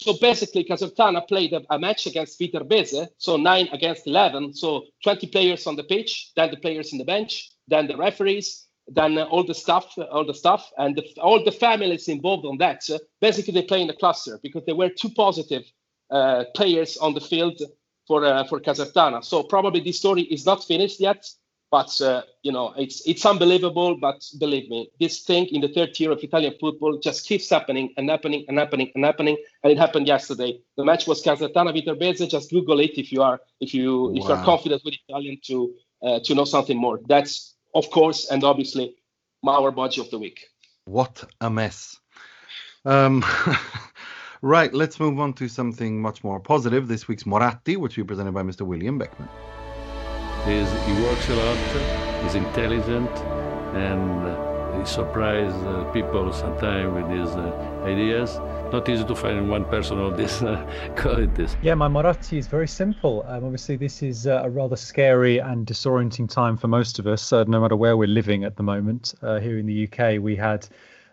so 0.00 0.14
basically, 0.20 0.64
Casertana 0.64 1.26
played 1.26 1.52
a, 1.52 1.62
a, 1.70 1.78
match 1.78 2.06
against 2.06 2.38
Viterbese, 2.40 3.08
so 3.18 3.36
9 3.36 3.68
against 3.72 4.06
11. 4.06 4.54
So 4.54 4.84
20 5.04 5.28
players 5.28 5.66
on 5.66 5.76
the 5.76 5.84
pitch, 5.84 6.32
then 6.36 6.50
the 6.50 6.56
players 6.56 6.92
in 6.92 6.98
the 6.98 7.04
bench, 7.04 7.50
then 7.68 7.86
the 7.86 7.96
referees, 7.96 8.66
then 8.88 9.16
uh, 9.16 9.24
all 9.24 9.44
the 9.44 9.54
stuff, 9.54 9.94
all 10.10 10.26
the 10.26 10.34
stuff, 10.34 10.70
and 10.76 10.96
the, 10.96 11.04
all 11.20 11.42
the 11.42 11.52
families 11.52 12.08
involved 12.08 12.46
on 12.46 12.58
that. 12.58 12.82
Uh, 12.90 12.98
basically, 13.20 13.54
they 13.54 13.62
play 13.62 13.80
in 13.80 13.86
the 13.86 13.94
cluster 13.94 14.38
because 14.42 14.64
there 14.66 14.74
were 14.74 14.90
two 14.90 15.10
positive 15.10 15.62
uh, 16.10 16.44
players 16.54 16.96
on 16.98 17.14
the 17.14 17.20
field 17.20 17.60
for 18.06 18.24
uh, 18.24 18.44
for 18.44 18.60
Casertana. 18.60 19.24
So 19.24 19.42
probably 19.42 19.80
this 19.80 19.98
story 19.98 20.22
is 20.22 20.44
not 20.44 20.64
finished 20.64 21.00
yet. 21.00 21.24
But 21.74 22.00
uh, 22.00 22.22
you 22.44 22.52
know, 22.52 22.72
it's 22.76 23.02
it's 23.04 23.26
unbelievable. 23.26 23.96
But 23.96 24.24
believe 24.38 24.70
me, 24.70 24.92
this 25.00 25.22
thing 25.22 25.46
in 25.46 25.60
the 25.60 25.66
third 25.66 25.92
tier 25.92 26.12
of 26.12 26.22
Italian 26.22 26.54
football 26.60 27.00
just 27.00 27.26
keeps 27.26 27.50
happening 27.50 27.92
and 27.96 28.08
happening 28.08 28.44
and 28.46 28.56
happening 28.56 28.92
and 28.94 29.04
happening. 29.04 29.36
And 29.64 29.72
it 29.72 29.78
happened 29.78 30.06
yesterday. 30.06 30.60
The 30.76 30.84
match 30.84 31.08
was 31.08 31.20
Casertana 31.20 31.72
Viterbese. 31.74 32.30
Just 32.30 32.52
Google 32.52 32.78
it 32.78 32.92
if 32.96 33.10
you 33.10 33.22
are 33.22 33.40
if 33.60 33.74
you 33.74 33.86
wow. 33.90 34.14
if 34.14 34.28
you're 34.28 34.44
confident 34.44 34.82
with 34.84 34.94
Italian 35.08 35.40
to 35.48 35.74
uh, 36.00 36.20
to 36.26 36.36
know 36.36 36.44
something 36.44 36.78
more. 36.78 37.00
That's 37.08 37.56
of 37.74 37.90
course 37.90 38.30
and 38.30 38.44
obviously 38.44 38.94
our 39.44 39.72
budget 39.72 40.04
of 40.04 40.10
the 40.12 40.20
week. 40.20 40.46
What 40.84 41.24
a 41.40 41.50
mess. 41.50 41.98
Um, 42.84 43.24
right, 44.42 44.72
let's 44.72 45.00
move 45.00 45.18
on 45.18 45.32
to 45.40 45.48
something 45.48 46.00
much 46.00 46.22
more 46.22 46.38
positive. 46.38 46.86
This 46.86 47.08
week's 47.08 47.26
Moratti, 47.26 47.76
which 47.76 47.96
will 47.96 48.04
be 48.04 48.08
presented 48.14 48.32
by 48.32 48.44
Mr. 48.44 48.62
William 48.62 48.96
Beckman. 48.96 49.28
He 50.44 50.92
works 51.02 51.28
a 51.30 51.36
lot, 51.36 52.22
he's 52.22 52.34
intelligent, 52.34 53.10
and 53.74 54.78
he 54.78 54.84
surprises 54.84 55.54
uh, 55.64 55.84
people 55.92 56.32
sometimes 56.32 56.92
with 56.94 57.08
his 57.08 57.30
uh, 57.30 57.82
ideas. 57.84 58.38
Not 58.72 58.88
easy 58.88 59.04
to 59.04 59.14
find 59.14 59.48
one 59.48 59.64
person 59.64 59.98
of 59.98 60.16
this 60.16 60.42
uh, 60.42 60.66
qualities. 60.96 61.56
Yeah, 61.62 61.74
my 61.74 61.88
Moratti 61.88 62.38
is 62.38 62.46
very 62.46 62.68
simple. 62.68 63.24
Um, 63.26 63.44
obviously, 63.44 63.76
this 63.76 64.02
is 64.02 64.26
uh, 64.26 64.42
a 64.44 64.50
rather 64.50 64.76
scary 64.76 65.38
and 65.38 65.66
disorienting 65.66 66.28
time 66.28 66.56
for 66.56 66.68
most 66.68 66.98
of 66.98 67.06
us, 67.06 67.32
uh, 67.32 67.44
no 67.44 67.60
matter 67.60 67.76
where 67.76 67.96
we're 67.96 68.08
living 68.08 68.44
at 68.44 68.56
the 68.56 68.62
moment. 68.62 69.14
Uh, 69.22 69.38
here 69.38 69.58
in 69.58 69.66
the 69.66 69.88
UK, 69.88 70.20
we 70.20 70.36
had 70.36 70.68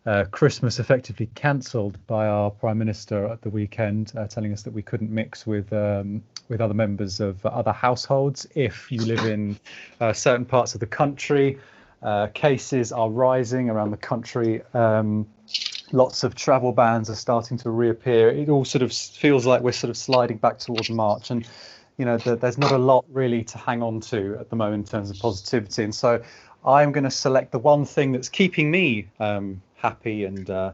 uh, 0.05 0.25
Christmas 0.31 0.79
effectively 0.79 1.29
cancelled 1.35 1.97
by 2.07 2.27
our 2.27 2.49
Prime 2.49 2.77
Minister 2.77 3.27
at 3.27 3.41
the 3.41 3.49
weekend, 3.49 4.13
uh, 4.17 4.25
telling 4.25 4.51
us 4.51 4.63
that 4.63 4.73
we 4.73 4.81
couldn't 4.81 5.11
mix 5.11 5.45
with 5.45 5.71
um, 5.73 6.23
with 6.49 6.59
other 6.59 6.73
members 6.73 7.19
of 7.19 7.45
other 7.45 7.71
households 7.71 8.47
if 8.55 8.91
you 8.91 9.01
live 9.01 9.25
in 9.25 9.57
uh, 9.99 10.11
certain 10.11 10.45
parts 10.45 10.73
of 10.73 10.79
the 10.79 10.87
country. 10.87 11.57
Uh, 12.01 12.27
cases 12.33 12.91
are 12.91 13.11
rising 13.11 13.69
around 13.69 13.91
the 13.91 13.97
country. 13.97 14.63
Um, 14.73 15.27
lots 15.91 16.23
of 16.23 16.33
travel 16.33 16.71
bans 16.71 17.11
are 17.11 17.15
starting 17.15 17.57
to 17.59 17.69
reappear. 17.69 18.29
It 18.29 18.49
all 18.49 18.65
sort 18.65 18.81
of 18.81 18.91
feels 18.91 19.45
like 19.45 19.61
we're 19.61 19.71
sort 19.71 19.91
of 19.91 19.97
sliding 19.97 20.37
back 20.37 20.57
towards 20.57 20.89
March, 20.89 21.29
and 21.29 21.47
you 21.97 22.05
know 22.05 22.17
the, 22.17 22.35
there's 22.35 22.57
not 22.57 22.71
a 22.71 22.77
lot 22.77 23.05
really 23.11 23.43
to 23.43 23.57
hang 23.59 23.83
on 23.83 23.99
to 24.01 24.35
at 24.39 24.49
the 24.49 24.55
moment 24.55 24.87
in 24.87 24.91
terms 24.91 25.11
of 25.11 25.19
positivity. 25.19 25.83
And 25.83 25.93
so 25.93 26.23
I'm 26.65 26.91
going 26.91 27.03
to 27.03 27.11
select 27.11 27.51
the 27.51 27.59
one 27.59 27.85
thing 27.85 28.11
that's 28.11 28.29
keeping 28.29 28.71
me 28.71 29.07
um, 29.19 29.61
happy 29.81 30.25
and 30.25 30.49
uh, 30.49 30.71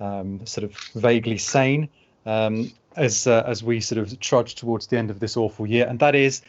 um, 0.00 0.44
sort 0.46 0.64
of 0.64 0.76
vaguely 0.94 1.38
sane 1.38 1.88
um, 2.24 2.72
as 2.96 3.26
uh, 3.26 3.42
as 3.46 3.62
we 3.62 3.80
sort 3.80 3.98
of 3.98 4.18
trudge 4.20 4.54
towards 4.54 4.86
the 4.86 4.96
end 4.96 5.10
of 5.10 5.20
this 5.20 5.36
awful 5.36 5.66
year, 5.66 5.86
and 5.86 5.98
that 6.00 6.14
is 6.14 6.42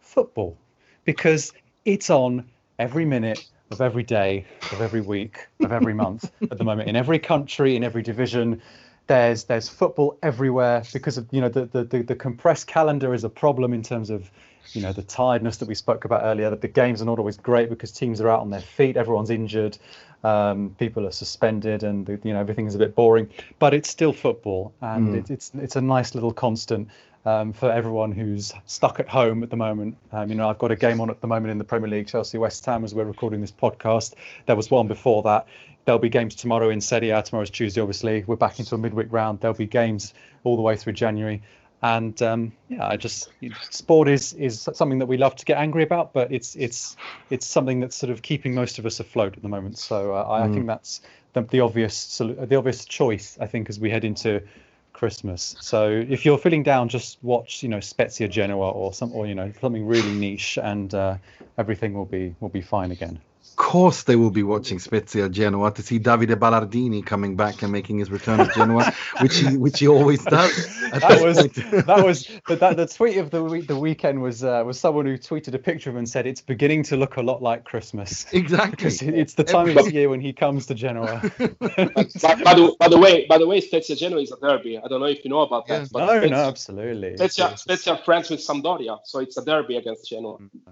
football, 0.00 0.56
because 1.04 1.52
it's 1.84 2.10
on 2.10 2.48
every 2.78 3.04
minute 3.04 3.46
of 3.70 3.80
every 3.80 4.02
day 4.02 4.44
of 4.72 4.80
every 4.80 5.00
week 5.00 5.46
of 5.60 5.72
every 5.72 5.94
month. 5.94 6.30
At 6.50 6.58
the 6.58 6.64
moment 6.64 6.88
in 6.88 6.96
every 6.96 7.18
country 7.18 7.76
in 7.76 7.82
every 7.84 8.02
division 8.02 8.60
there's 9.06 9.44
there's 9.44 9.68
football 9.68 10.18
everywhere 10.22 10.82
because 10.92 11.18
of 11.18 11.26
you 11.30 11.40
know 11.40 11.48
the, 11.48 11.66
the 11.66 11.84
the, 11.84 12.02
the 12.02 12.14
compressed 12.14 12.66
calendar 12.66 13.12
is 13.14 13.24
a 13.24 13.28
problem 13.28 13.72
in 13.72 13.82
terms 13.82 14.10
of 14.10 14.30
you 14.72 14.82
know 14.82 14.92
the 14.92 15.02
tiredness 15.02 15.58
that 15.58 15.68
we 15.68 15.74
spoke 15.74 16.04
about 16.04 16.22
earlier 16.24 16.50
that 16.50 16.60
the 16.60 16.68
games 16.68 17.02
are 17.02 17.04
not 17.04 17.18
always 17.18 17.36
great 17.36 17.68
because 17.68 17.92
teams 17.92 18.20
are 18.20 18.28
out 18.28 18.40
on 18.40 18.50
their 18.50 18.60
feet 18.60 18.96
everyone's 18.96 19.30
injured 19.30 19.76
um, 20.22 20.74
people 20.78 21.06
are 21.06 21.12
suspended 21.12 21.82
and 21.82 22.08
you 22.24 22.32
know 22.32 22.40
everything's 22.40 22.74
a 22.74 22.78
bit 22.78 22.94
boring 22.94 23.28
but 23.58 23.74
it's 23.74 23.88
still 23.88 24.12
football 24.12 24.72
and 24.80 25.14
mm. 25.14 25.18
it, 25.18 25.30
it's 25.30 25.52
it's 25.54 25.76
a 25.76 25.80
nice 25.80 26.14
little 26.14 26.32
constant 26.32 26.88
um, 27.24 27.52
for 27.52 27.70
everyone 27.70 28.12
who's 28.12 28.52
stuck 28.66 29.00
at 29.00 29.08
home 29.08 29.42
at 29.42 29.50
the 29.50 29.56
moment. 29.56 29.96
Um, 30.12 30.28
you 30.28 30.34
know, 30.34 30.48
I've 30.48 30.58
got 30.58 30.70
a 30.70 30.76
game 30.76 31.00
on 31.00 31.10
at 31.10 31.20
the 31.20 31.26
moment 31.26 31.50
in 31.50 31.58
the 31.58 31.64
Premier 31.64 31.88
League, 31.88 32.06
Chelsea 32.06 32.38
West 32.38 32.64
Ham, 32.66 32.84
as 32.84 32.94
we're 32.94 33.04
recording 33.04 33.40
this 33.40 33.52
podcast. 33.52 34.14
There 34.46 34.56
was 34.56 34.70
one 34.70 34.88
before 34.88 35.22
that. 35.22 35.46
There'll 35.84 35.98
be 35.98 36.08
games 36.08 36.34
tomorrow 36.34 36.70
in 36.70 36.80
Serie 36.80 37.10
A. 37.10 37.22
Tomorrow's 37.22 37.50
Tuesday, 37.50 37.80
obviously. 37.80 38.24
We're 38.26 38.36
back 38.36 38.58
into 38.58 38.74
a 38.74 38.78
midweek 38.78 39.08
round. 39.10 39.40
There'll 39.40 39.56
be 39.56 39.66
games 39.66 40.14
all 40.42 40.56
the 40.56 40.62
way 40.62 40.76
through 40.76 40.94
January 40.94 41.42
and 41.84 42.22
um, 42.22 42.52
yeah, 42.70 42.88
I 42.88 42.96
just 42.96 43.28
sport 43.70 44.08
is 44.08 44.32
is 44.32 44.66
something 44.72 44.98
that 45.00 45.06
we 45.06 45.18
love 45.18 45.36
to 45.36 45.44
get 45.44 45.58
angry 45.58 45.82
about, 45.82 46.14
but 46.14 46.32
it's 46.32 46.56
it's 46.56 46.96
it's 47.28 47.46
something 47.46 47.78
that's 47.78 47.94
sort 47.94 48.10
of 48.10 48.22
keeping 48.22 48.54
most 48.54 48.78
of 48.78 48.86
us 48.86 49.00
afloat 49.00 49.36
at 49.36 49.42
the 49.42 49.50
moment. 49.50 49.76
So 49.76 50.14
uh, 50.14 50.26
I, 50.26 50.40
mm. 50.40 50.50
I, 50.50 50.54
think 50.54 50.66
that's 50.66 51.02
the, 51.34 51.42
the 51.42 51.60
obvious 51.60 52.16
the 52.18 52.56
obvious 52.56 52.86
choice. 52.86 53.36
I 53.38 53.46
think 53.46 53.68
as 53.68 53.78
we 53.78 53.90
head 53.90 54.02
into 54.02 54.42
Christmas. 54.94 55.56
So 55.60 55.90
if 55.90 56.24
you're 56.24 56.38
feeling 56.38 56.62
down, 56.62 56.88
just 56.88 57.18
watch 57.22 57.62
you 57.62 57.68
know 57.68 57.80
Spezia 57.80 58.28
Genoa 58.28 58.70
or 58.70 58.94
some 58.94 59.12
or 59.12 59.26
you 59.26 59.34
know 59.34 59.52
something 59.60 59.86
really 59.86 60.12
niche, 60.14 60.56
and 60.62 60.94
uh, 60.94 61.18
everything 61.58 61.92
will 61.92 62.06
be 62.06 62.34
will 62.40 62.48
be 62.48 62.62
fine 62.62 62.92
again. 62.92 63.20
Course 63.56 64.02
they 64.04 64.16
will 64.16 64.30
be 64.30 64.42
watching 64.42 64.78
Spezia 64.78 65.28
Genoa 65.28 65.72
to 65.72 65.82
see 65.82 65.98
Davide 65.98 66.36
Ballardini 66.36 67.04
coming 67.04 67.36
back 67.36 67.62
and 67.62 67.72
making 67.72 67.98
his 67.98 68.10
return 68.10 68.38
to 68.38 68.52
Genoa, 68.54 68.92
which 69.20 69.36
he 69.36 69.56
which 69.56 69.80
he 69.80 69.88
always 69.88 70.24
does. 70.36 70.52
That 70.90 71.20
was 71.22 71.36
that 71.36 72.04
was 72.04 72.30
but 72.46 72.60
that 72.60 72.76
the 72.76 72.86
tweet 72.86 73.16
of 73.18 73.30
the 73.30 73.42
week 73.42 73.66
the 73.66 73.78
weekend 73.78 74.22
was 74.22 74.44
uh, 74.44 74.62
was 74.64 74.78
someone 74.78 75.06
who 75.06 75.16
tweeted 75.18 75.54
a 75.54 75.58
picture 75.58 75.90
of 75.90 75.96
him 75.96 76.00
and 76.00 76.08
said 76.08 76.26
it's 76.26 76.40
beginning 76.40 76.82
to 76.84 76.96
look 76.96 77.16
a 77.16 77.22
lot 77.22 77.42
like 77.42 77.64
Christmas. 77.64 78.26
Exactly. 78.32 78.90
It's 79.24 79.34
the 79.34 79.44
time 79.44 79.76
of 79.78 79.90
year 79.92 80.08
when 80.08 80.20
he 80.20 80.32
comes 80.32 80.66
to 80.66 80.74
Genoa. 80.74 81.20
but, 81.38 81.56
but, 81.58 82.44
by, 82.44 82.54
the, 82.54 82.76
by 82.78 82.88
the 82.88 82.98
way, 82.98 83.26
by 83.26 83.38
the 83.38 83.46
way, 83.46 83.60
Spezia 83.60 83.96
Genoa 83.96 84.20
is 84.20 84.32
a 84.32 84.36
derby. 84.36 84.78
I 84.78 84.86
don't 84.88 85.00
know 85.00 85.06
if 85.06 85.24
you 85.24 85.30
know 85.30 85.40
about 85.40 85.66
that. 85.68 85.90
But 85.90 86.06
no, 86.06 86.18
Spezia, 86.18 86.30
no, 86.30 86.36
absolutely. 86.44 87.16
Spezia, 87.16 87.56
Spezia 87.56 87.96
friends 88.04 88.30
with 88.30 88.40
Sampdoria, 88.40 88.98
so 89.04 89.20
it's 89.20 89.36
a 89.36 89.44
derby 89.44 89.76
against 89.76 90.08
Genoa. 90.08 90.38
Mm-hmm. 90.38 90.70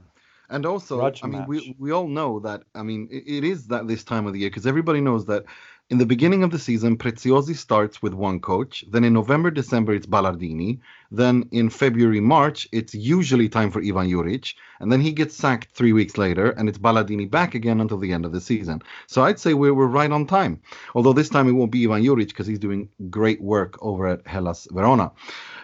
And 0.53 0.67
also, 0.67 1.01
I 1.01 1.27
mean, 1.27 1.41
match. 1.41 1.49
we, 1.49 1.77
we 1.79 1.91
all 1.93 2.07
know 2.07 2.39
that, 2.41 2.65
I 2.75 2.83
mean, 2.83 3.09
it, 3.11 3.25
it 3.27 3.45
is 3.45 3.69
that 3.69 3.89
this 3.89 4.05
time 4.05 4.27
of 4.27 4.35
the 4.35 4.41
year 4.41 4.51
because 4.51 4.67
everybody 4.67 5.01
knows 5.01 5.25
that 5.27 5.45
in 5.93 5.99
the 5.99 6.07
beginning 6.07 6.43
of 6.43 6.51
the 6.51 6.59
season, 6.59 6.97
Preziosi 6.97 7.55
starts 7.55 8.01
with 8.01 8.15
one 8.15 8.41
coach. 8.41 8.83
Then 8.89 9.05
in 9.05 9.13
November, 9.13 9.51
December, 9.51 9.93
it's 9.93 10.07
Ballardini. 10.07 10.81
Then 11.11 11.47
in 11.53 11.69
February, 11.69 12.19
March, 12.19 12.67
it's 12.73 12.95
usually 12.95 13.47
time 13.51 13.71
for 13.71 13.81
Ivan 13.81 14.09
Juric. 14.09 14.55
And 14.81 14.91
then 14.91 15.03
he 15.03 15.13
gets 15.13 15.37
sacked 15.37 15.73
three 15.75 15.93
weeks 15.93 16.17
later, 16.17 16.53
and 16.53 16.67
it's 16.67 16.79
Ballardini 16.79 17.31
back 17.31 17.55
again 17.55 17.79
until 17.79 17.99
the 17.99 18.11
end 18.11 18.25
of 18.25 18.33
the 18.33 18.41
season. 18.41 18.81
So 19.07 19.23
I'd 19.23 19.39
say 19.39 19.53
we're, 19.53 19.75
we're 19.75 19.87
right 19.87 20.11
on 20.11 20.27
time. 20.27 20.63
Although 20.95 21.13
this 21.13 21.29
time 21.29 21.47
it 21.47 21.53
won't 21.53 21.71
be 21.71 21.85
Ivan 21.85 22.03
Juric 22.03 22.29
because 22.29 22.47
he's 22.47 22.59
doing 22.59 22.89
great 23.11 23.43
work 23.43 23.77
over 23.83 24.07
at 24.09 24.27
Hellas 24.27 24.67
Verona. 24.71 25.13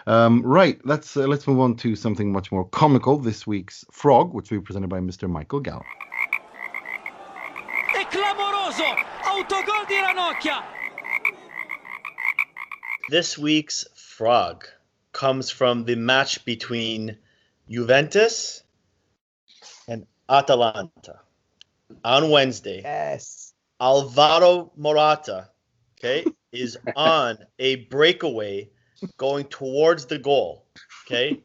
Um, 0.05 0.43
right, 0.43 0.79
let's 0.85 1.17
uh, 1.17 1.25
let's 1.25 1.47
move 1.47 1.59
on 1.59 1.75
to 1.77 1.95
something 1.95 2.31
much 2.31 2.51
more 2.51 2.65
comical. 2.65 3.17
This 3.17 3.47
week's 3.47 3.83
frog, 3.91 4.35
which 4.35 4.51
will 4.51 4.59
be 4.59 4.65
presented 4.65 4.89
by 4.89 4.99
Mr. 4.99 5.27
Michael 5.27 5.59
Gallo. 5.59 5.85
È 10.39 10.41
clamoroso! 10.41 10.47
Autogol 10.47 10.47
di 10.47 10.47
Ranocchia! 10.47 10.63
This 13.09 13.37
week's 13.37 13.85
frog 13.95 14.65
comes 15.11 15.49
from 15.49 15.83
the 15.83 15.95
match 15.95 16.45
between 16.45 17.17
Juventus 17.67 18.63
and 19.87 20.05
Atalanta 20.29 21.19
on 22.03 22.29
Wednesday. 22.29 22.81
Yes. 22.81 23.53
Alvaro 23.81 24.71
Morata, 24.75 25.49
okay, 25.97 26.25
is 26.51 26.77
on 26.95 27.37
a 27.57 27.75
breakaway 27.87 28.69
going 29.17 29.45
towards 29.45 30.05
the 30.05 30.19
goal. 30.19 30.65
Okay. 31.05 31.41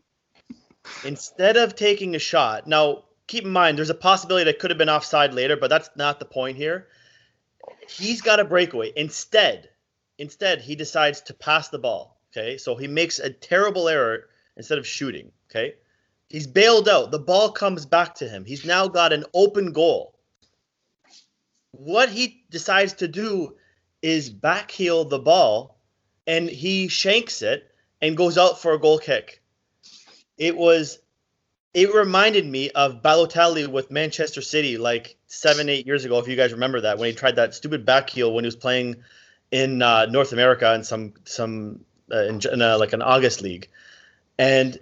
Instead 1.05 1.57
of 1.57 1.75
taking 1.75 2.15
a 2.15 2.19
shot, 2.19 2.66
now 2.66 3.05
keep 3.27 3.45
in 3.45 3.51
mind 3.51 3.79
there's 3.79 3.91
a 3.91 3.95
possibility 3.95 4.45
that 4.45 4.59
could 4.59 4.71
have 4.71 4.79
been 4.79 4.91
offside 4.91 5.33
later, 5.33 5.57
but 5.57 5.71
that's 5.71 5.91
not 5.97 6.19
the 6.19 6.27
point 6.27 6.57
here. 6.57 6.89
He's 7.89 8.20
got 8.20 8.40
a 8.40 8.44
breakaway. 8.44 8.93
Instead, 8.97 9.69
instead 10.19 10.61
he 10.61 10.74
decides 10.74 11.20
to 11.23 11.35
pass 11.35 11.69
the 11.69 11.78
ball. 11.78 12.20
Okay, 12.32 12.59
so 12.59 12.74
he 12.74 12.89
makes 12.89 13.19
a 13.20 13.31
terrible 13.31 13.89
error 13.89 14.27
instead 14.56 14.78
of 14.78 14.86
shooting. 14.86 15.31
Okay, 15.51 15.74
he's 16.28 16.47
bailed 16.47 16.89
out. 16.89 17.11
The 17.11 17.19
ball 17.19 17.52
comes 17.52 17.86
back 17.86 18.15
to 18.16 18.28
him. 18.28 18.44
He's 18.44 18.65
now 18.65 18.89
got 18.89 19.12
an 19.12 19.24
open 19.35 19.73
goal. 19.73 20.19
What 21.73 22.09
he 22.09 22.44
decides 22.51 22.94
to 22.94 23.09
do 23.09 23.56
is 24.02 24.31
backheel 24.31 25.09
the 25.09 25.19
ball 25.19 25.78
and 26.27 26.48
he 26.48 26.89
shanks 26.89 27.43
it 27.43 27.70
and 28.01 28.16
goes 28.16 28.39
out 28.39 28.61
for 28.61 28.73
a 28.73 28.81
goal 28.81 28.98
kick. 28.98 29.43
It 30.36 30.56
was 30.56 30.98
it 31.73 31.93
reminded 31.93 32.47
me 32.47 32.70
of 32.70 33.02
Balotelli 33.02 33.66
with 33.66 33.90
Manchester 33.90 34.40
City 34.40 34.78
like 34.78 35.16
seven, 35.35 35.69
eight 35.69 35.86
years 35.86 36.05
ago, 36.05 36.19
if 36.19 36.28
you 36.28 36.36
guys 36.36 36.52
remember 36.52 36.81
that, 36.82 36.98
when 36.98 37.09
he 37.11 37.15
tried 37.15 37.36
that 37.36 37.55
stupid 37.55 37.85
back 37.85 38.09
heel 38.11 38.32
when 38.32 38.44
he 38.44 38.47
was 38.47 38.56
playing 38.56 38.97
in 39.51 39.82
uh, 39.82 40.06
North 40.06 40.32
America 40.32 40.73
in 40.74 40.85
some 40.85 41.15
some 41.24 41.85
uh, 42.12 42.24
in, 42.24 42.40
in 42.52 42.62
a, 42.62 42.77
like 42.78 42.93
an 42.93 43.02
August 43.02 43.43
league, 43.43 43.69
and 44.39 44.78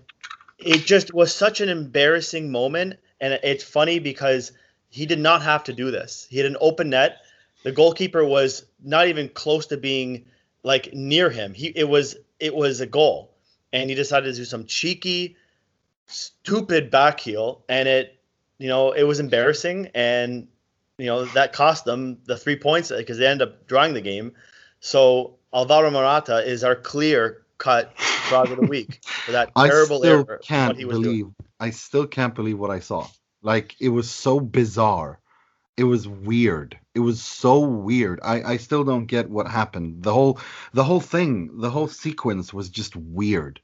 it 0.59 0.85
just 0.87 1.13
was 1.13 1.35
such 1.35 1.61
an 1.61 1.69
embarrassing 1.69 2.51
moment. 2.51 2.95
And 3.21 3.39
it's 3.45 3.63
funny 3.63 4.01
because 4.01 4.53
he 4.89 5.07
did 5.07 5.21
not 5.21 5.43
have 5.43 5.65
to 5.65 5.73
do 5.73 5.91
this. 5.91 6.27
He 6.29 6.39
had 6.39 6.47
an 6.47 6.57
open 6.61 6.91
net. 6.91 7.19
The 7.63 7.71
goalkeeper 7.71 8.25
was 8.25 8.67
not 8.83 9.07
even 9.07 9.29
close 9.29 9.67
to 9.67 9.77
being 9.77 10.27
like 10.65 10.93
near 10.93 11.31
him. 11.31 11.55
He 11.55 11.69
it 11.69 11.89
was 11.89 12.17
it 12.41 12.55
was 12.55 12.81
a 12.81 12.87
goal, 12.87 13.33
and 13.73 13.89
he 13.89 13.95
decided 13.95 14.33
to 14.33 14.41
do 14.41 14.45
some 14.45 14.65
cheeky, 14.65 15.37
stupid 16.07 16.91
back 16.91 17.21
heel, 17.21 17.63
and 17.69 17.89
it 17.89 18.19
you 18.63 18.69
know 18.69 18.93
it 18.93 19.03
was 19.03 19.19
embarrassing, 19.21 19.91
and 19.95 20.47
you 20.97 21.07
know 21.07 21.25
that 21.27 21.53
cost 21.53 21.85
them 21.85 22.19
the 22.25 22.37
three 22.37 22.57
points 22.57 22.91
uh, 22.91 22.97
because 22.97 23.19
they 23.19 23.27
ended 23.27 23.49
up 23.49 23.67
drawing 23.67 23.95
the 23.95 24.01
game. 24.01 24.33
So 24.81 25.37
Alvaro 25.53 25.91
Morata 25.91 26.39
is 26.49 26.63
our 26.63 26.77
clear 26.77 27.43
cut 27.59 27.99
frog 27.99 28.51
of 28.51 28.59
the 28.59 28.67
week 28.67 29.05
for 29.05 29.33
that 29.33 29.53
terrible 29.57 29.97
I 29.97 30.07
still 30.07 30.27
error. 30.29 30.41
Can't 30.43 30.79
believe 30.79 31.03
doing. 31.03 31.35
I 31.59 31.71
still 31.71 32.07
can't 32.07 32.35
believe 32.35 32.59
what 32.59 32.71
I 32.71 32.79
saw. 32.79 33.09
Like 33.43 33.75
it 33.81 33.89
was 33.89 34.11
so 34.11 34.39
bizarre. 34.39 35.19
It 35.77 35.85
was 35.85 36.07
weird 36.07 36.79
it 36.95 37.01
was 37.01 37.23
so 37.23 37.61
weird. 37.61 38.21
I, 38.23 38.43
I 38.43 38.57
still 38.59 38.85
don't 38.85 39.07
get 39.07 39.31
what 39.31 39.49
happened. 39.49 40.03
The 40.03 40.13
whole 40.13 40.39
the 40.73 40.85
whole 40.85 41.01
thing, 41.01 41.59
the 41.59 41.71
whole 41.71 41.89
sequence 41.89 42.53
was 42.53 42.69
just 42.69 42.95
weird. 42.97 43.61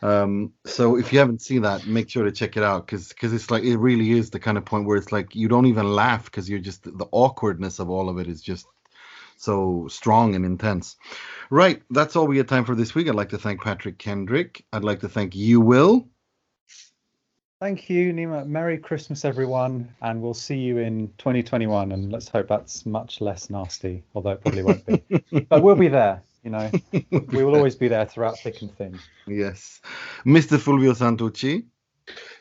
Um, 0.00 0.52
so 0.64 0.96
if 0.96 1.12
you 1.12 1.18
haven't 1.18 1.42
seen 1.42 1.62
that, 1.62 1.86
make 1.86 2.08
sure 2.08 2.24
to 2.24 2.32
check 2.32 2.56
it 2.56 2.62
out 2.62 2.86
because 2.86 3.08
because 3.08 3.32
it's 3.32 3.50
like 3.50 3.64
it 3.64 3.76
really 3.78 4.12
is 4.12 4.30
the 4.30 4.38
kind 4.38 4.56
of 4.56 4.64
point 4.64 4.86
where 4.86 4.96
it's 4.96 5.12
like 5.12 5.34
you 5.34 5.48
don't 5.48 5.66
even 5.66 5.92
laugh 5.92 6.26
because 6.26 6.48
you're 6.48 6.60
just 6.60 6.84
the 6.84 7.08
awkwardness 7.10 7.80
of 7.80 7.90
all 7.90 8.08
of 8.08 8.18
it 8.18 8.28
is 8.28 8.40
just 8.40 8.66
so 9.36 9.86
strong 9.88 10.34
and 10.34 10.44
intense. 10.44 10.96
Right, 11.50 11.82
that's 11.90 12.16
all 12.16 12.26
we 12.26 12.36
had 12.36 12.48
time 12.48 12.64
for 12.64 12.74
this 12.74 12.94
week. 12.94 13.08
I'd 13.08 13.14
like 13.14 13.30
to 13.30 13.38
thank 13.38 13.62
Patrick 13.62 13.98
Kendrick. 13.98 14.64
I'd 14.72 14.84
like 14.84 15.00
to 15.00 15.08
thank 15.08 15.34
you, 15.34 15.60
Will. 15.60 16.08
Thank 17.60 17.90
you, 17.90 18.12
Nima. 18.12 18.46
Merry 18.46 18.78
Christmas, 18.78 19.24
everyone, 19.24 19.92
and 20.00 20.22
we'll 20.22 20.32
see 20.32 20.58
you 20.58 20.78
in 20.78 21.08
2021. 21.18 21.90
And 21.90 22.12
let's 22.12 22.28
hope 22.28 22.46
that's 22.46 22.86
much 22.86 23.20
less 23.20 23.50
nasty, 23.50 24.04
although 24.14 24.30
it 24.30 24.42
probably 24.42 24.62
won't 24.62 24.86
be. 24.86 25.46
but 25.48 25.64
we'll 25.64 25.74
be 25.74 25.88
there. 25.88 26.22
You 26.42 26.50
know, 26.50 26.70
we 27.10 27.44
will 27.44 27.56
always 27.56 27.76
be 27.76 27.88
there 27.88 28.06
throughout 28.06 28.38
thick 28.38 28.62
and 28.62 28.74
thin. 28.76 28.98
Yes, 29.26 29.80
Mr. 30.24 30.58
Fulvio 30.58 30.94
Santucci. 30.94 31.64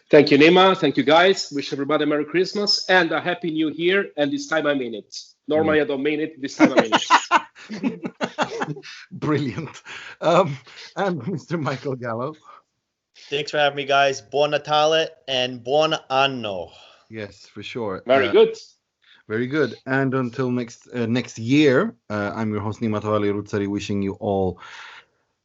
Thank 0.10 0.32
you, 0.32 0.38
Nima. 0.38 0.78
Thank 0.78 0.96
you, 0.96 1.04
guys. 1.04 1.52
Wish 1.52 1.74
everybody 1.74 2.06
a 2.06 2.08
Merry 2.08 2.24
Christmas 2.24 2.90
and 2.90 3.12
a 3.12 3.20
Happy 3.20 3.52
New 3.52 3.70
Year. 3.72 4.06
And 4.16 4.32
this 4.32 4.48
time 4.48 4.66
I 4.66 4.74
mean 4.74 4.96
it. 4.96 5.14
Normally 5.50 5.82
I 5.82 5.84
don't 5.84 6.02
mean 6.02 6.22
it. 6.22 6.42
This 6.42 6.56
time 6.56 6.74
I 6.74 6.82
mean 6.82 7.92
it. 7.92 8.78
Brilliant. 9.12 9.82
Um, 10.22 10.58
and 10.96 11.22
Mr. 11.24 11.62
Michael 11.62 11.96
Gallo. 11.96 12.36
Thanks 13.30 13.52
for 13.52 13.58
having 13.58 13.76
me, 13.76 13.86
guys. 13.86 14.22
Buon 14.22 14.52
Natale 14.52 15.08
and 15.28 15.62
buon 15.62 15.96
anno. 16.10 16.72
Yes, 17.10 17.46
for 17.46 17.62
sure. 17.62 18.04
Very 18.06 18.30
uh, 18.30 18.32
good. 18.32 18.58
Very 19.28 19.48
good. 19.48 19.76
And 19.86 20.14
until 20.14 20.52
next 20.52 20.88
uh, 20.94 21.06
next 21.06 21.38
year, 21.38 21.96
uh, 22.10 22.32
I'm 22.34 22.52
your 22.52 22.62
host 22.62 22.80
Nima 22.80 23.02
Tavallaey 23.02 23.34
Roodsari, 23.34 23.68
wishing 23.68 24.02
you 24.02 24.14
all 24.14 24.60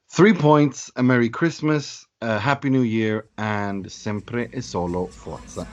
three 0.09 0.32
points, 0.32 0.90
a 0.94 1.02
Merry 1.02 1.28
Christmas, 1.28 2.06
a 2.20 2.38
Happy 2.38 2.70
New 2.70 2.82
Year, 2.82 3.28
and 3.38 3.90
sempre 3.90 4.48
e 4.52 4.60
solo 4.60 5.06
forza 5.06 5.66